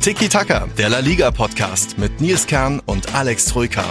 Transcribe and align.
Tiki 0.00 0.30
Taka, 0.30 0.66
der 0.78 0.88
La 0.88 1.00
Liga 1.00 1.30
Podcast 1.30 1.98
mit 1.98 2.22
Nils 2.22 2.46
Kern 2.46 2.80
und 2.86 3.14
Alex 3.14 3.44
Troika. 3.44 3.84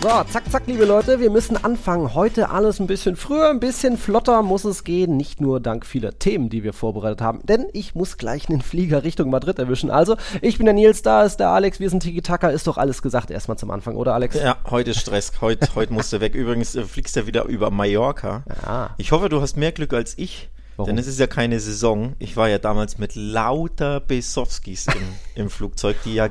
So, 0.00 0.08
zack, 0.30 0.48
zack, 0.48 0.62
liebe 0.68 0.84
Leute, 0.84 1.18
wir 1.18 1.28
müssen 1.28 1.56
anfangen. 1.56 2.14
Heute 2.14 2.50
alles 2.50 2.78
ein 2.78 2.86
bisschen 2.86 3.16
früher, 3.16 3.50
ein 3.50 3.58
bisschen 3.58 3.98
flotter 3.98 4.42
muss 4.42 4.64
es 4.64 4.84
gehen. 4.84 5.16
Nicht 5.16 5.40
nur 5.40 5.58
dank 5.58 5.84
vieler 5.84 6.20
Themen, 6.20 6.50
die 6.50 6.62
wir 6.62 6.72
vorbereitet 6.72 7.20
haben, 7.20 7.40
denn 7.42 7.66
ich 7.72 7.96
muss 7.96 8.16
gleich 8.16 8.48
einen 8.48 8.62
Flieger 8.62 9.02
Richtung 9.02 9.28
Madrid 9.28 9.58
erwischen. 9.58 9.90
Also, 9.90 10.16
ich 10.40 10.58
bin 10.58 10.66
der 10.66 10.74
Nils, 10.74 11.02
da 11.02 11.24
ist 11.24 11.38
der 11.38 11.48
Alex, 11.48 11.80
wir 11.80 11.90
sind 11.90 12.04
Tiki 12.04 12.22
Taka, 12.22 12.50
ist 12.50 12.68
doch 12.68 12.78
alles 12.78 13.02
gesagt 13.02 13.32
erstmal 13.32 13.58
zum 13.58 13.72
Anfang, 13.72 13.96
oder 13.96 14.14
Alex? 14.14 14.36
Ja, 14.36 14.58
heute 14.70 14.92
ist 14.92 15.00
Stress. 15.00 15.32
Heute, 15.40 15.74
heute 15.74 15.92
musst 15.92 16.12
du 16.12 16.20
weg. 16.20 16.36
Übrigens 16.36 16.76
äh, 16.76 16.84
fliegst 16.84 17.16
du 17.16 17.26
wieder 17.26 17.46
über 17.46 17.72
Mallorca. 17.72 18.44
Ja. 18.64 18.94
Ich 18.98 19.10
hoffe, 19.10 19.28
du 19.28 19.40
hast 19.40 19.56
mehr 19.56 19.72
Glück 19.72 19.92
als 19.94 20.16
ich. 20.16 20.48
Warum? 20.76 20.90
Denn 20.90 20.98
es 20.98 21.08
ist 21.08 21.18
ja 21.18 21.26
keine 21.26 21.58
Saison. 21.58 22.14
Ich 22.20 22.36
war 22.36 22.48
ja 22.48 22.58
damals 22.58 22.98
mit 22.98 23.16
lauter 23.16 23.98
Besowskis 23.98 24.86
im, 24.86 25.42
im 25.42 25.50
Flugzeug, 25.50 25.96
die 26.04 26.14
ja 26.14 26.28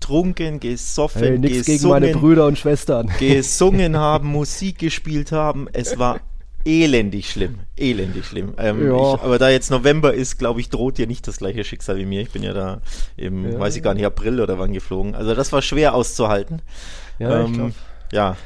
getrunken, 0.00 0.60
gesoffen, 0.60 1.22
Hey, 1.22 1.38
gesungen, 1.38 1.64
gegen 1.64 1.88
meine 1.88 2.12
Brüder 2.12 2.46
und 2.46 2.58
Schwestern. 2.58 3.10
gesungen 3.18 3.96
haben, 3.96 4.28
Musik 4.28 4.78
gespielt 4.78 5.32
haben. 5.32 5.68
Es 5.72 5.98
war 5.98 6.20
elendig 6.64 7.30
schlimm. 7.30 7.60
Elendig 7.76 8.26
schlimm. 8.26 8.54
Ähm, 8.58 8.86
Ja. 8.86 9.14
ich, 9.14 9.20
aber 9.20 9.38
da 9.38 9.48
jetzt 9.50 9.70
November 9.70 10.12
ist, 10.14 10.38
glaube 10.38 10.60
ich, 10.60 10.68
droht 10.70 10.98
dir 10.98 11.06
nicht 11.06 11.26
das 11.26 11.38
gleiche 11.38 11.64
Schicksal 11.64 11.96
wie 11.98 12.06
mir. 12.06 12.20
Ich 12.22 12.30
bin 12.30 12.42
ja 12.42 12.52
da 12.52 12.80
im, 13.16 13.52
Ja. 13.52 13.58
weiß 13.58 13.76
ich 13.76 13.82
gar 13.82 13.94
nicht, 13.94 14.04
April 14.04 14.40
oder 14.40 14.58
wann 14.58 14.72
geflogen. 14.72 15.14
Also 15.14 15.34
das 15.34 15.52
war 15.52 15.62
schwer 15.62 15.94
auszuhalten. 15.94 16.62
Ja, 17.18 17.44
Ähm, 17.44 17.72
ja. 18.12 18.36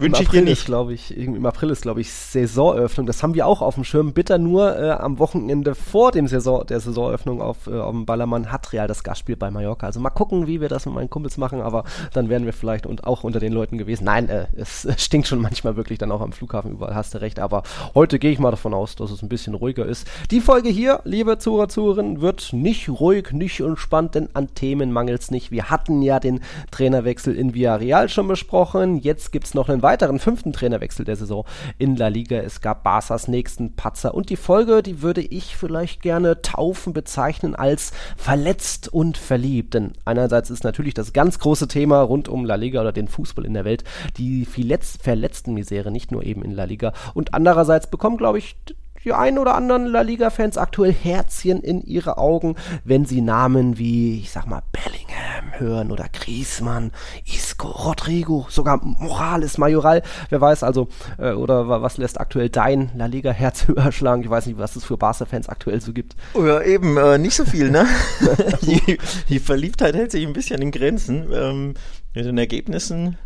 Wünsche 0.00 0.22
ich 0.22 0.28
April 0.28 0.44
dir 0.44 0.50
nicht. 0.50 0.66
glaube 0.66 0.94
ich, 0.94 1.16
im 1.16 1.44
April 1.44 1.70
ist, 1.70 1.82
glaube 1.82 2.00
ich, 2.00 2.12
Saisoneröffnung. 2.12 3.06
Das 3.06 3.22
haben 3.22 3.34
wir 3.34 3.46
auch 3.46 3.60
auf 3.60 3.74
dem 3.74 3.84
Schirm. 3.84 4.12
Bitter 4.12 4.38
nur 4.38 4.78
äh, 4.78 4.90
am 4.90 5.18
Wochenende 5.18 5.74
vor 5.74 6.10
dem 6.10 6.26
Saison, 6.26 6.66
der 6.66 6.80
Saisoneröffnung 6.80 7.42
auf, 7.42 7.66
äh, 7.66 7.78
auf 7.78 7.92
dem 7.92 8.06
Ballermann 8.06 8.50
hat 8.50 8.72
Real 8.72 8.88
das 8.88 9.04
Gastspiel 9.04 9.36
bei 9.36 9.50
Mallorca. 9.50 9.86
Also 9.86 10.00
mal 10.00 10.10
gucken, 10.10 10.46
wie 10.46 10.60
wir 10.60 10.68
das 10.68 10.86
mit 10.86 10.94
meinen 10.94 11.10
Kumpels 11.10 11.36
machen, 11.36 11.60
aber 11.60 11.84
dann 12.12 12.28
wären 12.28 12.44
wir 12.44 12.52
vielleicht 12.52 12.86
und 12.86 13.04
auch 13.04 13.24
unter 13.24 13.40
den 13.40 13.52
Leuten 13.52 13.78
gewesen. 13.78 14.04
Nein, 14.04 14.28
äh, 14.28 14.46
es 14.56 14.88
stinkt 14.96 15.28
schon 15.28 15.40
manchmal 15.40 15.76
wirklich 15.76 15.98
dann 15.98 16.12
auch 16.12 16.20
am 16.20 16.32
Flughafen 16.32 16.72
überall, 16.72 16.94
hast 16.94 17.14
du 17.14 17.20
recht. 17.20 17.38
Aber 17.38 17.62
heute 17.94 18.18
gehe 18.18 18.32
ich 18.32 18.38
mal 18.38 18.50
davon 18.50 18.74
aus, 18.74 18.96
dass 18.96 19.10
es 19.10 19.22
ein 19.22 19.28
bisschen 19.28 19.54
ruhiger 19.54 19.86
ist. 19.86 20.06
Die 20.30 20.40
Folge 20.40 20.70
hier, 20.70 21.00
liebe 21.04 21.38
Zuhörer, 21.38 21.68
Zuhörerinnen, 21.68 22.20
wird 22.20 22.52
nicht 22.52 22.88
ruhig, 22.88 23.32
nicht 23.32 23.60
entspannt, 23.60 24.14
denn 24.14 24.28
an 24.32 24.54
Themen 24.54 24.92
mangelt 24.92 25.20
es 25.20 25.30
nicht. 25.30 25.50
Wir 25.50 25.70
hatten 25.70 26.02
ja 26.02 26.20
den 26.20 26.40
Trainerwechsel 26.70 27.36
in 27.36 27.54
Villarreal 27.54 28.08
schon 28.08 28.28
besprochen. 28.28 28.98
Jetzt 28.98 29.32
gibt 29.32 29.46
es 29.46 29.54
noch 29.54 29.68
einen 29.68 29.82
weiteren 29.82 29.89
fünften 30.18 30.52
Trainerwechsel 30.52 31.04
der 31.04 31.16
Saison 31.16 31.44
in 31.78 31.96
La 31.96 32.08
Liga. 32.08 32.36
Es 32.38 32.60
gab 32.60 32.86
Barças 32.86 33.30
nächsten 33.30 33.76
Patzer. 33.76 34.14
Und 34.14 34.30
die 34.30 34.36
Folge, 34.36 34.82
die 34.82 35.02
würde 35.02 35.20
ich 35.20 35.56
vielleicht 35.56 36.02
gerne 36.02 36.42
taufen, 36.42 36.92
bezeichnen 36.92 37.54
als 37.54 37.92
verletzt 38.16 38.92
und 38.92 39.16
verliebt. 39.16 39.74
Denn 39.74 39.92
einerseits 40.04 40.50
ist 40.50 40.64
natürlich 40.64 40.94
das 40.94 41.12
ganz 41.12 41.38
große 41.38 41.68
Thema 41.68 42.00
rund 42.02 42.28
um 42.28 42.44
La 42.44 42.54
Liga 42.54 42.80
oder 42.80 42.92
den 42.92 43.08
Fußball 43.08 43.44
in 43.44 43.54
der 43.54 43.64
Welt 43.64 43.84
die 44.16 44.44
Verletz 44.44 44.98
verletzten 45.00 45.54
Misere, 45.54 45.90
nicht 45.90 46.12
nur 46.12 46.24
eben 46.24 46.42
in 46.42 46.52
La 46.52 46.64
Liga. 46.64 46.92
Und 47.14 47.34
andererseits 47.34 47.90
bekommen, 47.90 48.16
glaube 48.16 48.38
ich, 48.38 48.56
die 49.04 49.12
ein 49.12 49.38
oder 49.38 49.54
anderen 49.54 49.86
La 49.86 50.02
Liga-Fans 50.02 50.58
aktuell 50.58 50.92
Herzchen 50.92 51.60
in 51.60 51.80
ihre 51.82 52.18
Augen, 52.18 52.56
wenn 52.84 53.06
sie 53.06 53.22
Namen 53.22 53.78
wie, 53.78 54.18
ich 54.18 54.30
sag 54.30 54.46
mal, 54.46 54.62
Bellingham 54.72 55.09
hören 55.58 55.90
oder 55.92 56.06
Griezmann, 56.12 56.92
Isco, 57.26 57.68
Rodrigo, 57.68 58.46
sogar 58.50 58.80
Morales, 58.82 59.58
Majoral, 59.58 60.02
wer 60.28 60.40
weiß 60.40 60.62
also, 60.62 60.88
äh, 61.18 61.32
oder 61.32 61.68
wa- 61.68 61.82
was 61.82 61.96
lässt 61.98 62.20
aktuell 62.20 62.48
dein 62.48 62.90
La 62.96 63.06
Liga-Herz 63.06 63.66
höher 63.68 63.92
schlagen? 63.92 64.22
Ich 64.22 64.30
weiß 64.30 64.46
nicht, 64.46 64.58
was 64.58 64.76
es 64.76 64.84
für 64.84 64.96
Barca-Fans 64.96 65.48
aktuell 65.48 65.80
so 65.80 65.92
gibt. 65.92 66.16
Oh 66.34 66.44
ja, 66.44 66.60
eben, 66.62 66.96
äh, 66.96 67.18
nicht 67.18 67.34
so 67.34 67.44
viel, 67.44 67.70
ne? 67.70 67.86
die, 68.62 68.98
die 69.28 69.38
Verliebtheit 69.38 69.94
hält 69.94 70.12
sich 70.12 70.26
ein 70.26 70.32
bisschen 70.32 70.62
in 70.62 70.70
Grenzen. 70.70 71.28
Ähm, 71.32 71.74
mit 72.14 72.24
den 72.24 72.38
Ergebnissen, 72.38 73.16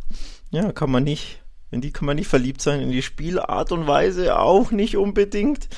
ja, 0.51 0.71
kann 0.73 0.91
man 0.91 1.05
nicht, 1.05 1.43
in 1.71 1.81
die 1.81 1.91
kann 1.91 2.05
man 2.07 2.17
nicht 2.17 2.29
verliebt 2.29 2.61
sein, 2.61 2.81
in 2.81 2.91
die 2.91 3.01
Spielart 3.03 3.73
und 3.73 3.87
Weise 3.87 4.39
auch 4.39 4.71
nicht 4.73 4.97
unbedingt. 4.99 5.69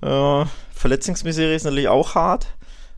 Äh, 0.00 0.44
Verletzungsmisere 0.72 1.54
ist 1.54 1.64
natürlich 1.64 1.88
auch 1.88 2.14
hart. 2.14 2.46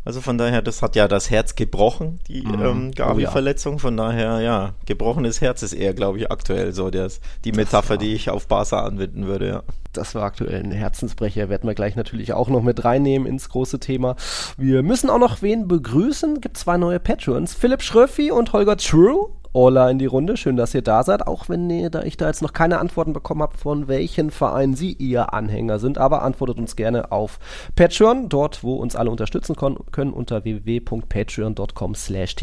Also 0.02 0.22
von 0.22 0.38
daher, 0.38 0.62
das 0.62 0.80
hat 0.80 0.96
ja 0.96 1.08
das 1.08 1.28
Herz 1.30 1.54
gebrochen, 1.56 2.20
die 2.26 2.40
Mhm. 2.42 2.54
ähm, 2.54 2.90
Oh 2.94 2.98
ja. 2.98 3.06
Gavi-Verletzung. 3.06 3.78
Von 3.78 3.96
daher, 3.98 4.40
ja, 4.40 4.72
gebrochenes 4.86 5.40
Herz 5.42 5.62
ist 5.62 5.74
eher, 5.74 5.92
glaube 5.92 6.18
ich, 6.18 6.30
aktuell 6.30 6.72
so 6.72 6.88
das, 6.90 7.20
die 7.44 7.52
Metapher, 7.52 7.90
war- 7.90 7.96
die 7.98 8.14
ich 8.14 8.30
auf 8.30 8.46
Barca 8.48 8.80
anwenden 8.82 9.26
würde, 9.26 9.46
ja. 9.48 9.62
Das 9.92 10.14
war 10.14 10.22
aktuell 10.22 10.62
ein 10.62 10.70
Herzensbrecher, 10.72 11.48
werden 11.50 11.68
wir 11.68 11.74
gleich 11.74 11.96
natürlich 11.96 12.32
auch 12.32 12.48
noch 12.48 12.62
mit 12.62 12.84
reinnehmen 12.84 13.26
ins 13.28 13.48
große 13.50 13.78
Thema. 13.80 14.16
Wir 14.56 14.82
müssen 14.82 15.10
auch 15.10 15.18
noch 15.18 15.42
wen 15.42 15.68
begrüßen. 15.68 16.40
Gibt 16.40 16.56
zwei 16.56 16.76
neue 16.76 17.00
Patrons. 17.00 17.54
Philipp 17.54 17.82
Schröffi 17.82 18.30
und 18.30 18.52
Holger 18.52 18.76
True. 18.78 19.28
Ola 19.52 19.90
in 19.90 19.98
die 19.98 20.06
Runde. 20.06 20.36
Schön, 20.36 20.56
dass 20.56 20.74
ihr 20.74 20.82
da 20.82 21.02
seid. 21.02 21.26
Auch 21.26 21.48
wenn 21.48 21.68
ihr, 21.70 21.90
da 21.90 22.02
ich 22.02 22.16
da 22.16 22.28
jetzt 22.28 22.40
noch 22.40 22.52
keine 22.52 22.78
Antworten 22.78 23.12
bekommen 23.12 23.42
habe, 23.42 23.58
von 23.58 23.88
welchen 23.88 24.30
Verein 24.30 24.74
Sie 24.74 24.92
ihr 24.92 25.34
Anhänger 25.34 25.80
sind. 25.80 25.98
Aber 25.98 26.22
antwortet 26.22 26.58
uns 26.58 26.76
gerne 26.76 27.10
auf 27.10 27.40
Patreon, 27.74 28.28
dort, 28.28 28.62
wo 28.62 28.76
uns 28.76 28.94
alle 28.94 29.10
unterstützen 29.10 29.56
können, 29.56 30.12
unter 30.12 30.44
www.patreon.com 30.44 31.96
slash 31.96 32.36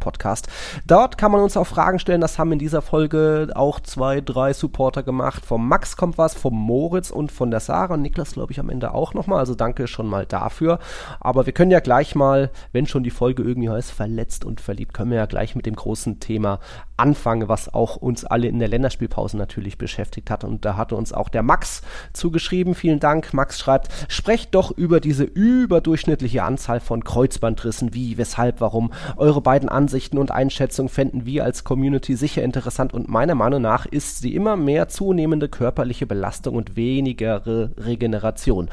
podcast 0.00 0.48
Dort 0.84 1.16
kann 1.16 1.30
man 1.30 1.42
uns 1.42 1.56
auch 1.56 1.66
Fragen 1.66 2.00
stellen. 2.00 2.20
Das 2.20 2.40
haben 2.40 2.50
in 2.50 2.58
dieser 2.58 2.82
Folge 2.82 3.50
auch 3.54 3.78
zwei, 3.78 4.20
drei 4.20 4.52
Supporter 4.52 5.04
gemacht. 5.04 5.46
Vom 5.46 5.68
Max 5.68 5.96
kommt 5.96 6.18
was, 6.18 6.34
vom 6.34 6.54
Moritz 6.54 7.10
und 7.10 7.30
von 7.30 7.52
der 7.52 7.60
Sarah. 7.60 7.94
Und 7.94 8.02
Niklas, 8.02 8.32
glaube 8.32 8.50
ich, 8.50 8.58
am 8.58 8.68
Ende 8.68 8.94
auch 8.94 9.14
nochmal. 9.14 9.38
Also 9.38 9.54
danke 9.54 9.86
schon 9.86 10.08
mal 10.08 10.26
dafür. 10.26 10.80
Aber 11.20 11.46
wir 11.46 11.52
können 11.52 11.70
ja 11.70 11.78
gleich 11.78 12.16
mal, 12.16 12.50
wenn 12.72 12.88
schon 12.88 13.04
die 13.04 13.10
Folge 13.10 13.44
irgendwie 13.44 13.70
heißt, 13.70 13.92
verletzt 13.92 14.44
und 14.44 14.60
verliebt, 14.60 14.92
können 14.92 15.12
wir 15.12 15.18
ja 15.18 15.26
gleich 15.26 15.54
mit 15.54 15.64
dem 15.64 15.76
großen 15.76 16.18
Thema 16.18 16.47
anfangen, 16.96 17.48
was 17.48 17.72
auch 17.72 17.96
uns 17.96 18.24
alle 18.24 18.48
in 18.48 18.58
der 18.58 18.68
Länderspielpause 18.68 19.36
natürlich 19.36 19.78
beschäftigt 19.78 20.30
hat. 20.30 20.44
Und 20.44 20.64
da 20.64 20.76
hatte 20.76 20.96
uns 20.96 21.12
auch 21.12 21.28
der 21.28 21.42
Max 21.42 21.82
zugeschrieben. 22.12 22.74
Vielen 22.74 23.00
Dank. 23.00 23.32
Max 23.32 23.58
schreibt, 23.58 23.88
sprecht 24.08 24.54
doch 24.54 24.70
über 24.70 25.00
diese 25.00 25.24
überdurchschnittliche 25.24 26.42
Anzahl 26.42 26.80
von 26.80 27.04
Kreuzbandrissen. 27.04 27.94
Wie, 27.94 28.18
weshalb, 28.18 28.60
warum? 28.60 28.92
Eure 29.16 29.40
beiden 29.40 29.68
Ansichten 29.68 30.18
und 30.18 30.30
Einschätzungen 30.30 30.88
fänden 30.88 31.24
wir 31.24 31.44
als 31.44 31.64
Community 31.64 32.16
sicher 32.16 32.42
interessant 32.42 32.92
und 32.94 33.08
meiner 33.08 33.34
Meinung 33.34 33.62
nach 33.62 33.86
ist 33.86 34.20
sie 34.20 34.34
immer 34.34 34.56
mehr 34.56 34.88
zunehmende 34.88 35.48
körperliche 35.48 36.06
Belastung 36.06 36.56
und 36.56 36.76
wenigere 36.76 37.70
Regeneration. 37.76 38.70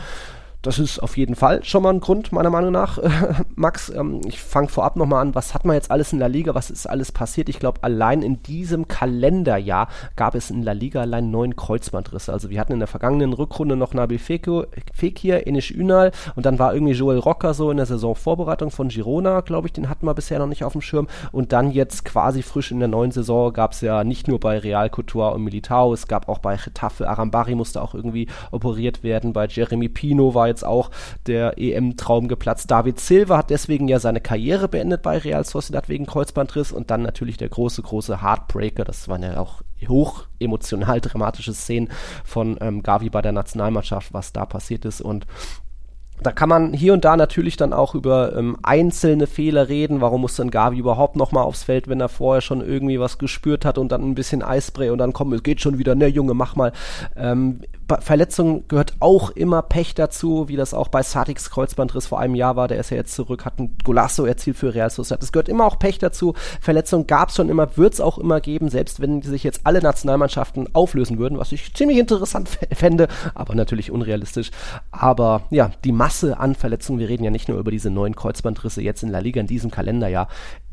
Das 0.65 0.79
ist 0.79 0.97
auf 0.97 1.15
jeden 1.15 1.35
Fall 1.35 1.63
schon 1.63 1.83
mal 1.83 1.93
ein 1.93 1.99
Grund, 1.99 2.31
meiner 2.31 2.49
Meinung 2.49 2.71
nach. 2.71 2.97
Max, 3.55 3.89
ähm, 3.89 4.21
ich 4.25 4.41
fange 4.41 4.67
vorab 4.67 4.95
nochmal 4.95 5.21
an. 5.21 5.35
Was 5.35 5.53
hat 5.53 5.63
man 5.63 5.75
jetzt 5.75 5.91
alles 5.91 6.11
in 6.11 6.17
La 6.17 6.25
Liga? 6.25 6.55
Was 6.55 6.71
ist 6.71 6.87
alles 6.87 7.11
passiert? 7.11 7.49
Ich 7.49 7.59
glaube, 7.59 7.83
allein 7.83 8.23
in 8.23 8.41
diesem 8.41 8.87
Kalenderjahr 8.87 9.89
gab 10.15 10.33
es 10.33 10.49
in 10.49 10.63
La 10.63 10.71
Liga 10.71 11.01
allein 11.01 11.29
neun 11.29 11.55
Kreuzbandrisse. 11.55 12.33
Also 12.33 12.49
wir 12.49 12.59
hatten 12.59 12.73
in 12.73 12.79
der 12.79 12.87
vergangenen 12.87 13.33
Rückrunde 13.33 13.75
noch 13.75 13.93
Nabil 13.93 14.17
Fekir, 14.17 14.67
Fekir 14.91 15.45
Enis 15.45 15.69
Ünal 15.69 16.11
und 16.35 16.47
dann 16.47 16.57
war 16.57 16.73
irgendwie 16.73 16.93
Joel 16.93 17.19
Rocker 17.19 17.53
so 17.53 17.69
in 17.69 17.77
der 17.77 17.85
Saisonvorbereitung 17.85 18.71
von 18.71 18.87
Girona, 18.87 19.41
glaube 19.41 19.67
ich, 19.67 19.73
den 19.73 19.87
hatten 19.87 20.07
wir 20.07 20.15
bisher 20.15 20.39
noch 20.39 20.47
nicht 20.47 20.63
auf 20.63 20.71
dem 20.71 20.81
Schirm. 20.81 21.05
Und 21.31 21.53
dann 21.53 21.69
jetzt 21.69 22.05
quasi 22.05 22.41
frisch 22.41 22.71
in 22.71 22.79
der 22.79 22.87
neuen 22.87 23.11
Saison 23.11 23.53
gab 23.53 23.73
es 23.73 23.81
ja 23.81 24.03
nicht 24.03 24.27
nur 24.27 24.39
bei 24.39 24.57
Real 24.57 24.89
Couture 24.89 25.35
und 25.35 25.43
Militao, 25.43 25.93
es 25.93 26.07
gab 26.07 26.27
auch 26.27 26.39
bei 26.39 26.55
Getafe, 26.55 27.07
Arambari 27.07 27.53
musste 27.53 27.83
auch 27.83 27.93
irgendwie 27.93 28.27
operiert 28.49 29.03
werden, 29.03 29.31
bei 29.31 29.45
Jeremy 29.45 29.89
Pino 29.89 30.33
war 30.33 30.47
jetzt 30.54 30.54
auch 30.63 30.91
der 31.27 31.57
EM-Traum 31.57 32.27
geplatzt. 32.27 32.71
David 32.71 32.99
Silva 32.99 33.37
hat 33.37 33.49
deswegen 33.49 33.87
ja 33.87 33.99
seine 33.99 34.21
Karriere 34.21 34.67
beendet 34.67 35.01
bei 35.01 35.17
Real 35.17 35.43
Sociedad 35.43 35.89
wegen 35.89 36.05
Kreuzbandriss 36.05 36.71
und 36.71 36.91
dann 36.91 37.01
natürlich 37.01 37.37
der 37.37 37.49
große, 37.49 37.81
große 37.81 38.21
Heartbreaker, 38.21 38.83
das 38.83 39.07
waren 39.07 39.23
ja 39.23 39.39
auch 39.39 39.61
hoch 39.87 40.25
emotional 40.39 41.01
dramatische 41.01 41.53
Szenen 41.53 41.89
von 42.23 42.57
ähm, 42.61 42.81
Gavi 42.81 43.09
bei 43.09 43.21
der 43.21 43.33
Nationalmannschaft, 43.33 44.13
was 44.13 44.33
da 44.33 44.45
passiert 44.45 44.85
ist 44.85 45.01
und 45.01 45.27
da 46.21 46.31
kann 46.31 46.49
man 46.49 46.73
hier 46.73 46.93
und 46.93 47.05
da 47.05 47.17
natürlich 47.17 47.57
dann 47.57 47.73
auch 47.73 47.93
über 47.93 48.35
ähm, 48.35 48.57
einzelne 48.63 49.27
Fehler 49.27 49.69
reden. 49.69 50.01
Warum 50.01 50.21
muss 50.21 50.35
denn 50.35 50.49
Gavi 50.49 50.77
überhaupt 50.77 51.15
nochmal 51.15 51.43
aufs 51.43 51.63
Feld, 51.63 51.87
wenn 51.87 51.99
er 51.99 52.09
vorher 52.09 52.41
schon 52.41 52.61
irgendwie 52.61 52.99
was 52.99 53.17
gespürt 53.17 53.65
hat 53.65 53.77
und 53.77 53.91
dann 53.91 54.01
ein 54.01 54.15
bisschen 54.15 54.41
Eispray 54.41 54.89
und 54.89 54.97
dann 54.97 55.13
komm, 55.13 55.33
es 55.33 55.43
geht 55.43 55.61
schon 55.61 55.77
wieder, 55.77 55.95
ne 55.95 56.07
Junge, 56.07 56.33
mach 56.33 56.55
mal. 56.55 56.71
Ähm, 57.15 57.59
Verletzungen 57.99 58.67
gehört 58.67 58.95
auch 58.99 59.29
immer 59.29 59.61
Pech 59.61 59.93
dazu, 59.93 60.47
wie 60.47 60.55
das 60.55 60.73
auch 60.73 60.87
bei 60.87 61.03
Sadiks 61.03 61.51
Kreuzbandriss 61.51 62.07
vor 62.07 62.19
einem 62.19 62.33
Jahr 62.33 62.55
war. 62.55 62.67
Der 62.67 62.79
ist 62.79 62.89
ja 62.89 62.97
jetzt 62.97 63.13
zurück, 63.13 63.45
hat 63.45 63.59
ein 63.59 63.77
Golasso 63.83 64.25
erzielt 64.25 64.57
für 64.57 64.73
Real 64.73 64.89
Sociedad. 64.89 65.21
Es 65.21 65.31
gehört 65.31 65.49
immer 65.49 65.65
auch 65.65 65.77
Pech 65.77 65.99
dazu. 65.99 66.33
Verletzungen 66.61 67.05
gab 67.05 67.29
es 67.29 67.35
schon 67.35 67.49
immer, 67.49 67.77
wird 67.77 67.93
es 67.93 68.01
auch 68.01 68.17
immer 68.17 68.41
geben, 68.41 68.69
selbst 68.69 69.01
wenn 69.01 69.21
sich 69.21 69.43
jetzt 69.43 69.61
alle 69.65 69.81
Nationalmannschaften 69.81 70.73
auflösen 70.73 71.19
würden, 71.19 71.37
was 71.37 71.51
ich 71.51 71.75
ziemlich 71.75 71.99
interessant 71.99 72.49
fände, 72.73 73.07
aber 73.35 73.53
natürlich 73.53 73.91
unrealistisch. 73.91 74.49
Aber 74.89 75.43
ja, 75.51 75.69
die 75.83 75.91
Masse 76.05 76.39
an 76.39 76.53
Verletzungen, 76.53 76.99
wir 76.99 77.09
reden 77.09 77.23
ja 77.23 77.31
nicht 77.31 77.49
nur 77.49 77.57
über 77.57 77.71
diese 77.71 77.89
neuen 77.89 78.15
Kreuzbandrisse 78.15 78.79
jetzt 78.79 79.01
in 79.01 79.09
La 79.09 79.17
Liga 79.17 79.41
in 79.41 79.47
diesem 79.47 79.71
Kalenderjahr, 79.71 80.27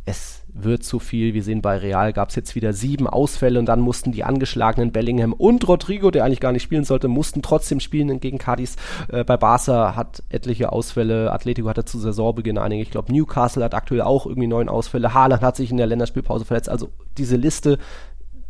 es 0.05 0.43
wird 0.53 0.85
zu 0.85 0.99
viel. 0.99 1.33
Wir 1.33 1.43
sehen 1.43 1.63
bei 1.63 1.79
Real 1.79 2.13
gab 2.13 2.29
es 2.29 2.35
jetzt 2.35 2.55
wieder 2.55 2.75
sieben 2.75 3.07
Ausfälle 3.07 3.59
und 3.59 3.65
dann 3.65 3.81
mussten 3.81 4.13
die 4.13 4.25
angeschlagenen 4.25 4.93
Bellingham 4.93 5.33
und 5.33 5.67
Rodrigo, 5.67 6.11
der 6.11 6.27
eigentlich 6.27 6.41
gar 6.41 6.53
nicht 6.53 6.63
spielen 6.63 6.85
sollte, 6.85 7.09
mussten 7.09 7.41
trotzdem 7.41 7.81
spielen 7.81 8.21
gegen 8.21 8.37
Cadiz. 8.37 8.77
Äh, 9.09 9.25
bei 9.25 9.39
Barca 9.39 9.97
hat 9.97 10.23
etliche 10.29 10.71
Ausfälle. 10.71 11.33
Atletico 11.33 11.67
hatte 11.67 11.87
zu 11.87 11.99
Saisonbeginn 11.99 12.59
einige. 12.59 12.83
Ich 12.83 12.91
glaube, 12.91 13.11
Newcastle 13.11 13.65
hat 13.65 13.73
aktuell 13.73 14.03
auch 14.03 14.27
irgendwie 14.27 14.49
neun 14.49 14.69
Ausfälle. 14.69 15.15
Haaland 15.15 15.41
hat 15.41 15.57
sich 15.57 15.71
in 15.71 15.79
der 15.79 15.87
Länderspielpause 15.87 16.45
verletzt. 16.45 16.69
Also 16.69 16.91
diese 17.17 17.37
Liste, 17.37 17.79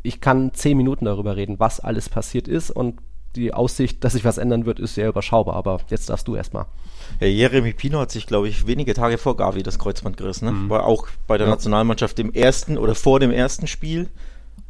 ich 0.03 0.21
kann 0.21 0.53
zehn 0.53 0.77
Minuten 0.77 1.05
darüber 1.05 1.37
reden, 1.37 1.61
was 1.61 1.79
alles 1.79 2.09
passiert 2.09 2.49
ist 2.49 2.73
und 2.73 2.97
die 3.37 3.55
Aussicht, 3.55 4.05
dass 4.05 4.13
sich 4.13 4.25
was 4.25 4.39
ändern 4.39 4.67
wird, 4.67 4.81
ist 4.81 4.95
sehr 4.95 5.09
überschaubar. 5.09 5.57
Aber 5.57 5.81
jetzt 5.89 6.11
darfst 6.11 6.29
du 6.29 6.37
erstmal. 6.37 6.67
Ja, 7.21 7.27
Jeremy 7.27 7.73
Pino 7.73 7.99
hat 8.01 8.11
sich, 8.11 8.27
glaube 8.27 8.49
ich, 8.49 8.67
wenige 8.67 8.95
Tage 8.95 9.19
vor 9.19 9.37
Gavi 9.37 9.63
das 9.63 9.79
Kreuzband 9.79 10.17
gerissen. 10.17 10.47
Ne? 10.47 10.53
Mhm. 10.53 10.71
War 10.71 10.85
auch 10.85 11.09
bei 11.27 11.39
der 11.39 11.47
ja. 11.47 11.53
Nationalmannschaft 11.53 12.19
im 12.19 12.33
ersten 12.33 12.79
oder 12.79 12.95
vor 12.95 13.21
dem 13.21 13.31
ersten 13.31 13.67
Spiel 13.67 14.09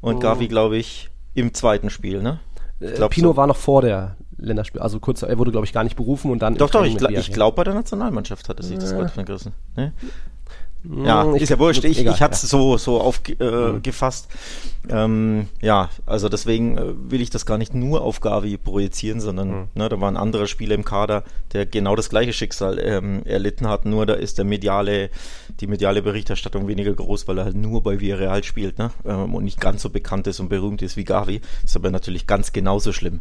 und 0.00 0.17
oh. 0.17 0.19
Gavi, 0.19 0.49
glaube 0.49 0.76
ich, 0.76 1.11
im 1.35 1.55
zweiten 1.55 1.91
Spiel. 1.91 2.23
Ne? 2.23 2.41
Ich 2.81 2.94
glaub, 2.94 3.12
Pino 3.12 3.29
so. 3.29 3.37
war 3.37 3.47
noch 3.47 3.56
vor 3.56 3.82
der 3.82 4.17
Länderspiel, 4.38 4.81
also 4.81 4.99
kurz, 4.99 5.23
er 5.23 5.38
wurde, 5.38 5.53
glaube 5.53 5.67
ich, 5.67 5.73
gar 5.73 5.85
nicht 5.85 5.97
berufen 5.97 6.31
und 6.31 6.43
dann. 6.43 6.56
Doch, 6.56 6.70
doch, 6.70 6.85
ich, 6.85 7.00
ich 7.00 7.32
glaube, 7.32 7.56
bei 7.56 7.64
der 7.64 7.75
Nationalmannschaft 7.75 8.49
hat 8.49 8.59
er 8.59 8.64
sich 8.64 8.79
das 8.79 8.93
Kreuzband 8.93 9.26
gerissen. 9.26 9.53
Ne? 9.76 9.93
Ja, 10.84 11.32
ich, 11.34 11.43
ist 11.43 11.49
ja 11.49 11.58
wurscht. 11.58 11.84
Ich, 11.84 12.00
egal, 12.00 12.14
ich 12.14 12.23
hatte 12.23 12.34
es 12.34 12.43
ja. 12.43 12.49
so, 12.49 12.76
so 12.76 13.00
aufgefasst. 13.00 14.29
Äh, 14.88 15.06
mhm. 15.06 15.44
ähm, 15.44 15.49
ja, 15.61 15.90
also 16.06 16.29
deswegen 16.29 16.76
äh, 16.76 17.11
will 17.11 17.20
ich 17.20 17.31
das 17.31 17.46
gar 17.46 17.56
nicht 17.56 17.73
nur 17.73 18.02
auf 18.02 18.20
Gavi 18.20 18.56
projizieren, 18.56 19.20
sondern 19.20 19.49
mhm. 19.49 19.69
ne, 19.75 19.88
da 19.88 20.00
war 20.00 20.11
ein 20.11 20.17
anderer 20.17 20.46
Spieler 20.46 20.75
im 20.75 20.84
Kader, 20.84 21.23
der 21.52 21.67
genau 21.67 21.94
das 21.94 22.11
gleiche 22.11 22.32
Schicksal 22.32 22.81
ähm, 22.81 23.23
erlitten 23.25 23.69
hat. 23.69 23.84
Nur 23.84 24.06
da 24.06 24.14
ist 24.14 24.38
der 24.38 24.44
mediale, 24.44 25.11
die 25.61 25.69
mediale 25.69 26.02
Berichterstattung 26.02 26.67
weniger 26.67 26.93
groß, 26.93 27.28
weil 27.28 27.38
er 27.38 27.44
halt 27.44 27.56
nur 27.56 27.82
bei 27.82 28.00
Villarreal 28.00 28.43
spielt 28.43 28.78
ne? 28.78 28.90
Ähm, 29.05 29.35
und 29.35 29.44
nicht 29.44 29.61
ganz 29.61 29.82
so 29.82 29.90
bekannt 29.90 30.26
ist 30.26 30.40
und 30.40 30.49
berühmt 30.49 30.82
ist 30.82 30.96
wie 30.96 31.05
Gavi. 31.05 31.40
Ist 31.62 31.76
aber 31.76 31.90
natürlich 31.90 32.26
ganz 32.26 32.52
genauso 32.52 32.93
schlimm. 32.93 33.20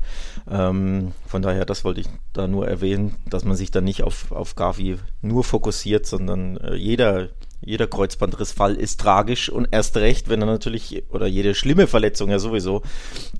Ähm, 0.50 1.12
von 1.28 1.44
daher, 1.44 1.66
das 1.66 1.86
wollte 1.86 2.02
ich 2.02 2.08
da 2.34 2.48
nur 2.48 2.68
erwähnen, 2.68 3.16
dass 3.30 3.46
man 3.46 3.56
sich 3.56 3.70
da 3.70 3.82
nicht 3.82 4.02
auf, 4.02 4.32
auf 4.32 4.56
Gavi 4.56 4.98
nur 5.22 5.44
fokussiert, 5.44 6.08
sondern 6.08 6.58
äh, 6.58 6.74
jeder 6.74 7.30
jeder 7.62 7.88
Kreuzbandrissfall 7.88 8.76
ist 8.76 9.00
tragisch 9.00 9.50
und 9.50 9.68
erst 9.72 9.96
recht, 9.98 10.30
wenn 10.30 10.42
er 10.42 10.48
natürlich, 10.48 11.04
oder 11.10 11.28
jede 11.28 11.54
schlimme 11.54 11.88
Verletzung 11.88 12.30
ja 12.30 12.40
sowieso, 12.40 12.82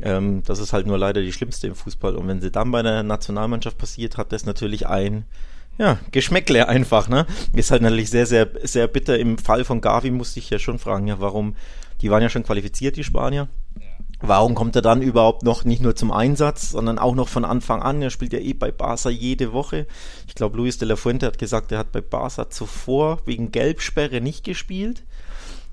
ähm, 0.02 0.44
das 0.46 0.60
ist 0.60 0.74
halt 0.74 0.86
nur 0.86 0.98
leider 0.98 1.22
die 1.22 1.34
schlimmste 1.34 1.68
im 1.68 1.76
Fußball. 1.76 2.16
Und 2.16 2.28
wenn 2.28 2.42
sie 2.42 2.52
dann 2.52 2.72
bei 2.72 2.80
einer 2.80 3.04
Nationalmannschaft 3.04 3.78
passiert, 3.78 4.18
hat 4.18 4.32
das 4.32 4.46
natürlich 4.46 4.88
ein, 4.88 5.26
ja, 5.78 5.98
Geschmäckle 6.12 6.68
einfach, 6.68 7.10
ne? 7.10 7.26
Ist 7.54 7.72
halt 7.72 7.82
natürlich 7.82 8.12
sehr, 8.12 8.28
sehr, 8.28 8.50
sehr 8.64 8.88
bitter. 8.88 9.18
Im 9.18 9.38
Fall 9.38 9.64
von 9.64 9.82
Gavi 9.82 10.12
musste 10.12 10.40
ich 10.40 10.50
ja 10.50 10.60
schon 10.60 10.78
fragen, 10.78 11.08
ja, 11.08 11.20
warum, 11.20 11.56
die 12.02 12.12
waren 12.12 12.22
ja 12.22 12.30
schon 12.30 12.44
qualifiziert, 12.44 12.98
die 12.98 13.04
Spanier. 13.04 13.48
Warum 14.22 14.56
kommt 14.56 14.76
er 14.76 14.82
dann 14.82 15.02
überhaupt 15.02 15.44
noch 15.44 15.66
nicht 15.66 15.82
nur 15.82 15.96
zum 15.96 16.12
Einsatz, 16.12 16.70
sondern 16.70 17.00
auch 17.00 17.16
noch 17.16 17.28
von 17.28 17.46
Anfang 17.46 17.82
an? 17.82 18.02
Er 18.02 18.10
spielt 18.10 18.34
ja 18.34 18.40
eh 18.40 18.54
bei 18.54 18.72
Barca 18.72 19.10
jede 19.10 19.54
Woche. 19.54 19.88
Ich 20.28 20.36
glaube, 20.36 20.58
Luis 20.58 20.78
de 20.78 20.88
la 20.88 20.96
Fuente 20.96 21.26
hat 21.26 21.38
gesagt, 21.38 21.72
er 21.72 21.80
hat 21.80 21.92
bei 21.92 22.02
Barca 22.02 22.50
zuvor 22.50 23.20
wegen 23.26 23.52
Gelbsperre 23.52 24.22
nicht 24.22 24.44
gespielt. 24.44 25.04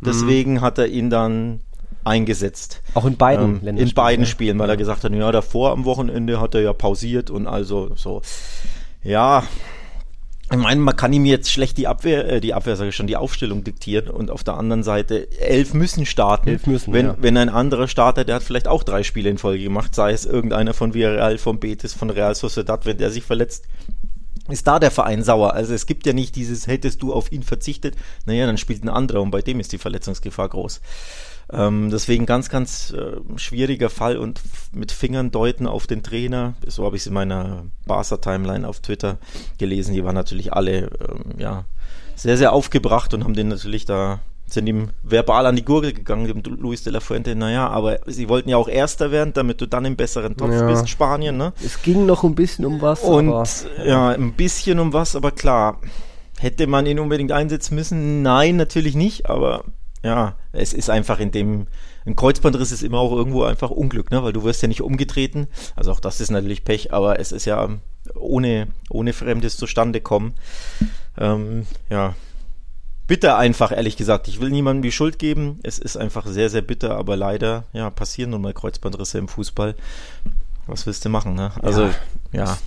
Deswegen 0.01 0.55
mhm. 0.55 0.61
hat 0.61 0.79
er 0.79 0.87
ihn 0.87 1.11
dann 1.11 1.61
eingesetzt. 2.05 2.81
Auch 2.95 3.05
in 3.05 3.17
beiden 3.17 3.67
ähm, 3.67 3.77
In 3.77 3.93
beiden 3.93 4.27
Spielen, 4.27 4.59
weil 4.59 4.71
er 4.71 4.77
gesagt 4.77 5.05
hat, 5.05 5.13
ja, 5.13 5.33
davor 5.33 5.73
am 5.73 5.85
Wochenende 5.85 6.41
hat 6.41 6.55
er 6.55 6.63
ja 6.63 6.73
pausiert 6.73 7.31
und 7.31 7.47
also 7.47 7.91
so. 7.97 8.23
Ja, 9.03 9.45
ich 10.51 10.57
meine, 10.57 10.81
man 10.81 10.97
kann 10.97 11.13
ihm 11.13 11.27
jetzt 11.27 11.51
schlecht 11.51 11.77
die 11.77 11.87
Abwehr, 11.87 12.27
äh, 12.27 12.41
die 12.41 12.55
Abwehr 12.55 12.77
sage 12.77 12.89
ich 12.89 12.97
schon, 12.97 13.07
die 13.07 13.17
Aufstellung 13.17 13.65
diktieren 13.65 14.09
und 14.09 14.31
auf 14.31 14.45
der 14.45 14.55
anderen 14.55 14.83
Seite 14.83 15.31
elf 15.41 15.75
müssen 15.75 16.07
starten. 16.07 16.49
Elf 16.49 16.67
müssen, 16.67 16.93
wenn, 16.93 17.07
ja. 17.07 17.17
wenn 17.21 17.37
ein 17.37 17.51
anderer 17.51 17.87
Starter, 17.87 18.25
der 18.25 18.37
hat 18.37 18.43
vielleicht 18.43 18.67
auch 18.67 18.83
drei 18.83 19.03
Spiele 19.03 19.29
in 19.29 19.37
Folge 19.37 19.65
gemacht, 19.65 19.95
sei 19.95 20.13
es 20.13 20.25
irgendeiner 20.25 20.73
von 20.73 20.95
Villarreal, 20.95 21.37
von 21.37 21.61
Betis, 21.61 21.93
von 21.93 22.09
Real 22.09 22.35
Sociedad, 22.35 22.87
wenn 22.87 22.97
der 22.97 23.11
sich 23.11 23.25
verletzt, 23.25 23.67
ist 24.49 24.67
da 24.67 24.79
der 24.79 24.91
Verein 24.91 25.23
sauer. 25.23 25.53
Also 25.53 25.75
es 25.75 25.85
gibt 25.85 26.07
ja 26.07 26.15
nicht 26.15 26.35
dieses, 26.35 26.67
hättest 26.67 27.03
du 27.03 27.13
auf 27.13 27.31
ihn 27.31 27.43
verzichtet, 27.43 27.97
naja, 28.25 28.47
dann 28.47 28.57
spielt 28.57 28.83
ein 28.83 28.89
anderer 28.89 29.21
und 29.21 29.31
bei 29.31 29.43
dem 29.43 29.61
ist 29.61 29.73
die 29.73 29.79
Verletzungsgefahr 29.79 30.49
groß. 30.49 30.81
Ähm, 31.51 31.89
deswegen 31.91 32.27
ganz, 32.27 32.51
ganz 32.51 32.93
äh, 32.93 33.17
schwieriger 33.37 33.89
Fall 33.89 34.19
und 34.19 34.41
mit 34.73 34.93
Fingern 34.93 35.31
deuten 35.31 35.67
auf 35.67 35.87
den 35.87 36.03
Trainer. 36.03 36.55
So 36.67 36.85
habe 36.85 36.97
ich 36.97 37.03
es 37.03 37.07
in 37.07 37.15
meiner 37.15 37.65
Barca-Timeline 37.87 38.69
auf 38.69 38.81
Twitter 38.81 39.19
gelesen. 39.57 39.95
Die 39.95 40.05
waren 40.05 40.15
natürlich 40.15 40.53
alle 40.53 40.91
ähm, 41.09 41.39
ja, 41.39 41.65
sehr, 42.17 42.37
sehr 42.37 42.53
aufgebracht 42.53 43.15
und 43.15 43.25
haben 43.25 43.35
den 43.35 43.49
natürlich 43.49 43.87
da 43.87 44.21
sind 44.51 44.67
ihm 44.67 44.91
verbal 45.03 45.47
an 45.47 45.57
die 45.57 45.65
Gurgel 45.65 45.93
gegangen, 45.93 46.27
dem 46.27 46.43
Luis 46.57 46.83
de 46.83 46.93
la 46.93 47.01
Fuente. 47.01 47.35
Naja, 47.35 47.69
aber 47.69 47.99
sie 48.07 48.29
wollten 48.29 48.49
ja 48.49 48.57
auch 48.57 48.69
Erster 48.69 49.11
werden, 49.11 49.33
damit 49.35 49.61
du 49.61 49.67
dann 49.67 49.85
im 49.85 49.97
besseren 49.97 50.37
Topf 50.37 50.53
ja. 50.53 50.67
bist, 50.67 50.89
Spanien, 50.89 51.37
ne? 51.37 51.53
Es 51.63 51.83
ging 51.83 52.07
noch 52.07 52.25
ein 52.25 52.35
bisschen 52.35 52.65
um 52.65 52.81
was. 52.81 53.03
Und 53.03 53.29
aber, 53.31 53.47
ja, 53.85 54.09
ein 54.09 54.33
bisschen 54.33 54.79
um 54.79 54.93
was, 54.93 55.17
aber 55.17 55.33
klar, 55.33 55.81
hätte 56.39 56.67
man 56.67 56.87
ihn 56.87 56.99
unbedingt 56.99 57.33
einsetzen 57.33 57.75
müssen? 57.75 58.23
Nein, 58.23 58.57
natürlich 58.57 58.95
nicht, 58.95 59.29
aber 59.29 59.65
ja, 60.03 60.37
es 60.53 60.73
ist 60.73 60.91
einfach 60.91 61.19
in 61.21 61.31
dem, 61.31 61.67
ein 62.07 62.17
Kreuzbandriss 62.17 62.73
ist 62.73 62.83
immer 62.83 62.99
auch 62.99 63.13
irgendwo 63.13 63.45
einfach 63.45 63.71
Unglück, 63.71 64.11
ne? 64.11 64.23
weil 64.23 64.33
du 64.33 64.45
wirst 64.45 64.63
ja 64.63 64.69
nicht 64.69 64.83
umgetreten. 64.83 65.49
Also 65.77 65.93
auch 65.93 66.01
das 66.01 66.21
ist 66.21 66.31
natürlich 66.31 66.65
Pech, 66.65 66.93
aber 66.93 67.19
es 67.19 67.33
ist 67.33 67.45
ja 67.45 67.69
ohne, 68.15 68.69
ohne 68.91 69.13
fremdes 69.13 69.57
zustande 69.57 70.01
kommen. 70.01 70.35
Ähm, 71.19 71.67
ja, 71.91 72.15
bitter 73.07 73.37
einfach, 73.39 73.73
ehrlich 73.73 73.97
gesagt. 73.97 74.29
Ich 74.29 74.41
will 74.41 74.51
niemandem 74.51 74.83
die 74.83 74.93
Schuld 74.93 75.19
geben. 75.19 75.59
Es 75.63 75.79
ist 75.79 75.97
einfach 75.97 76.27
sehr, 76.27 76.51
sehr 76.51 76.63
bitter, 76.63 76.97
aber 76.97 77.17
leider, 77.17 77.65
ja, 77.73 77.91
passieren 77.91 78.31
nun 78.31 78.43
mal 78.43 78.55
Kreuzbandrisse 78.55 79.19
im 79.19 79.29
Fußball. 79.29 79.75
Was 80.67 80.87
willst 80.87 81.05
du 81.05 81.09
machen, 81.09 81.35
ne? 81.35 81.53
Also, 81.63 81.85
ja. 82.33 82.45
ja 82.45 82.59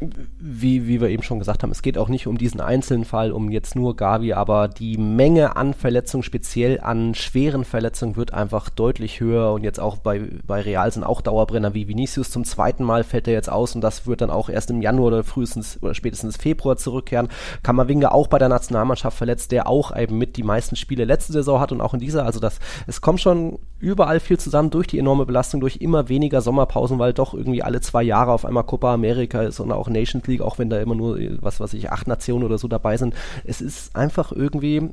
wie, 0.00 0.86
wie 0.86 1.00
wir 1.00 1.08
eben 1.08 1.24
schon 1.24 1.40
gesagt 1.40 1.62
haben, 1.62 1.72
es 1.72 1.82
geht 1.82 1.98
auch 1.98 2.08
nicht 2.08 2.28
um 2.28 2.38
diesen 2.38 2.60
einzelnen 2.60 3.04
Fall, 3.04 3.32
um 3.32 3.50
jetzt 3.50 3.74
nur 3.74 3.96
Gavi, 3.96 4.32
aber 4.32 4.68
die 4.68 4.96
Menge 4.96 5.56
an 5.56 5.74
Verletzungen, 5.74 6.22
speziell 6.22 6.80
an 6.80 7.16
schweren 7.16 7.64
Verletzungen, 7.64 8.16
wird 8.16 8.32
einfach 8.32 8.70
deutlich 8.70 9.18
höher 9.18 9.52
und 9.52 9.64
jetzt 9.64 9.80
auch 9.80 9.96
bei, 9.96 10.22
bei 10.46 10.60
Real 10.60 10.92
sind 10.92 11.02
auch 11.02 11.20
Dauerbrenner 11.20 11.74
wie 11.74 11.88
Vinicius 11.88 12.30
zum 12.30 12.44
zweiten 12.44 12.84
Mal 12.84 13.02
fällt 13.02 13.26
er 13.26 13.34
jetzt 13.34 13.50
aus 13.50 13.74
und 13.74 13.80
das 13.80 14.06
wird 14.06 14.20
dann 14.20 14.30
auch 14.30 14.48
erst 14.48 14.70
im 14.70 14.82
Januar 14.82 15.08
oder 15.08 15.24
frühestens 15.24 15.82
oder 15.82 15.94
spätestens 15.94 16.36
Februar 16.36 16.76
zurückkehren. 16.76 17.28
Kammerwinger 17.64 18.14
auch 18.14 18.28
bei 18.28 18.38
der 18.38 18.48
Nationalmannschaft 18.48 19.16
verletzt, 19.16 19.50
der 19.50 19.66
auch 19.66 19.96
eben 19.96 20.16
mit 20.16 20.36
die 20.36 20.44
meisten 20.44 20.76
Spiele 20.76 21.06
letzte 21.06 21.32
Saison 21.32 21.58
hat 21.58 21.72
und 21.72 21.80
auch 21.80 21.94
in 21.94 22.00
dieser, 22.00 22.24
also 22.24 22.38
das, 22.38 22.60
es 22.86 23.00
kommt 23.00 23.20
schon 23.20 23.58
überall 23.80 24.20
viel 24.20 24.38
zusammen 24.38 24.70
durch 24.70 24.86
die 24.86 24.98
enorme 24.98 25.26
Belastung, 25.26 25.60
durch 25.60 25.76
immer 25.76 26.08
weniger 26.08 26.40
Sommerpausen, 26.40 26.98
weil 26.98 27.12
doch 27.12 27.34
irgendwie 27.34 27.62
alle 27.62 27.80
zwei 27.80 28.02
Jahre 28.02 28.32
auf 28.32 28.44
einmal 28.44 28.64
Copa 28.64 28.94
America 28.94 29.42
ist 29.42 29.60
und 29.60 29.72
auch 29.72 29.87
auch 29.88 29.92
Nations 29.92 30.26
League, 30.26 30.40
auch 30.40 30.58
wenn 30.58 30.70
da 30.70 30.80
immer 30.80 30.94
nur, 30.94 31.18
was 31.40 31.60
weiß 31.60 31.74
ich, 31.74 31.90
acht 31.90 32.06
Nationen 32.06 32.44
oder 32.44 32.58
so 32.58 32.68
dabei 32.68 32.96
sind. 32.96 33.14
Es 33.44 33.60
ist 33.60 33.96
einfach 33.96 34.32
irgendwie 34.32 34.90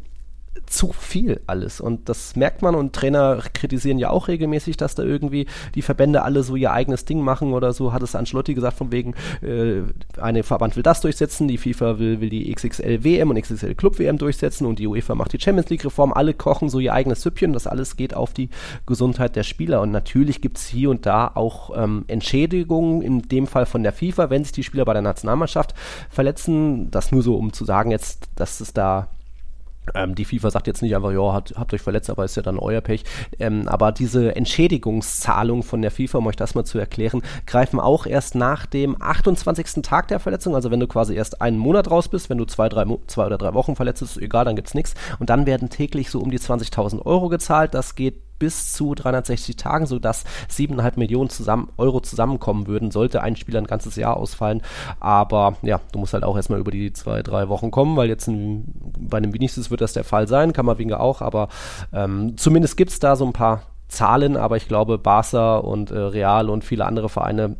zu 0.65 0.93
viel 0.93 1.41
alles. 1.47 1.79
Und 1.81 2.09
das 2.09 2.35
merkt 2.35 2.61
man 2.61 2.75
und 2.75 2.93
Trainer 2.93 3.39
kritisieren 3.53 3.99
ja 3.99 4.09
auch 4.09 4.27
regelmäßig, 4.27 4.77
dass 4.77 4.95
da 4.95 5.03
irgendwie 5.03 5.47
die 5.75 5.81
Verbände 5.81 6.23
alle 6.23 6.43
so 6.43 6.55
ihr 6.55 6.71
eigenes 6.71 7.05
Ding 7.05 7.21
machen 7.21 7.53
oder 7.53 7.73
so, 7.73 7.93
hat 7.93 8.03
es 8.03 8.15
Ancelotti 8.15 8.53
gesagt, 8.53 8.77
von 8.77 8.91
wegen, 8.91 9.13
äh, 9.41 9.83
eine 10.19 10.43
Verband 10.43 10.75
will 10.75 10.83
das 10.83 11.01
durchsetzen, 11.01 11.47
die 11.47 11.57
FIFA 11.57 11.99
will, 11.99 12.21
will 12.21 12.29
die 12.29 12.53
XXL 12.53 13.03
WM 13.03 13.29
und 13.29 13.41
XXL 13.41 13.75
Club 13.75 13.99
WM 13.99 14.17
durchsetzen 14.17 14.65
und 14.65 14.79
die 14.79 14.87
UEFA 14.87 15.15
macht 15.15 15.33
die 15.33 15.39
Champions 15.39 15.69
League 15.69 15.85
Reform, 15.85 16.13
alle 16.13 16.33
kochen 16.33 16.69
so 16.69 16.79
ihr 16.79 16.93
eigenes 16.93 17.21
Süppchen, 17.21 17.53
das 17.53 17.67
alles 17.67 17.97
geht 17.97 18.13
auf 18.13 18.33
die 18.33 18.49
Gesundheit 18.85 19.35
der 19.35 19.43
Spieler. 19.43 19.81
Und 19.81 19.91
natürlich 19.91 20.41
gibt 20.41 20.57
es 20.57 20.67
hier 20.67 20.89
und 20.89 21.05
da 21.05 21.31
auch 21.33 21.71
ähm, 21.75 22.05
Entschädigungen, 22.07 23.01
in 23.01 23.21
dem 23.23 23.47
Fall 23.47 23.65
von 23.65 23.83
der 23.83 23.93
FIFA, 23.93 24.29
wenn 24.29 24.43
sich 24.43 24.53
die 24.53 24.63
Spieler 24.63 24.85
bei 24.85 24.93
der 24.93 25.01
Nationalmannschaft 25.01 25.73
verletzen, 26.09 26.89
das 26.91 27.11
nur 27.11 27.21
so, 27.21 27.35
um 27.35 27.53
zu 27.53 27.65
sagen 27.65 27.91
jetzt, 27.91 28.29
dass 28.35 28.59
es 28.61 28.73
da 28.73 29.07
ähm, 29.93 30.15
die 30.15 30.25
FIFA 30.25 30.51
sagt 30.51 30.67
jetzt 30.67 30.81
nicht 30.81 30.95
einfach, 30.95 31.11
ja, 31.11 31.33
hat, 31.33 31.53
habt 31.55 31.73
euch 31.73 31.81
verletzt, 31.81 32.09
aber 32.09 32.25
ist 32.25 32.35
ja 32.35 32.41
dann 32.41 32.59
euer 32.59 32.81
Pech. 32.81 33.03
Ähm, 33.39 33.67
aber 33.67 33.91
diese 33.91 34.35
Entschädigungszahlung 34.35 35.63
von 35.63 35.81
der 35.81 35.91
FIFA, 35.91 36.19
um 36.19 36.27
euch 36.27 36.35
das 36.35 36.55
mal 36.55 36.65
zu 36.65 36.79
erklären, 36.79 37.21
greifen 37.45 37.79
auch 37.79 38.05
erst 38.05 38.35
nach 38.35 38.65
dem 38.65 39.01
28. 39.01 39.83
Tag 39.83 40.07
der 40.07 40.19
Verletzung. 40.19 40.55
Also 40.55 40.71
wenn 40.71 40.79
du 40.79 40.87
quasi 40.87 41.13
erst 41.15 41.41
einen 41.41 41.57
Monat 41.57 41.89
raus 41.91 42.09
bist, 42.09 42.29
wenn 42.29 42.37
du 42.37 42.45
zwei, 42.45 42.69
drei, 42.69 42.85
zwei 43.07 43.25
oder 43.25 43.37
drei 43.37 43.53
Wochen 43.53 43.75
verletzt 43.75 44.01
bist, 44.01 44.17
egal, 44.17 44.45
dann 44.45 44.55
gibt's 44.55 44.73
nichts. 44.73 44.95
Und 45.19 45.29
dann 45.29 45.45
werden 45.45 45.69
täglich 45.69 46.09
so 46.09 46.19
um 46.19 46.31
die 46.31 46.39
20.000 46.39 47.05
Euro 47.05 47.29
gezahlt. 47.29 47.73
Das 47.73 47.95
geht 47.95 48.21
bis 48.39 48.73
zu 48.73 48.95
360 48.95 49.55
Tagen, 49.55 49.85
sodass 49.85 50.25
7,5 50.49 50.99
Millionen 50.99 51.29
zusammen, 51.29 51.69
Euro 51.77 51.99
zusammenkommen 51.99 52.67
würden, 52.67 52.91
sollte 52.91 53.21
ein 53.21 53.35
Spieler 53.35 53.59
ein 53.59 53.67
ganzes 53.67 53.95
Jahr 53.95 54.17
ausfallen. 54.17 54.61
Aber 54.99 55.57
ja, 55.61 55.81
du 55.91 55.99
musst 55.99 56.13
halt 56.13 56.23
auch 56.23 56.35
erstmal 56.35 56.59
über 56.59 56.71
die 56.71 56.93
zwei, 56.93 57.21
drei 57.23 57.49
Wochen 57.49 57.71
kommen, 57.71 57.95
weil 57.97 58.09
jetzt 58.09 58.27
ein, 58.27 58.65
bei 58.99 59.17
einem 59.17 59.33
Vinicius 59.33 59.71
wird 59.71 59.81
das 59.81 59.93
der 59.93 60.03
Fall 60.03 60.27
sein, 60.27 60.53
Kammerwinger 60.53 60.99
auch, 60.99 61.21
aber 61.21 61.49
ähm, 61.93 62.37
zumindest 62.37 62.77
gibt 62.77 62.91
es 62.91 62.99
da 62.99 63.15
so 63.15 63.25
ein 63.25 63.33
paar 63.33 63.63
Zahlen, 63.87 64.35
aber 64.35 64.57
ich 64.57 64.67
glaube, 64.67 64.97
Barca 64.97 65.57
und 65.57 65.91
äh, 65.91 65.97
Real 65.97 66.49
und 66.49 66.63
viele 66.63 66.85
andere 66.85 67.07
Vereine 67.07 67.55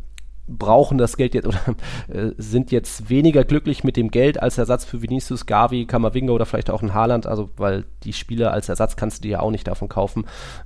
brauchen 0.48 0.98
das 0.98 1.18
Geld 1.18 1.34
jetzt 1.34 1.48
oder 1.48 1.60
äh, 2.08 2.32
sind 2.38 2.72
jetzt 2.72 3.10
weniger 3.10 3.44
glücklich 3.44 3.84
mit 3.84 3.98
dem 3.98 4.12
Geld 4.12 4.42
als 4.42 4.58
Ersatz 4.58 4.86
für 4.86 5.02
Vinicius, 5.02 5.46
Gavi, 5.46 5.86
Kamavinga 5.86 6.32
oder 6.32 6.46
vielleicht 6.46 6.70
auch 6.70 6.82
ein 6.82 6.94
Haaland, 6.94 7.26
also 7.26 7.50
weil 7.58 7.86
die 8.04 8.14
Spieler 8.14 8.52
als 8.52 8.70
Ersatz 8.70 8.96
kannst 8.96 9.20
du 9.20 9.22
dir 9.24 9.32
ja 9.32 9.40
auch 9.40 9.52
nicht 9.52 9.68
davon 9.68 9.90
kaufen, 9.90 10.26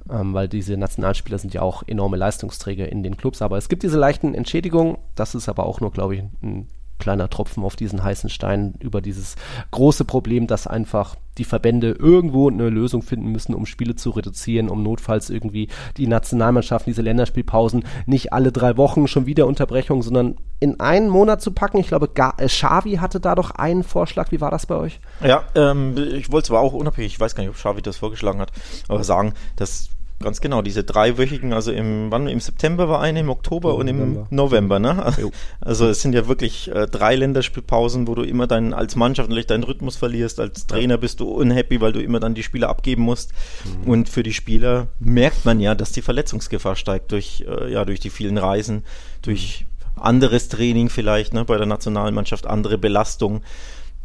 ähm, 0.09 0.33
weil 0.33 0.47
diese 0.47 0.77
Nationalspieler 0.77 1.37
sind 1.37 1.53
ja 1.53 1.61
auch 1.61 1.83
enorme 1.87 2.17
Leistungsträger 2.17 2.89
in 2.89 3.03
den 3.03 3.17
Clubs, 3.17 3.41
aber 3.41 3.57
es 3.57 3.69
gibt 3.69 3.83
diese 3.83 3.97
leichten 3.97 4.33
Entschädigungen, 4.33 4.97
das 5.15 5.35
ist 5.35 5.49
aber 5.49 5.65
auch 5.65 5.79
nur, 5.79 5.91
glaube 5.91 6.15
ich, 6.15 6.23
ein 6.43 6.67
kleiner 6.99 7.29
Tropfen 7.29 7.63
auf 7.63 7.75
diesen 7.75 8.03
heißen 8.03 8.29
Stein 8.29 8.75
über 8.79 9.01
dieses 9.01 9.35
große 9.71 10.05
Problem, 10.05 10.47
dass 10.47 10.67
einfach 10.67 11.15
die 11.39 11.45
Verbände 11.45 11.91
irgendwo 11.91 12.49
eine 12.49 12.69
Lösung 12.69 13.01
finden 13.01 13.31
müssen, 13.31 13.55
um 13.55 13.65
Spiele 13.65 13.95
zu 13.95 14.11
reduzieren, 14.11 14.69
um 14.69 14.83
notfalls 14.83 15.29
irgendwie 15.29 15.69
die 15.97 16.05
Nationalmannschaften, 16.07 16.91
diese 16.91 17.01
Länderspielpausen 17.01 17.85
nicht 18.05 18.33
alle 18.33 18.51
drei 18.51 18.77
Wochen 18.77 19.07
schon 19.07 19.25
wieder 19.25 19.47
Unterbrechung, 19.47 20.03
sondern 20.03 20.35
in 20.59 20.79
einen 20.79 21.09
Monat 21.09 21.41
zu 21.41 21.51
packen. 21.51 21.77
Ich 21.77 21.87
glaube, 21.87 22.09
äh, 22.13 22.47
Xavi 22.47 22.95
hatte 22.95 23.19
da 23.19 23.35
doch 23.35 23.51
einen 23.51 23.83
Vorschlag. 23.83 24.31
Wie 24.31 24.41
war 24.41 24.51
das 24.51 24.65
bei 24.65 24.75
euch? 24.75 24.99
Ja, 25.23 25.43
ähm, 25.55 25.95
ich 25.97 26.31
wollte 26.31 26.47
zwar 26.47 26.61
auch 26.61 26.73
unabhängig, 26.73 27.13
ich 27.13 27.19
weiß 27.19 27.35
gar 27.35 27.43
nicht, 27.43 27.51
ob 27.51 27.55
Xavi 27.55 27.81
das 27.81 27.97
vorgeschlagen 27.97 28.39
hat, 28.39 28.51
aber 28.89 29.03
sagen, 29.03 29.33
dass 29.55 29.89
Ganz 30.21 30.41
genau, 30.41 30.61
diese 30.61 30.83
dreiwöchigen, 30.83 31.53
also 31.53 31.71
im, 31.71 32.11
wann, 32.11 32.27
im 32.27 32.41
September 32.41 32.89
war 32.89 32.99
eine, 32.99 33.21
im 33.21 33.29
Oktober 33.29 33.75
und 33.75 33.87
im 33.87 34.25
November, 34.29 34.77
ne? 34.77 35.13
Also 35.61 35.87
es 35.87 36.01
sind 36.01 36.13
ja 36.13 36.27
wirklich 36.27 36.69
äh, 36.71 36.87
drei 36.87 37.15
Länderspielpausen, 37.15 38.05
wo 38.05 38.15
du 38.15 38.23
immer 38.23 38.45
deinen, 38.45 38.73
als 38.73 38.97
Mannschaft 38.97 39.29
natürlich 39.29 39.47
deinen 39.47 39.63
Rhythmus 39.63 39.95
verlierst, 39.95 40.41
als 40.41 40.67
Trainer 40.67 40.97
bist 40.97 41.21
du 41.21 41.29
unhappy, 41.29 41.79
weil 41.79 41.93
du 41.93 42.01
immer 42.01 42.19
dann 42.19 42.33
die 42.33 42.43
Spieler 42.43 42.67
abgeben 42.67 43.03
musst. 43.03 43.31
Mhm. 43.63 43.89
Und 43.89 44.09
für 44.09 44.23
die 44.23 44.33
Spieler 44.33 44.87
merkt 44.99 45.45
man 45.45 45.61
ja, 45.61 45.73
dass 45.73 45.93
die 45.93 46.01
Verletzungsgefahr 46.01 46.75
steigt 46.75 47.13
durch, 47.13 47.45
äh, 47.47 47.71
ja, 47.71 47.85
durch 47.85 48.01
die 48.01 48.09
vielen 48.09 48.37
Reisen, 48.37 48.83
durch 49.21 49.65
anderes 49.95 50.49
Training 50.49 50.89
vielleicht, 50.89 51.33
ne, 51.33 51.45
bei 51.45 51.57
der 51.57 51.65
Nationalmannschaft, 51.65 52.45
andere 52.45 52.77
Belastung. 52.77 53.41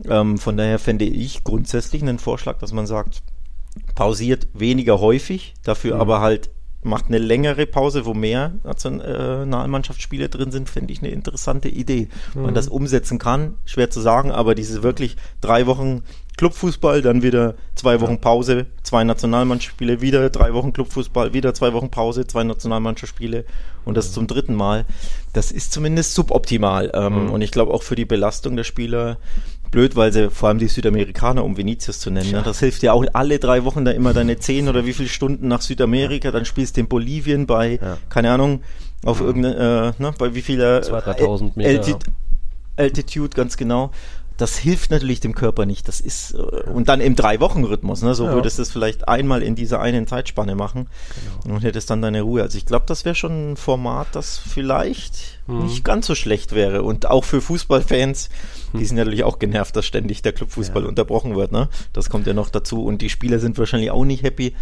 Ähm, 0.09 0.39
von 0.39 0.57
daher 0.57 0.79
fände 0.79 1.05
ich 1.05 1.43
grundsätzlich 1.43 2.03
einen 2.03 2.19
Vorschlag, 2.19 2.59
dass 2.59 2.73
man 2.73 2.87
sagt, 2.87 3.23
pausiert 3.95 4.49
weniger 4.55 5.01
häufig, 5.01 5.55
dafür 5.63 5.97
mhm. 5.97 6.01
aber 6.01 6.21
halt 6.21 6.51
macht 6.85 7.07
eine 7.07 7.19
längere 7.19 7.67
Pause, 7.67 8.05
wo 8.05 8.13
mehr 8.13 8.53
Nationalmannschaftsspiele 8.63 10.29
drin 10.29 10.53
sind, 10.53 10.69
finde 10.69 10.93
ich 10.93 11.01
eine 11.01 11.11
interessante 11.11 11.69
Idee. 11.69 12.09
Mhm. 12.35 12.43
Man 12.43 12.55
das 12.55 12.69
umsetzen 12.69 13.19
kann, 13.19 13.55
schwer 13.65 13.91
zu 13.91 14.01
sagen, 14.01 14.31
aber 14.31 14.55
diese 14.55 14.83
wirklich 14.83 15.17
drei 15.41 15.67
Wochen 15.67 16.03
Clubfußball, 16.37 17.01
dann 17.01 17.23
wieder 17.23 17.55
zwei 17.75 18.01
Wochen 18.01 18.21
Pause, 18.21 18.67
zwei 18.83 19.05
Nationalmannschaftsspiele, 19.05 20.01
wieder 20.01 20.29
drei 20.31 20.53
Wochen 20.53 20.73
Clubfußball, 20.73 21.33
wieder 21.33 21.55
zwei 21.55 21.73
Wochen 21.73 21.91
Pause, 21.91 22.27
zwei 22.27 22.45
Nationalmannschaftsspiele 22.45 23.45
und 23.85 23.97
das 23.97 24.11
mhm. 24.11 24.15
zum 24.15 24.27
dritten 24.27 24.55
Mal. 24.55 24.85
Das 25.33 25.53
ist 25.53 25.73
zumindest 25.73 26.15
suboptimal. 26.15 26.91
Ähm, 26.93 27.25
mhm. 27.25 27.31
Und 27.31 27.43
ich 27.43 27.51
glaube 27.51 27.73
auch 27.73 27.83
für 27.83 27.97
die 27.97 28.05
Belastung 28.05 28.57
der 28.57 28.65
Spieler 28.65 29.19
blöd, 29.75 29.97
weil 29.97 30.13
sie 30.13 30.31
vor 30.31 30.49
allem 30.49 30.59
die 30.59 30.69
Südamerikaner, 30.69 31.45
um 31.45 31.57
Vinicius 31.57 31.99
zu 31.99 32.11
nennen, 32.11 32.31
ne? 32.31 32.43
das 32.45 32.61
hilft 32.61 32.83
ja 32.83 32.93
auch 32.93 33.05
alle 33.13 33.39
drei 33.39 33.65
Wochen 33.65 33.85
da 33.85 33.91
immer 33.91 34.15
deine 34.15 34.39
zehn 34.39 34.69
oder 34.69 34.87
wie 34.87 34.93
viele 34.93 35.09
Stunden 35.09 35.49
nach 35.49 35.61
Südamerika, 35.61 36.31
dann 36.31 36.45
spielst 36.45 36.77
du 36.77 36.81
in 36.83 36.89
Bolivien 36.89 37.47
bei, 37.47 37.81
ja. 37.83 37.99
keine 38.09 38.31
Ahnung, 38.31 38.63
auf 39.05 39.21
irgendeine, 39.21 39.95
äh, 39.99 40.03
ne, 40.03 40.15
bei 40.17 40.35
wie 40.35 40.43
vieler 40.43 40.81
2.000 40.81 41.53
Meter. 41.57 41.71
Alti 41.71 41.95
Altitude, 42.77 43.37
ganz 43.37 43.57
genau 43.57 43.93
das 44.37 44.57
hilft 44.57 44.91
natürlich 44.91 45.21
dem 45.21 45.35
Körper 45.35 45.65
nicht. 45.67 45.87
Das 45.87 46.01
ist 46.01 46.35
äh, 46.35 46.71
und 46.71 46.89
dann 46.89 47.01
im 47.01 47.15
drei 47.15 47.41
Wochen 47.41 47.65
Rhythmus. 47.65 48.03
Ne? 48.03 48.15
So 48.15 48.27
ja. 48.27 48.35
würdest 48.35 48.59
du 48.59 48.63
es 48.63 48.73
vielleicht 48.73 49.09
einmal 49.09 49.43
in 49.43 49.55
dieser 49.55 49.81
einen 49.81 50.07
Zeitspanne 50.07 50.55
machen 50.55 50.89
genau. 51.43 51.57
und 51.57 51.63
hättest 51.63 51.91
dann 51.91 52.03
deine 52.03 52.23
Ruhe. 52.23 52.43
Also 52.43 52.59
ich 52.59 52.67
glaube, 52.67 52.85
das 52.89 53.05
wäre 53.05 53.15
schon 53.15 53.53
ein 53.53 53.57
Format, 53.57 54.09
das 54.13 54.39
vielleicht 54.39 55.41
mhm. 55.47 55.67
nicht 55.67 55.85
ganz 55.85 56.07
so 56.07 56.15
schlecht 56.15 56.55
wäre 56.55 56.83
und 56.83 57.07
auch 57.07 57.25
für 57.25 57.41
Fußballfans. 57.41 58.29
Die 58.73 58.85
sind 58.85 58.97
natürlich 58.97 59.23
auch 59.23 59.39
genervt, 59.39 59.77
dass 59.77 59.87
ständig 59.87 60.23
der 60.23 60.33
Clubfußball 60.33 60.83
ja. 60.83 60.89
unterbrochen 60.89 61.37
wird. 61.37 61.53
Ne? 61.53 61.69
Das 61.93 62.11
kommt 62.11 62.27
ja 62.27 62.35
noch 62.35 62.51
dazu 62.51 62.85
und 62.85 63.03
die 63.03 63.11
Spieler 63.11 63.39
sind 63.39 63.57
wahrscheinlich 63.57 63.93
auch 63.93 64.05
nicht 64.05 64.25
happy. 64.25 64.55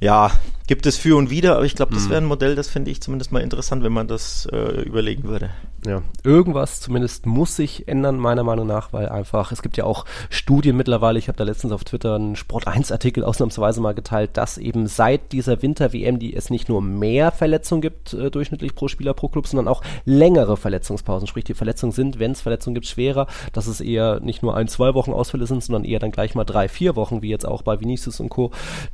Ja, 0.00 0.30
gibt 0.68 0.86
es 0.86 0.96
für 0.96 1.16
und 1.16 1.28
wieder, 1.28 1.56
aber 1.56 1.64
ich 1.64 1.74
glaube, 1.74 1.92
das 1.92 2.04
mhm. 2.04 2.10
wäre 2.10 2.20
ein 2.20 2.26
Modell, 2.26 2.54
das 2.54 2.68
finde 2.68 2.90
ich 2.90 3.00
zumindest 3.00 3.32
mal 3.32 3.40
interessant, 3.40 3.82
wenn 3.82 3.92
man 3.92 4.06
das 4.06 4.46
äh, 4.52 4.82
überlegen 4.82 5.24
würde. 5.24 5.50
Ja, 5.86 6.02
irgendwas 6.24 6.80
zumindest 6.80 7.24
muss 7.24 7.54
sich 7.54 7.86
ändern, 7.86 8.18
meiner 8.18 8.42
Meinung 8.42 8.66
nach, 8.66 8.92
weil 8.92 9.08
einfach, 9.08 9.52
es 9.52 9.62
gibt 9.62 9.76
ja 9.76 9.84
auch 9.84 10.04
Studien 10.28 10.76
mittlerweile, 10.76 11.20
ich 11.20 11.28
habe 11.28 11.38
da 11.38 11.44
letztens 11.44 11.72
auf 11.72 11.84
Twitter 11.84 12.16
einen 12.16 12.34
Sport 12.34 12.66
1 12.66 12.90
Artikel 12.90 13.22
ausnahmsweise 13.22 13.80
mal 13.80 13.94
geteilt, 13.94 14.36
dass 14.36 14.58
eben 14.58 14.88
seit 14.88 15.30
dieser 15.30 15.62
Winter-WM, 15.62 16.18
die 16.18 16.34
es 16.34 16.50
nicht 16.50 16.68
nur 16.68 16.82
mehr 16.82 17.30
Verletzungen 17.30 17.80
gibt, 17.80 18.12
äh, 18.12 18.28
durchschnittlich 18.28 18.74
pro 18.74 18.88
Spieler, 18.88 19.14
pro 19.14 19.28
Club, 19.28 19.46
sondern 19.46 19.68
auch 19.68 19.82
längere 20.04 20.56
Verletzungspausen. 20.56 21.28
Sprich, 21.28 21.44
die 21.44 21.54
Verletzungen 21.54 21.92
sind, 21.92 22.18
wenn 22.18 22.32
es 22.32 22.40
Verletzungen 22.40 22.74
gibt, 22.74 22.86
schwerer, 22.86 23.28
dass 23.52 23.68
es 23.68 23.80
eher 23.80 24.18
nicht 24.18 24.42
nur 24.42 24.56
ein, 24.56 24.66
zwei 24.66 24.94
Wochen 24.94 25.12
Ausfälle 25.12 25.46
sind, 25.46 25.62
sondern 25.62 25.84
eher 25.84 26.00
dann 26.00 26.10
gleich 26.10 26.34
mal 26.34 26.44
drei, 26.44 26.68
vier 26.68 26.96
Wochen, 26.96 27.22
wie 27.22 27.30
jetzt 27.30 27.46
auch 27.46 27.62
bei 27.62 27.80
Vinicius 27.80 28.18
und 28.18 28.30
Co. 28.30 28.50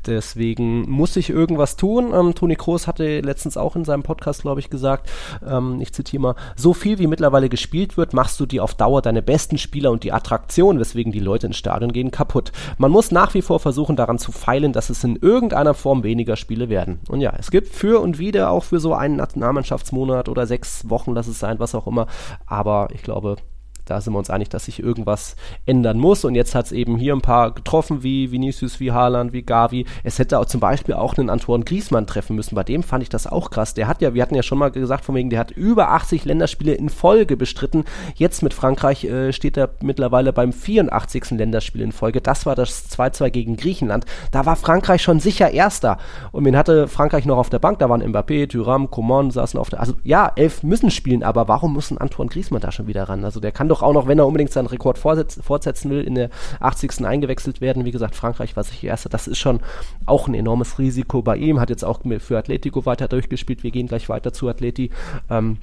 Deswegen 0.07 0.83
muss 0.91 1.15
sich 1.15 1.31
irgendwas 1.31 1.77
tun. 1.77 2.13
Ähm, 2.13 2.35
Toni 2.35 2.57
Kroos 2.57 2.87
hatte 2.87 3.21
letztens 3.21 3.57
auch 3.57 3.75
in 3.75 3.87
seinem 3.87 4.03
Podcast, 4.03 4.43
glaube 4.43 4.61
ich, 4.61 4.69
gesagt, 4.69 5.11
ähm, 5.49 5.81
ich 5.81 5.95
zitiere 5.95 6.21
mal, 6.21 6.35
so 6.57 6.74
viel 6.75 6.99
wie 6.99 7.07
mittlerweile 7.07 7.49
gespielt 7.49 7.97
wird, 7.97 8.13
machst 8.13 8.39
du 8.41 8.47
dir 8.47 8.63
auf 8.63 8.75
Dauer 8.75 9.03
deine 9.03 9.23
besten 9.23 9.59
Spieler 9.59 9.91
und 9.91 10.05
die 10.05 10.13
Attraktion, 10.13 10.79
weswegen 10.79 11.13
die 11.13 11.21
Leute 11.21 11.47
ins 11.47 11.57
Stadion 11.57 11.93
gehen, 11.93 12.11
kaputt. 12.11 12.53
Man 12.79 12.91
muss 12.91 13.11
nach 13.11 13.35
wie 13.35 13.43
vor 13.43 13.61
versuchen, 13.61 13.97
daran 13.97 14.19
zu 14.19 14.33
feilen, 14.33 14.73
dass 14.73 14.91
es 14.91 15.05
in 15.05 15.17
irgendeiner 15.17 15.75
Form 15.75 16.03
weniger 16.03 16.37
Spiele 16.37 16.69
werden. 16.69 17.01
Und 17.09 17.21
ja, 17.21 17.33
es 17.39 17.51
gibt 17.51 17.69
für 17.69 18.01
und 18.01 18.19
wieder 18.19 18.51
auch 18.51 18.65
für 18.65 18.81
so 18.81 18.95
einen 18.95 19.17
Nationalmannschaftsmonat 19.17 20.29
oder 20.29 20.47
sechs 20.47 20.89
Wochen, 20.91 21.15
lass 21.15 21.27
es 21.27 21.39
sein, 21.39 21.59
was 21.59 21.75
auch 21.75 21.87
immer. 21.87 22.07
Aber 22.47 22.89
ich 22.93 23.03
glaube, 23.03 23.37
da 23.85 24.01
sind 24.01 24.13
wir 24.15 24.19
uns 24.19 24.31
einig, 24.31 24.49
dass 24.49 24.65
sich 24.65 24.81
irgendwas 24.81 25.37
ändern 25.67 25.99
muss. 25.99 26.25
Und 26.25 26.35
jetzt 26.35 26.55
hat 26.55 26.67
es 26.67 26.73
eben 26.73 26.97
hier 26.97 27.15
ein 27.15 27.21
paar 27.21 27.53
getroffen, 27.53 28.03
wie 28.03 28.33
Vinicius, 28.33 28.81
wie 28.81 28.93
Haaland, 28.93 29.33
wie 29.33 29.43
Gavi. 29.43 29.87
Es 30.03 30.19
hätte 30.19 30.39
auch 30.39 30.47
zum 30.47 30.61
Beispiel 30.61 30.95
auch 30.95 31.17
einen 31.17 31.31
Antoine 31.31 31.65
Griezmann 31.65 32.07
treffen 32.07 32.37
müssen. 32.37 32.55
Bei 32.55 32.65
dem 32.65 32.83
fand 32.83 33.03
ich 33.03 33.09
das 33.09 33.27
auch 33.27 33.51
krass. 33.51 33.75
Der 33.75 33.89
hat 33.89 34.01
ja, 34.03 34.15
wir 34.15 34.23
hatten 34.23 34.35
ja 34.35 34.43
schon 34.43 34.59
mal 34.59 34.71
gesagt, 34.71 35.05
von 35.05 35.15
wegen, 35.15 35.31
der 35.31 35.39
hat 35.39 35.51
über 35.51 35.91
80 35.91 36.25
Länderspiele 36.25 36.75
in 36.75 36.89
Folge 36.89 37.37
bestritten. 37.37 37.85
Jetzt 38.15 38.43
mit 38.43 38.55
Frankreich 38.55 39.05
äh, 39.05 39.33
steht 39.33 39.57
er 39.57 39.71
mittlerweile 39.81 40.33
beim 40.33 40.53
84. 40.53 41.31
Länderspiel 41.31 41.83
in 41.83 41.93
Folge. 41.93 42.21
Das 42.21 42.47
war 42.47 42.55
das 42.55 42.91
2-2 42.91 43.31
gegen 43.31 43.57
Griechenland. 43.57 44.07
Da 44.31 44.47
war 44.47 44.57
Frankreich 44.57 45.03
schon 45.03 45.21
sicher 45.21 45.51
Erster. 45.51 45.99
Und 46.33 46.45
wen 46.45 46.57
hatte 46.57 46.89
Frankreich 46.89 47.27
noch 47.27 47.39
auf 47.39 47.51
der 47.51 47.59
Bank? 47.59 47.79
Da 47.79 47.89
waren 47.89 48.03
Mbappé, 48.03 48.49
Thuram, 48.49 48.91
Coman 48.91 49.31
saßen 49.31 49.59
auf 49.59 49.71
der. 49.71 49.81
Also 49.81 49.95
ja, 50.03 50.33
elf 50.37 50.63
müssen 50.63 50.91
spielen, 50.91 51.23
aber 51.23 51.49
warum 51.49 51.73
muss 51.75 51.91
ein 51.91 51.99
Antoine 51.99 52.31
Griezmann 52.31 52.61
da 52.61 52.73
schon 52.73 52.87
wieder 52.87 53.09
ran? 53.09 53.25
Also 53.25 53.41
der 53.41 53.53
kann 53.53 53.69
doch 53.69 53.74
doch 53.75 53.83
auch 53.83 53.93
noch, 53.93 54.07
wenn 54.07 54.19
er 54.19 54.27
unbedingt 54.27 54.53
seinen 54.53 54.67
Rekord 54.67 54.99
fortsetzen 54.99 55.91
will, 55.91 56.03
in 56.03 56.15
der 56.15 56.31
80. 56.61 57.05
eingewechselt 57.05 57.61
werden. 57.61 57.85
Wie 57.85 57.91
gesagt, 57.91 58.15
Frankreich 58.15 58.57
war 58.57 58.65
sich 58.65 58.85
erster. 58.85 59.09
Das 59.09 59.27
ist 59.27 59.39
schon 59.39 59.61
auch 60.07 60.29
ein 60.29 60.35
enormes 60.35 60.79
Risiko 60.79 61.23
bei 61.23 61.37
ihm. 61.37 61.61
Hat 61.61 61.71
jetzt 61.71 61.85
auch 61.85 62.01
für 62.19 62.39
Atletico 62.39 62.87
weiter 62.87 63.09
durchgespielt. 63.09 63.63
Wir 63.63 63.71
gehen 63.71 63.89
gleich 63.89 64.09
weiter 64.09 64.33
zu 64.33 64.49
Atleti. 64.49 64.91
Ähm, 65.29 65.59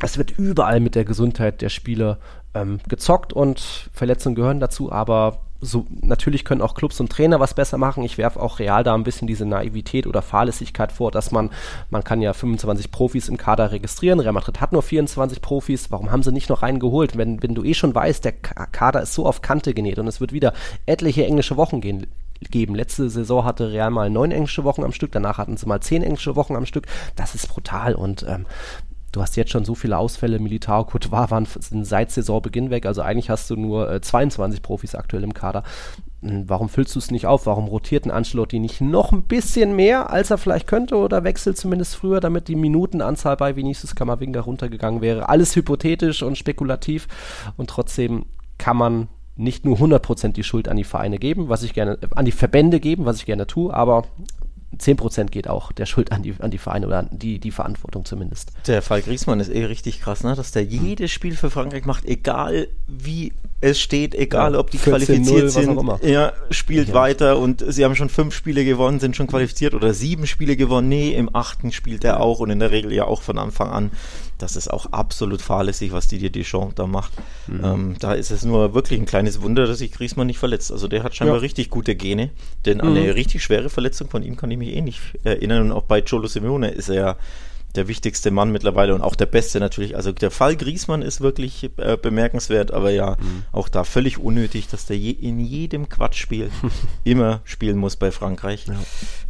es 0.00 0.16
wird 0.16 0.38
überall 0.38 0.78
mit 0.80 0.94
der 0.94 1.04
Gesundheit 1.04 1.60
der 1.60 1.70
Spieler 1.70 2.18
ähm, 2.54 2.78
gezockt 2.88 3.32
und 3.32 3.90
Verletzungen 3.92 4.36
gehören 4.36 4.60
dazu, 4.60 4.92
aber 4.92 5.40
so, 5.60 5.86
natürlich 6.02 6.44
können 6.44 6.62
auch 6.62 6.74
Clubs 6.74 7.00
und 7.00 7.10
Trainer 7.10 7.40
was 7.40 7.54
besser 7.54 7.78
machen. 7.78 8.04
Ich 8.04 8.16
werfe 8.16 8.40
auch 8.40 8.60
real 8.60 8.84
da 8.84 8.94
ein 8.94 9.02
bisschen 9.02 9.26
diese 9.26 9.44
Naivität 9.44 10.06
oder 10.06 10.22
Fahrlässigkeit 10.22 10.92
vor, 10.92 11.10
dass 11.10 11.32
man, 11.32 11.50
man 11.90 12.04
kann 12.04 12.22
ja 12.22 12.32
25 12.32 12.90
Profis 12.92 13.28
im 13.28 13.36
Kader 13.36 13.72
registrieren. 13.72 14.20
Real 14.20 14.32
Madrid 14.32 14.60
hat 14.60 14.72
nur 14.72 14.82
24 14.82 15.40
Profis. 15.40 15.90
Warum 15.90 16.12
haben 16.12 16.22
sie 16.22 16.32
nicht 16.32 16.48
noch 16.48 16.62
einen 16.62 16.78
geholt? 16.78 17.16
Wenn, 17.16 17.42
wenn 17.42 17.54
du 17.54 17.64
eh 17.64 17.74
schon 17.74 17.94
weißt, 17.94 18.24
der 18.24 18.32
Kader 18.32 19.02
ist 19.02 19.14
so 19.14 19.26
auf 19.26 19.42
Kante 19.42 19.74
genäht 19.74 19.98
und 19.98 20.06
es 20.06 20.20
wird 20.20 20.32
wieder 20.32 20.52
etliche 20.86 21.26
englische 21.26 21.56
Wochen 21.56 21.80
gehen, 21.80 22.06
geben. 22.50 22.74
Letzte 22.74 23.10
Saison 23.10 23.44
hatte 23.44 23.72
Real 23.72 23.90
mal 23.90 24.10
neun 24.10 24.30
englische 24.30 24.64
Wochen 24.64 24.84
am 24.84 24.92
Stück, 24.92 25.12
danach 25.12 25.38
hatten 25.38 25.56
sie 25.56 25.66
mal 25.66 25.80
zehn 25.80 26.02
englische 26.02 26.36
Wochen 26.36 26.56
am 26.56 26.66
Stück. 26.66 26.86
Das 27.16 27.34
ist 27.34 27.48
brutal 27.48 27.94
und 27.94 28.24
ähm, 28.28 28.46
du 29.18 29.22
hast 29.22 29.36
jetzt 29.36 29.50
schon 29.50 29.64
so 29.64 29.74
viele 29.74 29.98
Ausfälle. 29.98 30.38
Militar, 30.38 30.86
Courtois 30.86 31.30
waren 31.30 31.46
seit 31.84 32.10
Saisonbeginn 32.10 32.70
weg. 32.70 32.86
Also 32.86 33.02
eigentlich 33.02 33.30
hast 33.30 33.50
du 33.50 33.56
nur 33.56 33.90
äh, 33.90 34.00
22 34.00 34.62
Profis 34.62 34.94
aktuell 34.94 35.24
im 35.24 35.34
Kader. 35.34 35.64
Hm, 36.22 36.44
warum 36.48 36.68
füllst 36.68 36.94
du 36.94 37.00
es 37.00 37.10
nicht 37.10 37.26
auf? 37.26 37.46
Warum 37.46 37.66
rotiert 37.66 38.06
ein 38.06 38.10
Ancelotti 38.12 38.60
nicht 38.60 38.80
noch 38.80 39.12
ein 39.12 39.24
bisschen 39.24 39.74
mehr, 39.74 40.10
als 40.10 40.30
er 40.30 40.38
vielleicht 40.38 40.68
könnte 40.68 40.96
oder 40.96 41.24
wechselt 41.24 41.56
zumindest 41.56 41.96
früher, 41.96 42.20
damit 42.20 42.48
die 42.48 42.56
Minutenanzahl 42.56 43.36
bei 43.36 43.56
Vinicius 43.56 43.96
Kamavinga 43.96 44.40
runtergegangen 44.40 45.00
wäre? 45.00 45.28
Alles 45.28 45.54
hypothetisch 45.56 46.22
und 46.22 46.38
spekulativ 46.38 47.08
und 47.56 47.70
trotzdem 47.70 48.26
kann 48.56 48.76
man 48.76 49.08
nicht 49.36 49.64
nur 49.64 49.76
100% 49.76 50.32
die 50.32 50.42
Schuld 50.42 50.68
an 50.68 50.76
die 50.76 50.84
Vereine 50.84 51.18
geben, 51.18 51.48
was 51.48 51.62
ich 51.62 51.72
gerne, 51.72 51.98
an 52.16 52.24
die 52.24 52.32
Verbände 52.32 52.80
geben, 52.80 53.04
was 53.04 53.18
ich 53.18 53.26
gerne 53.26 53.46
tue, 53.46 53.72
aber 53.72 54.02
10% 54.76 55.26
geht 55.26 55.48
auch 55.48 55.72
der 55.72 55.86
Schuld 55.86 56.12
an 56.12 56.22
die, 56.22 56.34
an 56.38 56.50
die 56.50 56.58
Vereine 56.58 56.86
oder 56.86 56.98
an 56.98 57.08
die, 57.10 57.38
die 57.38 57.50
Verantwortung 57.50 58.04
zumindest. 58.04 58.52
Der 58.66 58.82
Fall 58.82 59.02
Griesmann 59.02 59.40
ist 59.40 59.48
eh 59.48 59.64
richtig 59.64 60.00
krass, 60.00 60.22
ne? 60.22 60.34
dass 60.34 60.52
der 60.52 60.62
hm. 60.62 60.86
jedes 60.86 61.10
Spiel 61.10 61.36
für 61.36 61.50
Frankreich 61.50 61.84
macht, 61.84 62.04
egal 62.04 62.68
wie 62.86 63.32
es 63.60 63.80
steht, 63.80 64.14
egal 64.14 64.52
ja, 64.52 64.58
ob 64.60 64.70
die 64.70 64.78
qualifiziert 64.78 65.50
sind. 65.50 65.78
Er 66.02 66.34
spielt 66.50 66.88
ja. 66.88 66.94
weiter 66.94 67.38
und 67.38 67.64
sie 67.66 67.84
haben 67.84 67.96
schon 67.96 68.08
fünf 68.08 68.34
Spiele 68.34 68.64
gewonnen, 68.64 69.00
sind 69.00 69.16
schon 69.16 69.26
qualifiziert 69.26 69.74
oder 69.74 69.94
sieben 69.94 70.26
Spiele 70.26 70.56
gewonnen. 70.56 70.88
Nee, 70.88 71.12
im 71.12 71.34
achten 71.34 71.72
spielt 71.72 72.04
er 72.04 72.20
auch 72.20 72.40
und 72.40 72.50
in 72.50 72.60
der 72.60 72.70
Regel 72.70 72.92
ja 72.92 73.04
auch 73.04 73.22
von 73.22 73.38
Anfang 73.38 73.70
an. 73.70 73.90
Das 74.38 74.56
ist 74.56 74.68
auch 74.68 74.86
absolut 74.92 75.42
fahrlässig, 75.42 75.92
was 75.92 76.08
die 76.08 76.18
dir 76.18 76.30
Deschamps 76.30 76.76
da 76.76 76.86
macht. 76.86 77.12
Mhm. 77.46 77.64
Ähm, 77.64 77.96
da 77.98 78.14
ist 78.14 78.30
es 78.30 78.44
nur 78.44 78.74
wirklich 78.74 78.98
ein 78.98 79.06
kleines 79.06 79.42
Wunder, 79.42 79.66
dass 79.66 79.78
sich 79.78 79.92
Griezmann 79.92 80.28
nicht 80.28 80.38
verletzt. 80.38 80.72
Also 80.72 80.88
der 80.88 81.02
hat 81.02 81.14
scheinbar 81.14 81.36
ja. 81.36 81.42
richtig 81.42 81.70
gute 81.70 81.94
Gene, 81.96 82.30
denn 82.64 82.80
an 82.80 82.90
mhm. 82.90 82.96
eine 82.96 83.14
richtig 83.14 83.42
schwere 83.42 83.68
Verletzung 83.68 84.08
von 84.08 84.22
ihm 84.22 84.36
kann 84.36 84.50
ich 84.50 84.58
mich 84.58 84.74
eh 84.74 84.80
nicht 84.80 85.00
erinnern. 85.24 85.62
Und 85.62 85.72
auch 85.72 85.82
bei 85.82 86.00
Cholo 86.00 86.28
Simeone 86.28 86.70
ist 86.70 86.88
er 86.88 87.18
der 87.74 87.86
wichtigste 87.86 88.30
Mann 88.30 88.50
mittlerweile 88.50 88.94
und 88.94 89.02
auch 89.02 89.14
der 89.14 89.26
beste 89.26 89.60
natürlich. 89.60 89.94
Also 89.94 90.12
der 90.12 90.30
Fall 90.30 90.56
Griesmann 90.56 91.02
ist 91.02 91.20
wirklich 91.20 91.70
äh, 91.76 91.96
bemerkenswert, 91.96 92.72
aber 92.72 92.90
ja, 92.90 93.16
mhm. 93.20 93.44
auch 93.52 93.68
da 93.68 93.84
völlig 93.84 94.18
unnötig, 94.18 94.68
dass 94.68 94.86
der 94.86 94.96
je, 94.96 95.10
in 95.10 95.38
jedem 95.38 95.88
Quatschspiel 95.88 96.50
immer 97.04 97.40
spielen 97.44 97.76
muss 97.76 97.96
bei 97.96 98.10
Frankreich. 98.10 98.66
Ja. 98.66 98.74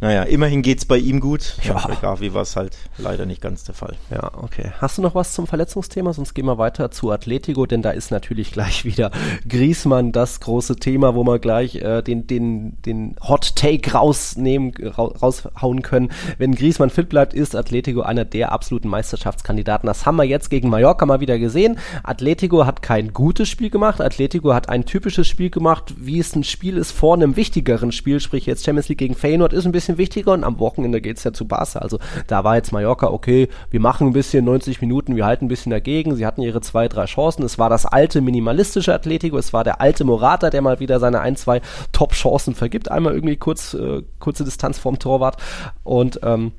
Naja, 0.01 0.23
immerhin 0.23 0.61
geht 0.61 0.79
es 0.79 0.85
bei 0.85 0.97
ihm 0.97 1.19
gut. 1.19 1.57
Ja. 1.63 1.85
Bei 1.85 1.95
Gavi 1.95 2.33
war 2.33 2.43
es 2.43 2.55
halt 2.55 2.77
leider 2.97 3.25
nicht 3.25 3.41
ganz 3.41 3.65
der 3.65 3.75
Fall. 3.75 3.97
Ja, 4.09 4.31
okay. 4.35 4.71
Hast 4.79 4.97
du 4.97 5.01
noch 5.01 5.15
was 5.15 5.33
zum 5.33 5.45
Verletzungsthema? 5.45 6.13
Sonst 6.13 6.33
gehen 6.33 6.45
wir 6.45 6.57
weiter 6.57 6.91
zu 6.91 7.11
Atletico, 7.11 7.65
denn 7.65 7.81
da 7.81 7.91
ist 7.91 8.09
natürlich 8.09 8.51
gleich 8.51 8.85
wieder 8.85 9.11
Griesmann 9.47 10.11
das 10.11 10.39
große 10.39 10.77
Thema, 10.77 11.13
wo 11.13 11.23
wir 11.23 11.39
gleich 11.39 11.75
äh, 11.75 12.01
den, 12.01 12.25
den, 12.25 12.81
den 12.83 13.15
Hot 13.21 13.55
Take 13.55 13.91
rausnehmen, 13.91 14.73
raushauen 14.95 15.81
können. 15.81 16.11
Wenn 16.37 16.55
Griesmann 16.55 16.89
fit 16.89 17.09
bleibt, 17.09 17.33
ist 17.33 17.55
Atletico 17.55 18.01
einer 18.01 18.25
der 18.25 18.38
absoluten 18.45 18.89
Meisterschaftskandidaten. 18.89 19.87
Das 19.87 20.05
haben 20.05 20.15
wir 20.15 20.23
jetzt 20.23 20.49
gegen 20.49 20.69
Mallorca 20.69 21.05
mal 21.05 21.19
wieder 21.19 21.37
gesehen. 21.37 21.77
Atletico 22.03 22.65
hat 22.65 22.81
kein 22.81 23.13
gutes 23.13 23.49
Spiel 23.49 23.69
gemacht. 23.69 24.01
Atletico 24.01 24.53
hat 24.53 24.69
ein 24.69 24.85
typisches 24.85 25.27
Spiel 25.27 25.49
gemacht, 25.49 25.93
wie 25.97 26.19
es 26.19 26.35
ein 26.35 26.43
Spiel 26.43 26.77
ist 26.77 26.91
vor 26.91 27.15
einem 27.15 27.35
wichtigeren 27.35 27.91
Spiel, 27.91 28.19
sprich 28.19 28.45
jetzt 28.45 28.65
Champions 28.65 28.89
League 28.89 28.99
gegen 28.99 29.15
Feyenoord 29.15 29.53
ist 29.53 29.65
ein 29.65 29.71
bisschen 29.71 29.97
wichtiger 29.97 30.33
und 30.33 30.43
am 30.43 30.59
Wochenende 30.59 31.01
geht 31.01 31.17
es 31.17 31.23
ja 31.23 31.33
zu 31.33 31.47
Barca. 31.47 31.79
Also 31.79 31.99
da 32.27 32.43
war 32.43 32.55
jetzt 32.55 32.71
Mallorca, 32.71 33.07
okay, 33.07 33.49
wir 33.69 33.79
machen 33.79 34.07
ein 34.07 34.13
bisschen 34.13 34.45
90 34.45 34.81
Minuten, 34.81 35.15
wir 35.15 35.25
halten 35.25 35.45
ein 35.45 35.49
bisschen 35.49 35.71
dagegen. 35.71 36.15
Sie 36.15 36.25
hatten 36.25 36.41
ihre 36.41 36.61
zwei, 36.61 36.87
drei 36.87 37.05
Chancen. 37.05 37.43
Es 37.43 37.59
war 37.59 37.69
das 37.69 37.85
alte 37.85 38.21
minimalistische 38.21 38.93
Atletico, 38.93 39.37
es 39.37 39.53
war 39.53 39.63
der 39.63 39.81
alte 39.81 40.03
Morata, 40.03 40.49
der 40.49 40.61
mal 40.61 40.79
wieder 40.79 40.99
seine 40.99 41.21
ein, 41.21 41.35
zwei 41.35 41.61
Top-Chancen 41.91 42.55
vergibt. 42.55 42.91
Einmal 42.91 43.13
irgendwie 43.13 43.37
kurz, 43.37 43.73
äh, 43.73 44.03
kurze 44.19 44.43
Distanz 44.43 44.79
vom 44.79 44.99
Torwart 44.99 45.37
und 45.83 46.19
ähm, 46.23 46.53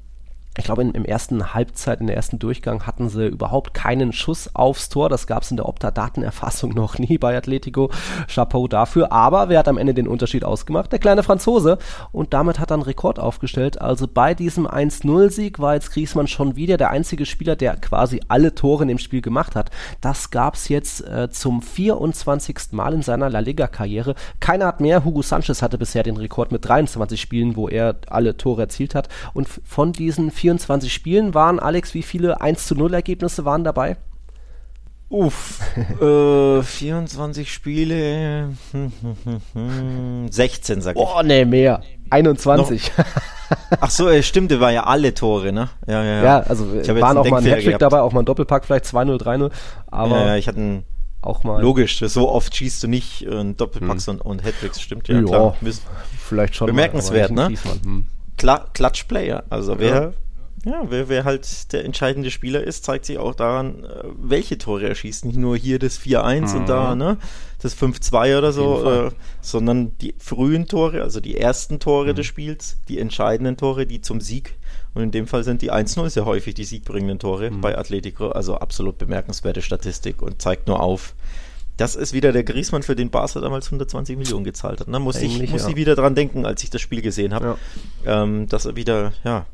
ich 0.58 0.64
glaube, 0.64 0.82
im 0.82 1.04
ersten 1.04 1.54
Halbzeit, 1.54 2.00
in 2.00 2.08
der 2.08 2.16
ersten 2.16 2.40
Durchgang 2.40 2.84
hatten 2.84 3.08
sie 3.08 3.26
überhaupt 3.26 3.72
keinen 3.72 4.12
Schuss 4.12 4.50
aufs 4.52 4.88
Tor. 4.88 5.08
Das 5.08 5.28
gab 5.28 5.44
es 5.44 5.50
in 5.52 5.56
der 5.56 5.68
Opta-Datenerfassung 5.68 6.70
noch 6.74 6.98
nie 6.98 7.18
bei 7.18 7.36
Atletico. 7.36 7.90
Chapeau 8.26 8.66
dafür. 8.66 9.12
Aber 9.12 9.48
wer 9.48 9.60
hat 9.60 9.68
am 9.68 9.78
Ende 9.78 9.94
den 9.94 10.08
Unterschied 10.08 10.44
ausgemacht? 10.44 10.90
Der 10.90 10.98
kleine 10.98 11.22
Franzose. 11.22 11.78
Und 12.10 12.34
damit 12.34 12.58
hat 12.58 12.72
er 12.72 12.74
einen 12.74 12.82
Rekord 12.82 13.20
aufgestellt. 13.20 13.80
Also 13.80 14.08
bei 14.08 14.34
diesem 14.34 14.66
1-0-Sieg 14.66 15.60
war 15.60 15.74
jetzt 15.74 15.92
Griezmann 15.92 16.26
schon 16.26 16.56
wieder 16.56 16.76
der 16.76 16.90
einzige 16.90 17.26
Spieler, 17.26 17.54
der 17.54 17.76
quasi 17.76 18.20
alle 18.26 18.52
Tore 18.52 18.82
in 18.82 18.88
dem 18.88 18.98
Spiel 18.98 19.22
gemacht 19.22 19.54
hat. 19.54 19.70
Das 20.00 20.30
gab 20.30 20.54
es 20.54 20.68
jetzt 20.68 21.06
äh, 21.06 21.30
zum 21.30 21.62
24. 21.62 22.72
Mal 22.72 22.94
in 22.94 23.02
seiner 23.02 23.30
La 23.30 23.38
Liga-Karriere. 23.38 24.16
Keiner 24.40 24.66
hat 24.66 24.80
mehr. 24.80 25.04
Hugo 25.04 25.22
Sanchez 25.22 25.62
hatte 25.62 25.78
bisher 25.78 26.02
den 26.02 26.16
Rekord 26.16 26.50
mit 26.50 26.66
23 26.66 27.20
Spielen, 27.20 27.54
wo 27.54 27.68
er 27.68 27.94
alle 28.08 28.36
Tore 28.36 28.62
erzielt 28.62 28.96
hat. 28.96 29.08
Und 29.32 29.48
von 29.48 29.92
diesen 29.92 30.32
24 30.40 30.92
Spielen 30.92 31.34
waren, 31.34 31.58
Alex, 31.58 31.92
wie 31.92 32.02
viele 32.02 32.40
1 32.40 32.66
zu 32.66 32.74
0 32.74 32.94
Ergebnisse 32.94 33.44
waren 33.44 33.62
dabei? 33.62 33.98
Uff, 35.10 35.60
äh, 36.00 36.62
24 36.62 37.52
Spiele, 37.52 38.50
16 40.30 40.80
sag 40.80 40.96
ich. 40.96 41.02
Oh, 41.02 41.20
ne, 41.22 41.44
mehr. 41.44 41.82
21. 42.08 42.90
Ach 43.80 43.90
so, 43.90 44.08
äh, 44.08 44.22
stimmt, 44.22 44.58
war 44.60 44.72
ja 44.72 44.84
alle 44.84 45.12
Tore, 45.12 45.52
ne? 45.52 45.68
Ja, 45.86 46.02
ja, 46.02 46.04
ja. 46.04 46.24
ja 46.24 46.40
also 46.40 46.66
ich 46.80 46.88
waren 46.88 47.18
auch 47.18 47.28
mal 47.28 47.38
ein 47.38 47.50
Hattrick 47.50 47.78
dabei, 47.78 48.00
auch 48.00 48.12
mal 48.12 48.20
ein 48.20 48.26
Doppelpack, 48.26 48.64
vielleicht 48.64 48.86
2-0, 48.86 49.22
3-0, 49.22 49.50
aber... 49.88 50.20
Ja, 50.20 50.26
ja, 50.28 50.36
ich 50.36 50.48
hatte 50.48 50.58
einen 50.58 50.84
auch 51.22 51.44
mal. 51.44 51.60
Logisch, 51.60 51.98
so 51.98 52.30
oft 52.30 52.56
schießt 52.56 52.82
du 52.82 52.88
nicht 52.88 53.26
äh, 53.26 53.52
Doppelpacks 53.52 54.06
hm. 54.06 54.14
und, 54.14 54.20
und 54.22 54.42
Hattricks, 54.42 54.80
stimmt 54.80 55.06
ja, 55.08 55.16
ja 55.16 55.22
klar. 55.22 55.56
Vielleicht 56.18 56.56
schon. 56.56 56.66
Bemerkenswert, 56.66 57.30
mal, 57.30 57.50
ne? 57.50 57.56
Hm. 57.82 58.06
Klatschplayer, 58.72 59.44
also 59.50 59.78
wer 59.78 60.14
ja. 60.64 60.82
Wer, 60.88 61.08
wer 61.08 61.24
halt 61.24 61.72
der 61.72 61.84
entscheidende 61.84 62.30
Spieler 62.30 62.62
ist, 62.62 62.84
zeigt 62.84 63.06
sich 63.06 63.18
auch 63.18 63.34
daran, 63.34 63.84
äh, 63.84 64.04
welche 64.16 64.58
Tore 64.58 64.88
er 64.88 64.94
schießt. 64.94 65.24
Nicht 65.24 65.38
nur 65.38 65.56
hier 65.56 65.78
das 65.78 66.00
4-1 66.00 66.40
mhm. 66.40 66.60
und 66.60 66.68
da, 66.68 66.92
mhm. 66.92 66.98
ne, 66.98 67.18
das 67.60 67.76
5-2 67.76 68.38
oder 68.38 68.52
so, 68.52 68.90
äh, 68.90 69.10
sondern 69.40 69.96
die 69.98 70.14
frühen 70.18 70.66
Tore, 70.66 71.02
also 71.02 71.20
die 71.20 71.36
ersten 71.36 71.80
Tore 71.80 72.12
mhm. 72.12 72.16
des 72.16 72.26
Spiels, 72.26 72.76
die 72.88 72.98
entscheidenden 72.98 73.56
Tore, 73.56 73.86
die 73.86 74.00
zum 74.00 74.20
Sieg. 74.20 74.54
Und 74.92 75.02
in 75.02 75.10
dem 75.10 75.26
Fall 75.26 75.44
sind 75.44 75.62
die 75.62 75.72
1-0 75.72 76.10
sehr 76.10 76.24
häufig 76.24 76.54
die 76.54 76.64
siegbringenden 76.64 77.18
Tore 77.18 77.50
mhm. 77.50 77.60
bei 77.60 77.78
Atletico. 77.78 78.30
Also 78.30 78.56
absolut 78.56 78.98
bemerkenswerte 78.98 79.62
Statistik 79.62 80.20
und 80.20 80.42
zeigt 80.42 80.66
nur 80.66 80.80
auf, 80.80 81.14
das 81.80 81.96
ist 81.96 82.12
wieder 82.12 82.32
der 82.32 82.44
Griesmann, 82.44 82.82
für 82.82 82.94
den 82.94 83.08
Barca 83.08 83.40
damals 83.40 83.66
120 83.66 84.18
Millionen 84.18 84.44
gezahlt 84.44 84.80
hat. 84.80 84.88
Da 84.88 84.92
ne? 84.92 85.00
muss 85.00 85.16
ich, 85.16 85.50
muss 85.50 85.62
ja. 85.62 85.68
ich 85.70 85.76
wieder 85.76 85.96
dran 85.96 86.14
denken, 86.14 86.44
als 86.44 86.62
ich 86.62 86.68
das 86.68 86.82
Spiel 86.82 87.00
gesehen 87.00 87.32
habe, 87.32 87.56
ja. 88.04 88.22
ähm, 88.22 88.46
dass 88.48 88.66
er 88.66 88.76
wieder, 88.76 89.14
ja, 89.24 89.46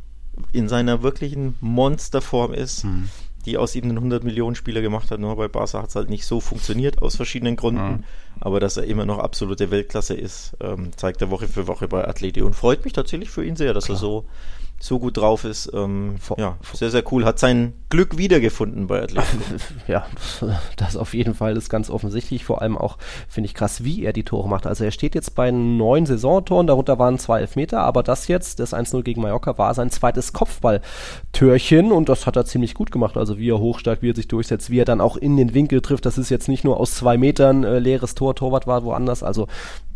in 0.53 0.69
seiner 0.69 1.03
wirklichen 1.03 1.57
Monsterform 1.61 2.53
ist, 2.53 2.85
mhm. 2.85 3.09
die 3.45 3.57
aus 3.57 3.75
ihm 3.75 3.85
einen 3.85 3.97
100 3.97 4.25
Millionen 4.25 4.57
Spieler 4.57 4.83
gemacht 4.83 5.11
hat. 5.11 5.21
Nur 5.21 5.37
bei 5.37 5.49
Barca 5.49 5.83
hat 5.83 5.91
es 5.91 5.97
halt 5.97 6.11
nicht 6.11 6.27
so 6.27 6.41
funktioniert, 6.41 7.03
aus 7.03 7.17
verschiedenen 7.17 7.57
Gründen. 7.57 7.89
Mhm. 7.89 8.05
Aber 8.41 8.61
dass 8.61 8.77
er 8.77 8.85
immer 8.85 9.07
noch 9.07 9.19
absolute 9.19 9.71
Weltklasse 9.71 10.15
ist, 10.15 10.57
ähm, 10.61 10.91
zeigt 10.97 11.23
er 11.23 11.31
Woche 11.31 11.49
für 11.49 11.67
Woche 11.67 11.89
bei 11.89 12.07
Atleti 12.07 12.43
und 12.43 12.55
freut 12.55 12.85
mich 12.85 12.93
tatsächlich 12.93 13.31
für 13.31 13.45
ihn 13.45 13.57
sehr, 13.57 13.73
dass 13.73 13.87
Klar. 13.87 13.97
er 13.97 14.01
so 14.01 14.25
so 14.79 14.99
gut 14.99 15.17
drauf 15.17 15.45
ist. 15.45 15.71
Ähm, 15.73 16.17
ja, 16.37 16.57
sehr, 16.73 16.91
sehr 16.91 17.03
cool. 17.13 17.25
Hat 17.25 17.39
sein 17.39 17.73
Glück 17.89 18.19
wiedergefunden 18.19 18.87
bei 18.87 19.03
Atletico. 19.03 19.43
ja, 19.89 20.07
das 20.77 20.97
auf 20.97 21.15
jeden 21.15 21.35
Fall 21.35 21.57
ist 21.57 21.71
ganz 21.71 21.89
offensichtlich. 21.89 22.45
Vor 22.45 22.61
allem 22.61 22.77
auch, 22.77 22.99
finde 23.29 23.47
ich 23.47 23.55
krass, 23.55 23.85
wie 23.85 24.05
er 24.05 24.13
die 24.13 24.25
Tore 24.25 24.49
macht. 24.49 24.67
Also 24.67 24.85
er 24.85 24.91
steht 24.91 25.15
jetzt 25.15 25.35
bei 25.35 25.51
neun 25.51 26.05
Saisontoren, 26.05 26.67
darunter 26.67 26.99
waren 26.99 27.19
zwei 27.19 27.41
Elfmeter, 27.41 27.81
aber 27.81 28.03
das 28.03 28.29
jetzt, 28.29 28.61
das 28.61 28.75
1-0 28.75 29.03
gegen 29.03 29.23
Mallorca, 29.23 29.57
war 29.57 29.73
sein 29.75 29.91
zweites 29.91 30.33
Kopfballtörchen 30.33 31.91
und 31.91 32.09
das 32.09 32.27
hat 32.27 32.37
er 32.37 32.45
ziemlich 32.45 32.75
gut 32.75 32.91
gemacht. 32.91 33.17
Also 33.17 33.39
wie 33.39 33.51
er 33.51 33.59
hochsteigt, 33.59 34.03
wie 34.03 34.11
er 34.11 34.17
sich 34.17 34.29
durchsetzt, 34.29 34.71
wie 34.71 34.81
er 34.81 34.85
dann 34.85 35.01
auch 35.01 35.17
in 35.17 35.37
den 35.37 35.55
Winkel 35.55 35.81
trifft. 35.81 36.05
Das 36.05 36.19
ist 36.19 36.29
jetzt 36.29 36.49
nicht 36.49 36.65
nur 36.65 36.79
aus 36.79 36.95
zwei 36.95 37.17
Metern 37.17 37.65
äh, 37.65 37.79
leeres 37.79 38.15
Tor, 38.15 38.35
Torwart 38.35 38.67
war 38.67 38.85
woanders. 38.85 39.23
Also 39.23 39.47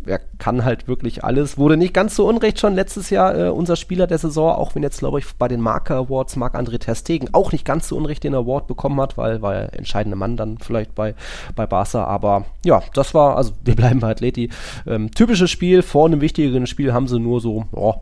er 0.05 0.19
kann 0.37 0.65
halt 0.65 0.87
wirklich 0.87 1.23
alles. 1.23 1.57
Wurde 1.57 1.77
nicht 1.77 1.93
ganz 1.93 2.15
so 2.15 2.27
unrecht 2.27 2.59
schon 2.59 2.75
letztes 2.75 3.09
Jahr 3.09 3.37
äh, 3.37 3.49
unser 3.49 3.75
Spieler 3.75 4.07
der 4.07 4.17
Saison, 4.17 4.55
auch 4.55 4.75
wenn 4.75 4.83
jetzt, 4.83 4.99
glaube 4.99 5.19
ich, 5.19 5.25
bei 5.37 5.47
den 5.47 5.61
Marker 5.61 5.95
Awards 5.97 6.35
Marc-André 6.35 6.79
Terstegen 6.79 7.29
auch 7.33 7.51
nicht 7.51 7.65
ganz 7.65 7.87
so 7.87 7.97
unrecht 7.97 8.23
den 8.23 8.35
Award 8.35 8.67
bekommen 8.67 8.99
hat, 8.99 9.17
weil 9.17 9.41
war 9.41 9.55
er 9.55 9.77
entscheidende 9.77 10.15
Mann 10.15 10.37
dann 10.37 10.57
vielleicht 10.57 10.95
bei, 10.95 11.15
bei 11.55 11.65
Barca. 11.65 12.03
Aber 12.05 12.45
ja, 12.65 12.81
das 12.93 13.13
war, 13.13 13.37
also 13.37 13.53
wir 13.63 13.75
bleiben 13.75 13.99
bei 13.99 14.11
Atleti. 14.11 14.49
Ähm, 14.87 15.11
typisches 15.11 15.49
Spiel, 15.49 15.81
vor 15.81 16.07
einem 16.07 16.21
wichtigeren 16.21 16.67
Spiel 16.67 16.93
haben 16.93 17.07
sie 17.07 17.19
nur 17.19 17.41
so, 17.41 17.65
oh, 17.71 17.95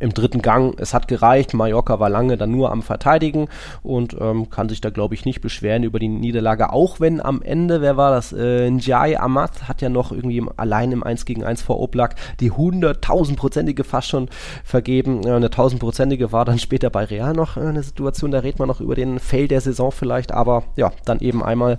im 0.00 0.12
dritten 0.12 0.42
Gang. 0.42 0.74
Es 0.80 0.92
hat 0.94 1.06
gereicht. 1.06 1.54
Mallorca 1.54 2.00
war 2.00 2.10
lange 2.10 2.36
dann 2.36 2.50
nur 2.50 2.72
am 2.72 2.82
Verteidigen 2.82 3.48
und 3.82 4.16
ähm, 4.18 4.50
kann 4.50 4.68
sich 4.68 4.80
da, 4.80 4.90
glaube 4.90 5.14
ich, 5.14 5.24
nicht 5.24 5.40
beschweren 5.40 5.84
über 5.84 5.98
die 6.00 6.08
Niederlage. 6.08 6.72
Auch 6.72 6.98
wenn 6.98 7.20
am 7.20 7.42
Ende, 7.42 7.80
wer 7.80 7.96
war 7.96 8.10
das? 8.10 8.32
Äh, 8.32 8.70
Njai 8.70 9.20
Amat 9.20 9.68
hat 9.68 9.82
ja 9.82 9.88
noch 9.88 10.10
irgendwie 10.10 10.42
allein 10.56 10.90
im 10.90 11.04
1 11.04 11.24
gegen 11.24 11.44
1 11.44 11.62
vor 11.62 11.78
Oblak 11.78 12.16
die 12.40 12.50
100.000-prozentige 12.50 13.84
fast 13.84 14.08
schon 14.08 14.28
vergeben. 14.64 15.26
Äh, 15.26 15.32
eine 15.32 15.48
1000-prozentige 15.48 16.32
war 16.32 16.44
dann 16.44 16.58
später 16.58 16.90
bei 16.90 17.04
Real 17.04 17.34
noch 17.34 17.56
äh, 17.56 17.60
eine 17.60 17.82
Situation, 17.82 18.30
da 18.30 18.40
redet 18.40 18.58
man 18.58 18.68
noch 18.68 18.80
über 18.80 18.94
den 18.94 19.18
Fail 19.18 19.48
der 19.48 19.60
Saison 19.60 19.92
vielleicht, 19.92 20.32
aber 20.32 20.64
ja, 20.76 20.92
dann 21.04 21.20
eben 21.20 21.42
einmal 21.42 21.78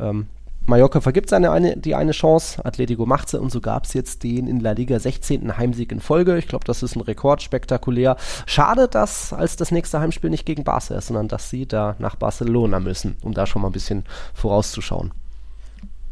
ähm, 0.00 0.26
Mallorca 0.66 1.00
vergibt 1.00 1.28
seine 1.28 1.50
eine, 1.50 1.76
die 1.76 1.94
eine 1.94 2.12
Chance, 2.12 2.64
Atletico 2.64 3.04
macht 3.06 3.28
sie 3.28 3.40
und 3.40 3.50
so 3.50 3.60
gab 3.60 3.84
es 3.84 3.94
jetzt 3.94 4.22
den 4.22 4.46
in 4.46 4.60
La 4.60 4.72
Liga 4.72 4.98
16. 4.98 5.56
Heimsieg 5.56 5.90
in 5.92 6.00
Folge. 6.00 6.38
Ich 6.38 6.46
glaube, 6.46 6.64
das 6.64 6.82
ist 6.82 6.96
ein 6.96 7.00
Rekord, 7.00 7.42
spektakulär. 7.42 8.16
Schade, 8.46 8.88
dass 8.88 9.32
als 9.32 9.56
das 9.56 9.70
nächste 9.70 10.00
Heimspiel 10.00 10.30
nicht 10.30 10.46
gegen 10.46 10.64
Barca 10.64 10.94
ist, 10.94 11.08
sondern 11.08 11.28
dass 11.28 11.50
sie 11.50 11.66
da 11.66 11.96
nach 11.98 12.16
Barcelona 12.16 12.80
müssen, 12.80 13.16
um 13.22 13.34
da 13.34 13.46
schon 13.46 13.62
mal 13.62 13.68
ein 13.68 13.72
bisschen 13.72 14.04
vorauszuschauen. 14.34 15.12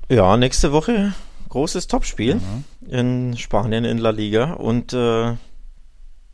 Ja, 0.09 0.37
nächste 0.37 0.73
Woche 0.73 1.15
großes 1.51 1.87
Topspiel 1.89 2.37
mhm. 2.37 2.65
in 2.89 3.37
Spanien 3.37 3.85
in 3.85 3.99
La 3.99 4.11
Liga 4.11 4.55
und 4.55 4.93
äh, 4.93 5.35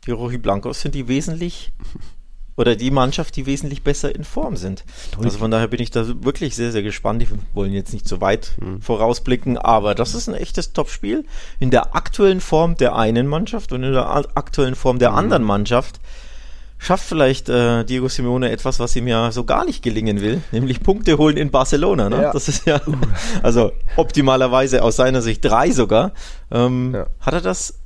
die 0.05 0.11
Rojiblancos 0.11 0.81
sind 0.81 0.95
die 0.95 1.07
wesentlich 1.07 1.73
oder 2.57 2.75
die 2.75 2.91
Mannschaft, 2.91 3.35
die 3.35 3.45
wesentlich 3.45 3.83
besser 3.83 4.13
in 4.13 4.23
Form 4.23 4.57
sind. 4.57 4.83
Durch. 5.11 5.25
Also 5.25 5.37
von 5.37 5.51
daher 5.51 5.67
bin 5.67 5.79
ich 5.79 5.91
da 5.91 6.05
wirklich 6.23 6.55
sehr, 6.55 6.71
sehr 6.71 6.81
gespannt. 6.81 7.21
Die 7.21 7.27
wollen 7.53 7.71
jetzt 7.71 7.93
nicht 7.93 8.07
so 8.07 8.19
weit 8.19 8.53
mhm. 8.59 8.81
vorausblicken, 8.81 9.57
aber 9.57 9.95
das 9.95 10.15
ist 10.15 10.27
ein 10.27 10.35
echtes 10.35 10.73
Topspiel 10.73 11.23
in 11.59 11.69
der 11.71 11.95
aktuellen 11.95 12.41
Form 12.41 12.75
der 12.75 12.95
einen 12.95 13.27
Mannschaft 13.27 13.71
und 13.71 13.83
in 13.83 13.93
der 13.93 14.09
aktuellen 14.35 14.75
Form 14.75 14.97
der 14.99 15.11
mhm. 15.11 15.17
anderen 15.17 15.43
Mannschaft. 15.43 15.99
Schafft 16.79 17.05
vielleicht 17.05 17.49
äh, 17.49 17.83
Diego 17.85 18.07
Simeone 18.07 18.51
etwas, 18.51 18.79
was 18.79 18.95
ihm 18.95 19.07
ja 19.07 19.31
so 19.31 19.45
gar 19.45 19.65
nicht 19.65 19.81
gelingen 19.81 20.21
will, 20.21 20.41
nämlich 20.51 20.81
Punkte 20.81 21.17
holen 21.17 21.35
in 21.35 21.49
Barcelona. 21.49 22.07
Ne? 22.07 22.21
Ja. 22.21 22.33
Das 22.33 22.47
ist 22.47 22.67
ja, 22.67 22.79
also 23.43 23.71
optimalerweise 23.95 24.83
aus 24.83 24.95
seiner 24.95 25.23
Sicht 25.23 25.43
drei 25.43 25.71
sogar. 25.71 26.11
Ähm, 26.51 26.93
ja. 26.93 27.07
Hat 27.19 27.33
er 27.33 27.41
das 27.41 27.76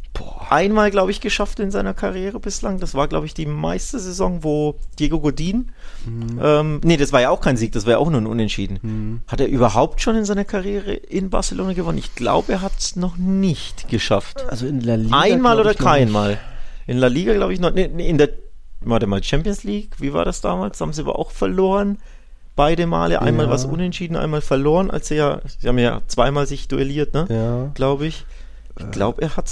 einmal, 0.50 0.92
glaube 0.92 1.12
ich, 1.12 1.22
geschafft 1.22 1.60
in 1.60 1.72
seiner 1.72 1.94
Karriere 1.94 2.40
bislang. 2.40 2.80
Das 2.80 2.94
war, 2.94 3.08
glaube 3.08 3.26
ich, 3.26 3.34
die 3.34 3.46
meiste 3.46 4.00
Saison, 4.00 4.44
wo 4.44 4.76
Diego 5.00 5.20
Godin, 5.20 5.72
mhm. 6.06 6.40
ähm, 6.42 6.82
nee, 6.84 6.98
das 6.98 7.14
war 7.14 7.22
ja 7.22 7.30
auch 7.30 7.42
kein 7.42 7.58
Sieg, 7.58 7.72
das 7.72 7.86
war 7.86 7.94
ja 7.94 7.98
auch 7.98 8.10
nur 8.10 8.20
ein 8.20 8.28
Unentschieden. 8.28 8.80
Mhm. 8.82 9.22
Hat 9.28 9.40
er 9.40 9.48
überhaupt 9.48 10.02
schon 10.02 10.16
in 10.16 10.26
seiner 10.26 10.46
Karriere 10.46 10.94
in 10.94 11.30
Barcelona 11.30 11.74
gewonnen? 11.74 11.98
Ich 11.98 12.16
glaube, 12.16 12.52
er 12.54 12.62
hat 12.62 12.78
es 12.78 12.96
noch 12.96 13.18
nicht 13.18 13.88
geschafft. 13.88 14.46
Also 14.50 14.68
in 14.68 14.82
La 14.82 14.96
Liga. 14.96 15.20
Einmal 15.20 15.60
oder 15.60 15.74
keinmal? 15.74 16.38
In 16.88 16.98
La 16.98 17.08
Liga, 17.08 17.34
glaube 17.34 17.54
ich, 17.54 17.60
noch. 17.60 17.72
Nee, 17.72 17.86
in 17.86 18.18
der, 18.18 18.30
warte 18.82 19.08
mal, 19.08 19.24
Champions 19.24 19.64
League, 19.64 19.96
wie 20.00 20.14
war 20.14 20.26
das 20.26 20.42
damals? 20.42 20.82
Haben 20.82 20.94
sie 20.94 21.02
aber 21.02 21.18
auch 21.18 21.32
verloren 21.32 21.98
beide 22.56 22.86
Male. 22.86 23.22
Einmal 23.22 23.46
ja. 23.46 23.52
was 23.52 23.66
unentschieden, 23.66 24.18
einmal 24.18 24.42
verloren, 24.42 24.92
als 24.92 25.08
sie 25.08 25.16
ja, 25.16 25.42
sie 25.60 25.68
haben 25.68 25.80
ja 25.80 26.02
zweimal 26.08 26.46
sich 26.48 26.68
duelliert, 26.68 27.14
ne? 27.14 27.26
Ja. 27.30 27.72
Glaube 27.74 28.08
ich. 28.08 28.26
Ich 28.78 28.86
äh. 28.86 28.90
glaube, 28.90 29.22
er 29.22 29.38
hat 29.38 29.48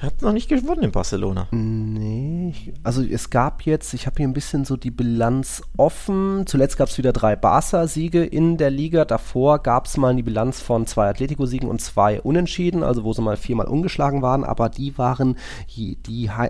er 0.00 0.06
hat 0.06 0.22
noch 0.22 0.32
nicht 0.32 0.48
gewonnen 0.48 0.84
in 0.84 0.92
Barcelona. 0.92 1.46
Nee, 1.50 2.54
also 2.82 3.02
es 3.02 3.28
gab 3.28 3.66
jetzt, 3.66 3.92
ich 3.92 4.06
habe 4.06 4.16
hier 4.16 4.26
ein 4.26 4.32
bisschen 4.32 4.64
so 4.64 4.78
die 4.78 4.90
Bilanz 4.90 5.62
offen. 5.76 6.44
Zuletzt 6.46 6.78
gab 6.78 6.88
es 6.88 6.96
wieder 6.96 7.12
drei 7.12 7.36
Barca-Siege 7.36 8.24
in 8.24 8.56
der 8.56 8.70
Liga. 8.70 9.04
Davor 9.04 9.58
gab 9.58 9.84
es 9.84 9.98
mal 9.98 10.16
die 10.16 10.22
Bilanz 10.22 10.62
von 10.62 10.86
zwei 10.86 11.10
Atletico-Siegen 11.10 11.68
und 11.68 11.82
zwei 11.82 12.18
Unentschieden, 12.22 12.82
also 12.82 13.04
wo 13.04 13.12
sie 13.12 13.20
mal 13.20 13.36
viermal 13.36 13.66
ungeschlagen 13.66 14.22
waren, 14.22 14.42
aber 14.42 14.70
die 14.70 14.96
waren, 14.96 15.36
die, 15.76 15.98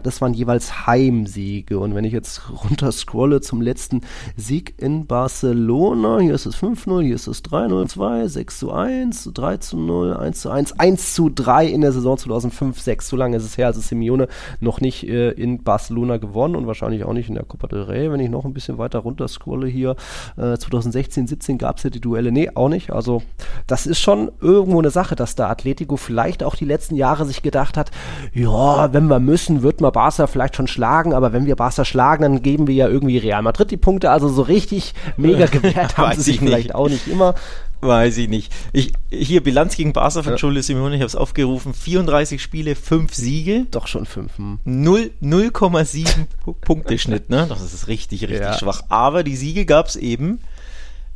das 0.05 0.21
waren 0.21 0.33
jeweils 0.33 0.87
Heimsiege. 0.87 1.81
Und 1.81 1.97
wenn 1.97 2.05
ich 2.05 2.13
jetzt 2.13 2.43
runter 2.65 2.93
scrolle 2.93 3.41
zum 3.41 3.61
letzten 3.61 4.03
Sieg 4.37 4.75
in 4.79 5.09
Barcelona, 5.09 6.21
hier 6.21 6.35
ist 6.35 6.47
es 6.47 6.57
5-0, 6.57 7.03
hier 7.03 7.17
ist 7.17 7.27
es 7.27 7.43
3-0, 7.43 7.89
2, 7.89 8.29
6 8.29 8.59
zu 8.61 8.73
1, 8.73 9.31
3 9.35 9.57
zu 9.57 9.77
0, 9.77 10.17
1 10.17 10.41
zu 10.41 10.51
1, 10.51 10.79
1 10.79 11.15
zu 11.15 11.31
3 11.31 11.67
in 11.67 11.81
der 11.81 11.91
Saison 11.91 12.17
2005, 12.17 12.79
6. 12.81 13.09
So 13.09 13.17
lange 13.17 13.40
ist 13.41 13.47
es 13.47 13.59
her, 13.59 13.67
also 13.67 13.81
Simeone 13.81 14.29
noch 14.61 14.81
nicht 14.81 15.09
äh, 15.09 15.31
in 15.31 15.63
Barcelona 15.63 16.19
gewonnen 16.19 16.57
und 16.57 16.67
wahrscheinlich 16.67 17.05
auch 17.05 17.13
nicht 17.13 17.29
in 17.29 17.35
der 17.35 17.45
Copa 17.45 17.67
del 17.67 17.83
Rey, 17.83 18.11
wenn 18.11 18.21
ich 18.21 18.31
noch 18.31 18.45
ein 18.45 18.55
bisschen 18.55 18.79
weiter 18.79 19.01
runter 19.01 19.29
scrolle 19.29 19.67
hier. 19.67 19.97
Äh, 20.37 20.57
2016, 20.57 21.27
17 21.27 21.59
gab 21.59 21.79
es 21.79 21.83
ja 21.85 21.91
die 21.91 22.01
Duelle. 22.01 22.33
Nee, 22.33 22.51
auch 22.55 22.69
nicht. 22.69 22.93
Also 22.93 23.23
das 23.67 23.87
ist 23.87 24.01
schon 24.01 24.31
irgendwo 24.41 24.79
eine 24.79 24.91
Sache, 24.91 25.17
dass 25.17 25.35
der 25.35 25.49
Atletico 25.49 25.97
vielleicht 25.97 26.43
auch 26.43 26.55
die 26.55 26.65
letzten 26.65 26.97
Jahre 26.97 27.25
sich 27.25 27.43
gedacht 27.43 27.77
hat, 27.77 27.91
ja, 28.33 28.93
wenn 28.93 29.07
wir 29.07 29.21
müssen, 29.21 29.63
wird 29.63 29.81
man 29.81 29.93
Barca 29.93 30.27
vielleicht 30.27 30.57
schon 30.57 30.67
schlagen, 30.67 31.15
aber 31.15 31.33
wenn 31.33 31.47
wir 31.47 31.57
Barca 31.57 31.85
schlagen, 31.85 32.23
dann 32.23 32.43
geben 32.43 32.67
wir 32.67 32.75
ja 32.75 32.89
irgendwie 32.89 33.19
Real 33.19 33.43
Madrid 33.43 33.71
die 33.71 33.77
Punkte. 33.77 34.11
Also 34.11 34.29
so 34.29 34.43
richtig 34.43 34.95
mega 35.17 35.47
gewährt 35.51 35.97
haben 35.97 36.15
sie 36.15 36.23
sich 36.23 36.39
vielleicht 36.39 36.75
auch 36.75 36.89
nicht 36.89 37.09
immer. 37.09 37.35
Weiß 37.81 38.19
ich 38.19 38.29
nicht. 38.29 38.53
Ich, 38.73 38.93
hier 39.11 39.43
Bilanz 39.43 39.77
gegen 39.77 39.93
Barca 39.93 40.23
von 40.23 40.33
ja. 40.33 40.39
Cholo 40.39 40.61
Simeone, 40.61 40.97
ich 40.97 41.01
habe 41.01 41.09
es 41.09 41.17
aufgerufen. 41.17 41.73
34 41.73 42.41
Spiele, 42.43 42.75
5 42.75 43.15
Siege. 43.15 43.67
Doch 43.71 43.87
schon 43.87 44.07
5. 44.07 44.37
Hm. 44.37 44.59
0,7 44.67 46.27
Punkteschnitt, 46.61 47.31
ne? 47.31 47.47
Das 47.49 47.63
ist 47.63 47.89
richtig, 47.89 48.23
richtig 48.23 48.41
ja. 48.41 48.59
schwach. 48.59 48.83
Aber 48.89 49.25
die 49.25 49.37
Siege 49.37 49.65
gab 49.65 49.87
es 49.87 49.97
eben 49.97 50.41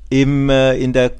im, 0.08 0.48
äh, 0.48 0.76
in 0.76 0.92
der, 0.92 1.12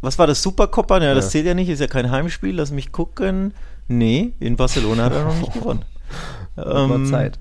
was 0.00 0.18
war 0.18 0.26
das, 0.26 0.42
Supercopa? 0.42 1.00
Ja, 1.02 1.14
das 1.14 1.26
ja. 1.26 1.30
zählt 1.30 1.46
ja 1.46 1.54
nicht, 1.54 1.68
ist 1.68 1.80
ja 1.80 1.86
kein 1.86 2.10
Heimspiel. 2.10 2.54
Lass 2.54 2.72
mich 2.72 2.90
gucken. 2.90 3.54
Nee, 3.86 4.32
in 4.40 4.56
Barcelona 4.56 5.04
hat 5.04 5.12
er 5.12 5.24
noch 5.24 5.36
nicht 5.36 5.52
gewonnen. 5.54 5.84
ähm, 6.56 7.06
Zeit 7.06 7.38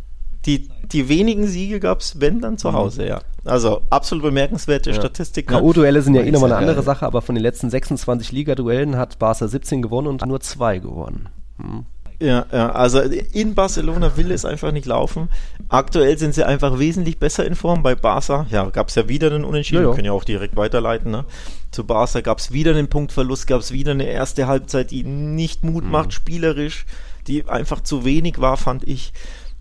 die, 0.47 0.69
die 0.91 1.09
wenigen 1.09 1.45
Siege 1.45 1.79
gab 1.79 1.99
es, 1.99 2.19
wenn 2.19 2.39
dann 2.39 2.57
zu 2.57 2.69
mhm. 2.69 2.73
Hause, 2.73 3.05
ja. 3.05 3.21
Also 3.47 3.81
absolut 3.89 4.23
bemerkenswerte 4.23 4.91
ja. 4.91 4.95
Statistik. 4.95 5.47
K.O.-Duelle 5.47 6.01
sind 6.01 6.15
ja 6.15 6.21
eh 6.21 6.31
nochmal 6.31 6.51
eine 6.51 6.59
andere 6.59 6.83
Sache, 6.83 7.05
aber 7.05 7.21
von 7.21 7.35
den 7.35 7.41
letzten 7.41 7.69
26 7.69 8.31
Liga-Duellen 8.31 8.97
hat 8.97 9.19
Barca 9.19 9.47
17 9.47 9.81
gewonnen 9.81 10.07
und 10.07 10.25
nur 10.25 10.39
zwei 10.39 10.79
gewonnen. 10.79 11.29
Hm. 11.59 11.85
Ja, 12.19 12.47
ja, 12.51 12.71
also 12.71 12.99
in 12.99 13.53
Barcelona 13.53 14.17
will 14.17 14.31
es 14.31 14.43
einfach 14.43 14.71
nicht 14.71 14.87
laufen. 14.87 15.29
Aktuell 15.69 16.17
sind 16.17 16.33
sie 16.33 16.43
einfach 16.43 16.79
wesentlich 16.79 17.19
besser 17.19 17.45
in 17.45 17.53
Form. 17.53 17.83
Bei 17.83 17.93
Barca, 17.93 18.47
ja, 18.49 18.67
gab 18.71 18.89
es 18.89 18.95
ja 18.95 19.07
wieder 19.07 19.31
einen 19.31 19.45
Unentschieden, 19.45 19.83
ja, 19.83 19.89
ja. 19.89 19.93
können 19.93 20.05
ja 20.05 20.13
auch 20.13 20.23
direkt 20.23 20.55
weiterleiten. 20.55 21.11
Ne? 21.11 21.25
Zu 21.69 21.83
Barca 21.83 22.21
gab 22.21 22.39
es 22.39 22.51
wieder 22.51 22.71
einen 22.71 22.87
Punktverlust, 22.87 23.45
gab 23.45 23.61
es 23.61 23.71
wieder 23.71 23.91
eine 23.91 24.07
erste 24.07 24.47
Halbzeit, 24.47 24.89
die 24.89 25.03
nicht 25.03 25.63
Mut 25.63 25.83
mhm. 25.83 25.91
macht, 25.91 26.13
spielerisch, 26.13 26.87
die 27.27 27.47
einfach 27.47 27.81
zu 27.81 28.03
wenig 28.03 28.41
war, 28.41 28.57
fand 28.57 28.87
ich. 28.87 29.13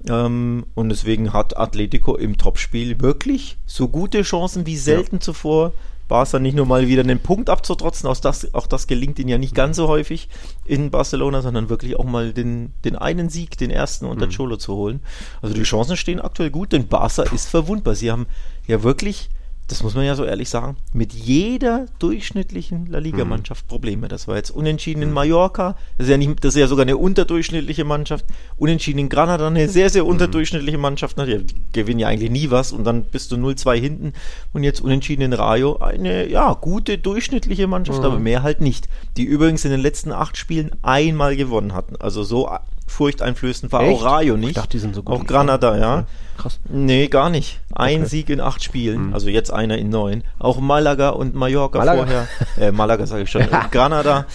Ähm, 0.08 0.66
und 0.74 0.88
deswegen 0.88 1.32
hat 1.32 1.56
Atletico 1.56 2.16
im 2.16 2.36
Topspiel 2.36 3.00
wirklich 3.00 3.58
so 3.66 3.88
gute 3.88 4.22
Chancen 4.22 4.66
wie 4.66 4.76
selten 4.76 5.16
ja. 5.16 5.20
zuvor. 5.20 5.72
Barca 6.08 6.38
nicht 6.38 6.54
nur 6.54 6.66
mal 6.66 6.86
wieder 6.86 7.02
einen 7.02 7.18
Punkt 7.18 7.50
abzutrotzen, 7.50 8.08
auch 8.08 8.16
das, 8.16 8.54
auch 8.54 8.68
das 8.68 8.86
gelingt 8.86 9.18
ihnen 9.18 9.28
ja 9.28 9.38
nicht 9.38 9.56
ganz 9.56 9.76
so 9.76 9.88
häufig 9.88 10.28
in 10.64 10.90
Barcelona, 10.92 11.42
sondern 11.42 11.68
wirklich 11.68 11.96
auch 11.96 12.04
mal 12.04 12.32
den, 12.32 12.72
den 12.84 12.94
einen 12.94 13.28
Sieg, 13.28 13.58
den 13.58 13.70
ersten 13.70 14.06
unter 14.06 14.26
mhm. 14.26 14.30
Cholo 14.30 14.56
zu 14.56 14.74
holen. 14.76 15.00
Also 15.42 15.54
die 15.54 15.64
Chancen 15.64 15.96
stehen 15.96 16.20
aktuell 16.20 16.50
gut, 16.50 16.72
denn 16.72 16.86
Barca 16.86 17.24
ist 17.24 17.48
verwundbar. 17.48 17.96
Sie 17.96 18.12
haben 18.12 18.26
ja 18.68 18.84
wirklich 18.84 19.30
das 19.68 19.82
muss 19.82 19.94
man 19.94 20.04
ja 20.04 20.14
so 20.14 20.24
ehrlich 20.24 20.48
sagen, 20.48 20.76
mit 20.92 21.12
jeder 21.12 21.86
durchschnittlichen 21.98 22.86
La 22.86 22.98
Liga-Mannschaft 22.98 23.64
mhm. 23.64 23.68
Probleme. 23.68 24.08
Das 24.08 24.28
war 24.28 24.36
jetzt 24.36 24.50
unentschieden 24.50 25.02
in 25.02 25.08
mhm. 25.08 25.14
Mallorca, 25.14 25.76
das 25.98 26.06
ist, 26.06 26.10
ja 26.10 26.16
nicht, 26.16 26.44
das 26.44 26.54
ist 26.54 26.60
ja 26.60 26.68
sogar 26.68 26.84
eine 26.84 26.96
unterdurchschnittliche 26.96 27.84
Mannschaft. 27.84 28.24
Unentschieden 28.56 29.00
in 29.00 29.08
Granada, 29.08 29.46
eine 29.48 29.68
sehr, 29.68 29.90
sehr 29.90 30.04
mhm. 30.04 30.10
unterdurchschnittliche 30.10 30.78
Mannschaft. 30.78 31.16
Die 31.18 31.44
gewinnen 31.72 31.98
ja 31.98 32.08
eigentlich 32.08 32.30
nie 32.30 32.50
was 32.50 32.72
und 32.72 32.84
dann 32.84 33.04
bist 33.04 33.32
du 33.32 33.36
0-2 33.36 33.76
hinten. 33.80 34.12
Und 34.52 34.62
jetzt 34.62 34.80
unentschieden 34.80 35.22
in 35.22 35.32
Rayo, 35.32 35.78
eine, 35.78 36.28
ja, 36.28 36.52
gute 36.54 36.98
durchschnittliche 36.98 37.66
Mannschaft, 37.66 38.00
mhm. 38.00 38.04
aber 38.04 38.18
mehr 38.20 38.44
halt 38.44 38.60
nicht. 38.60 38.88
Die 39.16 39.24
übrigens 39.24 39.64
in 39.64 39.72
den 39.72 39.80
letzten 39.80 40.12
acht 40.12 40.36
Spielen 40.36 40.70
einmal 40.82 41.34
gewonnen 41.34 41.74
hatten. 41.74 41.96
Also 41.96 42.22
so 42.22 42.48
furchteinflößend 42.86 43.72
war 43.72 43.82
Echt? 43.82 44.00
auch 44.00 44.04
Rayo 44.04 44.36
nicht. 44.36 44.50
Ich 44.50 44.54
dachte, 44.54 44.70
die 44.70 44.78
sind 44.78 44.94
so 44.94 45.02
gut. 45.02 45.14
Auch 45.14 45.26
Granada, 45.26 45.76
ja. 45.76 46.06
Krass. 46.36 46.60
Nee, 46.68 47.08
gar 47.08 47.30
nicht. 47.30 47.60
Ein 47.72 48.00
okay. 48.00 48.08
Sieg 48.08 48.30
in 48.30 48.40
acht 48.40 48.62
Spielen, 48.62 49.08
mhm. 49.08 49.14
also 49.14 49.28
jetzt 49.28 49.52
einer 49.52 49.78
in 49.78 49.88
neun. 49.88 50.22
Auch 50.38 50.60
Malaga 50.60 51.10
und 51.10 51.34
Mallorca 51.34 51.78
Malaga? 51.78 51.98
vorher. 51.98 52.28
Äh, 52.58 52.72
Malaga 52.72 53.06
sage 53.06 53.24
ich 53.24 53.30
schon. 53.30 53.46
Granada. 53.70 54.26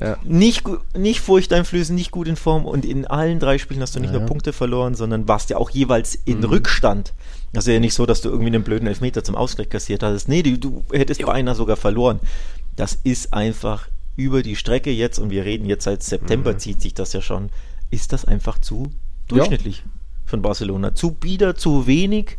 Ja. 0.00 0.16
Nicht, 0.22 0.64
nicht 0.96 1.20
furchteinflößend, 1.20 1.98
nicht 1.98 2.12
gut 2.12 2.28
in 2.28 2.36
Form 2.36 2.66
und 2.66 2.84
in 2.84 3.06
allen 3.06 3.40
drei 3.40 3.58
Spielen 3.58 3.80
hast 3.82 3.96
du 3.96 4.00
nicht 4.00 4.12
ja. 4.12 4.18
nur 4.18 4.28
Punkte 4.28 4.52
verloren, 4.52 4.94
sondern 4.94 5.26
warst 5.26 5.50
ja 5.50 5.56
auch 5.56 5.70
jeweils 5.70 6.14
in 6.14 6.38
mhm. 6.38 6.44
Rückstand. 6.44 7.14
Also 7.54 7.72
ja 7.72 7.80
nicht 7.80 7.94
so, 7.94 8.06
dass 8.06 8.20
du 8.20 8.28
irgendwie 8.28 8.48
einen 8.48 8.62
blöden 8.62 8.86
Elfmeter 8.86 9.24
zum 9.24 9.34
Ausgleich 9.34 9.70
kassiert 9.70 10.02
hast. 10.02 10.28
Nee, 10.28 10.42
du, 10.42 10.56
du 10.56 10.84
hättest 10.92 11.20
jo. 11.20 11.26
beinahe 11.26 11.54
sogar 11.54 11.76
verloren. 11.76 12.20
Das 12.76 12.98
ist 13.02 13.32
einfach 13.32 13.88
über 14.16 14.42
die 14.42 14.56
Strecke 14.56 14.90
jetzt 14.90 15.18
und 15.18 15.30
wir 15.30 15.44
reden 15.44 15.66
jetzt 15.66 15.84
seit 15.84 16.02
September 16.02 16.52
mhm. 16.52 16.58
zieht 16.58 16.80
sich 16.80 16.94
das 16.94 17.12
ja 17.12 17.22
schon 17.22 17.50
ist 17.90 18.12
das 18.12 18.24
einfach 18.24 18.58
zu 18.58 18.90
durchschnittlich 19.28 19.78
ja. 19.84 19.90
von 20.24 20.42
Barcelona. 20.42 20.94
Zu 20.94 21.12
bieder, 21.12 21.54
zu 21.54 21.86
wenig. 21.86 22.38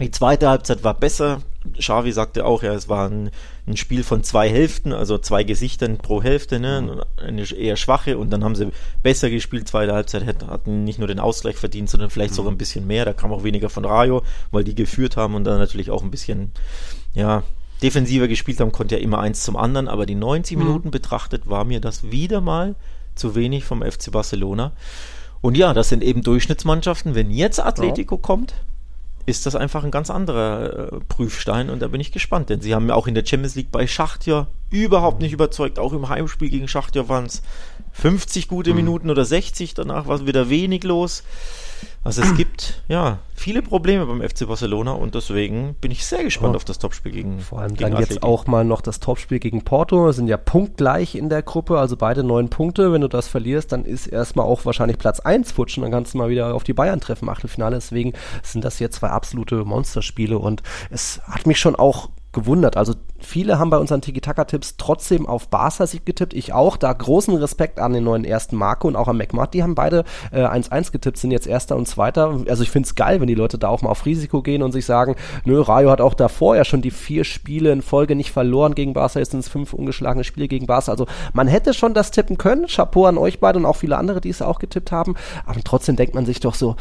Die 0.00 0.10
zweite 0.10 0.48
Halbzeit 0.48 0.84
war 0.84 0.94
besser. 0.94 1.42
Xavi 1.78 2.10
sagte 2.10 2.44
auch, 2.44 2.64
ja, 2.64 2.74
es 2.74 2.88
war 2.88 3.08
ein, 3.08 3.30
ein, 3.68 3.76
Spiel 3.76 4.02
von 4.02 4.24
zwei 4.24 4.48
Hälften, 4.48 4.92
also 4.92 5.16
zwei 5.18 5.44
Gesichtern 5.44 5.98
pro 5.98 6.20
Hälfte, 6.20 6.58
ne? 6.58 6.82
Mhm. 6.82 7.24
eine 7.24 7.42
eher 7.52 7.76
schwache 7.76 8.18
und 8.18 8.30
dann 8.30 8.42
haben 8.42 8.56
sie 8.56 8.72
besser 9.04 9.30
gespielt. 9.30 9.68
Zweite 9.68 9.92
Halbzeit 9.92 10.26
hatten 10.26 10.82
nicht 10.82 10.98
nur 10.98 11.06
den 11.06 11.20
Ausgleich 11.20 11.56
verdient, 11.56 11.88
sondern 11.88 12.10
vielleicht 12.10 12.32
mhm. 12.32 12.36
sogar 12.36 12.52
ein 12.52 12.58
bisschen 12.58 12.86
mehr. 12.86 13.04
Da 13.04 13.12
kam 13.12 13.32
auch 13.32 13.44
weniger 13.44 13.70
von 13.70 13.84
Rayo, 13.84 14.22
weil 14.50 14.64
die 14.64 14.74
geführt 14.74 15.16
haben 15.16 15.36
und 15.36 15.44
dann 15.44 15.58
natürlich 15.58 15.90
auch 15.92 16.02
ein 16.02 16.10
bisschen, 16.10 16.50
ja, 17.14 17.44
defensiver 17.80 18.28
gespielt 18.28 18.60
haben, 18.60 18.72
konnte 18.72 18.96
ja 18.96 19.00
immer 19.00 19.18
eins 19.20 19.42
zum 19.42 19.56
anderen, 19.56 19.88
aber 19.88 20.06
die 20.06 20.14
90 20.14 20.56
mhm. 20.56 20.64
Minuten 20.64 20.90
betrachtet 20.90 21.48
war 21.48 21.64
mir 21.64 21.80
das 21.80 22.10
wieder 22.10 22.40
mal 22.40 22.74
zu 23.14 23.34
wenig 23.34 23.64
vom 23.64 23.82
FC 23.82 24.10
Barcelona. 24.10 24.72
Und 25.40 25.56
ja, 25.56 25.74
das 25.74 25.88
sind 25.88 26.02
eben 26.02 26.22
Durchschnittsmannschaften. 26.22 27.14
Wenn 27.14 27.30
jetzt 27.30 27.58
Atletico 27.58 28.14
ja. 28.16 28.22
kommt, 28.22 28.54
ist 29.26 29.46
das 29.46 29.54
einfach 29.54 29.84
ein 29.84 29.90
ganz 29.90 30.10
anderer 30.10 30.92
äh, 30.92 31.00
Prüfstein 31.08 31.70
und 31.70 31.80
da 31.80 31.88
bin 31.88 32.00
ich 32.00 32.12
gespannt, 32.12 32.48
denn 32.48 32.60
sie 32.60 32.74
haben 32.74 32.88
ja 32.88 32.94
auch 32.94 33.06
in 33.06 33.14
der 33.14 33.24
Champions 33.24 33.54
League 33.54 33.70
bei 33.70 33.86
Schachtja 33.86 34.48
überhaupt 34.70 35.20
nicht 35.20 35.32
überzeugt. 35.32 35.78
Auch 35.78 35.92
im 35.92 36.08
Heimspiel 36.08 36.50
gegen 36.50 36.66
Schachtja 36.66 37.08
waren 37.08 37.26
es 37.26 37.42
50 37.92 38.48
gute 38.48 38.70
mhm. 38.70 38.76
Minuten 38.76 39.10
oder 39.10 39.24
60, 39.24 39.74
danach 39.74 40.06
war 40.06 40.16
es 40.16 40.26
wieder 40.26 40.50
wenig 40.50 40.82
los. 40.82 41.22
Also 42.04 42.20
es 42.22 42.34
gibt 42.34 42.82
ja 42.88 43.18
viele 43.34 43.62
Probleme 43.62 44.06
beim 44.06 44.20
FC 44.22 44.46
Barcelona 44.48 44.92
und 44.92 45.14
deswegen 45.14 45.74
bin 45.80 45.92
ich 45.92 46.04
sehr 46.04 46.24
gespannt 46.24 46.54
oh. 46.54 46.56
auf 46.56 46.64
das 46.64 46.80
Topspiel 46.80 47.12
gegen 47.12 47.38
Vor 47.38 47.60
allem 47.60 47.74
gegen 47.74 47.90
dann 47.90 47.92
Atleti. 47.94 48.14
jetzt 48.14 48.22
auch 48.24 48.46
mal 48.48 48.64
noch 48.64 48.80
das 48.80 48.98
Topspiel 48.98 49.38
gegen 49.38 49.62
Porto. 49.62 50.06
Wir 50.06 50.12
sind 50.12 50.26
ja 50.26 50.36
punktgleich 50.36 51.14
in 51.14 51.28
der 51.28 51.42
Gruppe, 51.42 51.78
also 51.78 51.96
beide 51.96 52.24
neun 52.24 52.48
Punkte. 52.48 52.92
Wenn 52.92 53.02
du 53.02 53.08
das 53.08 53.28
verlierst, 53.28 53.70
dann 53.70 53.84
ist 53.84 54.08
erstmal 54.08 54.46
auch 54.46 54.64
wahrscheinlich 54.64 54.98
Platz 54.98 55.20
1 55.20 55.52
futschen. 55.52 55.84
Dann 55.84 55.92
kannst 55.92 56.14
du 56.14 56.18
mal 56.18 56.28
wieder 56.28 56.54
auf 56.54 56.64
die 56.64 56.72
Bayern 56.72 57.00
treffen, 57.00 57.28
Achtelfinale. 57.28 57.76
Deswegen 57.76 58.14
sind 58.42 58.64
das 58.64 58.80
jetzt 58.80 58.96
zwei 58.96 59.08
absolute 59.08 59.64
Monsterspiele 59.64 60.38
und 60.38 60.62
es 60.90 61.20
hat 61.24 61.46
mich 61.46 61.60
schon 61.60 61.76
auch 61.76 62.10
gewundert. 62.32 62.76
Also 62.76 62.94
viele 63.22 63.58
haben 63.58 63.70
bei 63.70 63.78
unseren 63.78 64.00
Tiki-Taka-Tipps 64.00 64.76
trotzdem 64.76 65.26
auf 65.26 65.48
Barca-Sieg 65.48 66.04
getippt. 66.04 66.34
Ich 66.34 66.52
auch. 66.52 66.76
Da 66.76 66.92
großen 66.92 67.34
Respekt 67.36 67.78
an 67.78 67.92
den 67.92 68.04
neuen 68.04 68.24
ersten 68.24 68.56
Marco 68.56 68.88
und 68.88 68.96
auch 68.96 69.08
an 69.08 69.16
McMart. 69.16 69.54
Die 69.54 69.62
haben 69.62 69.74
beide 69.74 70.04
1-1 70.32 70.88
äh, 70.88 70.92
getippt, 70.92 71.18
sind 71.18 71.30
jetzt 71.30 71.46
Erster 71.46 71.76
und 71.76 71.86
Zweiter. 71.86 72.40
Also 72.48 72.62
ich 72.62 72.70
finde 72.70 72.86
es 72.86 72.94
geil, 72.94 73.20
wenn 73.20 73.26
die 73.26 73.34
Leute 73.34 73.58
da 73.58 73.68
auch 73.68 73.82
mal 73.82 73.90
auf 73.90 74.06
Risiko 74.06 74.42
gehen 74.42 74.62
und 74.62 74.72
sich 74.72 74.86
sagen, 74.86 75.16
nö, 75.44 75.60
Rayo 75.60 75.90
hat 75.90 76.00
auch 76.00 76.14
davor 76.14 76.56
ja 76.56 76.64
schon 76.64 76.82
die 76.82 76.90
vier 76.90 77.24
Spiele 77.24 77.72
in 77.72 77.82
Folge 77.82 78.16
nicht 78.16 78.32
verloren 78.32 78.74
gegen 78.74 78.92
Barca. 78.92 79.18
Jetzt 79.18 79.32
sind 79.32 79.40
es 79.40 79.48
fünf 79.48 79.72
ungeschlagene 79.72 80.24
Spiele 80.24 80.48
gegen 80.48 80.66
Barca. 80.66 80.90
Also 80.90 81.06
man 81.32 81.48
hätte 81.48 81.74
schon 81.74 81.94
das 81.94 82.10
tippen 82.10 82.38
können. 82.38 82.66
Chapeau 82.66 83.06
an 83.06 83.18
euch 83.18 83.40
beide 83.40 83.58
und 83.58 83.66
auch 83.66 83.76
viele 83.76 83.96
andere, 83.98 84.20
die 84.20 84.30
es 84.30 84.42
auch 84.42 84.58
getippt 84.58 84.92
haben. 84.92 85.14
Aber 85.46 85.60
trotzdem 85.62 85.96
denkt 85.96 86.14
man 86.14 86.26
sich 86.26 86.40
doch 86.40 86.54
so, 86.54 86.76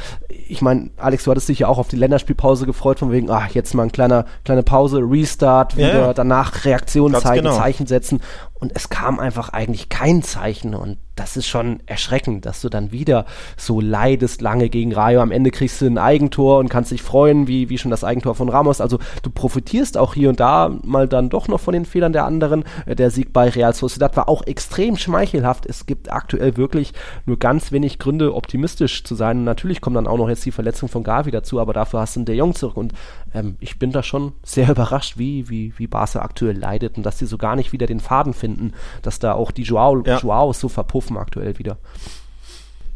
ich 0.48 0.62
meine, 0.62 0.90
Alex, 0.98 1.24
du 1.24 1.32
hattest 1.32 1.50
dich 1.50 1.60
ja 1.60 1.68
auch 1.68 1.78
auf 1.78 1.88
die 1.88 1.96
Länderspielpause 1.96 2.66
gefreut, 2.66 3.00
von 3.00 3.12
wegen, 3.12 3.30
ach, 3.30 3.50
jetzt 3.52 3.74
mal 3.74 3.84
eine 3.84 3.92
kleine, 3.92 4.26
kleine 4.44 4.64
Pause, 4.64 5.00
Restart, 5.00 5.78
wieder 5.78 5.94
ja, 5.94 6.08
ja. 6.08 6.14
Danach 6.32 6.66
Reaktion 6.66 7.12
Ganz 7.12 7.24
zeigen, 7.24 7.44
genau. 7.44 7.58
Zeichen 7.58 7.88
setzen. 7.88 8.22
Und 8.62 8.74
es 8.76 8.90
kam 8.90 9.20
einfach 9.20 9.50
eigentlich 9.50 9.90
kein 9.90 10.22
Zeichen. 10.22 10.76
Und 10.76 11.00
das 11.16 11.36
ist 11.36 11.48
schon 11.48 11.82
erschreckend, 11.88 12.46
dass 12.46 12.62
du 12.62 12.70
dann 12.70 12.92
wieder 12.92 13.26
so 13.58 13.82
leidest 13.82 14.40
lange 14.40 14.70
gegen 14.70 14.94
Rayo. 14.94 15.20
Am 15.22 15.32
Ende 15.32 15.50
kriegst 15.50 15.82
du 15.82 15.88
ein 15.88 15.98
Eigentor 15.98 16.60
und 16.60 16.70
kannst 16.70 16.92
dich 16.92 17.02
freuen, 17.02 17.48
wie, 17.48 17.70
wie 17.70 17.80
schon 17.80 17.90
das 17.90 18.04
Eigentor 18.04 18.36
von 18.36 18.50
Ramos. 18.50 18.80
Also 18.80 19.00
du 19.24 19.32
profitierst 19.32 19.98
auch 19.98 20.14
hier 20.14 20.30
und 20.30 20.40
da 20.40 20.72
mal 20.84 21.08
dann 21.08 21.30
doch 21.30 21.48
noch 21.48 21.60
von 21.60 21.74
den 21.74 21.86
Fehlern 21.86 22.14
der 22.14 22.26
anderen. 22.26 22.64
Äh, 22.86 22.96
der 22.96 23.10
Sieg 23.10 23.34
bei 23.34 23.50
Real 23.50 23.74
Sociedad 23.74 24.16
war 24.16 24.30
auch 24.30 24.44
extrem 24.44 24.96
schmeichelhaft. 24.96 25.66
Es 25.66 25.88
gibt 25.88 26.12
aktuell 26.12 26.56
wirklich 26.56 26.94
nur 27.26 27.40
ganz 27.40 27.72
wenig 27.72 27.98
Gründe, 27.98 28.36
optimistisch 28.36 29.04
zu 29.04 29.16
sein. 29.16 29.44
Natürlich 29.44 29.82
kommt 29.82 29.96
dann 29.96 30.08
auch 30.08 30.18
noch 30.18 30.30
jetzt 30.30 30.46
die 30.46 30.52
Verletzung 30.52 30.88
von 30.88 31.04
Gavi 31.04 31.32
dazu, 31.32 31.60
aber 31.60 31.74
dafür 31.74 32.02
hast 32.02 32.16
du 32.16 32.20
einen 32.20 32.26
De 32.26 32.36
Jong 32.36 32.54
zurück. 32.54 32.78
Und 32.78 32.94
ähm, 33.34 33.58
ich 33.60 33.80
bin 33.80 33.92
da 33.92 34.04
schon 34.04 34.34
sehr 34.44 34.70
überrascht, 34.72 35.18
wie, 35.18 35.50
wie, 35.50 35.74
wie 35.78 35.88
Barca 35.88 36.22
aktuell 36.22 36.58
leidet 36.58 36.98
und 36.98 37.06
dass 37.08 37.18
sie 37.18 37.26
so 37.26 37.40
gar 37.40 37.56
nicht 37.56 37.74
wieder 37.74 37.88
den 37.88 38.00
Faden 38.00 38.34
finden 38.34 38.51
finden, 38.52 38.74
dass 39.02 39.20
da 39.20 39.34
auch 39.34 39.52
die 39.52 39.64
Joao, 39.64 40.04
ja. 40.06 40.20
Joaos 40.20 40.60
so 40.60 40.70
verpuffen 40.70 41.18
aktuell 41.18 41.58
wieder. 41.58 41.78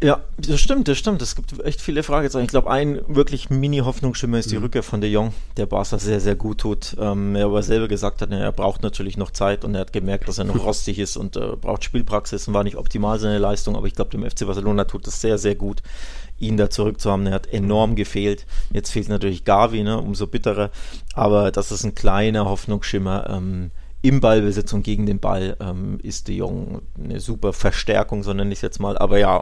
Ja, 0.03 0.21
das 0.37 0.59
stimmt, 0.59 0.89
das 0.89 0.97
stimmt. 0.97 1.21
Es 1.21 1.35
gibt 1.35 1.57
echt 1.63 1.79
viele 1.79 2.03
Fragezeichen. 2.03 2.43
Ich 2.43 2.51
glaube, 2.51 2.69
ein 2.69 2.99
wirklich 3.07 3.49
Mini-Hoffnungsschimmer 3.49 4.37
ist 4.37 4.51
die 4.51 4.57
mhm. 4.57 4.63
Rückkehr 4.63 4.83
von 4.83 4.99
De 4.99 5.09
Jong, 5.09 5.33
der 5.55 5.67
Barca 5.67 5.97
sehr, 5.97 6.19
sehr 6.19 6.35
gut 6.35 6.59
tut. 6.59 6.97
Ähm, 6.99 7.33
er 7.35 7.45
aber 7.45 7.63
selber 7.63 7.87
gesagt 7.87 8.21
hat, 8.21 8.29
er 8.29 8.51
braucht 8.51 8.83
natürlich 8.83 9.15
noch 9.15 9.31
Zeit 9.31 9.63
und 9.63 9.73
er 9.73 9.81
hat 9.81 9.93
gemerkt, 9.93 10.27
dass 10.27 10.37
er 10.37 10.43
noch 10.43 10.59
rostig 10.65 10.99
ist 10.99 11.15
und 11.15 11.37
äh, 11.37 11.55
braucht 11.55 11.85
Spielpraxis 11.85 12.47
und 12.47 12.53
war 12.53 12.65
nicht 12.65 12.75
optimal 12.75 13.19
seine 13.19 13.37
Leistung. 13.37 13.77
Aber 13.77 13.87
ich 13.87 13.95
glaube, 13.95 14.11
dem 14.11 14.29
FC 14.29 14.45
Barcelona 14.45 14.83
tut 14.83 15.07
das 15.07 15.21
sehr, 15.21 15.37
sehr 15.37 15.55
gut, 15.55 15.81
ihn 16.39 16.57
da 16.57 16.69
zurück 16.69 16.99
zu 16.99 17.09
haben. 17.09 17.25
Er 17.25 17.33
hat 17.33 17.47
enorm 17.47 17.95
gefehlt. 17.95 18.45
Jetzt 18.73 18.91
fehlt 18.91 19.07
natürlich 19.07 19.45
Gavi, 19.45 19.81
ne, 19.81 19.97
umso 19.97 20.27
bitterer. 20.27 20.71
Aber 21.13 21.51
das 21.51 21.71
ist 21.71 21.85
ein 21.85 21.95
kleiner 21.95 22.45
Hoffnungsschimmer. 22.45 23.29
Ähm, 23.29 23.71
im 24.07 24.19
Ballbesitz 24.19 24.71
und 24.73 24.83
gegen 24.83 25.07
den 25.07 25.19
Ball 25.19 25.57
ähm, 25.59 25.99
ist 26.03 26.27
De 26.27 26.35
Jong 26.35 26.83
eine 26.97 27.19
super 27.19 27.53
Verstärkung, 27.53 28.21
so 28.21 28.33
nenne 28.33 28.51
ich 28.51 28.59
es 28.59 28.61
jetzt 28.61 28.79
mal. 28.79 28.97
Aber 28.99 29.17
ja, 29.17 29.41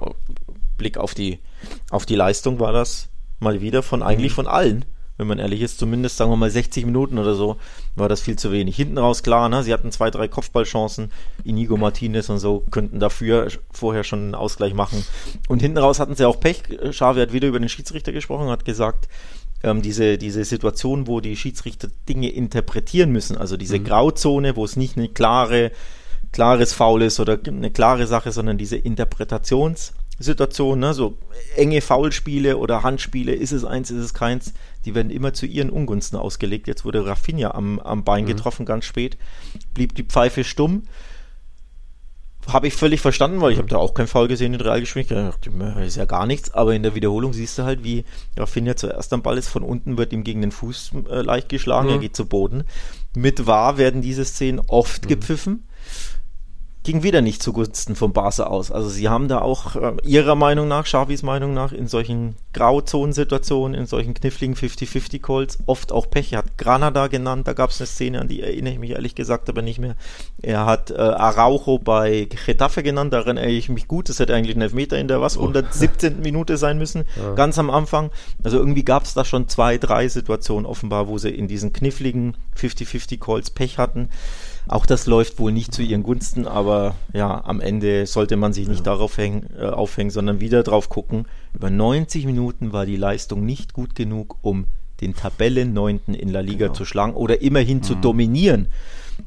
Blick 0.77 0.97
auf 0.97 1.13
die, 1.13 1.39
auf 1.89 2.05
die 2.05 2.15
Leistung 2.15 2.59
war 2.61 2.71
das 2.71 3.09
mal 3.39 3.59
wieder 3.59 3.83
von 3.83 4.01
eigentlich 4.01 4.31
mhm. 4.31 4.35
von 4.35 4.47
allen, 4.47 4.85
wenn 5.17 5.27
man 5.27 5.37
ehrlich 5.37 5.61
ist. 5.61 5.79
Zumindest 5.79 6.15
sagen 6.15 6.31
wir 6.31 6.37
mal 6.37 6.49
60 6.49 6.85
Minuten 6.85 7.17
oder 7.17 7.35
so 7.35 7.57
war 7.97 8.07
das 8.07 8.21
viel 8.21 8.37
zu 8.37 8.53
wenig. 8.53 8.77
Hinten 8.77 8.97
raus 8.97 9.21
klar, 9.21 9.49
ne? 9.49 9.63
sie 9.63 9.73
hatten 9.73 9.91
zwei, 9.91 10.09
drei 10.09 10.29
Kopfballchancen. 10.29 11.11
Inigo 11.43 11.75
Martinez 11.75 12.29
und 12.29 12.39
so 12.39 12.63
könnten 12.71 13.01
dafür 13.01 13.49
vorher 13.69 14.05
schon 14.05 14.19
einen 14.19 14.35
Ausgleich 14.35 14.73
machen. 14.73 15.05
Und 15.49 15.61
hinten 15.61 15.77
raus 15.77 15.99
hatten 15.99 16.15
sie 16.15 16.25
auch 16.25 16.39
Pech. 16.39 16.63
Xavi 16.91 17.19
hat 17.19 17.33
wieder 17.33 17.49
über 17.49 17.59
den 17.59 17.67
Schiedsrichter 17.67 18.13
gesprochen, 18.13 18.47
hat 18.47 18.63
gesagt, 18.63 19.09
ähm, 19.63 19.81
diese, 19.81 20.17
diese 20.17 20.45
Situation, 20.45 21.07
wo 21.07 21.21
die 21.21 21.35
Schiedsrichter 21.35 21.87
Dinge 22.07 22.29
interpretieren 22.29 23.11
müssen, 23.11 23.37
also 23.37 23.57
diese 23.57 23.79
mhm. 23.79 23.85
Grauzone, 23.85 24.55
wo 24.55 24.65
es 24.65 24.75
nicht 24.75 24.97
eine 24.97 25.09
klare, 25.09 25.71
klares 26.31 26.73
Foul 26.73 27.03
ist 27.03 27.19
oder 27.19 27.39
eine 27.45 27.71
klare 27.71 28.05
Sache, 28.05 28.31
sondern 28.31 28.57
diese 28.57 28.77
Interpretationssituation, 28.77 30.79
ne, 30.79 30.93
so 30.93 31.17
enge 31.55 31.81
Foulspiele 31.81 32.57
oder 32.57 32.83
Handspiele, 32.83 33.33
ist 33.33 33.53
es 33.53 33.65
eins, 33.65 33.89
ist 33.89 34.03
es 34.03 34.13
keins, 34.13 34.53
die 34.85 34.95
werden 34.95 35.11
immer 35.11 35.33
zu 35.33 35.45
ihren 35.45 35.69
Ungunsten 35.69 36.17
ausgelegt. 36.17 36.67
Jetzt 36.67 36.85
wurde 36.85 37.05
Rafinha 37.05 37.51
am, 37.51 37.79
am 37.79 38.03
Bein 38.03 38.25
mhm. 38.25 38.29
getroffen, 38.29 38.65
ganz 38.65 38.85
spät, 38.85 39.17
blieb 39.73 39.95
die 39.95 40.03
Pfeife 40.03 40.43
stumm 40.43 40.83
habe 42.47 42.67
ich 42.67 42.73
völlig 42.73 43.01
verstanden, 43.01 43.41
weil 43.41 43.51
ich 43.51 43.57
habe 43.57 43.67
da 43.67 43.77
auch 43.77 43.93
kein 43.93 44.07
Foul 44.07 44.27
gesehen 44.27 44.53
in 44.53 44.61
Realgeschwindigkeit. 44.61 45.33
Ist 45.85 45.97
ja 45.97 46.05
gar 46.05 46.25
nichts, 46.25 46.53
aber 46.53 46.73
in 46.73 46.83
der 46.83 46.95
Wiederholung 46.95 47.33
siehst 47.33 47.57
du 47.57 47.63
halt, 47.63 47.83
wie 47.83 48.03
Rafinha 48.37 48.75
zuerst 48.75 49.13
am 49.13 49.21
Ball 49.21 49.37
ist, 49.37 49.47
von 49.47 49.63
unten 49.63 49.97
wird 49.97 50.13
ihm 50.13 50.23
gegen 50.23 50.41
den 50.41 50.51
Fuß 50.51 50.91
äh, 51.09 51.21
leicht 51.21 51.49
geschlagen, 51.49 51.87
mhm. 51.87 51.93
er 51.93 51.99
geht 51.99 52.15
zu 52.15 52.25
Boden. 52.25 52.63
Mit 53.15 53.45
wahr 53.47 53.77
werden 53.77 54.01
diese 54.01 54.25
Szenen 54.25 54.61
oft 54.67 55.05
mhm. 55.05 55.09
gepfiffen 55.09 55.63
ging 56.83 57.01
wieder 57.01 57.21
nicht 57.21 57.41
zugunsten 57.41 57.95
von 57.95 58.11
Barca 58.11 58.43
aus. 58.43 58.71
Also 58.71 58.89
sie 58.89 59.07
haben 59.07 59.27
da 59.27 59.39
auch 59.39 59.75
äh, 59.75 59.93
ihrer 60.03 60.35
Meinung 60.35 60.67
nach, 60.67 60.83
Xavis 60.83 61.23
Meinung 61.23 61.53
nach, 61.53 61.71
in 61.71 61.87
solchen 61.87 62.35
Grauzonensituationen, 62.53 63.79
in 63.79 63.85
solchen 63.85 64.13
kniffligen 64.13 64.55
50-50-Calls 64.55 65.59
oft 65.65 65.91
auch 65.91 66.09
Pech. 66.09 66.33
Er 66.33 66.39
hat 66.39 66.57
Granada 66.57 67.07
genannt, 67.07 67.47
da 67.47 67.53
gab 67.53 67.69
es 67.69 67.79
eine 67.79 67.87
Szene, 67.87 68.19
an 68.19 68.27
die 68.27 68.41
erinnere 68.41 68.73
ich 68.73 68.79
mich 68.79 68.91
ehrlich 68.91 69.15
gesagt 69.15 69.49
aber 69.49 69.61
nicht 69.61 69.79
mehr. 69.79 69.95
Er 70.41 70.65
hat 70.65 70.91
äh, 70.91 70.95
Araujo 70.95 71.79
bei 71.79 72.27
Getafe 72.45 72.83
genannt, 72.83 73.13
daran 73.13 73.37
erinnere 73.37 73.57
ich 73.57 73.69
mich 73.69 73.87
gut. 73.87 74.09
Das 74.09 74.19
hätte 74.19 74.35
eigentlich 74.35 74.57
ein 74.57 74.61
Elfmeter 74.61 74.99
in 74.99 75.07
der 75.07 75.21
was, 75.21 75.37
117. 75.37 76.19
Minute 76.23 76.57
sein 76.57 76.77
müssen, 76.77 77.05
ja. 77.15 77.33
ganz 77.33 77.57
am 77.57 77.69
Anfang. 77.69 78.09
Also 78.43 78.57
irgendwie 78.57 78.83
gab 78.83 79.03
es 79.03 79.13
da 79.13 79.23
schon 79.23 79.47
zwei, 79.47 79.77
drei 79.77 80.07
Situationen 80.07 80.65
offenbar, 80.65 81.07
wo 81.07 81.17
sie 81.17 81.29
in 81.29 81.47
diesen 81.47 81.71
kniffligen 81.71 82.35
50-50-Calls 82.57 83.51
Pech 83.51 83.77
hatten. 83.77 84.09
Auch 84.67 84.85
das 84.85 85.07
läuft 85.07 85.39
wohl 85.39 85.51
nicht 85.51 85.73
zu 85.73 85.81
ihren 85.81 86.03
Gunsten, 86.03 86.47
aber 86.47 86.95
ja, 87.13 87.43
am 87.45 87.59
Ende 87.59 88.05
sollte 88.05 88.37
man 88.37 88.53
sich 88.53 88.67
nicht 88.67 88.85
ja. 88.85 88.93
darauf 88.93 89.17
hängen, 89.17 89.49
äh, 89.57 89.65
aufhängen, 89.65 90.09
sondern 90.09 90.39
wieder 90.39 90.63
drauf 90.63 90.89
gucken. 90.89 91.25
Über 91.53 91.69
90 91.69 92.25
Minuten 92.25 92.73
war 92.73 92.85
die 92.85 92.97
Leistung 92.97 93.45
nicht 93.45 93.73
gut 93.73 93.95
genug, 93.95 94.37
um 94.41 94.65
den 95.01 95.15
Tabellenneunten 95.15 96.13
in 96.13 96.29
La 96.29 96.39
Liga 96.39 96.67
genau. 96.67 96.73
zu 96.73 96.85
schlagen 96.85 97.13
oder 97.13 97.41
immerhin 97.41 97.77
mhm. 97.77 97.83
zu 97.83 97.95
dominieren. 97.95 98.67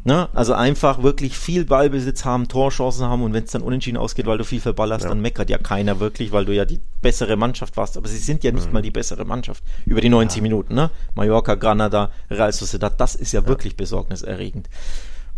Ne? 0.05 0.29
Also 0.35 0.55
einfach 0.55 1.03
wirklich 1.03 1.37
viel 1.37 1.65
Ballbesitz 1.65 2.25
haben, 2.25 2.49
Torchancen 2.49 3.07
haben 3.07 3.23
und 3.23 3.33
wenn 3.33 3.45
es 3.45 3.53
dann 3.53 3.63
unentschieden 3.63 3.97
ausgeht, 3.97 4.27
weil 4.27 4.39
du 4.39 4.45
viel 4.45 4.61
verballerst, 4.61 5.05
ja. 5.05 5.11
dann 5.11 5.21
meckert 5.21 5.51
ja 5.51 5.59
keiner 5.59 6.01
wirklich, 6.01 6.33
weil 6.33 6.45
du 6.45 6.55
ja 6.55 6.65
die 6.65 6.81
bessere 7.03 7.37
Mannschaft 7.37 7.77
warst. 7.77 7.97
Aber 7.97 8.09
sie 8.09 8.19
sind 8.19 8.43
ja 8.43 8.53
nicht 8.53 8.69
mhm. 8.69 8.73
mal 8.73 8.83
die 8.83 8.91
bessere 8.91 9.25
Mannschaft 9.25 9.63
über 9.85 10.01
die 10.01 10.09
90 10.09 10.39
ja. 10.39 10.43
Minuten. 10.43 10.75
Ne? 10.75 10.91
Mallorca, 11.15 11.55
Granada, 11.55 12.11
Real 12.31 12.53
Sociedad, 12.53 13.01
das 13.01 13.15
ist 13.15 13.33
ja, 13.33 13.43
ja. 13.43 13.49
wirklich 13.49 13.77
besorgniserregend. 13.77 14.69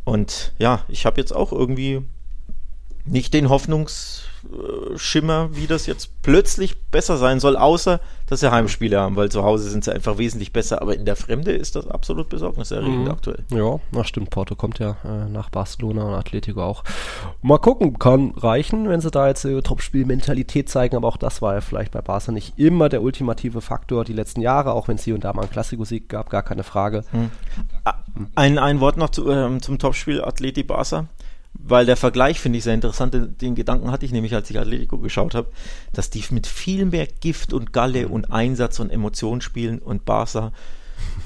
Und 0.08 0.54
ja, 0.58 0.84
ich 0.88 1.04
habe 1.04 1.20
jetzt 1.20 1.34
auch 1.34 1.52
irgendwie 1.52 2.00
nicht 3.04 3.34
den 3.34 3.50
Hoffnungsschimmer, 4.42 5.50
wie 5.52 5.66
das 5.66 5.86
jetzt 5.86 6.22
plötzlich 6.22 6.80
besser 6.90 7.16
sein 7.16 7.40
soll, 7.40 7.56
außer 7.56 8.00
dass 8.26 8.40
sie 8.40 8.50
Heimspiele 8.50 9.00
haben, 9.00 9.16
weil 9.16 9.30
zu 9.30 9.42
Hause 9.42 9.70
sind 9.70 9.84
sie 9.84 9.92
einfach 9.92 10.18
wesentlich 10.18 10.52
besser. 10.52 10.82
Aber 10.82 10.94
in 10.94 11.06
der 11.06 11.16
Fremde 11.16 11.52
ist 11.52 11.76
das 11.76 11.86
absolut 11.86 12.28
besorgniserregend 12.28 13.04
mhm. 13.04 13.10
aktuell. 13.10 13.44
Ja, 13.50 13.80
na 13.90 14.04
stimmt. 14.04 14.30
Porto 14.30 14.54
kommt 14.54 14.78
ja 14.78 14.96
äh, 15.04 15.28
nach 15.30 15.48
Barcelona 15.48 16.02
und 16.04 16.14
Atletico 16.14 16.62
auch. 16.62 16.84
Mal 17.40 17.58
gucken, 17.58 17.98
kann 17.98 18.32
reichen, 18.36 18.88
wenn 18.88 19.00
sie 19.00 19.10
da 19.10 19.28
jetzt 19.28 19.44
äh, 19.44 19.62
Topspiel-Mentalität 19.62 20.68
zeigen. 20.68 20.96
Aber 20.96 21.08
auch 21.08 21.16
das 21.16 21.40
war 21.40 21.54
ja 21.54 21.60
vielleicht 21.62 21.92
bei 21.92 22.02
Barca 22.02 22.32
nicht 22.32 22.58
immer 22.58 22.88
der 22.88 23.02
ultimative 23.02 23.62
Faktor 23.62 24.04
die 24.04 24.12
letzten 24.12 24.42
Jahre, 24.42 24.72
auch 24.72 24.88
wenn 24.88 24.96
es 24.96 25.04
hier 25.04 25.14
und 25.14 25.24
da 25.24 25.32
mal 25.32 25.42
einen 25.42 25.50
Klassiko-Sieg 25.50 26.08
gab, 26.08 26.28
gar 26.28 26.42
keine 26.42 26.64
Frage. 26.64 27.04
Mhm. 27.12 27.30
Ein, 28.34 28.58
ein 28.58 28.80
Wort 28.80 28.98
noch 28.98 29.08
zu, 29.10 29.30
äh, 29.30 29.58
zum 29.60 29.78
Topspiel 29.78 30.22
Atleti-Barca 30.22 31.06
weil 31.58 31.86
der 31.86 31.96
Vergleich 31.96 32.40
finde 32.40 32.58
ich 32.58 32.64
sehr 32.64 32.74
interessant. 32.74 33.16
Den 33.40 33.54
Gedanken 33.54 33.90
hatte 33.90 34.06
ich 34.06 34.12
nämlich, 34.12 34.34
als 34.34 34.48
ich 34.48 34.58
Atletico 34.58 34.98
geschaut 34.98 35.34
habe, 35.34 35.50
dass 35.92 36.08
die 36.08 36.24
mit 36.30 36.46
viel 36.46 36.86
mehr 36.86 37.06
Gift 37.06 37.52
und 37.52 37.72
Galle 37.72 38.08
und 38.08 38.32
Einsatz 38.32 38.78
und 38.80 38.90
Emotion 38.90 39.40
spielen 39.40 39.78
und 39.78 40.04
Barca 40.04 40.52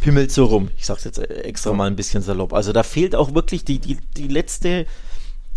pimmelt 0.00 0.32
so 0.32 0.46
rum. 0.46 0.70
Ich 0.76 0.86
sage 0.86 0.98
es 0.98 1.04
jetzt 1.04 1.18
extra 1.18 1.72
mal 1.72 1.86
ein 1.86 1.96
bisschen 1.96 2.22
salopp. 2.22 2.52
Also 2.52 2.72
da 2.72 2.82
fehlt 2.82 3.14
auch 3.14 3.34
wirklich 3.34 3.64
die, 3.64 3.78
die, 3.78 3.98
die 4.16 4.28
letzte 4.28 4.86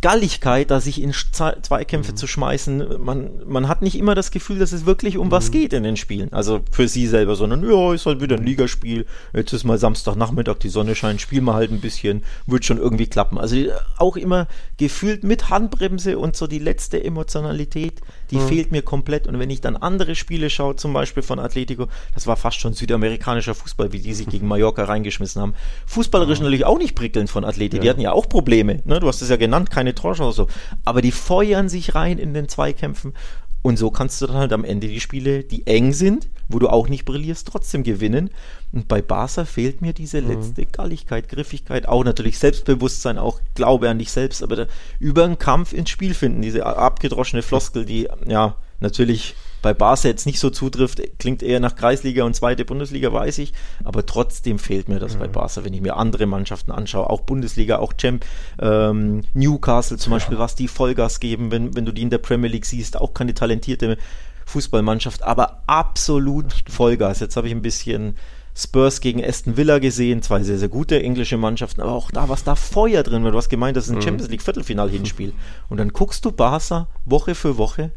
Galligkeit, 0.02 0.72
da 0.72 0.80
sich 0.80 1.02
in 1.02 1.14
Zweikämpfe 1.14 2.12
mhm. 2.12 2.18
zu 2.18 2.28
schmeißen. 2.28 3.02
Man, 3.04 3.42
man 3.48 3.68
hat 3.68 3.82
nicht 3.82 3.98
immer 3.98 4.14
das 4.14 4.32
Gefühl, 4.32 4.60
dass 4.60 4.72
es 4.72 4.86
wirklich 4.86 5.18
um 5.18 5.28
mhm. 5.28 5.32
was 5.32 5.52
geht 5.52 5.74
in 5.74 5.84
den 5.84 5.98
Spielen. 5.98 6.32
Also 6.32 6.62
für 6.72 6.88
sie 6.88 7.08
selber, 7.08 7.36
sondern 7.36 7.68
ja, 7.68 7.94
ist 7.94 8.06
halt 8.06 8.22
wieder 8.22 8.38
ein 8.38 8.46
Ligaspiel. 8.46 9.06
Jetzt 9.34 9.54
ist 9.54 9.64
mal 9.64 9.78
Samstagnachmittag, 9.78 10.60
die 10.60 10.70
Sonne 10.70 10.96
scheint, 10.96 11.22
spielen 11.22 11.46
wir 11.46 11.56
halt 11.56 11.72
ein 11.72 11.82
bisschen, 11.82 12.24
wird 12.46 12.66
schon 12.66 12.78
irgendwie 12.78 13.08
klappen. 13.08 13.38
Also 13.38 13.56
auch 13.98 14.16
immer 14.16 14.48
gefühlt 14.78 15.24
mit 15.24 15.50
Handbremse 15.50 16.20
und 16.20 16.36
so 16.36 16.48
die 16.48 16.60
letzte 16.60 17.04
Emotionalität, 17.04 18.02
die 18.32 18.38
mhm. 18.38 18.48
fehlt 18.48 18.72
mir 18.72 18.82
komplett. 18.82 19.28
Und 19.28 19.40
wenn 19.40 19.50
ich 19.50 19.62
dann 19.62 19.76
andere 19.76 20.16
Spiele 20.16 20.50
schaue, 20.50 20.76
zum 20.76 20.94
Beispiel 20.94 21.24
von 21.24 21.40
Atletico, 21.40 21.88
das 22.14 22.28
war 22.28 22.36
fast 22.36 22.60
schon 22.60 22.74
südamerikanischer 22.74 23.56
Fußball, 23.56 23.92
wie 23.92 24.00
die 24.00 24.14
sich 24.14 24.28
gegen 24.28 24.48
Mallorca 24.48 24.84
reingeschmissen 24.84 25.42
haben. 25.42 25.56
Fußballerisch 25.88 26.42
natürlich 26.42 26.66
auch 26.66 26.78
nicht 26.78 26.96
prickelnd 26.96 27.30
von 27.30 27.44
Atletico. 27.44 27.78
Ja. 27.78 27.82
Die 27.84 27.90
hatten 27.90 28.02
ja 28.02 28.12
auch 28.12 28.30
Probleme. 28.30 28.82
Ne? 28.86 29.00
Du 29.00 29.08
hast 29.08 29.22
es 29.22 29.30
ja 29.30 29.36
genannt, 29.36 29.72
keine 29.86 29.96
Torschau 29.96 30.32
so. 30.32 30.48
Aber 30.84 31.02
die 31.02 31.12
feuern 31.12 31.70
sich 31.70 31.96
rein 31.96 32.18
in 32.18 32.34
den 32.34 32.50
Zweikämpfen 32.50 33.14
Und 33.62 33.78
so 33.78 33.90
kannst 33.90 34.22
du 34.22 34.28
dann 34.28 34.36
halt 34.38 34.54
am 34.54 34.64
Ende 34.64 34.88
die 34.88 35.00
Spiele, 35.00 35.44
die 35.44 35.66
eng 35.66 35.92
sind, 35.92 36.28
wo 36.50 36.60
du 36.60 36.68
auch 36.70 36.88
nicht 36.88 37.04
brillierst, 37.04 37.48
trotzdem 37.48 37.82
gewinnen. 37.82 38.30
Und 38.72 38.88
bei 38.88 39.02
Barca 39.02 39.44
fehlt 39.44 39.82
mir 39.82 39.92
diese 39.92 40.22
Mhm. 40.22 40.28
letzte 40.30 40.68
Galligkeit, 40.68 41.30
Griffigkeit, 41.30 41.88
auch 41.88 42.04
natürlich 42.04 42.38
Selbstbewusstsein, 42.38 43.18
auch 43.18 43.40
Glaube 43.56 43.90
an 43.90 43.98
dich 43.98 44.12
selbst, 44.12 44.44
aber 44.44 44.68
über 45.00 45.24
einen 45.24 45.40
Kampf 45.40 45.74
ins 45.74 45.90
Spiel 45.90 46.14
finden, 46.14 46.44
diese 46.44 46.64
abgedroschene 46.64 47.42
Floskel, 47.42 47.86
die 47.86 48.08
ja 48.28 48.56
natürlich 48.80 49.34
bei 49.66 49.74
Barca 49.74 50.08
jetzt 50.08 50.28
nicht 50.28 50.40
so 50.40 50.52
zutrifft, 50.52 51.02
klingt 51.18 51.42
eher 51.42 51.60
nach 51.60 51.76
Kreisliga 51.76 52.24
und 52.24 52.36
zweite 52.36 52.66
Bundesliga, 52.66 53.12
weiß 53.12 53.40
ich, 53.40 53.52
aber 53.84 54.06
trotzdem 54.06 54.60
fehlt 54.60 54.90
mir 54.90 55.00
das 55.00 55.16
bei 55.16 55.28
Barca, 55.28 55.66
wenn 55.66 55.74
ich 55.74 55.82
mir 55.82 55.96
andere 55.96 56.28
Mannschaften 56.28 56.72
anschaue, 56.72 57.10
auch 57.10 57.22
Bundesliga, 57.22 57.80
auch 57.80 57.94
Champ, 57.94 58.24
ähm, 58.62 59.24
Newcastle 59.34 59.98
zum 59.98 60.12
Beispiel, 60.12 60.38
was 60.38 60.54
die 60.54 60.68
Vollgas 60.68 61.20
geben, 61.20 61.50
wenn, 61.50 61.76
wenn 61.76 61.84
du 61.84 61.92
die 61.92 62.04
in 62.04 62.12
der 62.12 62.20
Premier 62.20 62.48
League 62.48 62.68
siehst, 62.68 62.96
auch 62.96 63.16
keine 63.16 63.34
talentierte 63.34 63.98
Fußballmannschaft, 64.46 65.24
aber 65.24 65.64
absolut 65.66 66.54
Vollgas. 66.70 67.20
Jetzt 67.20 67.36
habe 67.36 67.48
ich 67.48 67.54
ein 67.56 67.64
bisschen 67.64 68.16
Spurs 68.56 69.02
gegen 69.02 69.26
Aston 69.26 69.58
Villa 69.58 69.80
gesehen, 69.80 70.22
zwei 70.22 70.44
sehr, 70.44 70.60
sehr 70.60 70.70
gute 70.70 71.02
englische 71.02 71.38
Mannschaften, 71.38 71.82
aber 71.82 71.94
auch 71.94 72.12
da, 72.12 72.30
was 72.30 72.44
da 72.44 72.54
Feuer 72.54 73.02
drin 73.02 73.24
war. 73.24 73.32
Du 73.32 73.38
hast 73.40 73.50
gemeint, 73.50 73.76
das 73.78 73.88
ist 73.88 73.96
ein 73.96 74.02
Champions 74.04 74.30
League 74.30 74.44
Viertelfinal-Hinspiel. 74.44 75.34
Und 75.70 75.78
dann 75.78 75.90
guckst 75.90 76.24
du 76.24 76.32
Barca 76.32 76.88
Woche 77.04 77.34
für 77.34 77.58
Woche 77.58 77.90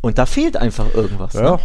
und 0.00 0.18
da 0.18 0.26
fehlt 0.26 0.56
einfach 0.56 0.94
irgendwas. 0.94 1.34
Ja. 1.34 1.42
Ne? 1.42 1.58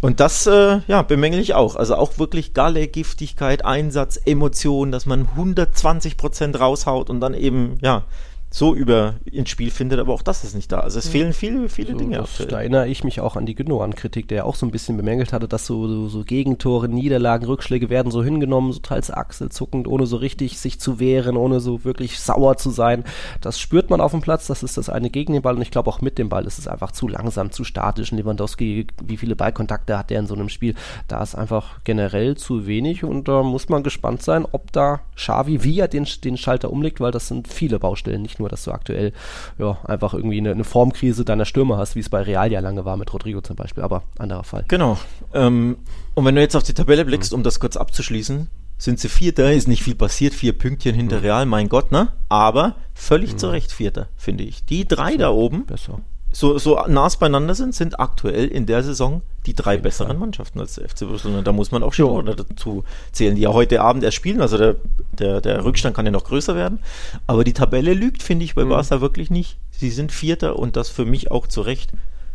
Und 0.00 0.20
das, 0.20 0.46
äh, 0.46 0.80
ja, 0.86 1.02
bemängel 1.02 1.40
ich 1.40 1.54
auch. 1.54 1.76
Also 1.76 1.96
auch 1.96 2.18
wirklich 2.18 2.54
Galle, 2.54 2.88
Giftigkeit, 2.88 3.64
Einsatz, 3.64 4.18
Emotion, 4.24 4.92
dass 4.92 5.04
man 5.04 5.28
120 5.32 6.16
Prozent 6.16 6.58
raushaut 6.58 7.10
und 7.10 7.20
dann 7.20 7.34
eben, 7.34 7.76
ja, 7.82 8.04
so 8.52 8.74
über 8.74 9.14
ins 9.24 9.48
Spiel 9.48 9.70
findet, 9.70 10.00
aber 10.00 10.12
auch 10.12 10.22
das 10.22 10.42
ist 10.42 10.56
nicht 10.56 10.72
da. 10.72 10.80
Also 10.80 10.98
es 10.98 11.08
fehlen 11.08 11.32
viele, 11.32 11.68
viele 11.68 11.92
So, 11.92 11.98
Dinge. 11.98 12.16
das, 12.16 12.30
aktuell. 12.32 12.48
da 12.48 12.58
erinnere 12.60 12.88
ich 12.88 13.04
mich 13.04 13.20
auch 13.20 13.36
an 13.36 13.46
die 13.46 13.54
Gündogan-Kritik, 13.54 14.26
der 14.26 14.44
auch 14.44 14.56
so 14.56 14.66
ein 14.66 14.72
bisschen 14.72 14.96
bemängelt 14.96 15.32
hatte, 15.32 15.46
dass 15.46 15.66
so, 15.66 15.86
so, 15.86 16.08
so 16.08 16.24
Gegentore, 16.24 16.88
Niederlagen, 16.88 17.46
Rückschläge 17.46 17.90
werden 17.90 18.10
so 18.10 18.24
hingenommen, 18.24 18.72
so 18.72 18.80
teils 18.80 19.10
achselzuckend, 19.12 19.86
ohne 19.86 20.04
so 20.06 20.16
richtig 20.16 20.58
sich 20.58 20.80
zu 20.80 20.98
wehren, 20.98 21.36
ohne 21.36 21.60
so 21.60 21.84
wirklich 21.84 22.18
sauer 22.18 22.56
zu 22.56 22.70
sein. 22.70 23.04
Das 23.40 23.60
spürt 23.60 23.88
man 23.88 24.00
auf 24.00 24.10
dem 24.10 24.20
Platz, 24.20 24.48
das 24.48 24.64
ist 24.64 24.76
das 24.76 24.88
eine 24.88 25.10
gegen 25.10 25.32
den 25.32 25.42
Ball 25.42 25.54
und 25.54 25.62
ich 25.62 25.70
glaube 25.70 25.88
auch 25.88 26.00
mit 26.00 26.18
dem 26.18 26.28
Ball 26.28 26.44
ist 26.44 26.58
es 26.58 26.66
einfach 26.66 26.90
zu 26.90 27.06
langsam, 27.06 27.52
zu 27.52 27.62
statisch. 27.62 28.10
Lewandowski, 28.10 28.88
wie 29.04 29.16
viele 29.16 29.36
Ballkontakte 29.36 29.96
hat 29.96 30.10
der 30.10 30.18
in 30.18 30.26
so 30.26 30.34
einem 30.34 30.48
Spiel? 30.48 30.74
Da 31.06 31.22
ist 31.22 31.36
einfach 31.36 31.84
generell 31.84 32.36
zu 32.36 32.66
wenig 32.66 33.04
und 33.04 33.28
da 33.28 33.44
muss 33.44 33.68
man 33.68 33.84
gespannt 33.84 34.22
sein, 34.22 34.44
ob 34.50 34.72
da 34.72 35.02
Xavi, 35.14 35.62
wie 35.62 35.78
er 35.78 35.86
den, 35.86 36.06
den 36.24 36.36
Schalter 36.36 36.72
umlegt, 36.72 36.98
weil 36.98 37.12
das 37.12 37.28
sind 37.28 37.46
viele 37.46 37.78
Baustellen, 37.78 38.22
nicht 38.22 38.39
nur, 38.40 38.48
dass 38.48 38.64
du 38.64 38.72
aktuell 38.72 39.12
ja, 39.58 39.78
einfach 39.84 40.14
irgendwie 40.14 40.38
eine, 40.38 40.50
eine 40.50 40.64
Formkrise 40.64 41.24
deiner 41.24 41.44
Stürmer 41.44 41.78
hast, 41.78 41.94
wie 41.94 42.00
es 42.00 42.08
bei 42.08 42.22
Real 42.22 42.50
ja 42.50 42.60
lange 42.60 42.84
war 42.84 42.96
mit 42.96 43.12
Rodrigo 43.12 43.40
zum 43.40 43.56
Beispiel, 43.56 43.84
aber 43.84 44.02
anderer 44.18 44.44
Fall. 44.44 44.64
Genau. 44.68 44.98
Ähm, 45.32 45.76
und 46.14 46.24
wenn 46.24 46.34
du 46.34 46.40
jetzt 46.40 46.56
auf 46.56 46.64
die 46.64 46.74
Tabelle 46.74 47.04
blickst, 47.04 47.32
um 47.32 47.42
das 47.42 47.60
kurz 47.60 47.76
abzuschließen, 47.76 48.48
sind 48.78 48.98
sie 48.98 49.08
Vierter, 49.08 49.52
ist 49.52 49.68
nicht 49.68 49.82
viel 49.82 49.94
passiert, 49.94 50.32
vier 50.32 50.56
Pünktchen 50.56 50.94
hinter 50.94 51.22
Real, 51.22 51.44
mein 51.44 51.68
Gott, 51.68 51.92
ne? 51.92 52.08
Aber 52.30 52.76
völlig 52.94 53.36
zu 53.36 53.48
Recht 53.48 53.72
Vierter, 53.72 54.08
finde 54.16 54.44
ich. 54.44 54.64
Die 54.64 54.88
drei 54.88 55.16
da 55.16 55.30
oben, 55.30 55.66
Besser. 55.66 56.00
So, 56.32 56.58
so 56.58 56.80
nah 56.86 57.08
beieinander 57.18 57.54
sind, 57.54 57.74
sind 57.74 57.98
aktuell 57.98 58.46
in 58.46 58.66
der 58.66 58.82
Saison 58.82 59.22
die 59.46 59.54
drei 59.54 59.78
besseren 59.78 60.18
Mannschaften 60.18 60.60
als 60.60 60.74
der 60.74 60.88
FC 60.88 61.00
Barcelona. 61.00 61.42
Da 61.42 61.52
muss 61.52 61.72
man 61.72 61.82
auch 61.82 61.92
schon 61.92 62.26
dazu 62.26 62.84
zählen, 63.12 63.34
die 63.34 63.42
ja 63.42 63.52
heute 63.52 63.80
Abend 63.80 64.04
erst 64.04 64.16
spielen. 64.16 64.40
Also 64.40 64.58
der, 64.58 64.76
der, 65.12 65.40
der 65.40 65.64
Rückstand 65.64 65.96
kann 65.96 66.06
ja 66.06 66.12
noch 66.12 66.24
größer 66.24 66.54
werden. 66.54 66.80
Aber 67.26 67.42
die 67.42 67.52
Tabelle 67.52 67.94
lügt, 67.94 68.22
finde 68.22 68.44
ich, 68.44 68.54
bei 68.54 68.64
Barca 68.64 69.00
wirklich 69.00 69.30
nicht. 69.30 69.56
Sie 69.70 69.90
sind 69.90 70.12
Vierter 70.12 70.58
und 70.58 70.76
das 70.76 70.88
für 70.88 71.04
mich 71.04 71.30
auch 71.30 71.46
zu 71.46 71.62
Recht. 71.62 71.90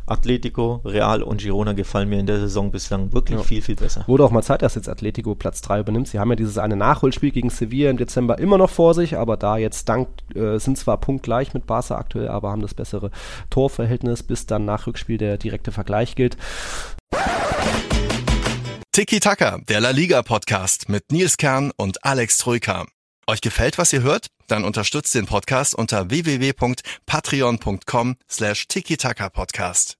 Atletico, 0.07 0.81
Real 0.85 1.23
und 1.23 1.41
Girona 1.41 1.73
gefallen 1.73 2.09
mir 2.09 2.19
in 2.19 2.27
der 2.27 2.39
Saison 2.39 2.71
bislang 2.71 3.11
wirklich 3.13 3.39
Ja. 3.39 3.43
viel, 3.43 3.61
viel 3.61 3.75
besser. 3.75 4.03
Wurde 4.07 4.23
auch 4.23 4.31
mal 4.31 4.43
Zeit, 4.43 4.61
dass 4.61 4.75
jetzt 4.75 4.87
Atletico 4.87 5.33
Platz 5.35 5.61
3 5.61 5.79
übernimmt. 5.79 6.07
Sie 6.07 6.19
haben 6.19 6.29
ja 6.29 6.35
dieses 6.35 6.57
eine 6.57 6.75
Nachholspiel 6.75 7.31
gegen 7.31 7.49
Sevilla 7.49 7.89
im 7.89 7.97
Dezember 7.97 8.37
immer 8.37 8.57
noch 8.57 8.69
vor 8.69 8.93
sich, 8.93 9.17
aber 9.17 9.35
da 9.37 9.57
jetzt 9.57 9.89
dank, 9.89 10.07
äh, 10.35 10.59
sind 10.59 10.77
zwar 10.77 10.97
punktgleich 10.99 11.53
mit 11.53 11.65
Barca 11.65 11.95
aktuell, 11.97 12.27
aber 12.27 12.51
haben 12.51 12.61
das 12.61 12.73
bessere 12.73 13.09
Torverhältnis, 13.49 14.21
bis 14.23 14.45
dann 14.45 14.65
nach 14.65 14.85
Rückspiel 14.87 15.17
der 15.17 15.37
direkte 15.37 15.71
Vergleich 15.71 16.15
gilt. 16.15 16.37
Tiki 18.91 19.19
Taka, 19.19 19.57
der 19.67 19.81
La 19.81 19.89
Liga 19.89 20.21
Podcast 20.21 20.87
mit 20.87 21.11
Nils 21.11 21.35
Kern 21.37 21.71
und 21.75 22.05
Alex 22.05 22.37
Troika. 22.37 22.85
Euch 23.27 23.41
gefällt, 23.41 23.79
was 23.79 23.91
ihr 23.91 24.03
hört? 24.03 24.27
Dann 24.47 24.63
unterstützt 24.63 25.15
den 25.15 25.25
Podcast 25.25 25.73
unter 25.73 26.11
www.patreon.com 26.11 28.17
slash 28.29 28.67
tiki 28.67 28.97
podcast 28.97 29.97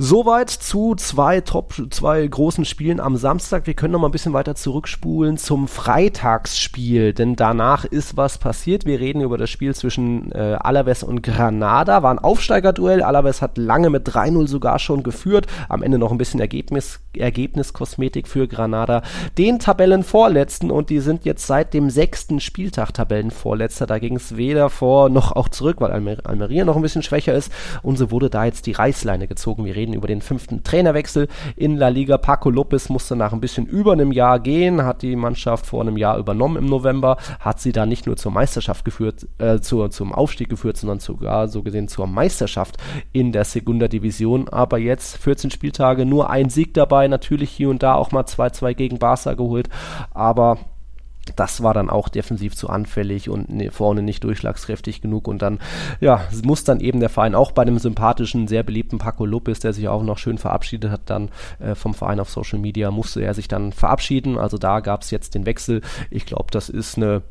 Soweit 0.00 0.48
zu 0.48 0.94
zwei 0.94 1.40
Top, 1.40 1.74
zwei 1.90 2.24
großen 2.24 2.64
Spielen 2.64 3.00
am 3.00 3.16
Samstag. 3.16 3.66
Wir 3.66 3.74
können 3.74 3.94
noch 3.94 3.98
mal 3.98 4.06
ein 4.06 4.12
bisschen 4.12 4.32
weiter 4.32 4.54
zurückspulen 4.54 5.38
zum 5.38 5.66
Freitagsspiel, 5.66 7.12
denn 7.12 7.34
danach 7.34 7.84
ist 7.84 8.16
was 8.16 8.38
passiert. 8.38 8.86
Wir 8.86 9.00
reden 9.00 9.22
über 9.22 9.36
das 9.36 9.50
Spiel 9.50 9.74
zwischen 9.74 10.30
äh, 10.30 10.56
Alaves 10.60 11.02
und 11.02 11.24
Granada. 11.24 12.04
War 12.04 12.12
ein 12.12 12.20
Aufsteigerduell. 12.20 13.02
Alaves 13.02 13.42
hat 13.42 13.58
lange 13.58 13.90
mit 13.90 14.08
3-0 14.08 14.46
sogar 14.46 14.78
schon 14.78 15.02
geführt. 15.02 15.48
Am 15.68 15.82
Ende 15.82 15.98
noch 15.98 16.12
ein 16.12 16.18
bisschen 16.18 16.38
Ergebnis, 16.38 17.00
Ergebniskosmetik 17.16 18.28
für 18.28 18.46
Granada. 18.46 19.02
Den 19.36 19.58
Tabellenvorletzten 19.58 20.70
und 20.70 20.90
die 20.90 21.00
sind 21.00 21.24
jetzt 21.24 21.44
seit 21.44 21.74
dem 21.74 21.90
sechsten 21.90 22.38
Spieltag 22.38 22.94
Tabellenvorletzter. 22.94 23.86
Da 23.86 23.98
ging 23.98 24.14
es 24.14 24.36
weder 24.36 24.70
vor 24.70 25.08
noch 25.08 25.32
auch 25.32 25.48
zurück, 25.48 25.80
weil 25.80 25.90
Almer 25.90 26.18
Almeria 26.22 26.64
noch 26.64 26.76
ein 26.76 26.82
bisschen 26.82 27.02
schwächer 27.02 27.34
ist. 27.34 27.50
Und 27.82 27.98
so 27.98 28.12
wurde 28.12 28.30
da 28.30 28.44
jetzt 28.44 28.66
die 28.66 28.72
Reißleine 28.72 29.26
gezogen. 29.26 29.64
Wir 29.64 29.74
reden 29.74 29.87
über 29.94 30.08
den 30.08 30.20
fünften 30.20 30.62
Trainerwechsel 30.62 31.28
in 31.56 31.76
La 31.76 31.88
Liga. 31.88 32.18
Paco 32.18 32.50
Lopez 32.50 32.88
musste 32.88 33.16
nach 33.16 33.32
ein 33.32 33.40
bisschen 33.40 33.66
über 33.66 33.92
einem 33.92 34.12
Jahr 34.12 34.40
gehen, 34.40 34.84
hat 34.84 35.02
die 35.02 35.16
Mannschaft 35.16 35.66
vor 35.66 35.80
einem 35.80 35.96
Jahr 35.96 36.18
übernommen 36.18 36.56
im 36.56 36.66
November, 36.66 37.16
hat 37.40 37.60
sie 37.60 37.72
da 37.72 37.86
nicht 37.86 38.06
nur 38.06 38.16
zur 38.16 38.32
Meisterschaft 38.32 38.84
geführt, 38.84 39.26
äh, 39.38 39.60
zur, 39.60 39.90
zum 39.90 40.12
Aufstieg 40.12 40.48
geführt, 40.48 40.76
sondern 40.76 41.00
sogar 41.00 41.48
so 41.48 41.62
gesehen 41.62 41.88
zur 41.88 42.06
Meisterschaft 42.06 42.76
in 43.12 43.32
der 43.32 43.44
Segunda 43.44 43.88
Division. 43.88 44.48
Aber 44.48 44.78
jetzt 44.78 45.16
14 45.18 45.50
Spieltage, 45.50 46.04
nur 46.04 46.30
ein 46.30 46.50
Sieg 46.50 46.74
dabei, 46.74 47.08
natürlich 47.08 47.50
hier 47.50 47.70
und 47.70 47.82
da 47.82 47.94
auch 47.94 48.12
mal 48.12 48.24
2-2 48.24 48.74
gegen 48.74 48.98
Barca 48.98 49.34
geholt, 49.34 49.68
aber 50.12 50.58
das 51.36 51.62
war 51.62 51.74
dann 51.74 51.90
auch 51.90 52.08
defensiv 52.08 52.56
zu 52.56 52.68
anfällig 52.68 53.28
und 53.28 53.48
ne, 53.48 53.70
vorne 53.70 54.02
nicht 54.02 54.24
durchschlagskräftig 54.24 55.00
genug. 55.00 55.28
Und 55.28 55.42
dann, 55.42 55.58
ja, 56.00 56.22
muss 56.44 56.64
dann 56.64 56.80
eben 56.80 57.00
der 57.00 57.08
Verein 57.08 57.34
auch 57.34 57.52
bei 57.52 57.64
dem 57.64 57.78
sympathischen, 57.78 58.48
sehr 58.48 58.62
beliebten 58.62 58.98
Paco 58.98 59.24
Lopez, 59.24 59.60
der 59.60 59.72
sich 59.72 59.88
auch 59.88 60.02
noch 60.02 60.18
schön 60.18 60.38
verabschiedet 60.38 60.90
hat, 60.90 61.02
dann 61.06 61.30
äh, 61.58 61.74
vom 61.74 61.94
Verein 61.94 62.20
auf 62.20 62.30
Social 62.30 62.58
Media, 62.58 62.90
musste 62.90 63.20
er 63.20 63.34
sich 63.34 63.48
dann 63.48 63.72
verabschieden. 63.72 64.38
Also 64.38 64.58
da 64.58 64.80
gab 64.80 65.02
es 65.02 65.10
jetzt 65.10 65.34
den 65.34 65.46
Wechsel. 65.46 65.82
Ich 66.10 66.26
glaube, 66.26 66.48
das 66.50 66.68
ist 66.68 66.96
eine 66.96 67.22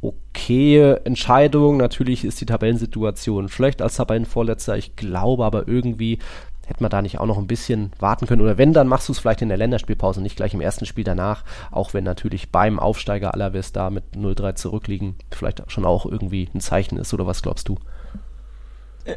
okaye 0.00 1.00
Entscheidung. 1.04 1.78
Natürlich 1.78 2.24
ist 2.24 2.40
die 2.40 2.46
Tabellensituation 2.46 3.48
schlecht 3.48 3.82
als 3.82 3.96
Tabellenvorletzter. 3.96 4.76
Ich 4.76 4.96
glaube 4.96 5.44
aber 5.44 5.66
irgendwie 5.68 6.18
hätte 6.66 6.82
man 6.82 6.90
da 6.90 7.00
nicht 7.00 7.18
auch 7.18 7.26
noch 7.26 7.38
ein 7.38 7.46
bisschen 7.46 7.92
warten 7.98 8.26
können. 8.26 8.42
Oder 8.42 8.58
wenn, 8.58 8.72
dann 8.72 8.88
machst 8.88 9.08
du 9.08 9.12
es 9.12 9.18
vielleicht 9.18 9.40
in 9.40 9.48
der 9.48 9.56
Länderspielpause, 9.56 10.20
nicht 10.20 10.36
gleich 10.36 10.52
im 10.52 10.60
ersten 10.60 10.84
Spiel 10.84 11.04
danach. 11.04 11.44
Auch 11.70 11.94
wenn 11.94 12.04
natürlich 12.04 12.50
beim 12.50 12.78
Aufsteiger 12.78 13.32
Alaves 13.32 13.72
da 13.72 13.88
mit 13.88 14.04
0-3 14.14 14.56
zurückliegen, 14.56 15.14
vielleicht 15.30 15.62
schon 15.70 15.84
auch 15.84 16.04
irgendwie 16.04 16.48
ein 16.54 16.60
Zeichen 16.60 16.98
ist. 16.98 17.14
Oder 17.14 17.26
was 17.26 17.42
glaubst 17.42 17.68
du? 17.68 17.76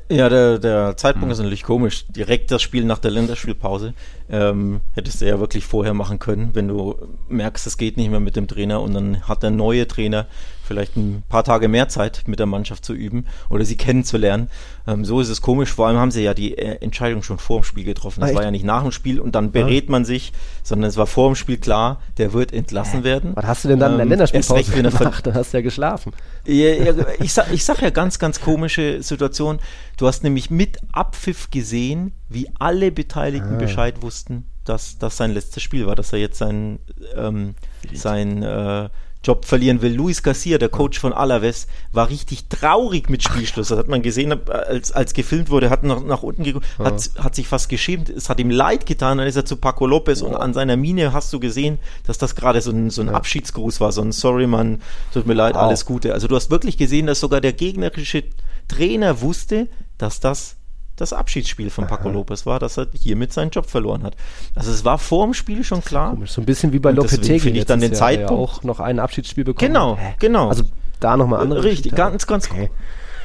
Ja, 0.09 0.29
der, 0.29 0.59
der 0.59 0.97
Zeitpunkt 0.97 1.31
ist 1.31 1.39
natürlich 1.39 1.63
komisch. 1.63 2.05
Direkt 2.09 2.51
das 2.51 2.61
Spiel 2.61 2.85
nach 2.85 2.99
der 2.99 3.09
Länderspielpause 3.11 3.93
ähm, 4.29 4.81
hättest 4.93 5.21
du 5.21 5.25
ja 5.27 5.39
wirklich 5.39 5.65
vorher 5.65 5.95
machen 5.95 6.19
können, 6.19 6.51
wenn 6.53 6.67
du 6.67 6.95
merkst, 7.27 7.65
es 7.65 7.77
geht 7.77 7.97
nicht 7.97 8.11
mehr 8.11 8.19
mit 8.19 8.35
dem 8.35 8.47
Trainer 8.47 8.81
und 8.81 8.93
dann 8.93 9.27
hat 9.27 9.41
der 9.41 9.49
neue 9.49 9.87
Trainer 9.87 10.27
vielleicht 10.63 10.95
ein 10.97 11.23
paar 11.27 11.43
Tage 11.43 11.67
mehr 11.67 11.89
Zeit 11.89 12.25
mit 12.27 12.37
der 12.37 12.45
Mannschaft 12.45 12.85
zu 12.85 12.93
üben 12.93 13.25
oder 13.49 13.65
sie 13.65 13.75
kennenzulernen. 13.75 14.49
Ähm, 14.85 15.03
so 15.03 15.19
ist 15.19 15.29
es 15.29 15.41
komisch. 15.41 15.73
Vor 15.73 15.87
allem 15.87 15.97
haben 15.97 16.11
sie 16.11 16.21
ja 16.21 16.35
die 16.35 16.55
äh, 16.59 16.77
Entscheidung 16.81 17.23
schon 17.23 17.39
vor 17.39 17.61
dem 17.61 17.63
Spiel 17.63 17.83
getroffen. 17.85 18.21
Das 18.21 18.29
Ah, 18.31 18.35
war 18.35 18.43
ja 18.43 18.51
nicht 18.51 18.65
nach 18.65 18.83
dem 18.83 18.91
Spiel 18.91 19.19
und 19.19 19.33
dann 19.33 19.51
berät 19.51 19.89
man 19.89 20.05
sich, 20.05 20.31
sondern 20.61 20.87
es 20.89 20.97
war 20.97 21.07
vor 21.07 21.31
dem 21.31 21.35
Spiel 21.35 21.57
klar, 21.57 21.99
der 22.19 22.33
wird 22.33 22.53
entlassen 22.53 23.03
werden. 23.03 23.31
Was 23.33 23.45
hast 23.45 23.63
du 23.63 23.69
denn 23.69 23.79
dann 23.79 23.93
in 23.93 23.97
der 23.97 24.03
Ähm, 24.03 24.09
Länderspielpause 24.09 24.75
er 24.75 24.83
gemacht? 24.91 25.25
Dann 25.25 25.33
hast 25.33 25.53
du 25.53 25.57
ja 25.57 25.63
geschlafen. 25.63 26.13
Ich, 26.49 27.33
sag, 27.33 27.51
ich 27.51 27.63
sag 27.63 27.81
ja 27.81 27.89
ganz, 27.89 28.19
ganz 28.19 28.41
komische 28.41 29.01
Situation. 29.03 29.59
Du 29.97 30.07
hast 30.07 30.23
nämlich 30.23 30.49
mit 30.49 30.77
Abpfiff 30.91 31.49
gesehen, 31.51 32.13
wie 32.27 32.49
alle 32.59 32.91
Beteiligten 32.91 33.57
Bescheid 33.57 34.01
wussten, 34.01 34.45
dass 34.65 34.97
das 34.97 35.17
sein 35.17 35.31
letztes 35.31 35.63
Spiel 35.63 35.87
war, 35.87 35.95
dass 35.95 36.13
er 36.13 36.19
jetzt 36.19 36.37
seinen 36.37 36.79
ähm, 37.15 37.55
sein, 37.93 38.43
äh, 38.43 38.89
Job 39.23 39.43
verlieren 39.45 39.81
will. 39.81 39.93
Luis 39.93 40.23
Garcia, 40.23 40.57
der 40.57 40.69
Coach 40.69 40.97
von 40.97 41.11
Alaves, 41.11 41.67
war 41.91 42.09
richtig 42.09 42.47
traurig 42.47 43.09
mit 43.09 43.21
Spielschluss. 43.21 43.67
Das 43.67 43.77
hat 43.77 43.89
man 43.89 44.01
gesehen, 44.01 44.33
als, 44.49 44.93
als 44.93 45.13
gefilmt 45.13 45.49
wurde, 45.49 45.69
hat 45.69 45.83
nach, 45.83 46.01
nach 46.01 46.23
unten 46.23 46.43
geguckt, 46.45 46.65
hat, 46.79 47.09
hat 47.17 47.35
sich 47.35 47.47
fast 47.47 47.67
geschämt. 47.67 48.07
Es 48.09 48.29
hat 48.29 48.39
ihm 48.39 48.49
leid 48.49 48.85
getan, 48.85 49.17
dann 49.17 49.27
ist 49.27 49.35
er 49.35 49.43
zu 49.45 49.57
Paco 49.57 49.85
Lopez 49.85 50.21
und 50.21 50.35
an 50.35 50.53
seiner 50.53 50.77
Miene 50.77 51.11
hast 51.11 51.33
du 51.33 51.39
gesehen, 51.39 51.79
dass 52.07 52.17
das 52.17 52.35
gerade 52.35 52.61
so 52.61 52.71
ein, 52.71 52.89
so 52.89 53.01
ein 53.01 53.09
Abschiedsgruß 53.09 53.81
war, 53.81 53.91
so 53.91 54.01
ein 54.01 54.13
Sorry, 54.13 54.47
Mann, 54.47 54.81
tut 55.13 55.27
mir 55.27 55.33
leid, 55.33 55.55
Wow. 55.55 55.63
alles 55.63 55.85
Gute. 55.85 56.13
Also 56.13 56.27
du 56.29 56.35
hast 56.35 56.49
wirklich 56.49 56.77
gesehen, 56.77 57.05
dass 57.07 57.19
sogar 57.19 57.41
der 57.41 57.53
gegnerische 57.53 58.23
Trainer 58.69 59.19
wusste, 59.21 59.67
dass 59.97 60.19
das 60.21 60.55
das 60.99 61.13
Abschiedsspiel 61.13 61.69
von 61.69 61.87
Paco 61.87 62.09
Aha. 62.09 62.13
Lopez 62.13 62.45
war, 62.45 62.59
dass 62.59 62.77
er 62.77 62.87
hiermit 62.93 63.33
seinen 63.33 63.51
Job 63.51 63.65
verloren 63.65 64.03
hat. 64.03 64.15
Also 64.55 64.71
es 64.71 64.85
war 64.85 64.97
vor 64.97 65.25
dem 65.25 65.33
Spiel 65.33 65.63
schon 65.63 65.83
klar. 65.83 66.11
Komisch, 66.11 66.31
so 66.31 66.41
ein 66.41 66.45
bisschen 66.45 66.73
wie 66.73 66.79
bei 66.79 66.91
Lopetegui. 66.91 67.39
finde 67.39 67.59
ich 67.59 67.65
dann 67.65 67.79
den 67.79 67.93
Zeitpunkt. 67.93 68.31
auch 68.31 68.63
noch 68.63 68.79
ein 68.79 68.99
Abschiedsspiel 68.99 69.43
bekommen. 69.43 69.71
Genau, 69.71 69.97
Hä? 69.97 70.15
genau. 70.19 70.49
Also 70.49 70.63
da 70.99 71.15
nochmal 71.15 71.41
andere 71.41 71.63
Richtig, 71.63 71.95
ganz, 71.95 72.27
ganz 72.27 72.49
okay. 72.49 72.69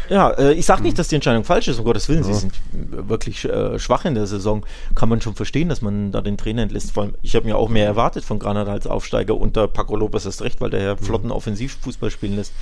Ja, 0.08 0.30
äh, 0.30 0.52
ich 0.52 0.66
sage 0.66 0.82
nicht, 0.82 0.98
dass 0.98 1.08
die 1.08 1.14
Entscheidung 1.14 1.44
falsch 1.44 1.68
ist, 1.68 1.78
um 1.78 1.84
Gottes 1.84 2.08
Willen. 2.08 2.24
Ja. 2.24 2.32
Sie 2.32 2.34
sind 2.34 2.54
wirklich 2.72 3.44
äh, 3.44 3.78
schwach 3.78 4.04
in 4.04 4.14
der 4.14 4.26
Saison. 4.26 4.64
Kann 4.94 5.08
man 5.08 5.20
schon 5.20 5.34
verstehen, 5.34 5.68
dass 5.68 5.82
man 5.82 6.12
da 6.12 6.20
den 6.20 6.36
Trainer 6.36 6.62
entlässt. 6.62 6.92
Vor 6.92 7.04
allem, 7.04 7.14
ich 7.22 7.34
habe 7.34 7.46
mir 7.46 7.56
auch 7.56 7.68
mehr 7.68 7.86
erwartet 7.86 8.24
von 8.24 8.38
Granada 8.38 8.72
als 8.72 8.86
Aufsteiger 8.86 9.36
unter 9.36 9.66
Paco 9.66 9.96
Lopez 9.96 10.26
ist 10.26 10.42
recht, 10.42 10.60
weil 10.60 10.70
der 10.70 10.82
ja 10.82 10.94
mhm. 10.94 10.98
flotten 10.98 11.30
Offensivfußball 11.30 12.10
spielen 12.10 12.36
lässt. 12.36 12.52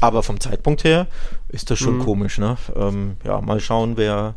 Aber 0.00 0.22
vom 0.22 0.40
Zeitpunkt 0.40 0.84
her 0.84 1.06
ist 1.54 1.70
das 1.70 1.78
schon 1.78 1.98
mhm. 1.98 2.04
komisch. 2.04 2.38
Ne? 2.38 2.56
Ähm, 2.74 3.16
ja, 3.24 3.40
mal 3.40 3.60
schauen, 3.60 3.96
wer. 3.96 4.34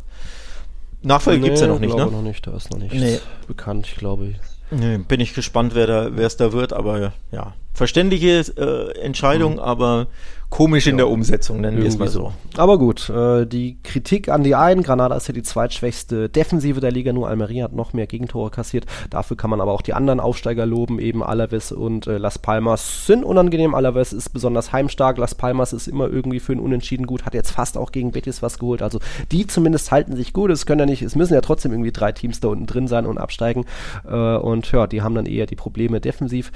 Nachfolge 1.02 1.40
nee, 1.40 1.46
gibt 1.46 1.56
es 1.56 1.60
ja 1.60 1.68
noch 1.68 1.78
nicht, 1.78 1.94
ne? 1.94 2.06
noch 2.06 2.22
nicht, 2.22 2.46
da 2.46 2.56
ist 2.56 2.70
noch 2.70 2.78
nichts 2.78 2.96
nee. 2.96 3.18
bekannt, 3.46 3.86
ich 3.86 3.96
glaube. 3.96 4.34
Nee, 4.70 4.98
bin 4.98 5.20
ich 5.20 5.34
gespannt, 5.34 5.74
wer 5.74 6.10
es 6.18 6.36
da 6.36 6.52
wird, 6.52 6.72
aber 6.72 7.12
ja, 7.30 7.54
verständliche 7.78 8.44
äh, 8.56 8.98
Entscheidung, 9.00 9.54
mhm. 9.54 9.60
aber 9.60 10.08
komisch 10.50 10.86
in 10.86 10.96
der 10.96 11.08
Umsetzung, 11.08 11.60
nennen 11.60 11.78
wir 11.78 11.86
es 11.86 11.98
mal 11.98 12.08
so. 12.08 12.32
Aber 12.56 12.78
gut, 12.78 13.10
äh, 13.10 13.46
die 13.46 13.78
Kritik 13.82 14.28
an 14.28 14.42
die 14.42 14.54
einen, 14.54 14.82
Granada 14.82 15.14
ist 15.14 15.28
ja 15.28 15.34
die 15.34 15.42
zweitschwächste 15.42 16.28
Defensive 16.28 16.80
der 16.80 16.90
Liga, 16.90 17.12
nur 17.12 17.28
Almeria 17.28 17.64
hat 17.64 17.74
noch 17.74 17.92
mehr 17.92 18.06
Gegentore 18.06 18.50
kassiert. 18.50 18.86
Dafür 19.10 19.36
kann 19.36 19.50
man 19.50 19.60
aber 19.60 19.72
auch 19.72 19.82
die 19.82 19.92
anderen 19.92 20.20
Aufsteiger 20.20 20.66
loben, 20.66 20.98
eben 20.98 21.22
Alaves 21.22 21.70
und 21.70 22.06
äh, 22.06 22.18
Las 22.18 22.38
Palmas 22.38 23.06
sind 23.06 23.24
unangenehm. 23.24 23.74
Alaves 23.74 24.12
ist 24.12 24.30
besonders 24.30 24.72
heimstark, 24.72 25.18
Las 25.18 25.34
Palmas 25.34 25.72
ist 25.72 25.86
immer 25.86 26.08
irgendwie 26.08 26.40
für 26.40 26.52
ein 26.52 26.60
Unentschieden 26.60 27.06
gut, 27.06 27.26
hat 27.26 27.34
jetzt 27.34 27.50
fast 27.50 27.76
auch 27.76 27.92
gegen 27.92 28.12
Betis 28.12 28.42
was 28.42 28.58
geholt. 28.58 28.82
Also 28.82 29.00
die 29.30 29.46
zumindest 29.46 29.92
halten 29.92 30.16
sich 30.16 30.32
gut. 30.32 30.50
Es 30.50 30.66
können 30.66 30.80
ja 30.80 30.86
nicht, 30.86 31.02
es 31.02 31.14
müssen 31.14 31.34
ja 31.34 31.42
trotzdem 31.42 31.72
irgendwie 31.72 31.92
drei 31.92 32.12
Teams 32.12 32.40
da 32.40 32.48
unten 32.48 32.66
drin 32.66 32.88
sein 32.88 33.06
und 33.06 33.18
absteigen. 33.18 33.66
Äh, 34.08 34.36
und 34.36 34.72
ja, 34.72 34.86
die 34.86 35.02
haben 35.02 35.14
dann 35.14 35.26
eher 35.26 35.46
die 35.46 35.56
Probleme 35.56 36.00
defensiv. 36.00 36.50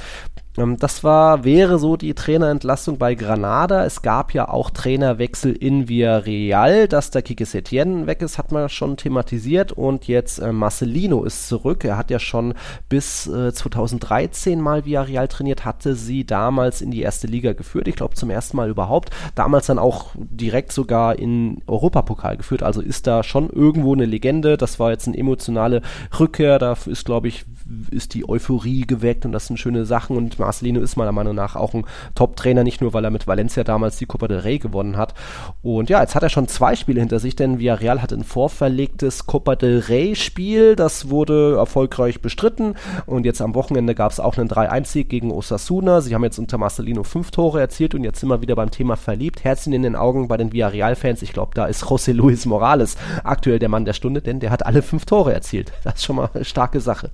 Ähm, 0.59 0.77
das 0.77 1.03
war, 1.03 1.45
wäre 1.45 1.79
so 1.79 1.97
die 1.97 2.15
Trainerentlassung 2.15 2.99
bei 2.99 3.15
Granada. 3.15 3.85
Es 3.85 4.03
gab 4.03 4.35
ja 4.35 4.49
auch 4.49 4.71
Trainerwechsel 4.71 5.53
in 5.53 5.89
Villarreal, 5.89 6.89
dass 6.89 7.11
der 7.11 7.23
Kike 7.23 7.47
Setien 7.47 8.07
weg 8.07 8.23
ist, 8.23 8.39
hat 8.39 8.53
man 8.53 8.69
schon 8.69 8.97
thematisiert 8.97 9.73
und 9.73 10.09
jetzt 10.09 10.39
äh, 10.39 10.53
Marcelino 10.53 11.25
ist 11.25 11.49
zurück. 11.49 11.85
Er 11.85 11.97
hat 11.97 12.11
ja 12.11 12.19
schon 12.19 12.55
bis 12.89 13.27
äh, 13.27 13.53
2013 13.53 14.61
mal 14.61 14.85
Villarreal 14.85 15.29
trainiert, 15.29 15.65
hatte 15.65 15.95
sie 15.95 16.25
damals 16.25 16.83
in 16.83 16.91
die 16.91 17.03
erste 17.03 17.27
Liga 17.27 17.53
geführt. 17.53 17.89
Ich 17.89 17.97
glaube 17.97 18.15
zum 18.15 18.31
ersten 18.31 18.57
Mal 18.57 18.69
überhaupt. 18.69 19.11
Damals 19.35 19.67
dann 19.67 19.79
auch 19.79 20.11
direkt 20.15 20.73
sogar 20.73 21.19
in 21.19 21.63
Europapokal 21.67 22.37
geführt. 22.37 22.63
Also 22.63 22.81
ist 22.81 23.07
da 23.07 23.23
schon 23.23 23.49
irgendwo 23.49 23.95
eine 23.95 24.07
Legende. 24.07 24.57
Das 24.57 24.79
war 24.79 24.91
jetzt 24.91 25.07
eine 25.07 25.17
emotionale 25.17 25.83
Rückkehr. 26.19 26.59
Da 26.59 26.77
ist, 26.87 27.05
glaube 27.05 27.29
ich, 27.29 27.45
ist 27.91 28.15
die 28.15 28.29
Euphorie 28.29 28.87
geweckt 28.87 29.25
und 29.25 29.33
das 29.33 29.47
sind 29.47 29.59
schöne 29.59 29.85
Sachen 29.85 30.17
und 30.17 30.39
Marcelino 30.39 30.81
ist 30.81 30.97
meiner 30.97 31.13
Meinung 31.13 31.35
nach 31.35 31.57
auch 31.57 31.75
ein 31.75 31.85
Top-Trainer, 32.15 32.65
nicht 32.65 32.81
nur 32.81 32.93
weil 32.93 33.05
er 33.05 33.11
mit 33.11 33.27
Valencia 33.27 33.65
damals 33.65 33.97
die 33.97 34.07
Copa 34.07 34.29
del 34.29 34.41
Rey 34.41 34.59
gewonnen 34.59 34.97
hat. 34.97 35.15
Und 35.63 35.91
ja, 35.91 36.01
jetzt 36.01 36.15
hat 36.15 36.23
er 36.23 36.29
schon 36.29 36.49
zwei 36.49 36.77
Spiele 36.77 37.01
hinter 37.01 37.19
sich, 37.19 37.37
denn 37.37 37.59
Villarreal 37.59 38.03
hat 38.03 38.13
ein 38.13 38.25
vorverlegtes 38.25 39.27
Copa 39.27 39.57
del 39.57 39.81
Rey-Spiel, 39.81 40.77
das 40.77 41.11
wurde 41.11 41.57
erfolgreich 41.57 42.21
bestritten 42.21 42.75
und 43.07 43.25
jetzt 43.25 43.41
am 43.41 43.55
Wochenende 43.55 43.95
gab 43.95 44.13
es 44.13 44.21
auch 44.21 44.37
einen 44.37 44.49
3-1-Sieg 44.49 45.09
gegen 45.09 45.31
Osasuna. 45.31 46.01
Sie 46.01 46.15
haben 46.15 46.25
jetzt 46.25 46.39
unter 46.39 46.59
Marcelino 46.59 47.03
fünf 47.03 47.31
Tore 47.31 47.61
erzielt 47.61 47.95
und 47.95 48.05
jetzt 48.05 48.21
sind 48.21 48.29
wir 48.29 48.43
wieder 48.43 48.57
beim 48.57 48.71
Thema 48.71 48.97
verliebt. 48.97 49.45
Herzchen 49.45 49.73
in 49.73 49.83
den 49.83 49.97
Augen 49.97 50.29
bei 50.29 50.37
den 50.37 50.53
Villarreal-Fans. 50.53 51.23
Ich 51.23 51.33
glaube, 51.33 51.53
da 51.55 51.67
ist 51.67 51.85
José 51.85 52.13
Luis 52.13 52.47
Morales 52.47 52.97
aktuell 53.25 53.59
der 53.59 53.69
Mann 53.69 53.85
der 53.85 53.93
Stunde, 53.93 54.23
denn 54.23 54.41
der 54.41 54.51
hat 54.51 54.67
alle 54.67 54.83
fünf 54.83 55.07
Tore 55.07 55.33
erzielt. 55.33 55.73
Das 55.85 55.95
ist 55.95 56.05
schon 56.05 56.17
mal 56.17 56.31
eine 56.33 56.45
starke 56.45 56.81
Sache. 56.81 57.11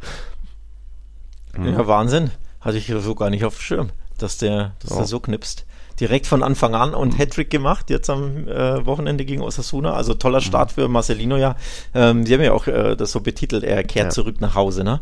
Ja, 1.64 1.86
Wahnsinn. 1.86 2.30
Hatte 2.60 2.78
ich 2.78 2.92
so 2.98 3.14
gar 3.14 3.30
nicht 3.30 3.44
auf 3.44 3.56
dem 3.56 3.62
Schirm, 3.62 3.90
dass 4.18 4.38
der, 4.38 4.72
dass 4.80 4.92
oh. 4.92 4.96
der 4.96 5.06
so 5.06 5.20
knipst. 5.20 5.64
Direkt 6.00 6.26
von 6.26 6.42
Anfang 6.42 6.74
an 6.74 6.94
und 6.94 7.18
Hattrick 7.18 7.50
gemacht, 7.50 7.90
jetzt 7.90 8.08
am 8.08 8.46
äh, 8.46 8.86
Wochenende 8.86 9.24
gegen 9.24 9.42
Osasuna. 9.42 9.94
Also 9.94 10.14
toller 10.14 10.40
Start 10.40 10.70
mhm. 10.70 10.74
für 10.74 10.88
Marcelino, 10.88 11.36
ja. 11.36 11.56
Ähm, 11.94 12.24
die 12.24 12.34
haben 12.34 12.42
ja 12.42 12.52
auch 12.52 12.66
äh, 12.66 12.96
das 12.96 13.10
so 13.10 13.20
betitelt, 13.20 13.64
er 13.64 13.82
kehrt 13.82 14.06
ja. 14.06 14.10
zurück 14.10 14.40
nach 14.40 14.54
Hause, 14.54 14.84
ne? 14.84 15.00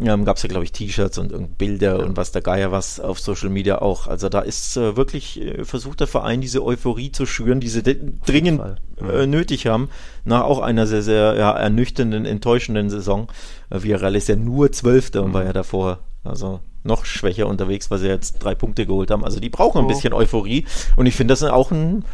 Ähm, 0.00 0.24
Gab 0.24 0.36
es 0.36 0.42
ja, 0.42 0.48
glaube 0.48 0.64
ich, 0.64 0.72
T-Shirts 0.72 1.18
und 1.18 1.56
Bilder 1.56 1.98
ja. 1.98 2.04
und 2.04 2.16
was 2.16 2.32
der 2.32 2.42
Geier 2.42 2.72
was 2.72 2.98
auf 2.98 3.20
Social 3.20 3.48
Media 3.48 3.80
auch. 3.80 4.08
Also 4.08 4.28
da 4.28 4.40
ist 4.40 4.76
äh, 4.76 4.96
wirklich 4.96 5.40
äh, 5.40 5.64
versucht 5.64 6.00
der 6.00 6.06
Verein 6.06 6.40
diese 6.40 6.64
Euphorie 6.64 7.12
zu 7.12 7.26
schüren, 7.26 7.60
die 7.60 7.68
sie 7.68 7.82
dringend 7.82 8.60
äh, 9.00 9.26
nötig 9.26 9.66
haben, 9.66 9.88
nach 10.24 10.42
auch 10.42 10.58
einer 10.58 10.86
sehr, 10.86 11.02
sehr 11.02 11.36
ja, 11.36 11.52
ernüchternden, 11.52 12.24
enttäuschenden 12.24 12.90
Saison. 12.90 13.28
Äh, 13.70 13.82
Villarreal 13.82 14.16
ist 14.16 14.28
ja 14.28 14.36
nur 14.36 14.72
Zwölfter 14.72 15.22
und 15.22 15.32
war 15.32 15.44
ja 15.44 15.52
davor 15.52 16.00
also 16.24 16.60
noch 16.82 17.04
schwächer 17.04 17.46
unterwegs, 17.46 17.90
weil 17.90 17.98
sie 17.98 18.08
jetzt 18.08 18.38
drei 18.42 18.54
Punkte 18.54 18.86
geholt 18.86 19.10
haben. 19.10 19.24
Also 19.24 19.40
die 19.40 19.48
brauchen 19.48 19.78
ein 19.78 19.84
oh. 19.84 19.88
bisschen 19.88 20.12
Euphorie. 20.12 20.66
Und 20.96 21.06
ich 21.06 21.14
finde 21.14 21.32
das 21.32 21.42
auch 21.42 21.70
ein, 21.70 22.04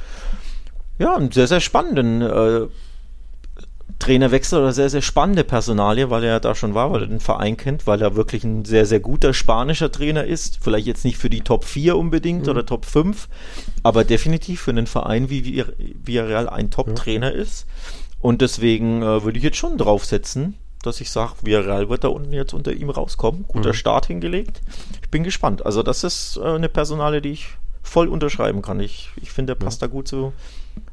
ja, 0.98 1.16
einen 1.16 1.32
sehr, 1.32 1.46
sehr 1.46 1.60
spannenden 1.60 2.22
äh, 2.22 2.66
Trainerwechsel 4.00 4.58
oder 4.58 4.72
sehr, 4.72 4.90
sehr 4.90 5.02
spannende 5.02 5.44
Personalie, 5.44 6.10
weil 6.10 6.24
er 6.24 6.30
ja 6.30 6.40
da 6.40 6.54
schon 6.54 6.74
war, 6.74 6.90
weil 6.90 7.02
er 7.02 7.06
den 7.06 7.20
Verein 7.20 7.56
kennt, 7.56 7.86
weil 7.86 8.02
er 8.02 8.16
wirklich 8.16 8.42
ein 8.42 8.64
sehr, 8.64 8.86
sehr 8.86 8.98
guter 8.98 9.32
spanischer 9.32 9.92
Trainer 9.92 10.24
ist. 10.24 10.58
Vielleicht 10.60 10.86
jetzt 10.86 11.04
nicht 11.04 11.18
für 11.18 11.30
die 11.30 11.42
Top 11.42 11.64
4 11.64 11.96
unbedingt 11.96 12.44
mhm. 12.44 12.48
oder 12.48 12.66
Top 12.66 12.86
5, 12.86 13.28
aber 13.82 14.04
definitiv 14.04 14.62
für 14.62 14.70
einen 14.70 14.86
Verein 14.86 15.30
wie 15.30 15.64
Villarreal 16.02 16.48
ein 16.48 16.70
Top-Trainer 16.70 17.32
ja. 17.32 17.40
ist. 17.40 17.66
Und 18.20 18.40
deswegen 18.40 19.02
äh, 19.02 19.22
würde 19.22 19.38
ich 19.38 19.44
jetzt 19.44 19.58
schon 19.58 19.78
draufsetzen, 19.78 20.54
dass 20.82 21.00
ich 21.00 21.10
sage, 21.10 21.34
Villarreal 21.42 21.90
wird 21.90 22.04
da 22.04 22.08
unten 22.08 22.32
jetzt 22.32 22.54
unter 22.54 22.72
ihm 22.72 22.88
rauskommen. 22.90 23.44
Guter 23.46 23.70
mhm. 23.70 23.74
Start 23.74 24.06
hingelegt. 24.06 24.62
Ich 25.02 25.10
bin 25.10 25.24
gespannt. 25.24 25.64
Also 25.66 25.82
das 25.82 26.04
ist 26.04 26.38
äh, 26.38 26.44
eine 26.44 26.70
Personale, 26.70 27.20
die 27.20 27.32
ich 27.32 27.48
voll 27.82 28.08
unterschreiben 28.08 28.62
kann. 28.62 28.80
Ich, 28.80 29.10
ich 29.20 29.30
finde, 29.30 29.54
der 29.54 29.64
passt 29.64 29.82
ja. 29.82 29.88
da 29.88 29.92
gut 29.92 30.08
zu, 30.08 30.32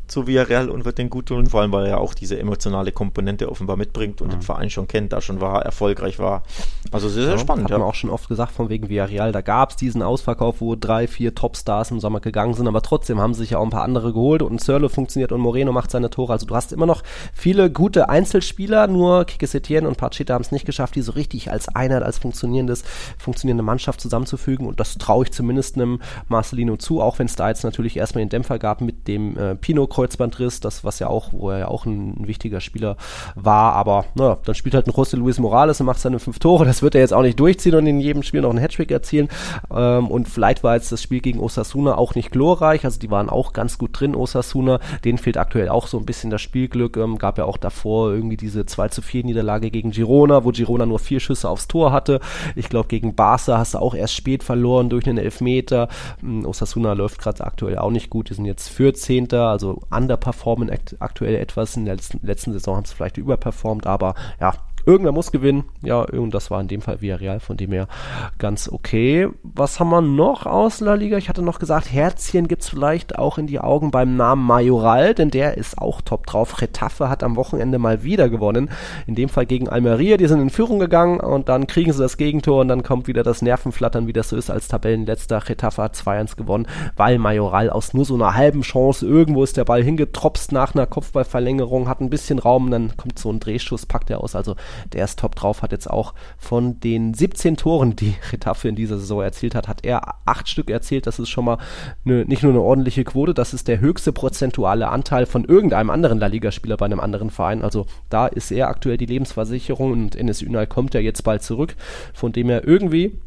zu 0.07 0.27
Villarreal 0.27 0.69
und 0.69 0.85
wird 0.85 0.97
den 0.97 1.09
gut 1.09 1.27
tun, 1.27 1.47
vor 1.47 1.61
allem 1.61 1.71
weil 1.71 1.85
er 1.85 1.99
auch 1.99 2.13
diese 2.13 2.39
emotionale 2.39 2.91
Komponente 2.91 3.49
offenbar 3.49 3.77
mitbringt 3.77 4.21
und 4.21 4.27
mhm. 4.27 4.31
den 4.31 4.41
Verein 4.41 4.69
schon 4.69 4.87
kennt, 4.87 5.13
da 5.13 5.21
schon 5.21 5.41
war, 5.41 5.63
erfolgreich 5.63 6.19
war. 6.19 6.43
Also 6.91 7.09
sehr, 7.09 7.23
sehr 7.23 7.33
ja, 7.33 7.39
spannend. 7.39 7.65
Hat 7.65 7.71
ja. 7.71 7.77
man 7.77 7.87
auch 7.87 7.95
schon 7.95 8.09
oft 8.09 8.27
gesagt, 8.27 8.51
von 8.51 8.69
wegen 8.69 8.89
Villarreal, 8.89 9.31
da 9.31 9.41
gab 9.41 9.71
es 9.71 9.75
diesen 9.75 10.01
Ausverkauf, 10.01 10.61
wo 10.61 10.75
drei, 10.75 11.07
vier 11.07 11.35
Topstars 11.35 11.91
im 11.91 11.99
Sommer 11.99 12.19
gegangen 12.19 12.53
sind, 12.53 12.67
aber 12.67 12.81
trotzdem 12.81 13.19
haben 13.19 13.33
sich 13.33 13.51
ja 13.51 13.57
auch 13.57 13.63
ein 13.63 13.69
paar 13.69 13.83
andere 13.83 14.13
geholt 14.13 14.41
und 14.41 14.61
Sörlo 14.61 14.89
funktioniert 14.89 15.31
und 15.31 15.41
Moreno 15.41 15.71
macht 15.71 15.91
seine 15.91 16.09
Tore. 16.09 16.33
Also 16.33 16.45
du 16.45 16.55
hast 16.55 16.71
immer 16.71 16.85
noch 16.85 17.03
viele 17.33 17.71
gute 17.71 18.09
Einzelspieler, 18.09 18.87
nur 18.87 19.25
Kike 19.25 19.47
Setien 19.47 19.85
und 19.85 19.97
Pacheta 19.97 20.33
haben 20.33 20.43
es 20.43 20.51
nicht 20.51 20.65
geschafft, 20.65 20.95
die 20.95 21.01
so 21.01 21.11
richtig 21.13 21.51
als 21.51 21.67
Einheit, 21.69 22.03
als 22.03 22.17
funktionierendes, 22.17 22.83
funktionierende 23.17 23.63
Mannschaft 23.63 24.01
zusammenzufügen 24.01 24.67
und 24.67 24.79
das 24.79 24.97
traue 24.97 25.25
ich 25.25 25.31
zumindest 25.31 25.75
einem 25.75 25.99
Marcelino 26.27 26.77
zu, 26.77 27.01
auch 27.01 27.19
wenn 27.19 27.27
es 27.27 27.35
da 27.35 27.49
jetzt 27.49 27.63
natürlich 27.63 27.97
erstmal 27.97 28.23
den 28.23 28.29
Dämpfer 28.29 28.59
gab 28.59 28.81
mit 28.81 29.07
dem 29.07 29.37
äh, 29.37 29.55
Pino 29.55 29.87
Kreuzbandriss, 29.97 30.59
das 30.59 30.83
was 30.83 30.99
ja 30.99 31.07
auch, 31.07 31.29
wo 31.31 31.49
er 31.49 31.57
ja 31.57 31.67
auch 31.69 31.87
ein, 31.87 32.21
ein 32.21 32.27
wichtiger 32.27 32.61
Spieler 32.61 32.97
war, 33.33 33.73
aber 33.73 34.05
naja, 34.13 34.37
dann 34.45 34.53
spielt 34.53 34.75
halt 34.75 34.85
ein 34.85 34.91
José 34.91 35.17
Luis 35.17 35.39
Morales 35.39 35.79
und 35.79 35.87
macht 35.87 35.99
seine 35.99 36.19
fünf 36.19 36.37
Tore, 36.37 36.65
das 36.65 36.83
wird 36.83 36.93
er 36.93 37.01
jetzt 37.01 37.15
auch 37.15 37.23
nicht 37.23 37.39
durchziehen 37.39 37.73
und 37.73 37.87
in 37.87 37.99
jedem 37.99 38.21
Spiel 38.21 38.41
noch 38.41 38.51
einen 38.51 38.59
Hattrick 38.59 38.91
erzielen. 38.91 39.27
Ähm, 39.75 40.07
und 40.07 40.29
vielleicht 40.29 40.63
war 40.63 40.75
jetzt 40.75 40.91
das 40.91 41.01
Spiel 41.01 41.19
gegen 41.19 41.39
Osasuna 41.39 41.97
auch 41.97 42.13
nicht 42.13 42.29
glorreich, 42.29 42.85
also 42.85 42.99
die 42.99 43.09
waren 43.09 43.27
auch 43.27 43.53
ganz 43.53 43.79
gut 43.79 43.99
drin, 43.99 44.13
Osasuna, 44.13 44.79
denen 45.03 45.17
fehlt 45.17 45.37
aktuell 45.37 45.69
auch 45.69 45.87
so 45.87 45.97
ein 45.97 46.05
bisschen 46.05 46.29
das 46.29 46.43
Spielglück, 46.43 46.95
ähm, 46.97 47.17
gab 47.17 47.39
ja 47.39 47.45
auch 47.45 47.57
davor 47.57 48.11
irgendwie 48.11 48.37
diese 48.37 48.67
2 48.67 48.89
zu 48.89 49.01
4 49.01 49.23
Niederlage 49.23 49.71
gegen 49.71 49.89
Girona, 49.89 50.43
wo 50.43 50.51
Girona 50.51 50.85
nur 50.85 50.99
vier 50.99 51.19
Schüsse 51.19 51.49
aufs 51.49 51.67
Tor 51.67 51.91
hatte, 51.91 52.19
ich 52.55 52.69
glaube 52.69 52.87
gegen 52.87 53.15
Barca 53.15 53.57
hast 53.57 53.73
du 53.73 53.79
auch 53.79 53.95
erst 53.95 54.13
spät 54.13 54.43
verloren 54.43 54.89
durch 54.89 55.07
einen 55.07 55.17
Elfmeter, 55.17 55.87
ähm, 56.21 56.45
Osasuna 56.45 56.93
läuft 56.93 57.17
gerade 57.17 57.43
aktuell 57.43 57.79
auch 57.79 57.89
nicht 57.89 58.11
gut, 58.11 58.29
die 58.29 58.35
sind 58.35 58.45
jetzt 58.45 58.69
14. 58.69 59.33
also 59.33 59.81
underperformen 59.89 60.71
aktuell 60.99 61.35
etwas. 61.35 61.75
In 61.75 61.85
der 61.85 61.95
letzten, 61.95 62.25
letzten 62.25 62.53
Saison 62.53 62.77
haben 62.77 62.85
sie 62.85 62.95
vielleicht 62.95 63.17
überperformt, 63.17 63.87
aber 63.87 64.15
ja, 64.39 64.53
Irgendwer 64.87 65.11
muss 65.11 65.33
gewinnen. 65.33 65.65
Ja, 65.81 65.99
und 65.99 66.33
das 66.33 66.49
war 66.49 66.61
in 66.61 66.69
dem 66.69 66.79
Fall 66.79 67.01
Villarreal, 67.01 67.41
von 67.41 67.57
dem 67.57 67.73
her 67.73 67.89
ganz 68.37 68.69
okay. 68.69 69.27
Was 69.43 69.81
haben 69.81 69.89
wir 69.89 69.99
noch 69.99 70.45
aus 70.45 70.79
La 70.79 70.93
Liga? 70.93 71.17
Ich 71.17 71.27
hatte 71.27 71.41
noch 71.41 71.59
gesagt, 71.59 71.91
Herzchen 71.91 72.47
gibt 72.47 72.61
es 72.61 72.69
vielleicht 72.69 73.19
auch 73.19 73.37
in 73.37 73.47
die 73.47 73.59
Augen 73.59 73.91
beim 73.91 74.15
Namen 74.15 74.45
Majoral, 74.45 75.13
denn 75.13 75.29
der 75.29 75.57
ist 75.57 75.77
auch 75.77 75.99
top 75.99 76.25
drauf. 76.25 76.61
Retafe 76.61 77.09
hat 77.09 77.21
am 77.21 77.35
Wochenende 77.35 77.79
mal 77.79 78.03
wieder 78.03 78.29
gewonnen. 78.29 78.69
In 79.07 79.15
dem 79.15 79.27
Fall 79.27 79.45
gegen 79.45 79.67
Almeria. 79.67 80.15
Die 80.15 80.27
sind 80.27 80.39
in 80.39 80.49
Führung 80.49 80.79
gegangen 80.79 81.19
und 81.19 81.49
dann 81.49 81.67
kriegen 81.67 81.91
sie 81.91 82.01
das 82.01 82.15
Gegentor 82.15 82.61
und 82.61 82.69
dann 82.69 82.81
kommt 82.81 83.07
wieder 83.07 83.23
das 83.23 83.41
Nervenflattern, 83.41 84.07
wie 84.07 84.13
das 84.13 84.29
so 84.29 84.37
ist 84.37 84.49
als 84.49 84.69
Tabellenletzter. 84.69 85.49
Retafe 85.49 85.83
hat 85.83 85.95
2-1 85.95 86.37
gewonnen, 86.37 86.65
weil 86.95 87.17
Majoral 87.17 87.69
aus 87.69 87.93
nur 87.93 88.05
so 88.05 88.15
einer 88.15 88.35
halben 88.35 88.61
Chance, 88.61 89.05
irgendwo 89.05 89.43
ist 89.43 89.57
der 89.57 89.65
Ball 89.65 89.83
hingetropst 89.83 90.53
nach 90.53 90.75
einer 90.75 90.87
Kopfballverlängerung, 90.87 91.89
hat 91.89 91.99
ein 91.99 92.09
bisschen 92.09 92.39
Raum, 92.39 92.71
dann 92.71 92.95
kommt 92.95 93.19
so 93.19 93.29
ein 93.29 93.41
Drehschuss, 93.41 93.85
packt 93.85 94.09
er 94.09 94.23
aus. 94.23 94.33
Also 94.33 94.55
Der 94.93 95.05
ist 95.05 95.19
top 95.19 95.35
drauf, 95.35 95.61
hat 95.61 95.71
jetzt 95.71 95.89
auch 95.89 96.13
von 96.37 96.79
den 96.79 97.13
17 97.13 97.57
Toren, 97.57 97.95
die 97.95 98.15
Retafe 98.31 98.69
in 98.69 98.75
dieser 98.75 98.97
Saison 98.97 99.21
erzielt 99.21 99.55
hat, 99.55 99.67
hat 99.67 99.85
er 99.85 100.15
acht 100.25 100.49
Stück 100.49 100.69
erzielt. 100.69 101.07
Das 101.07 101.19
ist 101.19 101.29
schon 101.29 101.45
mal 101.45 101.57
eine, 102.05 102.25
nicht 102.25 102.43
nur 102.43 102.51
eine 102.51 102.61
ordentliche 102.61 103.03
Quote, 103.03 103.33
das 103.33 103.53
ist 103.53 103.67
der 103.67 103.79
höchste 103.79 104.11
prozentuale 104.11 104.89
Anteil 104.89 105.25
von 105.25 105.45
irgendeinem 105.45 105.89
anderen 105.89 106.19
La 106.19 106.27
Liga-Spieler 106.27 106.77
bei 106.77 106.85
einem 106.85 106.99
anderen 106.99 107.29
Verein. 107.29 107.61
Also 107.61 107.85
da 108.09 108.27
ist 108.27 108.51
er 108.51 108.67
aktuell 108.69 108.97
die 108.97 109.05
Lebensversicherung 109.05 109.91
und 109.91 110.15
Enes 110.15 110.41
Ünal 110.41 110.67
kommt 110.67 110.93
ja 110.93 110.99
jetzt 110.99 111.23
bald 111.23 111.43
zurück. 111.43 111.75
Von 112.13 112.31
dem 112.31 112.49
er 112.49 112.67
irgendwie 112.67 113.19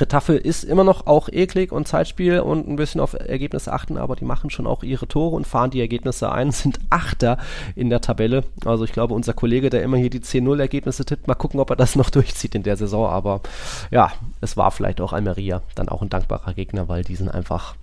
Retafe 0.00 0.34
ist 0.34 0.64
immer 0.64 0.84
noch 0.84 1.06
auch 1.06 1.28
eklig 1.28 1.72
und 1.72 1.86
Zeitspiel 1.86 2.40
und 2.40 2.68
ein 2.68 2.76
bisschen 2.76 3.00
auf 3.00 3.14
Ergebnisse 3.14 3.72
achten, 3.72 3.96
aber 3.96 4.16
die 4.16 4.24
machen 4.24 4.50
schon 4.50 4.66
auch 4.66 4.82
ihre 4.82 5.06
Tore 5.06 5.36
und 5.36 5.46
fahren 5.46 5.70
die 5.70 5.80
Ergebnisse 5.80 6.32
ein, 6.32 6.50
sind 6.52 6.80
Achter 6.90 7.38
in 7.76 7.90
der 7.90 8.00
Tabelle. 8.00 8.44
Also 8.64 8.84
ich 8.84 8.92
glaube, 8.92 9.14
unser 9.14 9.34
Kollege, 9.34 9.70
der 9.70 9.82
immer 9.82 9.96
hier 9.96 10.10
die 10.10 10.20
10-0-Ergebnisse 10.20 11.04
tippt, 11.04 11.28
mal 11.28 11.34
gucken, 11.34 11.60
ob 11.60 11.70
er 11.70 11.76
das 11.76 11.96
noch 11.96 12.10
durchzieht 12.10 12.54
in 12.54 12.62
der 12.62 12.76
Saison. 12.76 13.06
Aber 13.08 13.40
ja, 13.90 14.12
es 14.40 14.56
war 14.56 14.70
vielleicht 14.70 15.00
auch 15.00 15.12
Almeria 15.12 15.62
dann 15.74 15.88
auch 15.88 16.02
ein 16.02 16.10
dankbarer 16.10 16.54
Gegner, 16.54 16.88
weil 16.88 17.04
die 17.04 17.16
sind 17.16 17.28
einfach 17.28 17.74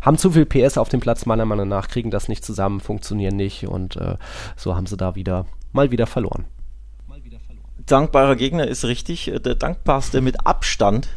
haben 0.00 0.16
zu 0.16 0.30
viel 0.30 0.46
PS 0.46 0.78
auf 0.78 0.88
dem 0.88 1.00
Platz, 1.00 1.26
meiner 1.26 1.44
Meinung 1.44 1.68
nach, 1.68 1.88
kriegen 1.88 2.10
das 2.10 2.28
nicht 2.28 2.44
zusammen, 2.44 2.80
funktionieren 2.80 3.36
nicht 3.36 3.66
und 3.66 3.96
äh, 3.96 4.16
so 4.56 4.74
haben 4.74 4.86
sie 4.86 4.96
da 4.96 5.14
wieder 5.14 5.44
mal 5.72 5.90
wieder 5.90 6.06
verloren. 6.06 6.46
Dankbarer 7.86 8.36
Gegner 8.36 8.66
ist 8.66 8.86
richtig, 8.86 9.30
der 9.44 9.56
dankbarste 9.56 10.22
mit 10.22 10.46
Abstand 10.46 11.08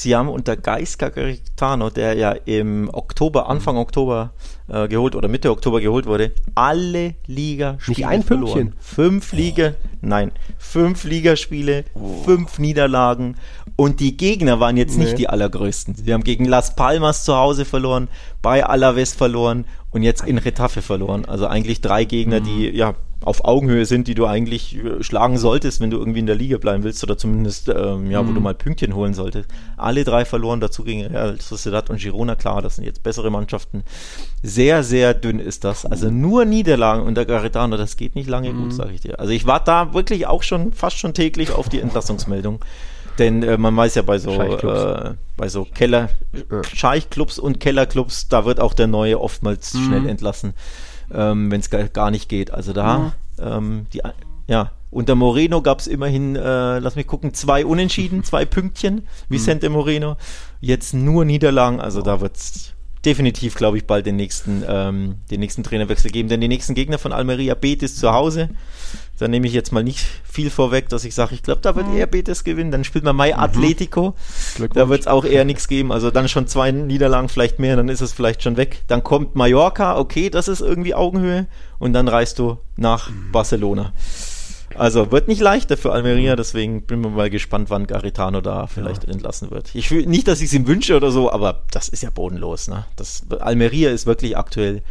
Sie 0.00 0.16
haben 0.16 0.28
unter 0.28 0.56
Gaisca 0.56 1.08
Garitano, 1.10 1.90
der 1.90 2.14
ja 2.14 2.32
im 2.32 2.88
Oktober, 2.92 3.48
Anfang 3.48 3.76
Oktober 3.76 4.32
äh, 4.68 4.88
geholt 4.88 5.14
oder 5.14 5.28
Mitte 5.28 5.50
Oktober 5.50 5.80
geholt 5.80 6.06
wurde, 6.06 6.32
alle 6.54 7.14
Ligaspiele 7.26 7.96
Nicht 7.96 8.06
ein 8.06 8.22
verloren. 8.22 8.52
Pünktchen. 8.52 8.80
Fünf 8.80 9.32
Liga, 9.32 9.74
nein, 10.00 10.32
fünf 10.58 11.04
Ligaspiele, 11.04 11.84
oh. 11.94 12.22
fünf 12.24 12.58
Niederlagen 12.58 13.36
und 13.76 14.00
die 14.00 14.16
Gegner 14.16 14.60
waren 14.60 14.76
jetzt 14.76 14.96
nee. 14.96 15.04
nicht 15.04 15.18
die 15.18 15.28
allergrößten. 15.28 15.94
Sie 15.94 16.12
haben 16.12 16.24
gegen 16.24 16.46
Las 16.46 16.74
Palmas 16.74 17.24
zu 17.24 17.36
Hause 17.36 17.64
verloren, 17.64 18.08
bei 18.40 18.64
Alaves 18.64 19.12
verloren 19.12 19.66
und 19.90 20.02
jetzt 20.02 20.26
in 20.26 20.38
Retafe 20.38 20.82
verloren. 20.82 21.24
Also 21.26 21.46
eigentlich 21.46 21.80
drei 21.80 22.04
Gegner, 22.04 22.40
mhm. 22.40 22.44
die 22.44 22.70
ja 22.70 22.94
auf 23.24 23.44
Augenhöhe 23.44 23.86
sind, 23.86 24.08
die 24.08 24.14
du 24.14 24.26
eigentlich 24.26 24.76
äh, 24.76 25.02
schlagen 25.02 25.38
solltest, 25.38 25.80
wenn 25.80 25.90
du 25.90 25.98
irgendwie 25.98 26.20
in 26.20 26.26
der 26.26 26.34
Liga 26.34 26.58
bleiben 26.58 26.82
willst 26.82 27.02
oder 27.02 27.16
zumindest, 27.16 27.68
ähm, 27.68 28.10
ja, 28.10 28.22
mhm. 28.22 28.28
wo 28.28 28.32
du 28.32 28.40
mal 28.40 28.54
Pünktchen 28.54 28.94
holen 28.94 29.14
solltest. 29.14 29.48
Alle 29.76 30.04
drei 30.04 30.24
verloren, 30.24 30.60
dazu 30.60 30.84
gegen 30.84 31.06
Real 31.06 31.40
Sociedad 31.40 31.90
und 31.90 32.00
Girona, 32.00 32.34
klar, 32.34 32.62
das 32.62 32.76
sind 32.76 32.84
jetzt 32.84 33.02
bessere 33.02 33.30
Mannschaften. 33.30 33.84
Sehr, 34.42 34.82
sehr 34.82 35.14
dünn 35.14 35.38
ist 35.38 35.64
das. 35.64 35.86
Also 35.86 36.10
nur 36.10 36.44
Niederlagen 36.44 37.02
unter 37.02 37.24
Garetano, 37.24 37.76
das 37.76 37.96
geht 37.96 38.14
nicht 38.14 38.28
lange 38.28 38.52
mhm. 38.52 38.64
gut, 38.64 38.72
sage 38.74 38.92
ich 38.92 39.00
dir. 39.00 39.20
Also 39.20 39.32
ich 39.32 39.46
warte 39.46 39.66
da 39.66 39.94
wirklich 39.94 40.26
auch 40.26 40.42
schon, 40.42 40.72
fast 40.72 40.98
schon 40.98 41.14
täglich 41.14 41.52
auf 41.52 41.68
die 41.68 41.80
Entlassungsmeldung. 41.80 42.64
Denn 43.18 43.42
äh, 43.42 43.58
man 43.58 43.76
weiß 43.76 43.94
ja 43.94 44.02
bei 44.02 44.18
so, 44.18 44.32
äh, 44.32 45.14
bei 45.36 45.48
so 45.48 45.64
Keller, 45.64 46.08
Scheichclubs 46.72 47.38
und 47.38 47.60
Kellerclubs, 47.60 48.28
da 48.28 48.46
wird 48.46 48.58
auch 48.58 48.72
der 48.72 48.86
Neue 48.86 49.20
oftmals 49.20 49.74
mhm. 49.74 49.86
schnell 49.86 50.08
entlassen 50.08 50.54
ähm, 51.14 51.50
wenn 51.50 51.60
es 51.60 51.70
gar, 51.70 51.84
gar, 51.84 52.10
nicht 52.10 52.28
geht. 52.28 52.50
Also 52.52 52.72
da, 52.72 52.98
mhm. 52.98 53.12
ähm, 53.38 53.86
die, 53.92 54.02
ja, 54.46 54.72
unter 54.90 55.14
Moreno 55.14 55.62
gab 55.62 55.80
es 55.80 55.86
immerhin, 55.86 56.36
äh, 56.36 56.78
lass 56.78 56.96
mich 56.96 57.06
gucken, 57.06 57.32
zwei 57.34 57.64
Unentschieden, 57.64 58.24
zwei 58.24 58.44
Pünktchen, 58.44 59.06
Vicente 59.28 59.68
mhm. 59.68 59.76
Moreno. 59.76 60.16
Jetzt 60.60 60.94
nur 60.94 61.24
Niederlagen, 61.24 61.80
also 61.80 62.02
da 62.02 62.20
wird 62.20 62.36
es 62.36 62.72
definitiv, 63.04 63.54
glaube 63.54 63.78
ich, 63.78 63.86
bald 63.86 64.06
den 64.06 64.16
nächsten, 64.16 64.62
ähm, 64.66 65.16
den 65.30 65.40
nächsten 65.40 65.62
Trainerwechsel 65.62 66.10
geben. 66.10 66.28
Denn 66.28 66.40
die 66.40 66.48
nächsten 66.48 66.74
Gegner 66.74 66.98
von 66.98 67.12
Almeria 67.12 67.54
Betis 67.54 67.96
zu 67.96 68.12
Hause. 68.12 68.50
Da 69.22 69.28
nehme 69.28 69.46
ich 69.46 69.52
jetzt 69.52 69.70
mal 69.70 69.84
nicht 69.84 70.00
viel 70.24 70.50
vorweg, 70.50 70.88
dass 70.88 71.04
ich 71.04 71.14
sage, 71.14 71.32
ich 71.36 71.44
glaube, 71.44 71.60
da 71.60 71.76
wird 71.76 71.86
mhm. 71.86 71.96
eher 71.96 72.08
Betis 72.08 72.42
gewinnen. 72.42 72.72
Dann 72.72 72.82
spielt 72.82 73.04
man 73.04 73.14
Mai 73.14 73.32
mhm. 73.32 73.38
Atletico. 73.38 74.16
Da 74.74 74.88
wird 74.88 75.02
es 75.02 75.06
auch 75.06 75.24
eher 75.24 75.44
nichts 75.44 75.68
geben. 75.68 75.92
Also 75.92 76.10
dann 76.10 76.28
schon 76.28 76.48
zwei 76.48 76.72
Niederlagen, 76.72 77.28
vielleicht 77.28 77.60
mehr, 77.60 77.76
dann 77.76 77.88
ist 77.88 78.00
es 78.00 78.12
vielleicht 78.12 78.42
schon 78.42 78.56
weg. 78.56 78.82
Dann 78.88 79.04
kommt 79.04 79.36
Mallorca, 79.36 79.96
okay, 79.96 80.28
das 80.28 80.48
ist 80.48 80.60
irgendwie 80.60 80.92
Augenhöhe. 80.92 81.46
Und 81.78 81.92
dann 81.92 82.08
reist 82.08 82.40
du 82.40 82.58
nach 82.76 83.10
mhm. 83.10 83.30
Barcelona. 83.30 83.92
Also 84.74 85.12
wird 85.12 85.28
nicht 85.28 85.40
leichter 85.40 85.76
für 85.76 85.92
Almeria, 85.92 86.34
deswegen 86.34 86.82
bin 86.82 87.04
ich 87.04 87.10
mal 87.10 87.30
gespannt, 87.30 87.70
wann 87.70 87.86
Garitano 87.86 88.40
da 88.40 88.66
vielleicht 88.66 89.04
ja. 89.04 89.12
entlassen 89.12 89.50
wird. 89.50 89.70
Ich 89.74 89.90
will 89.90 90.06
nicht, 90.06 90.26
dass 90.26 90.40
ich 90.40 90.46
es 90.46 90.54
ihm 90.54 90.66
wünsche 90.66 90.96
oder 90.96 91.10
so, 91.12 91.30
aber 91.30 91.62
das 91.70 91.88
ist 91.88 92.02
ja 92.02 92.10
bodenlos. 92.10 92.68
Ne? 92.68 92.86
Das, 92.96 93.22
Almeria 93.38 93.90
ist 93.90 94.06
wirklich 94.06 94.36
aktuell 94.36 94.82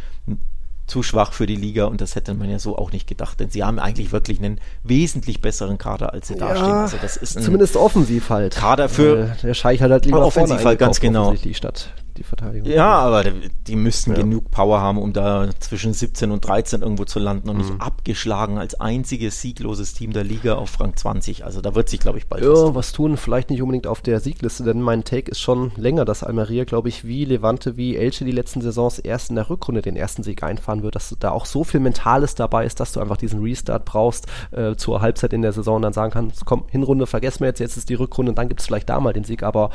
zu 0.92 1.02
schwach 1.02 1.32
für 1.32 1.46
die 1.46 1.56
Liga 1.56 1.86
und 1.86 2.02
das 2.02 2.16
hätte 2.16 2.34
man 2.34 2.50
ja 2.50 2.58
so 2.58 2.76
auch 2.76 2.92
nicht 2.92 3.06
gedacht, 3.06 3.40
denn 3.40 3.48
sie 3.48 3.64
haben 3.64 3.78
eigentlich 3.78 4.12
wirklich 4.12 4.38
einen 4.40 4.60
wesentlich 4.84 5.40
besseren 5.40 5.78
Kader, 5.78 6.12
als 6.12 6.28
sie 6.28 6.34
ja, 6.34 6.40
dastehen. 6.40 6.70
Also 6.70 6.96
das 7.00 7.16
ist 7.16 7.42
zumindest 7.42 7.76
offensiv 7.76 8.28
halt. 8.28 8.54
Kader 8.54 8.90
für 8.90 9.30
äh, 9.30 9.42
der 9.42 9.54
Scheich 9.54 9.80
hat 9.80 9.90
halt 9.90 10.04
lieber 10.04 10.22
offensiv 10.22 10.62
halt 10.62 10.78
ganz 10.78 11.00
genau. 11.00 11.34
Statt 11.52 11.94
die 12.16 12.22
Verteidigung. 12.22 12.70
Ja, 12.70 12.94
aber 12.98 13.24
die 13.24 13.76
müssten 13.76 14.10
ja. 14.10 14.16
genug 14.16 14.50
Power 14.50 14.80
haben, 14.80 14.98
um 14.98 15.12
da 15.12 15.48
zwischen 15.60 15.92
17 15.92 16.30
und 16.30 16.46
13 16.46 16.82
irgendwo 16.82 17.04
zu 17.04 17.18
landen 17.18 17.48
und 17.48 17.56
mhm. 17.56 17.62
nicht 17.62 17.80
abgeschlagen 17.80 18.58
als 18.58 18.78
einziges 18.80 19.40
siegloses 19.40 19.94
Team 19.94 20.12
der 20.12 20.24
Liga 20.24 20.54
auf 20.54 20.78
Rang 20.80 20.96
20. 20.96 21.44
Also 21.44 21.60
da 21.60 21.74
wird 21.74 21.88
sich, 21.88 22.00
glaube 22.00 22.18
ich, 22.18 22.26
bald 22.26 22.42
ja, 22.42 22.50
was, 22.50 22.74
was 22.74 22.92
tun. 22.92 23.16
Vielleicht 23.16 23.50
nicht 23.50 23.62
unbedingt 23.62 23.86
auf 23.86 24.00
der 24.02 24.20
Siegliste, 24.20 24.64
denn 24.64 24.80
mein 24.80 25.04
Take 25.04 25.30
ist 25.30 25.40
schon 25.40 25.72
länger, 25.76 26.04
dass 26.04 26.22
Almeria, 26.22 26.64
glaube 26.64 26.88
ich, 26.88 27.04
wie 27.04 27.24
Levante, 27.24 27.76
wie 27.76 27.96
Elche 27.96 28.24
die 28.24 28.32
letzten 28.32 28.60
Saisons 28.60 28.98
erst 28.98 29.30
in 29.30 29.36
der 29.36 29.48
Rückrunde 29.48 29.82
den 29.82 29.96
ersten 29.96 30.22
Sieg 30.22 30.42
einfahren 30.42 30.82
wird, 30.82 30.94
dass 30.94 31.14
da 31.18 31.30
auch 31.30 31.46
so 31.46 31.64
viel 31.64 31.80
Mentales 31.80 32.34
dabei 32.34 32.64
ist, 32.64 32.80
dass 32.80 32.92
du 32.92 33.00
einfach 33.00 33.16
diesen 33.16 33.42
Restart 33.42 33.84
brauchst 33.84 34.26
äh, 34.50 34.76
zur 34.76 35.00
Halbzeit 35.00 35.32
in 35.32 35.42
der 35.42 35.52
Saison 35.52 35.76
und 35.76 35.82
dann 35.82 35.92
sagen 35.92 36.12
kannst, 36.12 36.44
komm, 36.44 36.64
Hinrunde 36.68 37.06
vergessen 37.06 37.40
wir 37.40 37.48
jetzt, 37.48 37.60
jetzt 37.60 37.76
ist 37.76 37.88
die 37.88 37.94
Rückrunde 37.94 38.30
und 38.30 38.38
dann 38.38 38.48
gibt 38.48 38.60
es 38.60 38.66
vielleicht 38.66 38.88
da 38.88 39.00
mal 39.00 39.12
den 39.12 39.24
Sieg. 39.24 39.42
Aber 39.42 39.70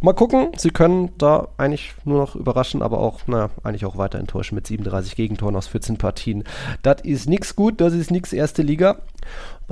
mal 0.00 0.14
gucken, 0.14 0.52
sie 0.56 0.70
können 0.70 1.10
da 1.18 1.48
eigentlich 1.56 1.81
nur 2.04 2.18
noch 2.18 2.36
überraschen, 2.36 2.82
aber 2.82 2.98
auch, 2.98 3.26
naja, 3.26 3.50
eigentlich 3.62 3.84
auch 3.84 3.96
weiter 3.96 4.18
enttäuschen 4.18 4.54
mit 4.54 4.66
37 4.66 5.16
Gegentoren 5.16 5.56
aus 5.56 5.66
14 5.68 5.98
Partien. 5.98 6.44
Das 6.82 7.00
ist 7.02 7.28
nichts 7.28 7.56
gut, 7.56 7.80
das 7.80 7.92
ist 7.94 8.10
nichts 8.10 8.32
erste 8.32 8.62
Liga. 8.62 9.00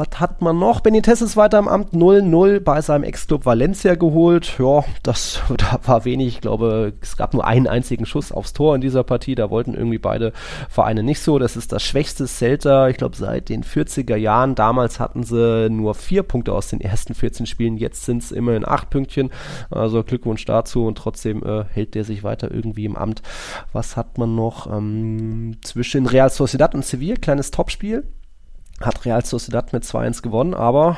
Was 0.01 0.19
hat 0.19 0.41
man 0.41 0.59
noch? 0.59 0.81
Benitez 0.81 1.21
ist 1.21 1.37
weiter 1.37 1.59
im 1.59 1.69
Amt 1.69 1.93
0-0 1.93 2.61
bei 2.61 2.81
seinem 2.81 3.05
Ex-Club 3.05 3.45
Valencia 3.45 3.97
geholt. 3.97 4.57
Ja, 4.59 4.83
das 5.03 5.43
da 5.59 5.79
war 5.85 6.07
wenig. 6.07 6.29
Ich 6.29 6.41
glaube, 6.41 6.95
es 7.03 7.19
gab 7.19 7.35
nur 7.35 7.47
einen 7.47 7.67
einzigen 7.67 8.07
Schuss 8.07 8.33
aufs 8.33 8.55
Tor 8.55 8.75
in 8.75 8.81
dieser 8.81 9.05
Partie. 9.05 9.35
Da 9.35 9.51
wollten 9.51 9.75
irgendwie 9.75 9.99
beide 9.99 10.33
Vereine 10.71 11.03
nicht 11.03 11.21
so. 11.21 11.39
Das 11.39 11.55
ist 11.55 11.73
das 11.73 11.83
schwächste 11.83 12.27
Celta, 12.27 12.89
ich 12.89 12.97
glaube, 12.97 13.15
seit 13.15 13.51
den 13.51 13.63
40er 13.63 14.17
Jahren. 14.17 14.55
Damals 14.55 15.01
hatten 15.01 15.23
sie 15.23 15.69
nur 15.69 15.95
vier 15.95 16.23
Punkte 16.23 16.55
aus 16.55 16.69
den 16.69 16.81
ersten 16.81 17.13
14 17.13 17.45
Spielen. 17.45 17.77
Jetzt 17.77 18.07
sind 18.07 18.23
es 18.23 18.33
immerhin 18.33 18.67
acht 18.67 18.89
Pünktchen. 18.89 19.29
Also 19.71 20.03
Glückwunsch 20.03 20.47
dazu. 20.47 20.87
Und 20.87 20.97
trotzdem 20.97 21.45
äh, 21.45 21.65
hält 21.65 21.95
der 21.95 22.05
sich 22.05 22.23
weiter 22.25 22.51
irgendwie 22.51 22.87
im 22.87 22.97
Amt. 22.97 23.21
Was 23.75 23.99
hat 23.99 24.17
man 24.17 24.35
noch? 24.35 24.67
Ähm, 24.67 25.59
zwischen 25.61 26.07
Real 26.07 26.31
Sociedad 26.31 26.75
und 26.75 26.87
Sevilla, 26.87 27.17
kleines 27.17 27.51
Topspiel 27.51 28.05
hat 28.81 29.05
Real 29.05 29.25
Sociedad 29.25 29.73
mit 29.73 29.85
2-1 29.85 30.23
gewonnen, 30.23 30.55
aber 30.55 30.97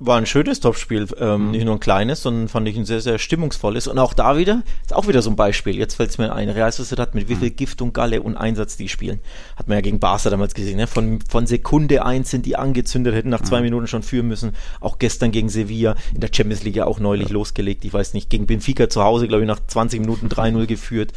war 0.00 0.16
ein 0.16 0.26
schönes 0.26 0.60
Topspiel, 0.60 1.08
ähm, 1.18 1.46
mhm. 1.46 1.50
nicht 1.50 1.64
nur 1.64 1.74
ein 1.74 1.80
kleines, 1.80 2.22
sondern 2.22 2.48
fand 2.48 2.68
ich 2.68 2.76
ein 2.76 2.84
sehr, 2.84 3.00
sehr 3.00 3.18
stimmungsvolles. 3.18 3.88
Und 3.88 3.98
auch 3.98 4.14
da 4.14 4.36
wieder, 4.36 4.62
ist 4.84 4.94
auch 4.94 5.08
wieder 5.08 5.22
so 5.22 5.30
ein 5.30 5.36
Beispiel. 5.36 5.76
Jetzt 5.76 5.94
fällt 5.94 6.10
es 6.10 6.18
mir 6.18 6.32
ein, 6.32 6.48
Real 6.48 6.70
Sociedad 6.70 7.14
mit 7.14 7.28
wie 7.28 7.34
viel 7.34 7.50
mhm. 7.50 7.56
Gift 7.56 7.82
und 7.82 7.94
Galle 7.94 8.22
und 8.22 8.36
Einsatz 8.36 8.76
die 8.76 8.88
spielen. 8.88 9.18
Hat 9.56 9.66
man 9.66 9.76
ja 9.76 9.80
gegen 9.80 9.98
Barca 9.98 10.30
damals 10.30 10.54
gesehen, 10.54 10.76
ne? 10.76 10.86
Von, 10.86 11.20
von 11.28 11.46
Sekunde 11.46 12.04
eins 12.04 12.30
sind 12.30 12.46
die 12.46 12.56
angezündet, 12.56 13.14
hätten 13.14 13.28
nach 13.28 13.42
zwei 13.42 13.58
mhm. 13.58 13.64
Minuten 13.64 13.86
schon 13.88 14.04
führen 14.04 14.28
müssen. 14.28 14.52
Auch 14.80 14.98
gestern 14.98 15.32
gegen 15.32 15.48
Sevilla, 15.48 15.96
in 16.14 16.20
der 16.20 16.30
Champions 16.32 16.62
League 16.62 16.76
ja 16.76 16.86
auch 16.86 17.00
neulich 17.00 17.28
ja. 17.28 17.34
losgelegt. 17.34 17.84
Ich 17.84 17.92
weiß 17.92 18.14
nicht, 18.14 18.30
gegen 18.30 18.46
Benfica 18.46 18.88
zu 18.88 19.02
Hause, 19.02 19.26
glaube 19.26 19.42
ich, 19.42 19.48
nach 19.48 19.60
20 19.66 20.00
Minuten 20.00 20.28
3-0 20.28 20.66
geführt. 20.66 21.12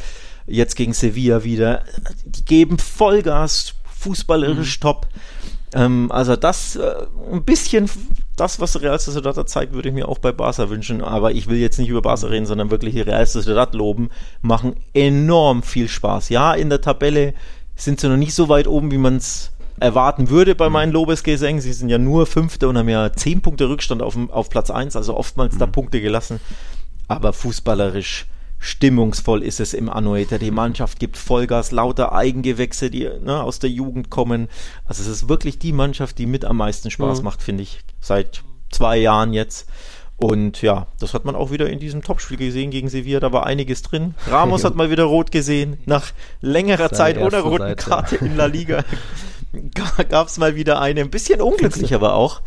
Jetzt 0.46 0.74
gegen 0.74 0.92
Sevilla 0.92 1.44
wieder. 1.44 1.84
Die 2.24 2.44
geben 2.44 2.78
Vollgas, 2.80 3.74
fußballerisch 4.00 4.78
mhm. 4.78 4.82
top. 4.82 5.06
Ähm, 5.74 6.10
also 6.12 6.36
das 6.36 6.76
äh, 6.76 7.06
ein 7.32 7.44
bisschen 7.44 7.88
das, 8.36 8.60
was 8.60 8.80
Real 8.80 8.98
Sociedad 8.98 9.48
zeigt, 9.48 9.72
würde 9.72 9.88
ich 9.88 9.94
mir 9.94 10.08
auch 10.08 10.18
bei 10.18 10.32
Barca 10.32 10.68
wünschen. 10.68 11.02
Aber 11.02 11.32
ich 11.32 11.48
will 11.48 11.58
jetzt 11.58 11.78
nicht 11.78 11.88
über 11.88 12.02
Barca 12.02 12.26
reden, 12.26 12.46
sondern 12.46 12.70
wirklich 12.70 12.94
die 12.94 13.00
Real 13.00 13.26
Sociedad 13.26 13.74
loben. 13.74 14.10
Machen 14.40 14.76
enorm 14.94 15.62
viel 15.62 15.88
Spaß. 15.88 16.28
Ja, 16.28 16.54
in 16.54 16.70
der 16.70 16.80
Tabelle 16.80 17.34
sind 17.76 18.00
sie 18.00 18.08
noch 18.08 18.16
nicht 18.16 18.34
so 18.34 18.48
weit 18.48 18.66
oben, 18.66 18.90
wie 18.90 18.98
man 18.98 19.16
es 19.16 19.52
erwarten 19.80 20.30
würde 20.30 20.54
bei 20.54 20.68
mhm. 20.68 20.72
meinen 20.72 20.92
Lobesgesängen. 20.92 21.60
Sie 21.60 21.72
sind 21.72 21.88
ja 21.88 21.98
nur 21.98 22.26
Fünfte 22.26 22.68
und 22.68 22.78
haben 22.78 22.88
ja 22.88 23.12
zehn 23.12 23.40
Punkte 23.40 23.68
Rückstand 23.68 24.02
auf, 24.02 24.16
auf 24.30 24.50
Platz 24.50 24.70
eins, 24.70 24.96
also 24.96 25.16
oftmals 25.16 25.54
mhm. 25.54 25.58
da 25.58 25.66
Punkte 25.66 26.00
gelassen. 26.00 26.40
Aber 27.08 27.32
fußballerisch 27.32 28.26
stimmungsvoll 28.62 29.42
ist 29.42 29.58
es 29.58 29.74
im 29.74 29.90
Anoeta. 29.90 30.38
Die 30.38 30.52
Mannschaft 30.52 31.00
gibt 31.00 31.16
Vollgas, 31.16 31.72
lauter 31.72 32.12
Eigengewächse, 32.12 32.90
die 32.90 33.10
ne, 33.20 33.42
aus 33.42 33.58
der 33.58 33.70
Jugend 33.70 34.08
kommen. 34.08 34.48
Also 34.84 35.02
es 35.02 35.08
ist 35.08 35.28
wirklich 35.28 35.58
die 35.58 35.72
Mannschaft, 35.72 36.16
die 36.18 36.26
mit 36.26 36.44
am 36.44 36.58
meisten 36.58 36.90
Spaß 36.90 37.18
mhm. 37.18 37.24
macht, 37.24 37.42
finde 37.42 37.64
ich, 37.64 37.80
seit 38.00 38.44
zwei 38.70 38.96
Jahren 38.98 39.32
jetzt. 39.32 39.68
Und 40.16 40.62
ja, 40.62 40.86
das 41.00 41.12
hat 41.12 41.24
man 41.24 41.34
auch 41.34 41.50
wieder 41.50 41.68
in 41.68 41.80
diesem 41.80 42.02
Topspiel 42.02 42.36
gesehen 42.36 42.70
gegen 42.70 42.88
Sevilla. 42.88 43.18
Da 43.18 43.32
war 43.32 43.46
einiges 43.46 43.82
drin. 43.82 44.14
Ramos 44.28 44.62
hat 44.64 44.76
mal 44.76 44.90
wieder 44.90 45.04
rot 45.04 45.32
gesehen, 45.32 45.78
nach 45.84 46.12
längerer 46.40 46.92
Zeit 46.92 47.18
ohne 47.18 47.40
roten 47.40 47.58
Seite. 47.58 47.84
Karte 47.84 48.16
in 48.16 48.36
La 48.36 48.46
Liga. 48.46 48.84
gab 50.08 50.28
es 50.28 50.38
mal 50.38 50.54
wieder 50.54 50.80
eine, 50.80 51.00
ein 51.00 51.10
bisschen 51.10 51.40
unglücklich 51.40 51.94
aber 51.94 52.14
auch. 52.14 52.42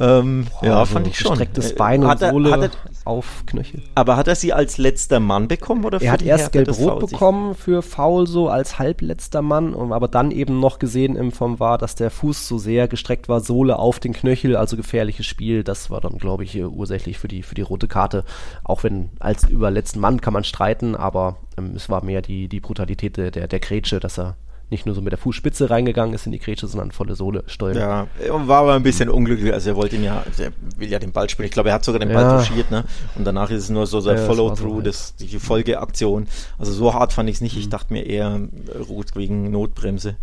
Ähm, 0.00 0.46
Boah, 0.60 0.66
ja, 0.66 0.84
fand 0.86 1.06
ich 1.06 1.18
schon. 1.18 1.32
Gestrecktes 1.32 1.72
äh, 1.72 1.74
Bein 1.74 2.02
und 2.02 2.22
er, 2.22 2.30
Sohle 2.30 2.50
er, 2.50 2.70
auf 3.04 3.44
Knöchel. 3.44 3.82
Aber 3.94 4.16
hat 4.16 4.28
er 4.28 4.34
sie 4.34 4.54
als 4.54 4.78
letzter 4.78 5.20
Mann 5.20 5.46
bekommen 5.46 5.84
oder 5.84 6.00
Er 6.00 6.12
hat 6.12 6.22
erst 6.22 6.52
gelb-rot 6.52 7.00
bekommen 7.00 7.54
für 7.54 7.82
faul 7.82 8.26
so 8.26 8.48
als 8.48 8.78
halbletzter 8.78 9.42
Mann, 9.42 9.74
aber 9.92 10.08
dann 10.08 10.30
eben 10.30 10.58
noch 10.58 10.78
gesehen 10.78 11.16
im 11.16 11.32
vom 11.32 11.60
war, 11.60 11.76
dass 11.76 11.96
der 11.96 12.10
Fuß 12.10 12.48
so 12.48 12.56
sehr 12.56 12.88
gestreckt 12.88 13.28
war, 13.28 13.40
Sohle 13.40 13.78
auf 13.78 14.00
den 14.00 14.14
Knöchel, 14.14 14.56
also 14.56 14.78
gefährliches 14.78 15.26
Spiel. 15.26 15.64
Das 15.64 15.90
war 15.90 16.00
dann, 16.00 16.16
glaube 16.16 16.44
ich, 16.44 16.56
ursächlich 16.64 17.18
für 17.18 17.28
die 17.28 17.42
für 17.42 17.54
die 17.54 17.62
rote 17.62 17.86
Karte. 17.86 18.24
Auch 18.64 18.82
wenn 18.84 19.10
als 19.18 19.46
über 19.46 19.70
letzten 19.70 20.00
Mann 20.00 20.22
kann 20.22 20.32
man 20.32 20.44
streiten, 20.44 20.94
aber 20.94 21.36
ähm, 21.58 21.72
es 21.76 21.90
war 21.90 22.02
mehr 22.02 22.22
die 22.22 22.48
die 22.48 22.60
Brutalität 22.60 23.18
der 23.18 23.30
der, 23.30 23.48
der 23.48 23.60
Grätsche, 23.60 24.00
dass 24.00 24.18
er 24.18 24.36
nicht 24.70 24.86
nur 24.86 24.94
so 24.94 25.02
mit 25.02 25.12
der 25.12 25.18
Fußspitze 25.18 25.68
reingegangen 25.68 26.14
ist 26.14 26.26
in 26.26 26.32
die 26.32 26.38
Grätsche, 26.38 26.66
sondern 26.66 26.92
volle 26.92 27.14
Sohle 27.16 27.44
steuern. 27.46 27.76
Ja, 27.76 28.48
war 28.48 28.62
aber 28.62 28.74
ein 28.74 28.82
bisschen 28.82 29.08
unglücklich. 29.08 29.52
Also 29.52 29.70
er 29.70 29.76
wollte 29.76 29.96
ihn 29.96 30.04
ja, 30.04 30.24
er 30.38 30.52
will 30.76 30.88
ja 30.88 30.98
den 30.98 31.12
Ball 31.12 31.28
spielen. 31.28 31.46
Ich 31.46 31.52
glaube, 31.52 31.70
er 31.70 31.74
hat 31.74 31.84
sogar 31.84 31.98
den 31.98 32.12
Ball 32.12 32.22
ja. 32.22 32.38
touchiert, 32.38 32.70
ne? 32.70 32.84
Und 33.16 33.24
danach 33.24 33.50
ist 33.50 33.64
es 33.64 33.70
nur 33.70 33.86
so 33.86 34.00
sein 34.00 34.16
ja, 34.16 34.24
Follow-through, 34.24 34.82
so 34.84 35.12
die 35.18 35.38
Folgeaktion. 35.38 36.28
Also 36.58 36.72
so 36.72 36.94
hart 36.94 37.12
fand 37.12 37.28
ich 37.28 37.36
es 37.36 37.40
nicht. 37.40 37.54
Mhm. 37.54 37.60
Ich 37.60 37.68
dachte 37.68 37.92
mir 37.92 38.06
eher 38.06 38.40
äh, 38.74 38.78
rot 38.78 39.16
wegen 39.16 39.50
Notbremse. 39.50 40.16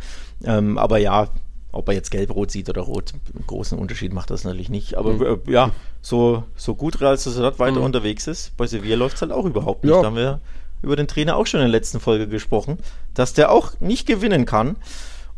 Ähm, 0.43 0.77
aber 0.77 0.97
ja, 0.97 1.29
ob 1.71 1.89
er 1.89 1.93
jetzt 1.93 2.11
gelb-rot 2.11 2.49
sieht 2.51 2.69
oder 2.69 2.81
rot, 2.81 3.13
großen 3.45 3.77
Unterschied 3.77 4.13
macht 4.13 4.31
das 4.31 4.43
natürlich 4.43 4.69
nicht. 4.69 4.95
Aber 4.95 5.13
mhm. 5.13 5.39
äh, 5.47 5.51
ja, 5.51 5.71
so, 6.01 6.43
so 6.55 6.75
gut 6.75 7.01
Real 7.01 7.17
Sociedad 7.17 7.59
weiter 7.59 7.79
mhm. 7.79 7.85
unterwegs 7.85 8.27
ist, 8.27 8.55
bei 8.57 8.65
Sevilla 8.65 8.95
läuft 8.95 9.17
es 9.17 9.21
halt 9.21 9.31
auch 9.31 9.45
überhaupt 9.45 9.83
nicht. 9.83 9.93
Ja. 9.93 10.01
Da 10.01 10.07
haben 10.07 10.15
wir 10.15 10.39
über 10.81 10.95
den 10.95 11.07
Trainer 11.07 11.35
auch 11.35 11.47
schon 11.47 11.59
in 11.59 11.65
der 11.65 11.71
letzten 11.71 11.99
Folge 11.99 12.27
gesprochen, 12.27 12.77
dass 13.13 13.33
der 13.33 13.51
auch 13.51 13.79
nicht 13.79 14.07
gewinnen 14.07 14.45
kann. 14.45 14.77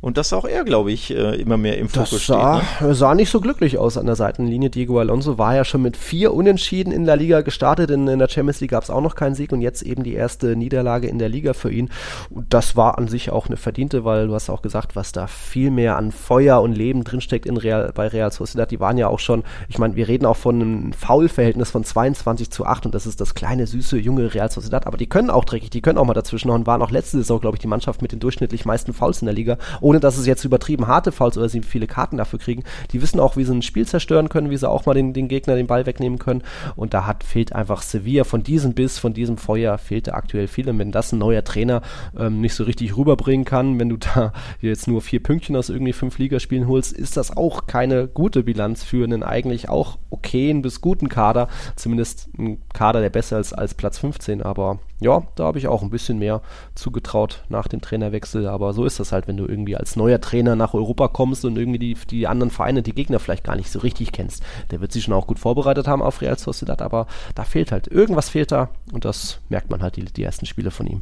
Und 0.02 0.18
das 0.18 0.32
auch 0.32 0.46
er, 0.46 0.64
glaube 0.64 0.94
ich, 0.94 1.12
äh, 1.12 1.36
immer 1.42 1.58
mehr 1.58 1.78
im 1.78 1.90
Fokus 1.90 2.12
das 2.12 2.26
sah, 2.28 2.62
steht. 2.62 2.88
Ne? 2.88 2.96
sah 2.96 3.16
nicht 3.16 3.30
so 3.30 3.42
glücklich 3.42 3.78
aus 3.78 3.98
an 3.98 4.06
der 4.06 4.16
Seitenlinie. 4.16 4.70
Diego 4.70 4.98
Alonso 5.00 5.38
war 5.38 5.56
ja 5.56 5.66
schon 5.66 5.82
mit 5.82 5.98
vier 5.98 6.34
Unentschieden 6.34 6.94
in 6.94 7.04
der 7.04 7.18
Liga 7.18 7.42
gestartet. 7.42 7.92
In, 7.92 8.08
in 8.08 8.20
der 8.20 8.30
Champions 8.30 8.62
League 8.62 8.72
gab 8.72 8.84
es 8.84 8.90
auch 8.90 9.02
noch 9.02 9.16
keinen 9.16 9.36
Sieg 9.36 9.52
und 9.52 9.60
jetzt 9.60 9.82
eben 9.82 10.04
die 10.04 10.14
erste 10.14 10.56
Niederlage 10.56 11.08
in 11.08 11.20
der 11.20 11.28
Liga 11.28 11.52
für 11.52 11.70
ihn. 11.70 11.90
Und 12.30 12.54
das 12.54 12.78
war 12.78 12.98
an 12.98 13.10
sich 13.10 13.30
auch 13.30 13.48
eine 13.48 13.58
verdiente, 13.58 14.06
weil 14.06 14.28
du 14.28 14.36
hast 14.36 14.50
auch 14.50 14.62
gesagt, 14.62 14.96
was 14.96 15.12
da 15.12 15.28
viel 15.28 15.70
mehr 15.70 15.98
an 15.98 16.14
Feuer 16.14 16.62
und 16.62 16.78
Leben 16.78 17.04
drinsteckt 17.04 17.46
in 17.46 17.58
Real, 17.58 17.92
bei 17.94 18.08
Real 18.08 18.32
Sociedad. 18.32 18.72
Die 18.72 18.80
waren 18.80 18.98
ja 18.98 19.10
auch 19.10 19.20
schon, 19.20 19.44
ich 19.68 19.80
meine, 19.80 19.98
wir 19.98 20.08
reden 20.08 20.26
auch 20.26 20.38
von 20.38 20.62
einem 20.62 20.94
Foul-Verhältnis 20.94 21.72
von 21.72 21.84
22 21.84 22.50
zu 22.50 22.66
8 22.66 22.86
und 22.86 22.96
das 22.96 23.06
ist 23.06 23.20
das 23.20 23.36
kleine, 23.36 23.68
süße, 23.68 23.98
junge 23.98 24.34
Real 24.34 24.50
Sociedad. 24.50 24.88
Aber 24.88 24.96
die 24.96 25.08
können 25.08 25.30
auch 25.30 25.44
dreckig, 25.44 25.72
die 25.72 25.82
können 25.82 25.98
auch 25.98 26.06
mal 26.06 26.14
dazwischen 26.14 26.50
und 26.52 26.68
waren 26.68 26.82
auch 26.82 26.92
letzte 26.92 27.18
Saison, 27.18 27.42
glaube 27.42 27.58
ich, 27.58 27.62
die 27.62 27.68
Mannschaft 27.68 28.02
mit 28.02 28.14
den 28.14 28.22
durchschnittlich 28.22 28.64
meisten 28.64 28.94
Fouls 28.94 29.22
in 29.22 29.26
der 29.26 29.36
Liga 29.36 29.58
ohne 29.90 30.00
dass 30.00 30.20
es 30.20 30.28
jetzt 30.28 30.46
übertrieben 30.46 30.86
harte 30.86 31.12
Fouls 31.12 31.36
oder 31.36 31.50
sie 31.50 31.64
viele 31.64 31.88
Karten 31.88 32.18
dafür 32.18 32.38
kriegen. 32.38 32.64
Die 32.92 33.02
wissen 33.02 33.20
auch, 33.20 33.38
wie 33.38 33.44
sie 33.44 33.56
ein 33.56 33.64
Spiel 33.64 33.88
zerstören 33.88 34.30
können, 34.30 34.52
wie 34.52 34.58
sie 34.58 34.70
auch 34.70 34.86
mal 34.86 34.94
den, 34.94 35.14
den 35.14 35.28
Gegner 35.28 35.56
den 35.56 35.66
Ball 35.66 35.88
wegnehmen 35.88 36.20
können. 36.20 36.44
Und 36.76 36.94
da 36.94 37.08
hat, 37.08 37.24
fehlt 37.24 37.54
einfach 37.54 37.82
Sevilla 37.82 38.24
von 38.24 38.44
diesem 38.44 38.76
Biss, 38.76 39.00
von 39.00 39.16
diesem 39.16 39.38
Feuer, 39.38 39.80
fehlte 39.80 40.14
aktuell 40.14 40.48
viel. 40.48 40.70
Und 40.70 40.78
wenn 40.78 40.92
das 40.92 41.12
ein 41.12 41.18
neuer 41.18 41.44
Trainer 41.44 41.82
ähm, 42.16 42.40
nicht 42.40 42.54
so 42.54 42.66
richtig 42.66 42.98
rüberbringen 42.98 43.46
kann, 43.46 43.80
wenn 43.80 43.90
du 43.90 43.98
da 43.98 44.32
jetzt 44.62 44.88
nur 44.88 45.02
vier 45.02 45.24
Pünktchen 45.24 45.56
aus 45.56 45.70
irgendwie 45.70 45.94
fünf 45.94 46.20
Ligaspielen 46.20 46.68
holst, 46.68 46.94
ist 46.94 47.18
das 47.18 47.36
auch 47.36 47.66
keine 47.66 48.08
gute 48.08 48.44
Bilanz 48.44 48.84
für 48.84 49.04
einen 49.04 49.24
eigentlich 49.24 49.70
auch 49.70 49.98
okayen 50.12 50.62
bis 50.62 50.82
guten 50.82 51.10
Kader. 51.10 51.48
Zumindest 51.76 52.30
ein 52.38 52.62
Kader, 52.74 53.02
der 53.02 53.10
besser 53.10 53.40
ist 53.40 53.54
als 53.54 53.74
Platz 53.74 53.98
15. 53.98 54.44
Aber 54.44 54.78
ja, 55.00 55.24
da 55.36 55.46
habe 55.46 55.58
ich 55.58 55.68
auch 55.68 55.82
ein 55.82 55.90
bisschen 55.90 56.20
mehr 56.20 56.42
zugetraut 56.76 57.44
nach 57.48 57.68
dem 57.68 57.82
Trainerwechsel. 57.82 58.48
Aber 58.48 58.74
so 58.74 58.86
ist 58.86 59.00
das 59.00 59.12
halt, 59.12 59.28
wenn 59.28 59.38
du 59.38 59.46
irgendwie 59.46 59.76
als 59.76 59.96
neuer 59.96 60.20
Trainer 60.20 60.56
nach 60.56 60.74
Europa 60.74 61.08
kommst 61.08 61.46
und 61.46 61.58
irgendwie 61.58 61.80
die, 61.80 61.98
die 62.10 62.28
anderen 62.28 62.52
Vereine, 62.52 62.84
die 62.84 62.94
Gegner 62.94 63.20
vielleicht 63.20 63.46
gar 63.46 63.56
nicht 63.56 63.72
so 63.72 63.80
richtig 63.80 64.12
kennst. 64.12 64.44
Der 64.72 64.82
wird 64.82 64.92
sich 64.92 65.06
schon 65.06 65.14
auch 65.14 65.28
gut 65.28 65.40
vorbereitet 65.40 65.88
haben 65.88 66.02
auf 66.02 66.22
Real 66.22 66.38
Sociedad, 66.38 66.82
aber 66.82 67.08
da 67.36 67.44
fehlt 67.44 67.72
halt, 67.72 67.88
irgendwas 67.88 68.30
fehlt 68.30 68.52
da 68.52 68.70
und 68.92 69.06
das 69.06 69.40
merkt 69.50 69.70
man 69.70 69.82
halt 69.82 69.96
die, 69.96 70.06
die 70.06 70.24
ersten 70.24 70.46
Spiele 70.46 70.72
von 70.72 70.88
ihm. 70.88 71.02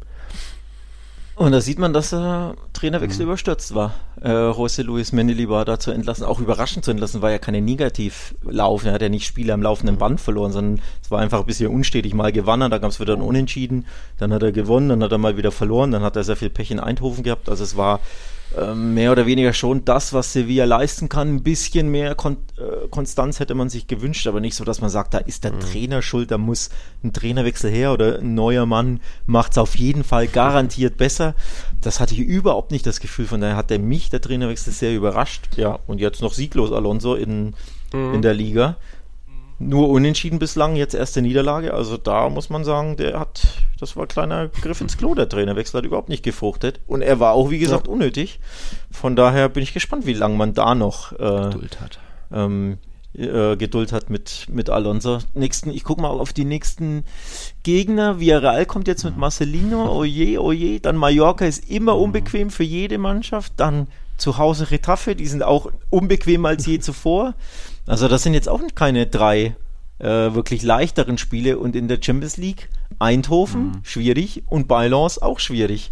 Und 1.38 1.52
da 1.52 1.62
sieht 1.62 1.78
man, 1.78 1.94
dass 1.94 2.10
der 2.10 2.56
Trainerwechsel 2.74 3.24
mhm. 3.24 3.30
überstürzt 3.30 3.76
war. 3.76 3.94
Äh, 4.22 4.30
José 4.30 4.82
Luis 4.82 5.12
Mendeli 5.12 5.48
war 5.48 5.66
da 5.66 5.78
zu 5.78 5.92
entlassen, 5.92 6.26
auch 6.26 6.40
überraschend 6.40 6.84
zu 6.84 6.90
entlassen, 6.90 7.22
war 7.22 7.30
ja 7.30 7.38
keine 7.38 7.62
Negativlauf. 7.62 8.86
Er 8.86 8.94
hat 8.94 9.04
ja 9.04 9.10
nicht 9.10 9.28
Spiele 9.28 9.54
am 9.54 9.62
laufenden. 9.62 9.98
Band 9.98 10.20
verloren, 10.20 10.52
sondern 10.52 10.84
es 11.08 11.12
war 11.12 11.22
einfach 11.22 11.40
ein 11.40 11.46
bisschen 11.46 11.72
unstetig. 11.72 12.14
Mal 12.14 12.34
gewonnen, 12.34 12.70
da 12.70 12.80
gab 12.80 12.92
es 12.92 13.00
wieder 13.00 13.14
ein 13.14 13.22
Unentschieden, 13.22 13.86
dann 14.18 14.34
hat 14.34 14.44
er 14.44 14.52
gewonnen, 14.52 14.90
dann 14.90 15.02
hat 15.02 15.14
er 15.14 15.18
mal 15.18 15.38
wieder 15.38 15.54
verloren, 15.54 15.92
dann 15.92 16.04
hat 16.04 16.18
er 16.18 16.26
sehr 16.26 16.36
viel 16.36 16.50
Pech 16.50 16.70
in 16.70 16.82
Eindhoven 16.82 17.24
gehabt. 17.24 17.48
Also 17.48 17.64
es 17.64 17.78
war 17.78 18.02
ähm, 18.58 18.94
mehr 18.94 19.14
oder 19.14 19.26
weniger 19.26 19.54
schon 19.54 19.86
das, 19.86 20.12
was 20.12 20.34
Sevilla 20.34 20.66
leisten 20.66 21.08
kann. 21.08 21.36
Ein 21.36 21.44
bisschen 21.44 21.88
mehr 21.88 22.14
Kon 22.14 22.36
äh, 22.58 22.90
Konstanz 22.90 23.40
hätte 23.40 23.56
man 23.56 23.70
sich 23.70 23.88
gewünscht, 23.88 24.28
aber 24.28 24.42
nicht 24.42 24.56
so, 24.56 24.66
dass 24.66 24.82
man 24.82 24.90
sagt, 24.90 25.14
da 25.14 25.20
ist 25.20 25.46
der 25.46 25.54
mhm. 25.54 25.62
Trainer 25.62 26.02
schuld, 26.02 26.30
da 26.30 26.38
muss 26.38 26.72
ein 27.06 27.14
Trainerwechsel 27.14 27.72
her 27.72 27.94
oder 27.94 28.20
ein 28.20 28.36
neuer 28.36 28.66
Mann 28.66 29.00
macht 29.28 29.54
es 29.54 29.60
auf 29.60 29.78
jeden 29.78 30.04
Fall 30.04 30.28
garantiert 30.28 30.98
besser. 30.98 31.36
Das 31.80 32.02
hatte 32.02 32.16
ich 32.16 32.20
überhaupt 32.20 32.72
nicht 32.72 32.86
das 32.86 33.00
Gefühl, 33.00 33.28
von 33.28 33.40
daher 33.40 33.56
hat 33.56 33.70
der 33.70 33.80
mich, 33.80 34.10
der 34.10 34.20
Trainerwechsel, 34.20 34.74
sehr 34.74 34.94
überrascht. 34.94 35.56
Ja, 35.56 35.80
und 35.88 36.02
jetzt 36.02 36.22
noch 36.22 36.34
sieglos 36.34 36.74
Alonso 36.74 37.16
in, 37.16 37.54
mhm. 37.94 38.16
in 38.16 38.22
der 38.22 38.34
Liga 38.34 38.76
nur 39.60 39.90
unentschieden 39.90 40.40
bislang, 40.40 40.76
jetzt 40.76 40.94
erste 40.94 41.22
Niederlage. 41.22 41.74
Also 41.74 41.98
da 41.98 42.30
muss 42.30 42.50
man 42.50 42.64
sagen, 42.64 42.96
der 42.98 43.20
hat, 43.20 43.48
das 43.80 43.96
war 43.96 44.06
ein 44.06 44.08
kleiner 44.08 44.50
Griff 44.50 44.82
ins 44.82 44.98
Klo, 44.98 45.16
der 45.16 45.30
Trainerwechsel 45.30 45.80
hat 45.80 45.86
überhaupt 45.86 46.10
nicht 46.10 46.24
gefruchtet. 46.24 46.80
Und 46.86 47.02
er 47.02 47.20
war 47.20 47.34
auch, 47.34 47.50
wie 47.50 47.60
gesagt, 47.60 47.88
ja. 47.88 47.94
unnötig. 47.94 48.40
Von 48.92 49.16
daher 49.16 49.50
bin 49.50 49.64
ich 49.64 49.74
gespannt, 49.74 50.06
wie 50.06 50.14
lange 50.14 50.36
man 50.36 50.54
da 50.54 50.76
noch 50.76 51.12
äh, 51.14 51.50
Geduld 51.50 51.82
hat. 51.82 52.00
Ähm, 52.32 52.78
äh, 53.18 53.56
Geduld 53.58 53.94
hat 53.94 54.12
mit, 54.12 54.46
mit 54.50 54.70
Alonso. 54.70 55.20
Nächsten, 55.34 55.72
ich 55.72 55.84
gucke 55.84 56.02
mal 56.02 56.10
auf 56.10 56.34
die 56.34 56.46
nächsten 56.46 57.04
Gegner. 57.64 58.20
Villarreal 58.20 58.66
kommt 58.68 58.88
jetzt 58.88 59.04
mit 59.04 59.18
Marcelino, 59.18 59.92
oje, 59.98 60.40
oje. 60.40 60.80
Dann 60.80 60.98
Mallorca 60.98 61.46
ist 61.46 61.68
immer 61.70 61.98
unbequem 61.98 62.52
für 62.52 62.64
jede 62.64 63.00
Mannschaft. 63.00 63.54
Dann 63.58 63.88
zu 64.18 64.38
Hause 64.38 64.70
Retafe, 64.72 65.16
die 65.16 65.28
sind 65.28 65.44
auch 65.44 65.72
unbequemer 65.90 66.50
als 66.50 66.66
je 66.66 66.80
zuvor. 66.80 67.34
Also 67.88 68.08
das 68.08 68.24
sind 68.24 68.34
jetzt 68.34 68.50
auch 68.50 68.62
keine 68.76 69.08
drei 69.08 69.56
äh, 70.00 70.06
wirklich 70.06 70.62
leichteren 70.62 71.18
Spiele 71.18 71.58
und 71.58 71.76
in 71.76 71.88
der 71.88 72.00
Champions 72.02 72.38
League 72.38 72.70
Eindhoven 73.00 73.68
mhm. 73.68 73.80
schwierig 73.84 74.44
und 74.48 74.68
Balance 74.68 75.22
auch 75.22 75.40
schwierig. 75.40 75.92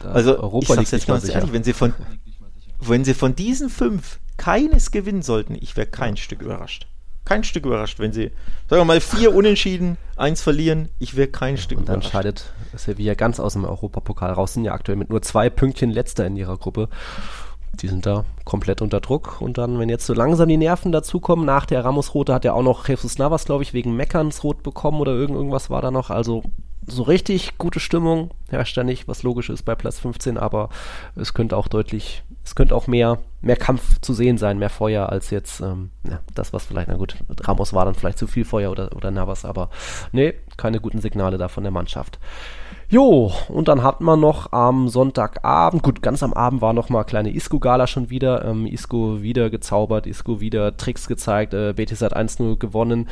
Da 0.00 0.12
also 0.12 0.38
Europa 0.38 0.74
ich 0.74 0.88
sag's 0.88 0.90
jetzt 0.92 1.06
ganz 1.06 1.28
ehrlich, 1.28 1.52
wenn 1.52 1.64
sie 1.64 1.72
von 1.72 1.92
wenn 2.80 3.04
sie 3.04 3.14
von 3.14 3.36
diesen 3.36 3.68
fünf 3.68 4.18
keines 4.36 4.90
gewinnen 4.90 5.22
sollten, 5.22 5.56
ich 5.60 5.76
wäre 5.76 5.86
kein 5.86 6.16
Stück 6.16 6.42
überrascht. 6.42 6.86
Kein 7.24 7.44
Stück 7.44 7.66
überrascht, 7.66 8.00
wenn 8.00 8.12
sie, 8.12 8.32
sagen 8.68 8.80
wir 8.80 8.84
mal, 8.84 9.00
vier 9.00 9.32
Unentschieden, 9.34 9.96
eins 10.16 10.42
verlieren, 10.42 10.88
ich 10.98 11.14
wäre 11.14 11.28
kein 11.28 11.56
Stück 11.56 11.78
und 11.78 11.84
überrascht. 11.84 12.06
Und 12.06 12.14
dann 12.14 12.22
scheidet 12.22 12.52
Sevilla 12.74 13.14
ganz 13.14 13.38
aus 13.38 13.52
dem 13.52 13.64
Europapokal 13.64 14.32
raus, 14.32 14.54
sind 14.54 14.64
ja 14.64 14.72
aktuell 14.72 14.96
mit 14.96 15.10
nur 15.10 15.22
zwei 15.22 15.48
Pünktchen 15.48 15.90
letzter 15.90 16.26
in 16.26 16.36
ihrer 16.36 16.56
Gruppe 16.56 16.88
die 17.80 17.88
sind 17.88 18.06
da 18.06 18.24
komplett 18.44 18.82
unter 18.82 19.00
Druck. 19.00 19.40
Und 19.40 19.58
dann, 19.58 19.78
wenn 19.78 19.88
jetzt 19.88 20.06
so 20.06 20.14
langsam 20.14 20.48
die 20.48 20.56
Nerven 20.56 20.92
dazukommen, 20.92 21.44
nach 21.44 21.66
der 21.66 21.84
Ramos-Rote 21.84 22.34
hat 22.34 22.44
er 22.44 22.54
auch 22.54 22.62
noch 22.62 22.86
Jesus 22.86 23.18
Navas, 23.18 23.44
glaube 23.44 23.62
ich, 23.62 23.72
wegen 23.72 23.96
Meckerns 23.96 24.44
Rot 24.44 24.62
bekommen 24.62 25.00
oder 25.00 25.12
irgend, 25.12 25.36
irgendwas 25.36 25.70
war 25.70 25.82
da 25.82 25.90
noch. 25.90 26.10
Also 26.10 26.42
so 26.86 27.02
richtig 27.04 27.58
gute 27.58 27.80
Stimmung 27.80 28.30
herrscht 28.48 28.76
da 28.76 28.84
nicht, 28.84 29.06
was 29.06 29.22
logisch 29.22 29.50
ist 29.50 29.62
bei 29.62 29.74
Platz 29.74 30.00
15, 30.00 30.36
aber 30.36 30.68
es 31.14 31.32
könnte 31.32 31.56
auch 31.56 31.68
deutlich, 31.68 32.24
es 32.44 32.54
könnte 32.54 32.74
auch 32.74 32.86
mehr, 32.86 33.18
mehr 33.40 33.56
Kampf 33.56 34.00
zu 34.00 34.14
sehen 34.14 34.36
sein, 34.36 34.58
mehr 34.58 34.70
Feuer 34.70 35.08
als 35.08 35.30
jetzt 35.30 35.60
ähm, 35.60 35.90
ja, 36.08 36.20
das, 36.34 36.52
was 36.52 36.64
vielleicht, 36.66 36.88
na 36.88 36.96
gut, 36.96 37.16
Ramos 37.40 37.72
war 37.72 37.84
dann 37.84 37.94
vielleicht 37.94 38.18
zu 38.18 38.26
viel 38.26 38.44
Feuer 38.44 38.70
oder, 38.70 38.96
oder 38.96 39.10
Navas, 39.10 39.44
aber 39.44 39.70
nee, 40.10 40.34
keine 40.56 40.80
guten 40.80 41.00
Signale 41.00 41.38
da 41.38 41.48
von 41.48 41.62
der 41.62 41.72
Mannschaft. 41.72 42.18
Jo, 42.92 43.32
und 43.48 43.68
dann 43.68 43.82
hat 43.82 44.02
man 44.02 44.20
noch 44.20 44.52
am 44.52 44.86
Sonntagabend, 44.86 45.82
gut, 45.82 46.02
ganz 46.02 46.22
am 46.22 46.34
Abend 46.34 46.60
war 46.60 46.74
noch 46.74 46.90
mal 46.90 47.04
kleine 47.04 47.34
Isco-Gala 47.34 47.86
schon 47.86 48.10
wieder. 48.10 48.44
Ähm, 48.44 48.66
Isco 48.66 49.22
wieder 49.22 49.48
gezaubert, 49.48 50.06
Isco 50.06 50.40
wieder 50.40 50.76
Tricks 50.76 51.08
gezeigt, 51.08 51.54
äh, 51.54 51.72
Betis 51.72 52.02
hat 52.02 52.14
1-0 52.14 52.58
gewonnen. 52.58 53.08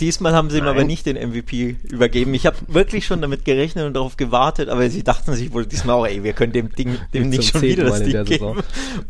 Diesmal 0.00 0.32
haben 0.32 0.48
sie 0.48 0.56
ihm 0.56 0.64
aber 0.64 0.84
nicht 0.84 1.04
den 1.04 1.16
MVP 1.16 1.76
übergeben. 1.90 2.32
Ich 2.32 2.46
habe 2.46 2.56
wirklich 2.66 3.04
schon 3.04 3.20
damit 3.20 3.44
gerechnet 3.44 3.84
und 3.84 3.92
darauf 3.92 4.16
gewartet, 4.16 4.70
aber 4.70 4.88
sie 4.88 5.04
dachten 5.04 5.34
sich 5.34 5.52
wohl 5.52 5.66
diesmal 5.66 5.96
auch, 5.96 6.06
ey, 6.06 6.24
wir 6.24 6.32
können 6.32 6.54
dem 6.54 6.74
Ding 6.74 6.96
dem 7.12 7.28
nicht 7.28 7.52
schon 7.52 7.60
wieder 7.60 7.84
das 7.84 8.02
Ding 8.02 8.24
geben. 8.24 8.62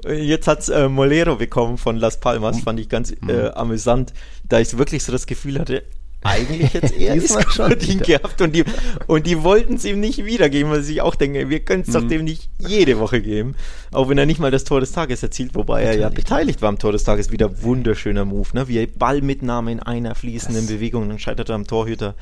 Jetzt 0.09 0.49
hat's 0.49 0.71
äh, 0.71 0.89
Molero 0.89 1.37
bekommen 1.37 1.79
von 1.79 1.99
Las 1.99 2.19
Palmas, 2.19 2.59
fand 2.63 2.81
ich 2.81 2.89
ganz 2.89 3.15
äh, 3.29 3.51
amüsant, 3.55 4.13
da 4.49 4.59
ich 4.59 4.77
wirklich 4.77 5.05
so 5.05 5.13
das 5.13 5.27
Gefühl 5.27 5.61
hatte, 5.61 5.85
eigentlich 6.23 6.73
jetzt 6.73 6.97
eher 6.99 7.21
schon 7.21 7.43
verdient 7.43 8.05
gehabt 8.05 8.41
und 8.41 8.55
die, 8.55 8.65
und 9.07 9.27
die 9.27 9.43
wollten 9.43 9.75
es 9.75 9.85
ihm 9.85 10.01
nicht 10.01 10.25
wiedergeben, 10.25 10.71
weil 10.71 10.81
sie 10.81 10.93
sich 10.93 11.03
auch 11.03 11.15
denken, 11.15 11.51
wir 11.51 11.61
können 11.61 11.83
es 11.83 11.89
mhm. 11.89 11.93
doch 11.93 12.09
dem 12.09 12.25
nicht 12.25 12.49
jede 12.59 12.99
Woche 12.99 13.21
geben, 13.21 13.55
auch 13.93 14.09
wenn 14.09 14.19
er 14.19 14.27
nicht 14.27 14.41
mal 14.41 14.51
das 14.51 14.65
Tor 14.65 14.81
des 14.81 14.93
Tages 14.93 15.23
erzielt, 15.23 15.55
wobei 15.55 15.83
er 15.83 15.99
ja 15.99 16.09
beteiligt 16.09 16.63
war 16.63 16.69
am 16.69 16.79
Tor 16.79 16.93
des 16.93 17.05
Tages, 17.05 17.31
wieder 17.31 17.63
wunderschöner 17.63 18.25
Move, 18.25 18.49
ne? 18.55 18.69
wie 18.69 18.79
er 18.79 18.87
Ballmitnahme 18.87 19.73
in 19.73 19.81
einer 19.81 20.15
fließenden 20.15 20.67
das 20.67 20.75
Bewegung, 20.75 21.09
dann 21.09 21.19
scheitert 21.19 21.49
er 21.49 21.55
am 21.55 21.67
Torhüter 21.67 22.15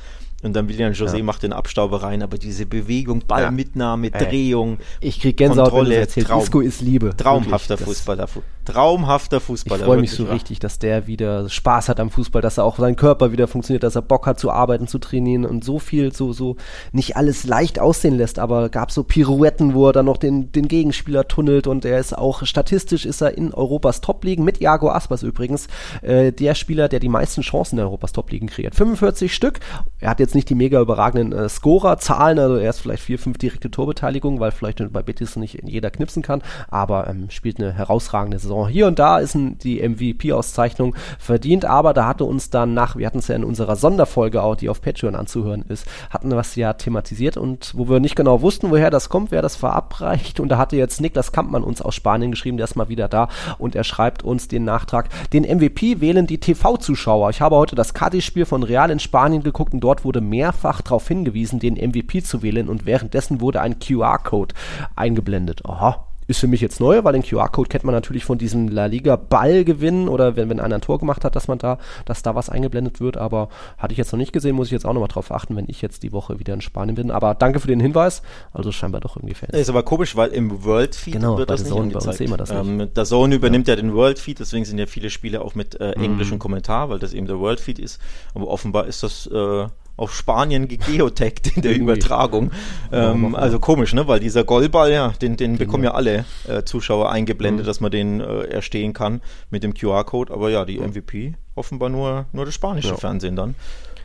und 0.43 0.53
dann 0.53 0.67
William 0.67 0.91
José 0.91 1.17
ja. 1.17 1.23
macht 1.23 1.43
den 1.43 1.53
Abstauber 1.53 2.01
rein, 2.01 2.23
aber 2.23 2.37
diese 2.37 2.65
Bewegung, 2.65 3.23
Ballmitnahme, 3.27 4.09
ja. 4.11 4.17
Drehung, 4.17 4.79
ich 4.99 5.19
krieg 5.19 5.37
Gänsehaut, 5.37 5.69
Kontrolle, 5.69 5.95
erzählt. 5.95 6.27
Traum, 6.27 6.41
Isco 6.41 6.61
ist 6.61 6.81
Liebe. 6.81 7.15
Traumhafter 7.15 7.79
wirklich, 7.79 7.97
Fußballer. 7.97 8.27
Traumhafter 8.65 9.39
Fußballer. 9.39 9.81
Ich 9.81 9.85
freue 9.85 10.01
mich 10.01 10.11
so 10.11 10.25
richtig, 10.25 10.59
dass 10.59 10.79
der 10.79 11.05
wieder 11.05 11.47
Spaß 11.47 11.89
hat 11.89 11.99
am 11.99 12.09
Fußball, 12.09 12.41
dass 12.41 12.57
er 12.57 12.63
auch 12.63 12.77
sein 12.77 12.95
Körper 12.95 13.31
wieder 13.31 13.47
funktioniert, 13.47 13.83
dass 13.91 13.97
er 13.97 14.01
Bock 14.01 14.25
hat 14.25 14.39
zu 14.39 14.51
arbeiten, 14.51 14.87
zu 14.87 14.99
trainieren 14.99 15.45
und 15.45 15.63
so 15.63 15.79
viel, 15.79 16.13
so, 16.13 16.31
so 16.31 16.55
nicht 16.93 17.17
alles 17.17 17.45
leicht 17.45 17.79
aussehen 17.79 18.15
lässt, 18.15 18.39
aber 18.39 18.69
gab 18.69 18.91
so 18.91 19.03
Pirouetten, 19.03 19.73
wo 19.73 19.87
er 19.87 19.93
dann 19.93 20.05
noch 20.05 20.17
den, 20.17 20.51
den 20.51 20.67
Gegenspieler 20.67 21.27
tunnelt 21.27 21.67
und 21.67 21.83
er 21.83 21.99
ist 21.99 22.17
auch 22.17 22.45
statistisch 22.45 23.05
ist 23.05 23.21
er 23.21 23.37
in 23.37 23.53
Europas 23.53 24.01
Top-Ligen 24.01 24.45
mit 24.45 24.61
Iago 24.61 24.89
Aspas 24.89 25.23
übrigens 25.23 25.67
äh, 26.01 26.31
der 26.31 26.55
Spieler, 26.55 26.87
der 26.87 26.99
die 26.99 27.09
meisten 27.09 27.41
Chancen 27.41 27.77
in 27.77 27.83
Europas 27.83 28.13
Top-Ligen 28.13 28.47
kreiert. 28.47 28.75
45 28.75 29.33
Stück. 29.33 29.59
Er 29.99 30.09
hat 30.09 30.19
jetzt 30.19 30.35
nicht 30.35 30.49
die 30.49 30.55
mega 30.55 30.79
überragenden 30.79 31.37
äh, 31.37 31.49
Scorer-Zahlen, 31.49 32.39
also 32.39 32.55
er 32.55 32.69
ist 32.69 32.79
vielleicht 32.79 33.03
vier, 33.03 33.19
fünf 33.19 33.37
direkte 33.37 33.69
Torbeteiligungen, 33.69 34.39
weil 34.39 34.51
vielleicht 34.51 34.81
bei 34.91 35.03
Betis 35.03 35.35
nicht 35.35 35.59
jeder 35.63 35.91
knipsen 35.91 36.23
kann, 36.23 36.41
aber 36.69 37.07
ähm, 37.07 37.29
spielt 37.29 37.59
eine 37.59 37.73
herausragende 37.73 38.39
Saison. 38.39 38.67
Hier 38.67 38.87
und 38.87 38.99
da 38.99 39.19
ist 39.19 39.35
ein, 39.35 39.57
die 39.57 39.87
MVP-Auszeichnung 39.87 40.95
verdient, 41.19 41.65
aber 41.65 41.93
da 41.93 42.07
hatte 42.07 42.23
uns 42.23 42.49
dann 42.49 42.73
nach, 42.73 42.95
wir 42.95 43.05
hatten 43.05 43.19
es 43.19 43.27
ja 43.27 43.35
in 43.35 43.43
unserer 43.43 43.75
Sonderfolge 43.81 44.41
auch, 44.41 44.55
die 44.55 44.69
auf 44.69 44.81
Patreon 44.81 45.15
anzuhören 45.15 45.65
ist, 45.67 45.85
hatten 46.09 46.29
wir 46.29 46.37
was 46.37 46.55
ja 46.55 46.73
thematisiert. 46.73 47.35
Und 47.35 47.73
wo 47.75 47.89
wir 47.89 47.99
nicht 47.99 48.15
genau 48.15 48.41
wussten, 48.41 48.69
woher 48.69 48.89
das 48.89 49.09
kommt, 49.09 49.31
wer 49.31 49.41
das 49.41 49.57
verabreicht. 49.57 50.39
Und 50.39 50.49
da 50.49 50.57
hatte 50.57 50.77
jetzt 50.77 51.01
Niklas 51.01 51.31
Kampmann 51.31 51.63
uns 51.63 51.81
aus 51.81 51.95
Spanien 51.95 52.31
geschrieben, 52.31 52.57
der 52.57 52.63
ist 52.63 52.75
mal 52.75 52.89
wieder 52.89 53.09
da. 53.09 53.27
Und 53.57 53.75
er 53.75 53.83
schreibt 53.83 54.23
uns 54.23 54.47
den 54.47 54.63
Nachtrag, 54.63 55.09
den 55.33 55.43
MVP 55.43 55.99
wählen 55.99 56.27
die 56.27 56.39
TV-Zuschauer. 56.39 57.29
Ich 57.31 57.41
habe 57.41 57.57
heute 57.57 57.75
das 57.75 57.93
Cadiz-Spiel 57.93 58.45
von 58.45 58.63
Real 58.63 58.89
in 58.91 58.99
Spanien 58.99 59.43
geguckt 59.43 59.73
und 59.73 59.81
dort 59.81 60.05
wurde 60.05 60.21
mehrfach 60.21 60.81
darauf 60.81 61.07
hingewiesen, 61.07 61.59
den 61.59 61.73
MVP 61.73 62.23
zu 62.23 62.41
wählen. 62.41 62.69
Und 62.69 62.85
währenddessen 62.85 63.41
wurde 63.41 63.59
ein 63.59 63.79
QR-Code 63.79 64.55
eingeblendet. 64.95 65.65
Aha, 65.65 66.05
ist 66.31 66.39
für 66.39 66.47
mich 66.47 66.61
jetzt 66.61 66.79
neu, 66.79 67.03
weil 67.03 67.13
den 67.13 67.23
QR-Code 67.23 67.69
kennt 67.69 67.83
man 67.83 67.93
natürlich 67.93 68.25
von 68.25 68.37
diesem 68.37 68.67
La 68.67 68.87
Liga 68.87 69.15
Ballgewinn 69.15 70.07
oder 70.07 70.35
wenn, 70.35 70.49
wenn 70.49 70.59
einer 70.59 70.75
ein 70.75 70.81
Tor 70.81 70.99
gemacht 70.99 71.23
hat, 71.23 71.35
dass 71.35 71.47
man 71.47 71.59
da, 71.59 71.77
dass 72.05 72.23
da 72.23 72.33
was 72.33 72.49
eingeblendet 72.49 72.99
wird, 72.99 73.17
aber 73.17 73.49
hatte 73.77 73.91
ich 73.91 73.97
jetzt 73.97 74.11
noch 74.11 74.17
nicht 74.17 74.33
gesehen, 74.33 74.55
muss 74.55 74.67
ich 74.67 74.71
jetzt 74.71 74.85
auch 74.85 74.93
nochmal 74.93 75.09
drauf 75.09 75.31
achten, 75.31 75.55
wenn 75.55 75.65
ich 75.67 75.81
jetzt 75.81 76.03
die 76.03 76.11
Woche 76.11 76.39
wieder 76.39 76.53
in 76.53 76.61
Spanien 76.61 76.95
bin. 76.95 77.11
Aber 77.11 77.35
danke 77.35 77.59
für 77.59 77.67
den 77.67 77.79
Hinweis, 77.79 78.21
also 78.53 78.71
scheinbar 78.71 79.01
doch 79.01 79.17
irgendwie 79.17 79.35
Fans. 79.35 79.53
Ist 79.53 79.69
aber 79.69 79.83
komisch, 79.83 80.15
weil 80.15 80.31
im 80.31 80.63
World 80.63 80.95
Feed 80.95 81.13
genau, 81.13 81.37
wird 81.37 81.49
das 81.49 81.61
nicht 81.61 81.69
Zone, 81.69 81.83
angezeigt. 81.83 82.17
Bei 82.17 82.25
uns 82.25 82.37
das 82.37 82.49
nicht. 82.49 82.81
Ähm, 82.81 82.93
der 82.93 83.05
Zone 83.05 83.35
übernimmt 83.35 83.67
ja. 83.67 83.75
ja 83.75 83.81
den 83.81 83.93
World 83.93 84.19
Feed, 84.19 84.39
deswegen 84.39 84.65
sind 84.65 84.77
ja 84.77 84.87
viele 84.87 85.09
Spiele 85.09 85.41
auch 85.41 85.55
mit 85.55 85.79
äh, 85.79 85.91
englischem 85.91 86.35
mhm. 86.35 86.39
Kommentar, 86.39 86.89
weil 86.89 86.99
das 86.99 87.13
eben 87.13 87.27
der 87.27 87.39
World 87.39 87.59
Feed 87.59 87.79
ist. 87.79 87.99
Aber 88.33 88.47
offenbar 88.47 88.87
ist 88.87 89.03
das 89.03 89.27
äh, 89.27 89.67
auf 90.01 90.15
Spanien 90.15 90.67
gegeotaggt 90.67 91.55
in 91.55 91.61
der 91.61 91.75
Übertragung. 91.77 92.51
Ähm, 92.91 93.35
also 93.35 93.59
komisch, 93.59 93.93
ne? 93.93 94.07
Weil 94.07 94.19
dieser 94.19 94.43
Goalball, 94.43 94.91
ja, 94.91 95.09
den, 95.21 95.37
den 95.37 95.51
genau. 95.51 95.59
bekommen 95.59 95.83
ja 95.83 95.91
alle 95.91 96.25
äh, 96.47 96.63
Zuschauer 96.63 97.11
eingeblendet, 97.11 97.65
mhm. 97.65 97.67
dass 97.67 97.79
man 97.79 97.91
den 97.91 98.19
äh, 98.19 98.45
erstehen 98.45 98.93
kann 98.93 99.21
mit 99.51 99.63
dem 99.63 99.73
QR-Code. 99.75 100.33
Aber 100.33 100.49
ja, 100.49 100.65
die 100.65 100.79
MVP 100.79 101.35
offenbar 101.55 101.89
nur, 101.89 102.25
nur 102.33 102.45
das 102.45 102.55
spanische 102.55 102.89
ja. 102.89 102.97
Fernsehen 102.97 103.35
dann. 103.35 103.55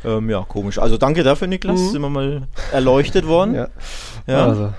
Ähm, 0.04 0.28
ja, 0.28 0.44
komisch. 0.46 0.78
Also 0.78 0.98
danke 0.98 1.22
dafür, 1.22 1.48
Niklas. 1.48 1.80
Mhm. 1.80 1.88
Sind 1.88 2.02
wir 2.02 2.10
mal 2.10 2.42
erleuchtet 2.72 3.26
worden. 3.26 3.54
ja. 3.54 3.68
ja. 4.26 4.46
Also. 4.46 4.72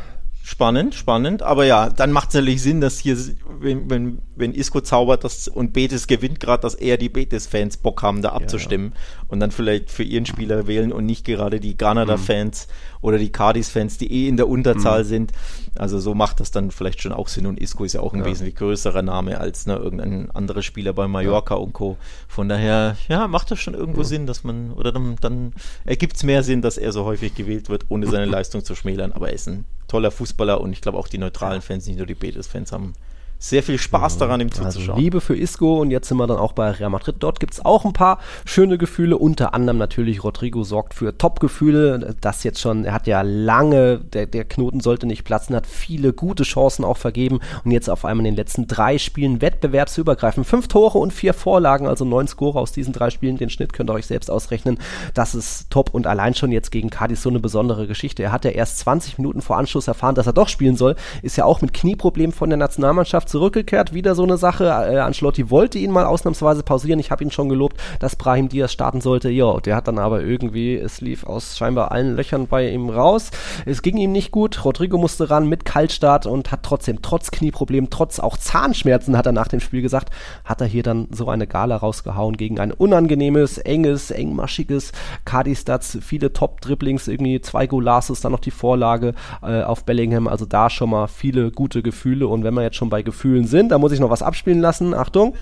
Spannend, 0.49 0.95
spannend. 0.95 1.43
Aber 1.43 1.65
ja, 1.65 1.89
dann 1.89 2.13
macht 2.13 2.29
es 2.29 2.35
natürlich 2.35 2.61
Sinn, 2.61 2.79
dass 2.79 2.99
hier, 2.99 3.17
wenn, 3.59 3.89
wenn, 3.89 4.21
wenn 4.37 4.53
Isco 4.53 4.79
zaubert 4.79 5.25
das, 5.25 5.49
und 5.49 5.73
Betis 5.73 6.07
gewinnt 6.07 6.39
gerade, 6.39 6.61
dass 6.61 6.73
eher 6.73 6.95
die 6.95 7.09
Betis-Fans 7.09 7.75
Bock 7.75 8.01
haben, 8.01 8.21
da 8.21 8.29
abzustimmen 8.29 8.93
ja. 8.93 9.25
und 9.27 9.41
dann 9.41 9.51
vielleicht 9.51 9.91
für 9.91 10.03
ihren 10.03 10.25
Spieler 10.25 10.65
wählen 10.65 10.93
und 10.93 11.05
nicht 11.05 11.25
gerade 11.25 11.59
die 11.59 11.75
Granada-Fans 11.75 12.67
mhm. 12.67 12.97
oder 13.01 13.17
die 13.17 13.29
Cardis-Fans, 13.29 13.97
die 13.97 14.09
eh 14.09 14.29
in 14.29 14.37
der 14.37 14.47
Unterzahl 14.47 15.03
mhm. 15.03 15.07
sind. 15.07 15.31
Also 15.75 15.99
so 15.99 16.15
macht 16.15 16.39
das 16.39 16.49
dann 16.49 16.71
vielleicht 16.71 17.01
schon 17.01 17.11
auch 17.11 17.27
Sinn 17.27 17.45
und 17.45 17.59
Isco 17.59 17.83
ist 17.83 17.91
ja 17.91 17.99
auch 17.99 18.13
ein 18.13 18.21
ja. 18.21 18.27
wesentlich 18.27 18.55
größerer 18.55 19.01
Name 19.01 19.41
als 19.41 19.65
ne, 19.65 19.75
irgendein 19.75 20.31
anderer 20.31 20.61
Spieler 20.61 20.93
bei 20.93 21.09
Mallorca 21.09 21.55
ja. 21.55 21.59
und 21.59 21.73
Co. 21.73 21.97
Von 22.29 22.47
daher, 22.47 22.95
ja, 23.09 23.27
macht 23.27 23.51
das 23.51 23.59
schon 23.59 23.73
irgendwo 23.73 24.03
Sinn, 24.03 24.25
dass 24.25 24.45
man, 24.45 24.71
oder 24.71 24.93
dann, 24.93 25.17
dann 25.19 25.51
ergibt 25.83 26.15
es 26.15 26.23
mehr 26.23 26.41
Sinn, 26.41 26.61
dass 26.61 26.77
er 26.77 26.93
so 26.93 27.03
häufig 27.03 27.35
gewählt 27.35 27.67
wird, 27.67 27.87
ohne 27.89 28.07
seine 28.07 28.25
Leistung 28.31 28.63
zu 28.63 28.75
schmälern. 28.75 29.11
Aber 29.11 29.27
er 29.27 29.35
ist 29.35 29.49
ein 29.49 29.65
toller 29.87 30.11
Fußballer 30.11 30.61
und 30.61 30.73
ich 30.73 30.81
glaube 30.81 30.97
auch 30.97 31.07
die 31.07 31.17
neutralen 31.17 31.61
Fans, 31.61 31.87
nicht 31.87 31.97
nur 31.97 32.07
die 32.07 32.15
Betis-Fans 32.15 32.71
haben 32.71 32.93
sehr 33.39 33.63
viel 33.63 33.77
Spaß 33.77 34.17
daran, 34.17 34.41
ihm 34.41 34.51
zuzuschauen. 34.51 34.89
Also 34.89 34.95
Liebe 34.95 35.21
für 35.21 35.35
Isco 35.35 35.79
und 35.79 35.91
jetzt 35.91 36.07
sind 36.07 36.17
wir 36.17 36.27
dann 36.27 36.37
auch 36.37 36.53
bei 36.53 36.71
Real 36.71 36.89
Madrid. 36.89 37.17
Dort 37.19 37.39
gibt 37.39 37.53
es 37.53 37.63
auch 37.63 37.85
ein 37.85 37.93
paar 37.93 38.19
schöne 38.45 38.77
Gefühle, 38.77 39.17
unter 39.17 39.53
anderem 39.53 39.77
natürlich 39.77 40.23
Rodrigo 40.23 40.63
sorgt 40.63 40.93
für 40.93 41.17
Top-Gefühle. 41.17 42.15
Das 42.19 42.43
jetzt 42.43 42.59
schon, 42.59 42.85
er 42.85 42.93
hat 42.93 43.07
ja 43.07 43.21
lange, 43.21 43.99
der, 43.99 44.25
der 44.25 44.45
Knoten 44.45 44.79
sollte 44.79 45.05
nicht 45.05 45.23
platzen, 45.23 45.55
hat 45.55 45.67
viele 45.67 46.13
gute 46.13 46.43
Chancen 46.43 46.83
auch 46.83 46.97
vergeben 46.97 47.39
und 47.63 47.71
jetzt 47.71 47.89
auf 47.89 48.05
einmal 48.05 48.25
in 48.25 48.33
den 48.33 48.37
letzten 48.37 48.67
drei 48.67 48.97
Spielen 48.97 49.41
wettbewerbsübergreifend. 49.41 50.47
Fünf 50.47 50.67
Tore 50.67 50.97
und 50.97 51.13
vier 51.13 51.33
Vorlagen, 51.33 51.87
also 51.87 52.05
neun 52.05 52.27
Score 52.27 52.59
aus 52.59 52.71
diesen 52.71 52.93
drei 52.93 53.09
Spielen. 53.11 53.37
Den 53.37 53.49
Schnitt 53.49 53.73
könnt 53.73 53.89
ihr 53.89 53.93
euch 53.93 54.07
selbst 54.07 54.31
ausrechnen. 54.31 54.79
Das 55.13 55.35
ist 55.35 55.69
top 55.69 55.93
und 55.93 56.07
allein 56.07 56.33
schon 56.33 56.51
jetzt 56.51 56.71
gegen 56.71 56.89
Cadiz 56.89 57.21
so 57.21 57.29
eine 57.29 57.39
besondere 57.39 57.87
Geschichte. 57.87 58.23
Er 58.23 58.31
hat 58.31 58.45
ja 58.45 58.51
erst 58.51 58.79
20 58.79 59.19
Minuten 59.19 59.41
vor 59.41 59.57
Anschluss 59.57 59.87
erfahren, 59.87 60.15
dass 60.15 60.27
er 60.27 60.33
doch 60.33 60.49
spielen 60.49 60.75
soll. 60.75 60.95
Ist 61.21 61.37
ja 61.37 61.45
auch 61.45 61.61
mit 61.61 61.73
Knieproblemen 61.73 62.33
von 62.33 62.49
der 62.49 62.57
Nationalmannschaft 62.57 63.26
zurückgekehrt, 63.27 63.93
wieder 63.93 64.15
so 64.15 64.23
eine 64.23 64.37
Sache. 64.37 64.65
Äh, 64.65 64.97
Ancelotti 64.99 65.49
wollte 65.49 65.77
ihn 65.77 65.91
mal 65.91 66.05
ausnahmsweise 66.05 66.63
pausieren. 66.63 66.99
Ich 66.99 67.11
habe 67.11 67.23
ihn 67.23 67.31
schon 67.31 67.49
gelobt, 67.49 67.77
dass 67.99 68.15
Brahim 68.15 68.49
Diaz 68.49 68.71
starten 68.71 69.01
sollte. 69.01 69.29
Ja, 69.29 69.59
der 69.59 69.75
hat 69.75 69.87
dann 69.87 69.99
aber 69.99 70.21
irgendwie, 70.21 70.75
es 70.75 71.01
lief 71.01 71.25
aus 71.25 71.57
scheinbar 71.57 71.91
allen 71.91 72.15
Löchern 72.15 72.47
bei 72.47 72.69
ihm 72.69 72.89
raus. 72.89 73.31
Es 73.65 73.81
ging 73.81 73.97
ihm 73.97 74.11
nicht 74.11 74.31
gut. 74.31 74.63
Rodrigo 74.65 74.97
musste 74.97 75.29
ran 75.29 75.47
mit 75.47 75.65
Kaltstart 75.65 76.25
und 76.25 76.51
hat 76.51 76.63
trotzdem, 76.63 77.01
trotz 77.01 77.31
Knieproblemen, 77.31 77.89
trotz 77.89 78.19
auch 78.19 78.37
Zahnschmerzen, 78.37 79.17
hat 79.17 79.25
er 79.25 79.31
nach 79.31 79.47
dem 79.47 79.59
Spiel 79.59 79.81
gesagt, 79.81 80.09
hat 80.43 80.61
er 80.61 80.67
hier 80.67 80.83
dann 80.83 81.07
so 81.11 81.29
eine 81.29 81.47
Gala 81.47 81.75
rausgehauen 81.75 82.37
gegen 82.37 82.59
ein 82.59 82.71
unangenehmes, 82.71 83.57
enges, 83.57 84.11
engmaschiges 84.11 84.91
Cardistats. 85.25 85.97
Viele 86.01 86.33
Top-Dribblings, 86.33 87.07
irgendwie 87.07 87.41
zwei 87.41 87.67
Golasses, 87.67 88.21
dann 88.21 88.31
noch 88.31 88.39
die 88.39 88.51
Vorlage 88.51 89.13
äh, 89.41 89.63
auf 89.63 89.83
Bellingham. 89.83 90.27
Also 90.27 90.45
da 90.45 90.69
schon 90.69 90.89
mal 90.89 91.07
viele 91.07 91.51
gute 91.51 91.81
Gefühle. 91.81 92.27
Und 92.27 92.43
wenn 92.43 92.53
wir 92.53 92.63
jetzt 92.63 92.77
schon 92.77 92.89
bei 92.89 93.01
Gefühlen 93.01 93.16
Gefühlen 93.17 93.47
sind. 93.47 93.69
Da 93.69 93.79
muss 93.79 93.91
ich 93.91 93.99
noch 93.99 94.11
was 94.11 94.21
abspielen 94.21 94.61
lassen. 94.61 94.93
Achtung. 94.93 95.33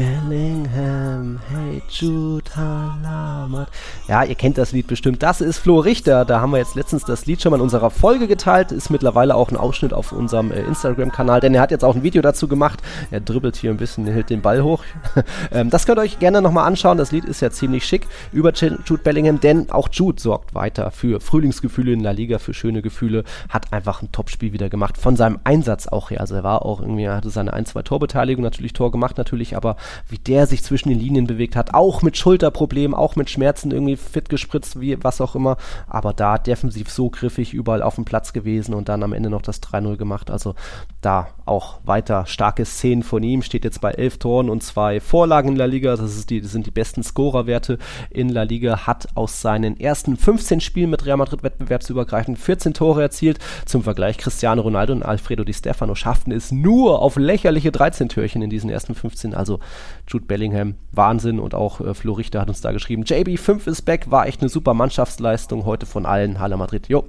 Bellingham, 0.00 1.38
hey 1.50 1.82
Jude 1.90 2.50
Halamat. 2.56 3.68
Ja, 4.08 4.24
ihr 4.24 4.34
kennt 4.34 4.56
das 4.56 4.72
Lied 4.72 4.86
bestimmt. 4.86 5.22
Das 5.22 5.42
ist 5.42 5.58
Flo 5.58 5.78
Richter. 5.78 6.24
Da 6.24 6.40
haben 6.40 6.52
wir 6.52 6.58
jetzt 6.58 6.74
letztens 6.74 7.04
das 7.04 7.26
Lied 7.26 7.42
schon 7.42 7.50
mal 7.50 7.56
in 7.58 7.62
unserer 7.62 7.90
Folge 7.90 8.26
geteilt. 8.26 8.72
Ist 8.72 8.88
mittlerweile 8.88 9.34
auch 9.34 9.50
ein 9.50 9.58
Ausschnitt 9.58 9.92
auf 9.92 10.12
unserem 10.12 10.52
äh, 10.52 10.60
Instagram-Kanal, 10.60 11.40
denn 11.40 11.54
er 11.54 11.60
hat 11.60 11.70
jetzt 11.70 11.84
auch 11.84 11.96
ein 11.96 12.02
Video 12.02 12.22
dazu 12.22 12.48
gemacht. 12.48 12.80
Er 13.10 13.20
dribbelt 13.20 13.56
hier 13.56 13.70
ein 13.70 13.76
bisschen, 13.76 14.06
hält 14.06 14.30
den 14.30 14.40
Ball 14.40 14.62
hoch. 14.62 14.84
ähm, 15.52 15.68
das 15.68 15.84
könnt 15.84 15.98
ihr 15.98 16.02
euch 16.02 16.18
gerne 16.18 16.40
nochmal 16.40 16.66
anschauen. 16.66 16.96
Das 16.96 17.12
Lied 17.12 17.26
ist 17.26 17.42
ja 17.42 17.50
ziemlich 17.50 17.84
schick 17.84 18.06
über 18.32 18.54
Jude 18.54 19.02
Bellingham, 19.04 19.38
denn 19.38 19.70
auch 19.70 19.90
Jude 19.92 20.18
sorgt 20.18 20.54
weiter 20.54 20.92
für 20.92 21.20
Frühlingsgefühle 21.20 21.92
in 21.92 22.00
La 22.00 22.12
Liga, 22.12 22.38
für 22.38 22.54
schöne 22.54 22.80
Gefühle. 22.80 23.24
Hat 23.50 23.70
einfach 23.74 24.00
ein 24.00 24.10
Topspiel 24.12 24.54
wieder 24.54 24.70
gemacht. 24.70 24.96
Von 24.96 25.16
seinem 25.16 25.40
Einsatz 25.44 25.88
auch 25.88 26.08
her. 26.08 26.22
Also 26.22 26.36
er 26.36 26.42
war 26.42 26.64
auch 26.64 26.80
irgendwie, 26.80 27.04
er 27.04 27.16
hatte 27.16 27.28
seine 27.28 27.52
ein, 27.52 27.66
zwei 27.66 27.82
Torbeteiligung, 27.82 28.42
natürlich 28.42 28.72
Tor 28.72 28.90
gemacht 28.90 29.18
natürlich, 29.18 29.58
aber 29.58 29.76
wie 30.08 30.18
der 30.18 30.46
sich 30.46 30.62
zwischen 30.62 30.88
den 30.88 30.98
Linien 30.98 31.26
bewegt 31.26 31.56
hat, 31.56 31.74
auch 31.74 32.02
mit 32.02 32.16
Schulterproblemen, 32.16 32.94
auch 32.94 33.16
mit 33.16 33.30
Schmerzen 33.30 33.70
irgendwie 33.70 33.96
fit 33.96 34.28
gespritzt, 34.28 34.80
wie 34.80 35.02
was 35.02 35.20
auch 35.20 35.34
immer, 35.34 35.56
aber 35.88 36.12
da 36.12 36.38
defensiv 36.38 36.90
so 36.90 37.10
griffig 37.10 37.52
überall 37.54 37.82
auf 37.82 37.94
dem 37.94 38.04
Platz 38.04 38.32
gewesen 38.32 38.74
und 38.74 38.88
dann 38.88 39.02
am 39.02 39.12
Ende 39.12 39.30
noch 39.30 39.42
das 39.42 39.62
3-0 39.62 39.96
gemacht, 39.96 40.30
also 40.30 40.54
da 41.00 41.28
auch 41.50 41.80
weiter 41.84 42.26
starke 42.26 42.64
Szenen 42.64 43.02
von 43.02 43.22
ihm, 43.22 43.42
steht 43.42 43.64
jetzt 43.64 43.80
bei 43.80 43.90
elf 43.90 44.18
Toren 44.18 44.48
und 44.48 44.62
zwei 44.62 45.00
Vorlagen 45.00 45.50
in 45.50 45.56
La 45.56 45.64
Liga, 45.64 45.96
das, 45.96 46.24
die, 46.26 46.40
das 46.40 46.52
sind 46.52 46.66
die 46.66 46.70
besten 46.70 47.02
Scorerwerte 47.02 47.78
in 48.10 48.28
La 48.28 48.44
Liga, 48.44 48.86
hat 48.86 49.08
aus 49.14 49.40
seinen 49.40 49.78
ersten 49.78 50.16
15 50.16 50.60
Spielen 50.60 50.90
mit 50.90 51.04
Real 51.04 51.16
Madrid 51.16 51.42
wettbewerbsübergreifend 51.42 52.38
14 52.38 52.72
Tore 52.74 53.02
erzielt, 53.02 53.38
zum 53.66 53.82
Vergleich 53.82 54.16
Cristiano 54.16 54.62
Ronaldo 54.62 54.92
und 54.92 55.02
Alfredo 55.02 55.44
Di 55.44 55.52
Stefano 55.52 55.94
schafften 55.94 56.32
es 56.32 56.52
nur 56.52 57.02
auf 57.02 57.16
lächerliche 57.16 57.72
13 57.72 58.08
Türchen 58.08 58.42
in 58.42 58.50
diesen 58.50 58.70
ersten 58.70 58.94
15, 58.94 59.34
also 59.34 59.58
Jude 60.06 60.26
Bellingham, 60.26 60.76
Wahnsinn. 60.92 61.40
Und 61.40 61.54
auch 61.54 61.80
äh, 61.80 61.94
Flo 61.94 62.12
Richter 62.12 62.40
hat 62.40 62.48
uns 62.48 62.60
da 62.60 62.72
geschrieben, 62.72 63.02
JB5 63.02 63.66
ist 63.66 63.82
back, 63.82 64.10
war 64.10 64.26
echt 64.26 64.40
eine 64.40 64.48
super 64.48 64.74
Mannschaftsleistung 64.74 65.64
heute 65.64 65.86
von 65.86 66.06
allen. 66.06 66.38
Halle 66.38 66.56
Madrid. 66.56 66.88
Jo, 66.88 67.04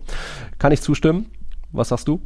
kann 0.58 0.72
ich 0.72 0.82
zustimmen. 0.82 1.28
Was 1.72 1.90
sagst 1.90 2.08
du? 2.08 2.22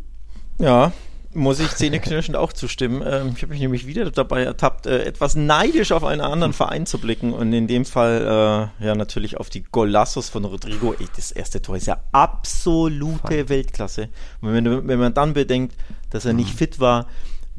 Ja, 0.59 0.91
muss 1.35 1.59
ich 1.59 1.69
zähneknirschend 1.69 2.37
auch 2.37 2.53
zustimmen. 2.53 3.03
Ähm, 3.05 3.33
ich 3.35 3.41
habe 3.43 3.51
mich 3.51 3.61
nämlich 3.61 3.85
wieder 3.85 4.09
dabei 4.09 4.43
ertappt, 4.43 4.85
äh, 4.87 5.03
etwas 5.03 5.35
neidisch 5.35 5.91
auf 5.91 6.03
einen 6.03 6.21
anderen 6.21 6.53
Verein 6.53 6.85
zu 6.85 6.97
blicken 6.97 7.33
und 7.33 7.53
in 7.53 7.67
dem 7.67 7.85
Fall 7.85 8.71
äh, 8.81 8.85
ja 8.85 8.95
natürlich 8.95 9.37
auf 9.37 9.49
die 9.49 9.63
Golassos 9.63 10.29
von 10.29 10.45
Rodrigo. 10.45 10.93
Ey, 10.93 11.07
das 11.15 11.31
erste 11.31 11.61
Tor 11.61 11.77
ist 11.77 11.87
ja 11.87 11.99
absolute 12.11 13.27
Fein. 13.27 13.49
Weltklasse. 13.49 14.09
Und 14.41 14.53
wenn, 14.53 14.87
wenn 14.87 14.99
man 14.99 15.13
dann 15.13 15.33
bedenkt, 15.33 15.75
dass 16.09 16.25
er 16.25 16.33
nicht 16.33 16.53
mhm. 16.53 16.57
fit 16.57 16.79
war, 16.79 17.07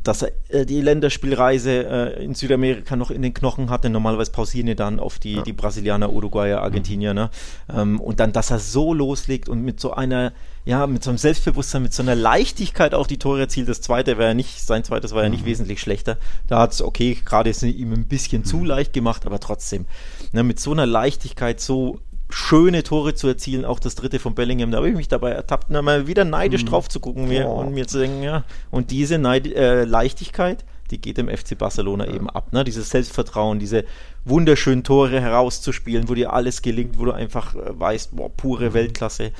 dass 0.06 0.22
er 0.22 0.32
äh, 0.48 0.66
die 0.66 0.80
Länderspielreise 0.80 2.16
äh, 2.16 2.24
in 2.24 2.34
Südamerika 2.34 2.96
noch 2.96 3.10
in 3.10 3.22
den 3.22 3.34
Knochen 3.34 3.70
hatte. 3.70 3.90
Normalerweise 3.90 4.30
pausieren 4.30 4.66
die 4.66 4.76
dann 4.76 5.00
auf 5.00 5.18
die, 5.18 5.34
ja. 5.34 5.42
die 5.42 5.52
Brasilianer, 5.52 6.12
Uruguayer, 6.12 6.62
Argentinier. 6.62 7.14
Ne? 7.14 7.30
Ähm, 7.74 8.00
und 8.00 8.20
dann, 8.20 8.32
dass 8.32 8.50
er 8.50 8.58
so 8.58 8.94
loslegt 8.94 9.48
und 9.48 9.62
mit 9.62 9.80
so 9.80 9.92
einer, 9.92 10.32
ja, 10.64 10.86
mit 10.86 11.02
so 11.02 11.10
einem 11.10 11.18
Selbstbewusstsein, 11.18 11.82
mit 11.82 11.92
so 11.92 12.02
einer 12.02 12.14
Leichtigkeit 12.14 12.94
auch 12.94 13.06
die 13.06 13.18
Tore 13.18 13.40
erzielt. 13.40 13.68
Das 13.68 13.80
zweite 13.80 14.18
war 14.18 14.26
ja 14.26 14.34
nicht, 14.34 14.60
sein 14.60 14.84
zweites 14.84 15.12
war 15.12 15.22
ja 15.22 15.28
nicht 15.28 15.42
mhm. 15.42 15.50
wesentlich 15.50 15.80
schlechter. 15.80 16.18
Da 16.46 16.60
hat 16.60 16.72
es, 16.72 16.82
okay, 16.82 17.16
gerade 17.24 17.50
ist 17.50 17.62
ihm 17.62 17.92
ein 17.92 18.06
bisschen 18.06 18.42
mhm. 18.42 18.46
zu 18.46 18.64
leicht 18.64 18.92
gemacht, 18.92 19.26
aber 19.26 19.40
trotzdem, 19.40 19.86
ne, 20.32 20.42
mit 20.42 20.60
so 20.60 20.72
einer 20.72 20.86
Leichtigkeit, 20.86 21.60
so 21.60 22.00
schöne 22.28 22.82
Tore 22.82 23.14
zu 23.14 23.28
erzielen, 23.28 23.64
auch 23.64 23.78
das 23.78 23.94
dritte 23.94 24.18
von 24.18 24.34
Bellingham, 24.34 24.70
da 24.70 24.78
habe 24.78 24.88
ich 24.88 24.96
mich 24.96 25.08
dabei 25.08 25.30
ertappt, 25.30 25.70
mal 25.70 26.06
wieder 26.06 26.24
neidisch 26.24 26.64
mhm. 26.64 26.68
drauf 26.68 26.88
zu 26.88 27.00
gucken 27.00 27.28
mir, 27.28 27.46
oh. 27.46 27.60
und 27.60 27.72
mir 27.72 27.86
zu 27.86 27.98
denken, 27.98 28.22
ja, 28.22 28.44
und 28.70 28.90
diese 28.90 29.18
Neid 29.18 29.46
äh, 29.46 29.84
Leichtigkeit, 29.84 30.64
die 30.90 31.00
geht 31.00 31.18
dem 31.18 31.28
FC 31.28 31.56
Barcelona 31.58 32.06
ja. 32.06 32.14
eben 32.14 32.30
ab, 32.30 32.52
ne? 32.52 32.64
dieses 32.64 32.90
Selbstvertrauen, 32.90 33.58
diese 33.58 33.84
wunderschönen 34.24 34.84
Tore 34.84 35.20
herauszuspielen, 35.20 36.08
wo 36.08 36.14
dir 36.14 36.32
alles 36.32 36.62
gelingt, 36.62 36.98
wo 36.98 37.04
du 37.04 37.12
einfach 37.12 37.54
äh, 37.54 37.78
weißt, 37.78 38.16
boah, 38.16 38.30
pure 38.30 38.70
mhm. 38.70 38.74
Weltklasse. 38.74 39.32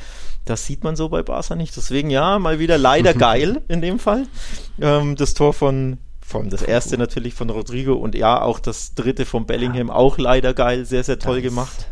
Das 0.44 0.64
sieht 0.64 0.84
man 0.84 0.94
so 0.94 1.08
bei 1.08 1.22
Barca 1.22 1.56
nicht. 1.56 1.76
Deswegen 1.76 2.10
ja, 2.10 2.38
mal 2.38 2.58
wieder 2.58 2.78
leider 2.78 3.14
geil 3.14 3.62
in 3.68 3.80
dem 3.80 3.98
Fall. 3.98 4.26
Ähm, 4.80 5.16
das 5.16 5.34
Tor 5.34 5.52
von 5.52 5.98
von 6.20 6.50
das 6.50 6.62
erste 6.62 6.98
natürlich 6.98 7.34
von 7.34 7.48
Rodrigo 7.50 7.94
und 7.94 8.16
ja, 8.16 8.42
auch 8.42 8.58
das 8.58 8.94
dritte 8.96 9.24
von 9.24 9.46
Bellingham 9.46 9.90
auch 9.90 10.18
leider 10.18 10.54
geil, 10.54 10.84
sehr, 10.84 11.04
sehr 11.04 11.20
toll 11.20 11.40
gemacht. 11.40 11.86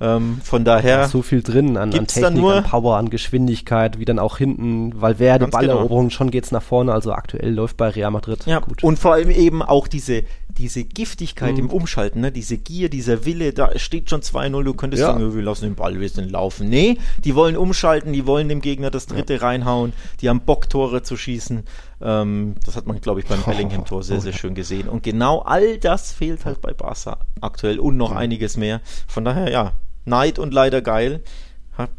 Ähm, 0.00 0.40
von 0.42 0.64
daher. 0.64 1.08
so 1.08 1.22
viel 1.22 1.42
drin 1.42 1.76
an, 1.76 1.94
an 1.94 2.06
Technik, 2.06 2.34
nur, 2.34 2.56
an 2.56 2.64
Power, 2.64 2.96
an 2.96 3.10
Geschwindigkeit, 3.10 3.98
wie 3.98 4.04
dann 4.04 4.18
auch 4.18 4.38
hinten, 4.38 4.92
weil 5.00 5.14
Valverde, 5.14 5.48
Balleroberung, 5.48 6.08
genau. 6.08 6.10
schon 6.10 6.30
geht's 6.30 6.50
nach 6.50 6.62
vorne. 6.62 6.92
Also 6.92 7.12
aktuell 7.12 7.52
läuft 7.52 7.76
bei 7.76 7.88
Real 7.88 8.10
Madrid 8.10 8.44
ja, 8.46 8.58
gut. 8.58 8.82
Und 8.82 8.98
vor 8.98 9.14
allem 9.14 9.30
eben 9.30 9.62
auch 9.62 9.88
diese, 9.88 10.24
diese 10.48 10.84
Giftigkeit 10.84 11.54
mhm. 11.54 11.60
im 11.60 11.70
Umschalten, 11.70 12.20
ne? 12.20 12.32
diese 12.32 12.58
Gier, 12.58 12.88
dieser 12.88 13.24
Wille, 13.24 13.52
da 13.52 13.78
steht 13.78 14.10
schon 14.10 14.20
2-0, 14.20 14.62
du 14.64 14.74
könntest 14.74 15.02
ja. 15.02 15.12
sagen, 15.12 15.34
wir 15.34 15.42
lassen 15.42 15.64
den 15.64 15.74
Ball, 15.74 15.98
wir 16.00 16.08
sind 16.08 16.30
laufen. 16.30 16.68
Nee, 16.68 16.98
die 17.24 17.34
wollen 17.34 17.56
umschalten, 17.56 18.12
die 18.12 18.26
wollen 18.26 18.48
dem 18.48 18.60
Gegner 18.60 18.90
das 18.90 19.06
dritte 19.06 19.34
ja. 19.34 19.40
reinhauen, 19.40 19.92
die 20.20 20.28
haben 20.28 20.40
Bock, 20.40 20.68
Tore 20.68 21.02
zu 21.02 21.16
schießen. 21.16 21.64
Ähm, 22.04 22.54
das 22.64 22.76
hat 22.76 22.86
man, 22.86 23.00
glaube 23.00 23.20
ich, 23.20 23.26
beim 23.26 23.42
Bellingham-Tor 23.46 24.02
sehr, 24.02 24.20
sehr 24.20 24.34
schön 24.34 24.54
gesehen. 24.54 24.88
Und 24.88 25.02
genau 25.02 25.40
all 25.40 25.78
das 25.78 26.12
fehlt 26.12 26.44
halt 26.44 26.60
bei 26.60 26.72
Barca 26.72 27.18
aktuell 27.40 27.80
und 27.80 27.96
noch 27.96 28.12
einiges 28.12 28.56
mehr. 28.56 28.80
Von 29.08 29.24
daher, 29.24 29.50
ja, 29.50 29.72
Neid 30.04 30.38
und 30.38 30.52
leider 30.52 30.82
geil. 30.82 31.22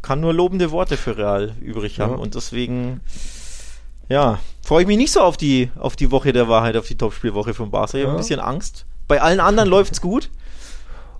Kann 0.01 0.21
nur 0.21 0.33
lobende 0.33 0.71
Worte 0.71 0.95
für 0.95 1.17
Real 1.17 1.53
übrig 1.59 1.99
haben. 1.99 2.13
Ja. 2.13 2.17
Und 2.19 2.35
deswegen, 2.35 3.01
ja, 4.07 4.39
freue 4.61 4.83
ich 4.83 4.87
mich 4.87 4.97
nicht 4.97 5.11
so 5.11 5.19
auf 5.19 5.35
die, 5.35 5.69
auf 5.75 5.97
die 5.97 6.11
Woche 6.11 6.31
der 6.31 6.47
Wahrheit, 6.47 6.77
auf 6.77 6.87
die 6.87 6.97
Topspielwoche 6.97 7.53
von 7.53 7.71
Barca. 7.71 7.97
Ich 7.97 8.03
habe 8.03 8.11
ja. 8.11 8.15
ein 8.15 8.17
bisschen 8.17 8.39
Angst. 8.39 8.85
Bei 9.07 9.21
allen 9.21 9.39
anderen 9.39 9.67
läuft's 9.75 9.99
gut. 9.99 10.29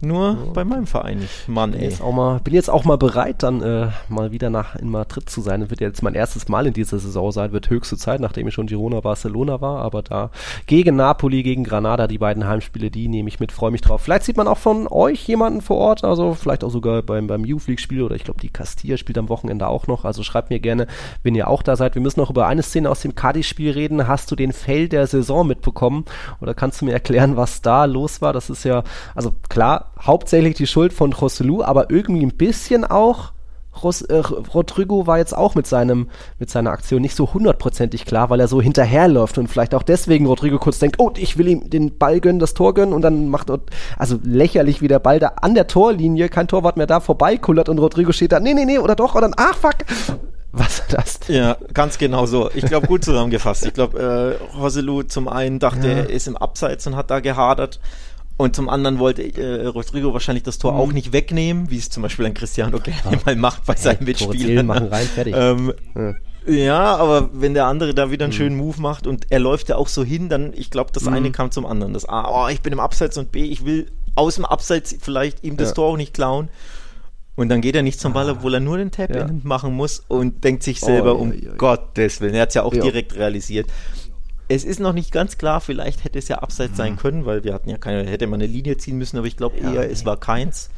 Nur 0.01 0.31
ja. 0.31 0.37
bei 0.53 0.65
meinem 0.65 0.87
Verein 0.87 1.19
nicht. 1.19 1.47
Mann, 1.47 1.73
ey. 1.73 1.85
Jetzt 1.85 2.01
auch 2.01 2.13
mal, 2.13 2.39
bin 2.39 2.53
jetzt 2.53 2.69
auch 2.69 2.83
mal 2.83 2.97
bereit, 2.97 3.43
dann 3.43 3.61
äh, 3.61 3.87
mal 4.09 4.31
wieder 4.31 4.49
nach 4.49 4.75
in 4.75 4.89
Madrid 4.89 5.29
zu 5.29 5.41
sein. 5.41 5.61
Das 5.61 5.69
wird 5.69 5.81
jetzt 5.81 6.03
mein 6.03 6.15
erstes 6.15 6.47
Mal 6.47 6.67
in 6.67 6.73
dieser 6.73 6.99
Saison 6.99 7.31
sein. 7.31 7.51
Wird 7.51 7.69
höchste 7.69 7.97
Zeit, 7.97 8.19
nachdem 8.19 8.47
ich 8.47 8.53
schon 8.53 8.67
Girona 8.67 9.01
Barcelona 9.01 9.61
war. 9.61 9.81
Aber 9.81 10.01
da 10.01 10.31
gegen 10.65 10.95
Napoli, 10.95 11.43
gegen 11.43 11.63
Granada, 11.63 12.07
die 12.07 12.17
beiden 12.17 12.47
Heimspiele, 12.47 12.91
die 12.91 13.07
nehme 13.07 13.29
ich 13.29 13.39
mit, 13.39 13.51
freue 13.51 13.71
mich 13.71 13.81
drauf. 13.81 14.01
Vielleicht 14.01 14.23
sieht 14.23 14.37
man 14.37 14.47
auch 14.47 14.57
von 14.57 14.87
euch 14.87 15.27
jemanden 15.27 15.61
vor 15.61 15.77
Ort, 15.77 16.03
also 16.03 16.33
vielleicht 16.33 16.63
auch 16.63 16.69
sogar 16.69 17.01
beim, 17.01 17.27
beim 17.27 17.45
Youth 17.45 17.67
League 17.67 17.79
Spiel 17.79 18.01
oder 18.01 18.15
ich 18.15 18.23
glaube, 18.23 18.39
die 18.39 18.49
Castilla 18.49 18.97
spielt 18.97 19.17
am 19.17 19.29
Wochenende 19.29 19.67
auch 19.67 19.87
noch. 19.87 20.05
Also 20.05 20.23
schreibt 20.23 20.49
mir 20.49 20.59
gerne, 20.59 20.87
wenn 21.23 21.35
ihr 21.35 21.47
auch 21.47 21.63
da 21.63 21.75
seid. 21.75 21.95
Wir 21.95 22.01
müssen 22.01 22.19
noch 22.19 22.29
über 22.29 22.47
eine 22.47 22.63
Szene 22.63 22.89
aus 22.89 23.01
dem 23.01 23.15
Cadiz-Spiel 23.15 23.71
reden. 23.71 24.07
Hast 24.07 24.31
du 24.31 24.35
den 24.35 24.53
Fail 24.53 24.89
der 24.89 25.07
Saison 25.07 25.47
mitbekommen? 25.47 26.05
Oder 26.41 26.53
kannst 26.53 26.81
du 26.81 26.85
mir 26.85 26.93
erklären, 26.93 27.37
was 27.37 27.61
da 27.61 27.85
los 27.85 28.21
war? 28.21 28.33
Das 28.33 28.49
ist 28.49 28.63
ja, 28.63 28.83
also 29.13 29.33
klar, 29.49 29.91
hauptsächlich 30.05 30.55
die 30.55 30.67
Schuld 30.67 30.93
von 30.93 31.11
Joselu, 31.11 31.63
aber 31.63 31.89
irgendwie 31.89 32.25
ein 32.25 32.35
bisschen 32.35 32.85
auch 32.85 33.31
Ros, 33.83 34.01
äh, 34.03 34.17
Rodrigo 34.53 35.05
war 35.05 35.17
jetzt 35.17 35.35
auch 35.35 35.55
mit 35.55 35.67
seinem 35.67 36.07
mit 36.39 36.49
seiner 36.49 36.71
Aktion 36.71 37.01
nicht 37.01 37.15
so 37.15 37.33
hundertprozentig 37.33 38.05
klar, 38.05 38.29
weil 38.29 38.39
er 38.39 38.47
so 38.47 38.61
hinterherläuft 38.61 39.37
und 39.37 39.47
vielleicht 39.47 39.75
auch 39.75 39.83
deswegen 39.83 40.25
Rodrigo 40.25 40.59
kurz 40.59 40.79
denkt, 40.79 40.97
oh, 40.99 41.11
ich 41.17 41.37
will 41.37 41.47
ihm 41.47 41.69
den 41.69 41.97
Ball 41.97 42.19
gönnen, 42.19 42.39
das 42.39 42.53
Tor 42.53 42.73
gönnen 42.73 42.93
und 42.93 43.01
dann 43.01 43.27
macht 43.27 43.51
also 43.97 44.19
lächerlich 44.23 44.81
wie 44.81 44.87
der 44.87 44.99
Ball 44.99 45.19
da 45.19 45.33
an 45.41 45.55
der 45.55 45.67
Torlinie, 45.67 46.29
kein 46.29 46.47
Torwart 46.47 46.77
mehr 46.77 46.87
da 46.87 46.99
vorbeikullert 46.99 47.69
und 47.69 47.79
Rodrigo 47.79 48.11
steht 48.11 48.31
da, 48.31 48.39
nee, 48.39 48.53
nee, 48.53 48.65
nee, 48.65 48.79
oder 48.79 48.95
doch, 48.95 49.15
oder 49.15 49.27
dann, 49.29 49.35
ach 49.37 49.57
fuck. 49.57 49.75
Was 50.57 50.83
das? 50.87 51.19
Ja, 51.27 51.57
ganz 51.73 51.97
genau 51.97 52.25
so. 52.27 52.49
Ich 52.53 52.65
glaube, 52.65 52.87
gut 52.87 53.03
zusammengefasst. 53.03 53.65
Ich 53.65 53.73
glaube, 53.73 53.99
äh, 53.99 54.57
Roselu 54.57 55.03
zum 55.03 55.27
einen 55.27 55.59
dachte, 55.59 55.85
ja. 55.85 55.93
er 55.95 56.09
ist 56.09 56.29
im 56.29 56.37
Abseits 56.37 56.87
und 56.87 56.95
hat 56.95 57.11
da 57.11 57.19
gehadert 57.19 57.81
und 58.38 58.55
zum 58.55 58.67
anderen 58.67 58.99
wollte 58.99 59.23
äh, 59.23 59.65
Rodrigo 59.67 60.13
wahrscheinlich 60.13 60.43
das 60.43 60.57
Tor 60.57 60.73
mhm. 60.73 60.79
auch 60.79 60.91
nicht 60.91 61.13
wegnehmen, 61.13 61.69
wie 61.69 61.77
es 61.77 61.89
zum 61.89 62.03
Beispiel 62.03 62.25
ein 62.25 62.33
Cristiano 62.33 62.79
gerne 62.79 62.99
ja. 63.11 63.19
mal 63.25 63.36
macht 63.36 63.65
bei 63.65 63.75
seinen 63.75 64.03
Mitspielern. 64.03 64.65
machen 64.65 64.88
rein, 64.88 65.05
fertig. 65.05 65.33
Ähm, 65.38 65.73
ja. 66.45 66.53
ja. 66.53 66.95
aber 66.97 67.29
wenn 67.33 67.53
der 67.53 67.67
andere 67.67 67.93
da 67.93 68.11
wieder 68.11 68.25
einen 68.25 68.33
mhm. 68.33 68.38
schönen 68.38 68.57
Move 68.57 68.81
macht 68.81 69.07
und 69.07 69.27
er 69.29 69.39
läuft 69.39 69.69
ja 69.69 69.77
auch 69.77 69.88
so 69.88 70.03
hin, 70.03 70.27
dann, 70.27 70.51
ich 70.53 70.69
glaube, 70.69 70.91
das 70.91 71.03
mhm. 71.03 71.13
eine 71.13 71.31
kam 71.31 71.51
zum 71.51 71.65
anderen. 71.65 71.93
Das 71.93 72.07
A, 72.07 72.45
oh, 72.45 72.49
ich 72.49 72.61
bin 72.61 72.73
im 72.73 72.79
Abseits 72.81 73.17
und 73.17 73.31
B, 73.31 73.43
ich 73.43 73.63
will 73.63 73.89
aus 74.15 74.36
dem 74.36 74.45
Abseits 74.45 74.95
vielleicht 74.99 75.43
ihm 75.45 75.55
das 75.55 75.69
ja. 75.69 75.75
Tor 75.75 75.93
auch 75.93 75.97
nicht 75.97 76.13
klauen. 76.13 76.49
Und 77.38 77.49
dann 77.49 77.59
geht 77.59 77.75
er 77.75 77.83
nicht 77.83 77.99
zum 77.99 78.13
Ball, 78.13 78.29
ah. 78.29 78.33
obwohl 78.33 78.53
er 78.53 78.59
nur 78.61 78.77
den 78.77 78.91
Tap 78.91 79.13
ja. 79.13 79.27
machen 79.43 79.73
muss 79.73 80.03
und 80.07 80.43
denkt 80.43 80.63
sich 80.63 80.79
selber, 80.79 81.15
oh, 81.15 81.19
um 81.19 81.33
Gottes 81.57 82.21
Willen. 82.21 82.33
Er 82.33 82.43
hat 82.43 82.49
es 82.49 82.55
ja 82.55 82.63
auch 82.63 82.71
direkt 82.73 83.15
realisiert 83.15 83.67
es 84.47 84.63
ist 84.63 84.79
noch 84.79 84.93
nicht 84.93 85.11
ganz 85.11 85.37
klar, 85.37 85.61
vielleicht 85.61 86.03
hätte 86.03 86.19
es 86.19 86.27
ja 86.27 86.39
abseits 86.39 86.73
mhm. 86.73 86.77
sein 86.77 86.95
können, 86.97 87.25
weil 87.25 87.43
wir 87.43 87.53
hatten 87.53 87.69
ja 87.69 87.77
keine, 87.77 88.09
hätte 88.09 88.27
man 88.27 88.41
eine 88.41 88.51
Linie 88.51 88.77
ziehen 88.77 88.97
müssen, 88.97 89.17
aber 89.17 89.27
ich 89.27 89.37
glaube 89.37 89.57
ja, 89.59 89.73
eher, 89.73 89.81
nee. 89.81 89.93
es 89.93 90.05
war 90.05 90.19
keins. 90.19 90.69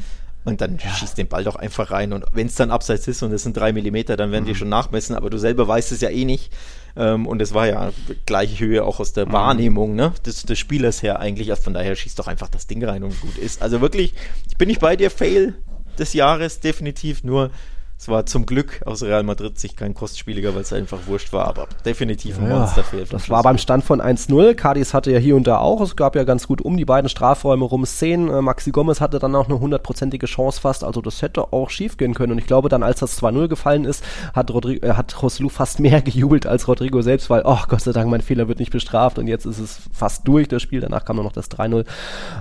Und 0.45 0.61
dann 0.61 0.77
ja. 0.77 0.89
schießt 0.89 1.17
den 1.17 1.27
Ball 1.27 1.43
doch 1.43 1.57
einfach 1.57 1.91
rein. 1.91 2.13
Und 2.13 2.23
wenn 2.31 2.47
es 2.47 2.55
dann 2.55 2.71
abseits 2.71 3.05
ist 3.09 3.21
und 3.21 3.33
es 3.33 3.43
sind 3.43 3.57
drei 3.57 3.73
Millimeter, 3.73 4.15
dann 4.15 4.31
werden 4.31 4.45
mhm. 4.45 4.47
die 4.47 4.55
schon 4.55 4.69
nachmessen, 4.69 5.13
aber 5.13 5.29
du 5.29 5.37
selber 5.37 5.67
weißt 5.67 5.91
es 5.91 5.99
ja 5.99 6.09
eh 6.09 6.23
nicht. 6.23 6.53
Ähm, 6.95 7.27
und 7.27 7.41
es 7.41 7.53
war 7.53 7.67
ja 7.67 7.91
gleiche 8.25 8.63
Höhe 8.63 8.85
auch 8.85 9.01
aus 9.01 9.11
der 9.11 9.25
mhm. 9.25 9.33
Wahrnehmung 9.33 9.95
ne, 9.95 10.13
des, 10.25 10.43
des 10.43 10.57
Spielers 10.57 11.03
her 11.03 11.19
eigentlich. 11.19 11.49
Also 11.49 11.63
von 11.63 11.73
daher 11.73 11.93
schießt 11.97 12.17
doch 12.17 12.27
einfach 12.27 12.47
das 12.47 12.65
Ding 12.65 12.81
rein 12.85 13.03
und 13.03 13.19
gut 13.19 13.37
ist. 13.37 13.61
Also 13.61 13.81
wirklich, 13.81 14.13
ich 14.47 14.55
bin 14.55 14.69
nicht 14.69 14.79
bei 14.79 14.95
dir, 14.95 15.11
Fail 15.11 15.55
des 15.99 16.13
Jahres, 16.13 16.61
definitiv 16.61 17.25
nur 17.25 17.51
es 17.99 18.07
war 18.07 18.27
zum 18.27 18.45
Glück 18.45 18.81
aus 18.85 19.01
Real 19.01 19.23
Madrid 19.23 19.57
sich 19.57 19.75
kein 19.75 19.95
Kostspieliger, 19.95 20.53
weil 20.53 20.61
es 20.61 20.71
einfach 20.71 20.99
wurscht 21.07 21.33
war, 21.33 21.47
aber 21.47 21.67
definitiv 21.83 22.37
ein 22.37 22.47
ja, 22.47 22.59
Monsterfehl. 22.59 23.05
Das 23.09 23.27
war 23.27 23.41
beim 23.41 23.57
Stand 23.57 23.83
von 23.83 24.01
1-0. 24.01 24.53
Cadiz 24.53 24.93
hatte 24.93 25.11
ja 25.11 25.17
hier 25.17 25.35
und 25.35 25.47
da 25.47 25.57
auch, 25.57 25.81
es 25.81 25.95
gab 25.95 26.15
ja 26.15 26.23
ganz 26.23 26.45
gut 26.45 26.61
um 26.61 26.77
die 26.77 26.85
beiden 26.85 27.09
Strafräume 27.09 27.65
rum 27.65 27.87
Szenen. 27.87 28.29
Äh, 28.29 28.43
Maxi 28.43 28.69
Gomez 28.69 29.01
hatte 29.01 29.17
dann 29.17 29.35
auch 29.35 29.49
eine 29.49 29.59
hundertprozentige 29.59 30.27
Chance 30.27 30.61
fast, 30.61 30.83
also 30.83 31.01
das 31.01 31.23
hätte 31.23 31.51
auch 31.51 31.71
schief 31.71 31.97
gehen 31.97 32.13
können. 32.13 32.33
Und 32.33 32.37
ich 32.37 32.45
glaube 32.45 32.69
dann, 32.69 32.83
als 32.83 32.99
das 32.99 33.19
2-0 33.19 33.47
gefallen 33.47 33.83
ist, 33.83 34.03
hat, 34.31 34.51
Rodrigo, 34.51 34.85
äh, 34.85 34.93
hat 34.93 35.19
Roslu 35.23 35.49
fast 35.49 35.79
mehr 35.79 36.01
gejubelt 36.03 36.45
als 36.45 36.67
Rodrigo 36.67 37.01
selbst, 37.01 37.31
weil, 37.31 37.41
oh 37.45 37.61
Gott 37.67 37.81
sei 37.81 37.93
Dank, 37.93 38.11
mein 38.11 38.21
Fehler 38.21 38.47
wird 38.47 38.59
nicht 38.59 38.71
bestraft 38.71 39.17
und 39.17 39.25
jetzt 39.25 39.45
ist 39.45 39.57
es 39.57 39.81
fast 39.91 40.27
durch, 40.27 40.47
das 40.47 40.61
Spiel. 40.61 40.81
Danach 40.81 41.03
kam 41.03 41.15
nur 41.15 41.25
noch 41.25 41.33
das 41.33 41.49
3-0. 41.49 41.83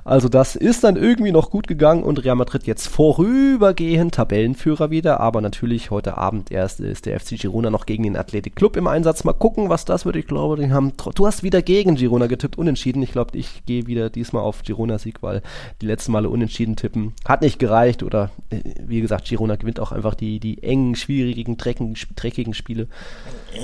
Also 0.05 0.29
das 0.29 0.55
ist 0.55 0.85
dann 0.85 0.97
irgendwie 0.97 1.33
noch 1.33 1.51
gut 1.51 1.67
gegangen 1.67 2.03
und 2.03 2.23
Real 2.23 2.37
Madrid 2.37 2.67
jetzt 2.67 2.89
vorübergehend 2.89 4.15
Tabellenführer 4.15 4.91
wieder, 4.91 5.19
aber 5.21 5.46
natürlich 5.47 5.91
heute 5.91 6.17
Abend 6.17 6.51
erst 6.51 6.81
ist 6.81 7.07
der 7.07 7.21
FC 7.21 7.39
Girona 7.39 7.71
noch 7.71 7.87
gegen 7.87 8.03
den 8.03 8.17
Athletic 8.17 8.57
Club 8.57 8.77
im 8.77 8.87
Einsatz. 8.87 9.23
Mal 9.25 9.33
gucken, 9.33 9.69
was 9.69 9.85
das 9.85 10.05
wird. 10.05 10.17
Ich 10.17 10.27
glaube, 10.27 10.57
die 10.57 10.73
haben. 10.73 10.93
Du 11.15 11.27
hast 11.27 11.43
wieder 11.43 11.63
gegen 11.63 11.95
Girona 11.95 12.27
getippt, 12.27 12.59
unentschieden. 12.59 13.03
Ich 13.03 13.13
glaube, 13.13 13.37
ich 13.39 13.65
gehe 13.65 13.87
wieder 13.87 14.11
diesmal 14.11 14.43
auf 14.43 14.63
Girona-Sieg, 14.63 15.23
weil 15.23 15.43
die 15.81 15.87
letzten 15.87 16.13
Male 16.13 16.29
unentschieden 16.29 16.77
tippen 16.77 17.15
hat 17.25 17.43
nicht 17.43 17.59
gereicht. 17.59 18.03
Oder 18.03 18.31
äh, 18.51 18.61
wie 18.85 19.01
gesagt, 19.01 19.27
Girona 19.27 19.57
gewinnt 19.57 19.79
auch 19.79 19.93
einfach 19.93 20.15
die, 20.15 20.41
die 20.41 20.63
engen, 20.63 20.97
schwierigen, 20.97 21.57
dreckigen, 21.57 21.97
dreckigen 22.17 22.55
Spiele. 22.55 22.89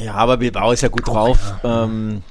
Ja, 0.04 0.14
aber 0.14 0.36
Bilbao 0.36 0.72
ist 0.72 0.82
ja 0.82 0.88
gut 0.88 1.08
drauf. 1.08 1.54
Ja. 1.62 1.84
Ähm, 1.84 2.22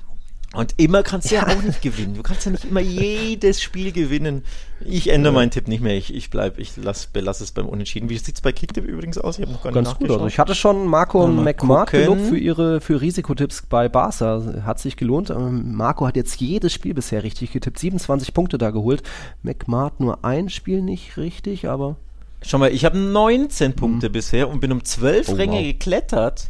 und 0.54 0.74
immer 0.76 1.02
kannst 1.02 1.32
du 1.32 1.36
ja. 1.36 1.48
ja. 1.48 1.56
auch 1.56 1.62
nicht 1.62 1.82
gewinnen. 1.82 2.16
Du 2.16 2.24
kannst 2.24 2.46
ja 2.46 2.52
nicht 2.52 2.66
immer 2.66 2.82
jedes 2.82 3.62
Spiel 3.62 3.94
gewinnen. 3.94 4.44
Ich 4.84 5.10
ändere 5.10 5.34
ja. 5.34 5.40
meinen 5.40 5.52
Tipp 5.52 5.70
nicht 5.70 5.82
mehr. 5.82 5.96
Ich, 5.96 6.14
ich 6.14 6.30
bleib, 6.30 6.60
ich 6.60 6.74
lass, 6.76 7.08
belasse 7.08 7.46
es 7.46 7.54
beim 7.54 7.68
Unentschieden. 7.70 8.10
Wie 8.10 8.18
sieht 8.18 8.36
es 8.36 8.42
bei 8.42 8.52
Kicktip 8.52 8.84
übrigens 8.86 9.18
aus? 9.18 9.40
Ich 9.40 9.46
habe 9.46 9.54
noch 9.54 9.64
gar 9.64 9.72
Ganz 9.72 9.96
gut. 9.96 10.12
Also 10.12 10.28
ich 10.28 10.40
hatte 10.40 10.54
schon 10.54 10.88
Marco 10.88 11.24
und 11.24 11.42
McMart 11.42 11.92
gelobt 11.92 12.22
für 12.22 12.38
ihre 12.38 12.82
für 12.82 13.00
Risikotipps 13.00 13.64
bei 13.70 13.88
Barca. 13.88 14.42
Hat 14.66 14.80
sich 14.80 14.98
gelohnt. 14.98 15.30
Ähm, 15.30 15.74
Marco 15.74 16.06
hat 16.06 16.18
jetzt 16.18 16.42
jedes 16.42 16.74
Spiel 16.74 16.94
bisher 16.94 17.24
richtig 17.24 17.54
getippt. 17.54 17.80
27 17.80 18.34
Punkte 18.34 18.58
da 18.58 18.72
geholt. 18.72 19.04
McMart 19.44 20.02
nur 20.02 20.26
ein 20.26 20.50
Spiel 20.50 20.82
nicht 20.82 21.16
richtig, 21.16 21.70
aber. 21.70 21.96
Schau 22.42 22.58
mal, 22.58 22.74
ich 22.74 22.84
habe 22.84 22.98
19 22.98 23.74
Punkte 23.74 24.10
mhm. 24.10 24.14
bisher 24.14 24.50
und 24.50 24.60
bin 24.60 24.72
um 24.74 24.84
12 24.84 25.30
oh, 25.30 25.34
Ränge 25.34 25.58
wow. 25.58 25.64
geklettert 25.64 26.50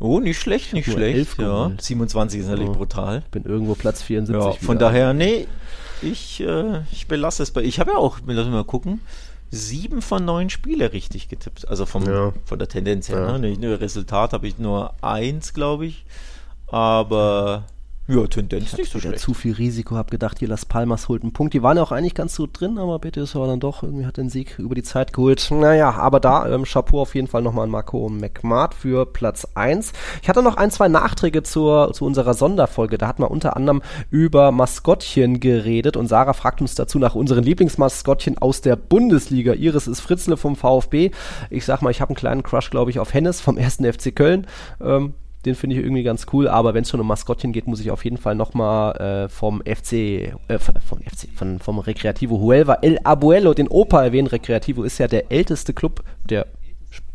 Oh, 0.00 0.20
nicht 0.20 0.38
schlecht, 0.38 0.72
nicht 0.72 0.88
Nur 0.88 0.96
schlecht. 0.96 1.38
Ja. 1.38 1.44
geholt. 1.66 1.80
27 1.82 2.40
ist 2.40 2.46
natürlich 2.48 2.70
Oh. 2.70 2.74
brutal. 2.74 3.22
Bin 3.30 3.44
irgendwo 3.44 3.74
Platz 3.74 4.02
74. 4.02 4.60
Ja, 4.60 4.66
von 4.66 4.78
daher, 4.78 5.14
nee, 5.14 5.46
ich, 6.02 6.40
äh, 6.40 6.80
ich 6.92 7.06
belasse 7.06 7.42
es 7.42 7.50
bei. 7.52 7.62
Ich 7.62 7.78
habe 7.80 7.92
ja 7.92 7.96
auch, 7.96 8.18
lass 8.26 8.46
mal 8.48 8.64
gucken, 8.64 9.00
sieben 9.50 10.02
von 10.02 10.24
neun 10.24 10.50
Spiele 10.50 10.92
richtig 10.92 11.28
getippt. 11.28 11.68
Also 11.68 11.86
vom, 11.86 12.04
Ja. 12.06 12.32
von 12.44 12.58
der 12.58 12.68
Tendenz 12.68 13.08
her. 13.08 13.20
Ja. 13.20 13.38
Ne? 13.38 13.50
Nicht 13.50 13.60
nur 13.60 13.80
Resultat 13.80 14.32
habe 14.32 14.48
ich 14.48 14.58
nur 14.58 14.92
eins, 15.02 15.54
glaube 15.54 15.86
ich. 15.86 16.04
Aber 16.66 17.64
ja, 18.06 18.26
Tendenz 18.26 18.76
nicht 18.76 18.92
so 18.92 19.00
schlecht. 19.00 19.20
zu 19.20 19.32
viel 19.32 19.54
Risiko, 19.54 19.96
hab 19.96 20.10
gedacht, 20.10 20.38
hier 20.38 20.48
Las 20.48 20.66
Palmas 20.66 21.08
holt 21.08 21.22
einen 21.22 21.32
Punkt. 21.32 21.54
Die 21.54 21.62
waren 21.62 21.78
ja 21.78 21.82
auch 21.82 21.92
eigentlich 21.92 22.14
ganz 22.14 22.36
gut 22.36 22.60
drin, 22.60 22.76
aber 22.76 22.98
Betis 22.98 23.34
war 23.34 23.46
dann 23.46 23.60
doch, 23.60 23.82
irgendwie 23.82 24.04
hat 24.04 24.18
den 24.18 24.28
Sieg 24.28 24.58
über 24.58 24.74
die 24.74 24.82
Zeit 24.82 25.14
geholt. 25.14 25.48
Naja, 25.50 25.92
aber 25.92 26.20
da, 26.20 26.46
ähm, 26.52 26.64
Chapeau 26.64 27.00
auf 27.00 27.14
jeden 27.14 27.28
Fall 27.28 27.40
nochmal 27.40 27.64
an 27.64 27.70
Marco 27.70 28.10
McMart 28.10 28.74
für 28.74 29.06
Platz 29.06 29.48
1. 29.54 29.94
Ich 30.20 30.28
hatte 30.28 30.42
noch 30.42 30.58
ein, 30.58 30.70
zwei 30.70 30.88
Nachträge 30.88 31.42
zur, 31.42 31.94
zu 31.94 32.04
unserer 32.04 32.34
Sonderfolge. 32.34 32.98
Da 32.98 33.08
hat 33.08 33.18
man 33.18 33.30
unter 33.30 33.56
anderem 33.56 33.80
über 34.10 34.52
Maskottchen 34.52 35.40
geredet 35.40 35.96
und 35.96 36.06
Sarah 36.06 36.34
fragt 36.34 36.60
uns 36.60 36.74
dazu 36.74 36.98
nach 36.98 37.14
unseren 37.14 37.42
Lieblingsmaskottchen 37.42 38.36
aus 38.36 38.60
der 38.60 38.76
Bundesliga. 38.76 39.54
Ihres 39.54 39.86
ist 39.86 40.00
Fritzle 40.00 40.36
vom 40.36 40.56
VfB. 40.56 41.10
Ich 41.48 41.64
sag 41.64 41.80
mal, 41.80 41.90
ich 41.90 42.02
habe 42.02 42.10
einen 42.10 42.16
kleinen 42.16 42.42
Crush, 42.42 42.68
glaube 42.68 42.90
ich, 42.90 42.98
auf 42.98 43.14
Hennes 43.14 43.40
vom 43.40 43.56
1. 43.56 43.76
FC 43.76 44.14
Köln. 44.14 44.46
Ähm, 44.82 45.14
den 45.44 45.54
finde 45.54 45.76
ich 45.76 45.82
irgendwie 45.82 46.02
ganz 46.02 46.26
cool, 46.32 46.48
aber 46.48 46.74
wenn 46.74 46.82
es 46.82 46.90
schon 46.90 47.00
um 47.00 47.06
Maskottchen 47.06 47.52
geht, 47.52 47.66
muss 47.66 47.80
ich 47.80 47.90
auf 47.90 48.04
jeden 48.04 48.16
Fall 48.16 48.34
nochmal 48.34 48.96
äh, 48.96 49.28
vom 49.28 49.62
FC, 49.62 49.92
äh, 49.92 50.58
von, 50.58 50.74
vom 50.80 50.98
FC, 51.00 51.28
von, 51.34 51.58
vom 51.58 51.78
Recreativo 51.78 52.38
Huelva 52.40 52.78
El 52.82 52.98
Abuelo, 53.04 53.54
den 53.54 53.68
Opa 53.68 54.04
erwähnen. 54.04 54.26
Recreativo 54.26 54.82
ist 54.82 54.98
ja 54.98 55.08
der 55.08 55.30
älteste 55.30 55.74
Club 55.74 56.02
der 56.24 56.46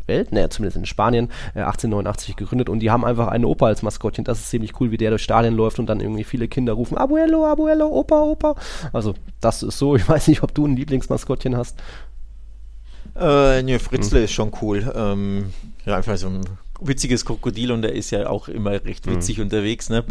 Welt, 0.06 0.32
ne, 0.32 0.48
zumindest 0.48 0.76
in 0.76 0.86
Spanien, 0.86 1.28
äh, 1.54 1.60
1889 1.60 2.36
gegründet 2.36 2.68
und 2.68 2.80
die 2.80 2.90
haben 2.90 3.04
einfach 3.04 3.28
einen 3.28 3.44
Opa 3.44 3.66
als 3.66 3.82
Maskottchen. 3.82 4.24
Das 4.24 4.40
ist 4.40 4.50
ziemlich 4.50 4.78
cool, 4.80 4.90
wie 4.90 4.96
der 4.96 5.10
durch 5.10 5.22
Stadien 5.22 5.54
läuft 5.54 5.78
und 5.78 5.86
dann 5.86 6.00
irgendwie 6.00 6.24
viele 6.24 6.48
Kinder 6.48 6.74
rufen, 6.74 6.98
Abuelo, 6.98 7.46
Abuelo, 7.46 7.86
Opa, 7.86 8.20
Opa. 8.22 8.54
Also, 8.92 9.14
das 9.40 9.62
ist 9.62 9.78
so. 9.78 9.96
Ich 10.00 10.08
weiß 10.08 10.28
nicht, 10.28 10.42
ob 10.42 10.54
du 10.54 10.66
ein 10.66 10.76
Lieblingsmaskottchen 10.76 11.56
hast. 11.56 11.78
Äh, 13.14 13.62
nee, 13.62 13.78
Fritzle 13.78 14.24
ist 14.24 14.32
schon 14.32 14.50
cool. 14.62 14.92
Ähm, 14.94 15.52
ja, 15.84 15.96
einfach 15.96 16.16
so 16.16 16.28
ein 16.28 16.40
witziges 16.80 17.24
Krokodil 17.24 17.72
und 17.72 17.82
der 17.82 17.94
ist 17.94 18.10
ja 18.10 18.28
auch 18.28 18.48
immer 18.48 18.72
recht 18.72 19.06
witzig 19.06 19.40
unterwegs, 19.40 19.90
ne? 19.90 20.04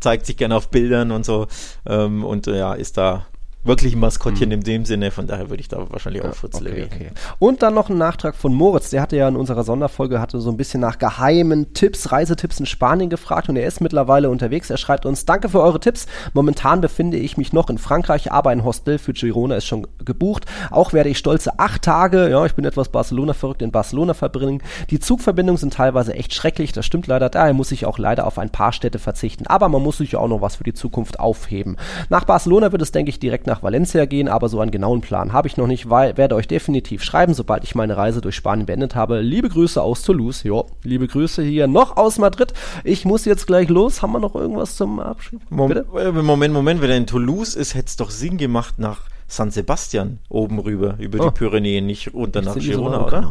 Zeigt 0.00 0.26
sich 0.26 0.36
gerne 0.36 0.56
auf 0.56 0.70
Bildern 0.70 1.10
und 1.10 1.24
so. 1.24 1.46
Ähm, 1.86 2.24
und 2.24 2.46
ja, 2.46 2.74
ist 2.74 2.96
da 2.96 3.26
wirklich 3.64 3.94
ein 3.94 4.00
Maskottchen 4.00 4.50
in 4.50 4.60
dem 4.60 4.84
Sinne, 4.84 5.10
von 5.10 5.26
daher 5.26 5.50
würde 5.50 5.60
ich 5.60 5.68
da 5.68 5.78
wahrscheinlich 5.90 6.22
auch 6.22 6.34
Fritzle 6.34 6.70
Okay, 6.70 6.76
wählen. 6.76 6.88
okay. 6.92 7.10
Und 7.38 7.62
dann 7.62 7.74
noch 7.74 7.88
ein 7.88 7.98
Nachtrag 7.98 8.34
von 8.34 8.52
Moritz. 8.54 8.90
Der 8.90 9.02
hatte 9.02 9.16
ja 9.16 9.26
in 9.28 9.36
unserer 9.36 9.64
Sonderfolge 9.64 10.20
hatte 10.20 10.40
so 10.40 10.50
ein 10.50 10.56
bisschen 10.56 10.80
nach 10.80 10.98
geheimen 10.98 11.72
Tipps, 11.74 12.12
Reisetipps 12.12 12.60
in 12.60 12.66
Spanien 12.66 13.10
gefragt 13.10 13.48
und 13.48 13.56
er 13.56 13.66
ist 13.66 13.80
mittlerweile 13.80 14.30
unterwegs. 14.30 14.70
Er 14.70 14.76
schreibt 14.76 15.06
uns, 15.06 15.24
danke 15.24 15.48
für 15.48 15.60
eure 15.60 15.80
Tipps. 15.80 16.06
Momentan 16.34 16.80
befinde 16.80 17.16
ich 17.16 17.36
mich 17.36 17.52
noch 17.52 17.70
in 17.70 17.78
Frankreich, 17.78 18.30
aber 18.32 18.50
ein 18.50 18.64
Hostel 18.64 18.98
für 18.98 19.12
Girona 19.12 19.56
ist 19.56 19.66
schon 19.66 19.86
gebucht. 20.04 20.44
Auch 20.70 20.92
werde 20.92 21.08
ich 21.08 21.18
stolze 21.18 21.58
acht 21.58 21.82
Tage, 21.82 22.28
ja, 22.30 22.44
ich 22.44 22.54
bin 22.54 22.64
etwas 22.64 22.90
Barcelona 22.90 23.32
verrückt, 23.32 23.62
in 23.62 23.70
Barcelona 23.72 24.14
verbringen. 24.14 24.62
Die 24.90 25.00
Zugverbindungen 25.00 25.58
sind 25.58 25.74
teilweise 25.74 26.14
echt 26.14 26.34
schrecklich, 26.34 26.72
das 26.72 26.84
stimmt 26.84 27.06
leider. 27.06 27.30
Daher 27.30 27.54
muss 27.54 27.72
ich 27.72 27.86
auch 27.86 27.98
leider 27.98 28.26
auf 28.26 28.38
ein 28.38 28.50
paar 28.50 28.72
Städte 28.72 28.98
verzichten. 28.98 29.46
Aber 29.46 29.68
man 29.68 29.82
muss 29.82 29.98
sich 29.98 30.12
ja 30.12 30.18
auch 30.18 30.28
noch 30.28 30.40
was 30.40 30.56
für 30.56 30.64
die 30.64 30.74
Zukunft 30.74 31.18
aufheben. 31.20 31.76
Nach 32.10 32.24
Barcelona 32.24 32.72
wird 32.72 32.82
es, 32.82 32.92
denke 32.92 33.08
ich, 33.10 33.18
direkt 33.18 33.46
nach 33.46 33.53
Valencia 33.62 34.04
gehen, 34.06 34.28
aber 34.28 34.48
so 34.48 34.60
einen 34.60 34.70
genauen 34.70 35.00
Plan 35.00 35.32
habe 35.32 35.48
ich 35.48 35.56
noch 35.56 35.66
nicht, 35.66 35.88
weil 35.90 36.16
werde 36.16 36.34
euch 36.34 36.48
definitiv 36.48 37.02
schreiben, 37.04 37.34
sobald 37.34 37.64
ich 37.64 37.74
meine 37.74 37.96
Reise 37.96 38.20
durch 38.20 38.34
Spanien 38.34 38.66
beendet 38.66 38.94
habe. 38.94 39.20
Liebe 39.20 39.48
Grüße 39.48 39.80
aus 39.80 40.02
Toulouse. 40.02 40.42
Jo, 40.42 40.66
liebe 40.82 41.06
Grüße 41.06 41.42
hier 41.42 41.66
noch 41.66 41.96
aus 41.96 42.18
Madrid. 42.18 42.52
Ich 42.84 43.04
muss 43.04 43.24
jetzt 43.24 43.46
gleich 43.46 43.68
los. 43.68 44.02
Haben 44.02 44.12
wir 44.12 44.20
noch 44.20 44.34
irgendwas 44.34 44.76
zum 44.76 45.00
Abschied? 45.00 45.40
Bitte? 45.50 45.86
äh, 45.96 46.10
Moment, 46.12 46.52
Moment, 46.54 46.80
wenn 46.82 46.90
er 46.90 46.96
in 46.96 47.06
Toulouse 47.06 47.54
ist, 47.54 47.74
hätte 47.74 47.86
es 47.86 47.96
doch 47.96 48.10
Sinn 48.10 48.36
gemacht 48.38 48.78
nach 48.78 49.02
San 49.28 49.50
Sebastian 49.50 50.18
oben 50.28 50.58
rüber, 50.58 50.96
über 50.98 51.18
Oh. 51.24 51.30
die 51.30 51.34
Pyrenäen, 51.38 51.86
nicht 51.86 52.12
runter 52.14 52.42
nach 52.42 52.56
Girona, 52.58 53.06
oder? 53.06 53.30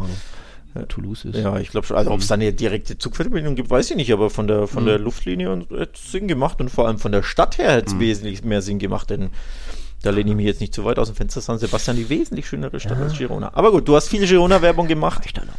Toulouse 0.88 1.24
ist. 1.24 1.36
Ja, 1.38 1.56
ich 1.60 1.70
glaube 1.70 1.86
schon. 1.86 1.96
Also 1.96 2.10
ob 2.10 2.18
es 2.18 2.26
da 2.26 2.34
eine 2.34 2.52
direkte 2.52 2.98
Zugverbindung 2.98 3.54
gibt, 3.54 3.70
weiß 3.70 3.92
ich 3.92 3.96
nicht, 3.96 4.12
aber 4.12 4.28
von 4.28 4.48
der, 4.48 4.66
von 4.66 4.84
der 4.84 4.98
Luftlinie 4.98 5.52
und- 5.52 5.70
hätte 5.70 5.92
es 5.94 6.10
Sinn 6.10 6.26
gemacht 6.26 6.60
und 6.60 6.68
vor 6.68 6.88
allem 6.88 6.98
von 6.98 7.12
der 7.12 7.22
Stadt 7.22 7.58
her 7.58 7.70
hätte 7.74 7.92
es 7.94 8.00
wesentlich 8.00 8.42
mehr 8.42 8.60
Sinn 8.60 8.80
gemacht, 8.80 9.08
denn 9.10 9.30
da 10.04 10.10
lehne 10.10 10.30
ich 10.30 10.36
mich 10.36 10.46
jetzt 10.46 10.60
nicht 10.60 10.74
zu 10.74 10.84
weit 10.84 10.98
aus 10.98 11.08
dem 11.08 11.16
Fenster. 11.16 11.40
San 11.40 11.58
Sebastian, 11.58 11.96
die 11.96 12.08
wesentlich 12.08 12.46
schönere 12.46 12.78
Stadt 12.80 12.98
als 12.98 13.16
Girona. 13.16 13.50
Aber 13.54 13.70
gut, 13.72 13.88
du 13.88 13.96
hast 13.96 14.08
viel 14.08 14.26
Girona-Werbung 14.26 14.86
gemacht. 14.86 15.22
Ich 15.26 15.32
da 15.32 15.42
noch. 15.44 15.54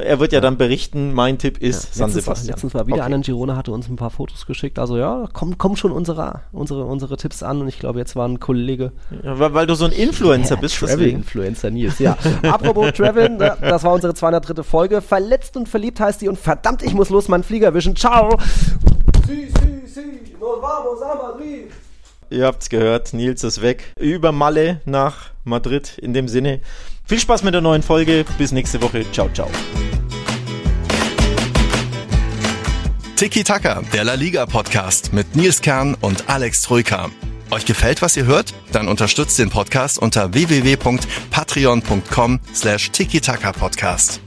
Er 0.00 0.18
wird 0.18 0.32
ja 0.32 0.40
dann 0.40 0.56
berichten, 0.56 1.12
mein 1.14 1.38
Tipp 1.38 1.58
ist 1.58 1.94
San 1.94 2.08
letztens, 2.08 2.24
Sebastian. 2.24 2.48
letztens 2.54 2.74
war 2.74 2.84
wieder 2.88 2.96
Okay. 2.96 3.04
einer 3.06 3.14
in 3.14 3.22
Girona, 3.22 3.54
hatte 3.56 3.70
uns 3.70 3.88
ein 3.88 3.94
paar 3.94 4.10
Fotos 4.10 4.44
geschickt. 4.44 4.80
Also 4.80 4.96
ja, 4.98 5.28
kommen 5.32 5.56
kommen 5.56 5.76
schon 5.76 5.92
unsere, 5.92 6.40
unsere, 6.50 6.84
unsere 6.84 7.16
Tipps 7.16 7.44
an. 7.44 7.60
Und 7.60 7.68
ich 7.68 7.78
glaube, 7.78 8.00
jetzt 8.00 8.16
war 8.16 8.26
ein 8.26 8.40
Kollege. 8.40 8.90
Ja, 9.22 9.38
weil, 9.38 9.54
weil 9.54 9.66
du 9.68 9.76
so 9.76 9.84
ein 9.84 9.92
Influencer 9.92 10.56
bist, 10.56 10.74
deswegen. 10.82 10.98
Travel-Influencer 11.22 11.70
Nils, 11.70 12.00
ja. 12.00 12.16
Apropos 12.42 12.92
Travel, 12.92 13.38
da- 13.38 13.54
das 13.60 13.84
war 13.84 13.92
unsere 13.92 14.14
203. 14.14 14.64
Folge. 14.64 15.00
Verletzt 15.00 15.56
und 15.56 15.68
verliebt 15.68 16.00
heißt 16.00 16.20
die 16.22 16.28
und 16.28 16.40
verdammt, 16.40 16.82
ich 16.82 16.92
muss 16.94 17.10
los, 17.10 17.28
meinen 17.28 17.44
Flieger 17.44 17.66
erwischen. 17.66 17.94
Ciao. 17.94 18.36
Si, 19.28 19.46
si, 19.46 19.86
si, 19.86 20.00
nos 20.40 20.60
vamos 20.60 21.00
a 21.02 21.14
Madrid. 21.14 21.70
Ihr 22.30 22.46
habt's 22.46 22.68
gehört, 22.68 23.12
Nils 23.12 23.44
ist 23.44 23.62
weg. 23.62 23.92
Über 23.98 24.32
Malle 24.32 24.80
nach 24.84 25.30
Madrid. 25.44 25.98
In 25.98 26.14
dem 26.14 26.28
Sinne, 26.28 26.60
viel 27.04 27.18
Spaß 27.18 27.42
mit 27.42 27.54
der 27.54 27.60
neuen 27.60 27.82
Folge. 27.82 28.24
Bis 28.38 28.52
nächste 28.52 28.80
Woche. 28.82 29.04
Ciao, 29.12 29.28
ciao. 29.32 29.50
Tiki 33.16 33.44
Taka, 33.44 33.82
der 33.92 34.04
La 34.04 34.14
Liga 34.14 34.44
Podcast 34.44 35.12
mit 35.12 35.36
Nils 35.36 35.60
Kern 35.60 35.96
und 36.00 36.28
Alex 36.28 36.62
Troika. 36.62 37.10
Euch 37.50 37.64
gefällt, 37.64 38.02
was 38.02 38.16
ihr 38.16 38.26
hört? 38.26 38.52
Dann 38.72 38.88
unterstützt 38.88 39.38
den 39.38 39.50
Podcast 39.50 39.98
unter 39.98 40.34
www.patreon.com 40.34 42.40
slash 42.52 42.90
tiki 42.90 43.20
Podcast. 43.20 44.20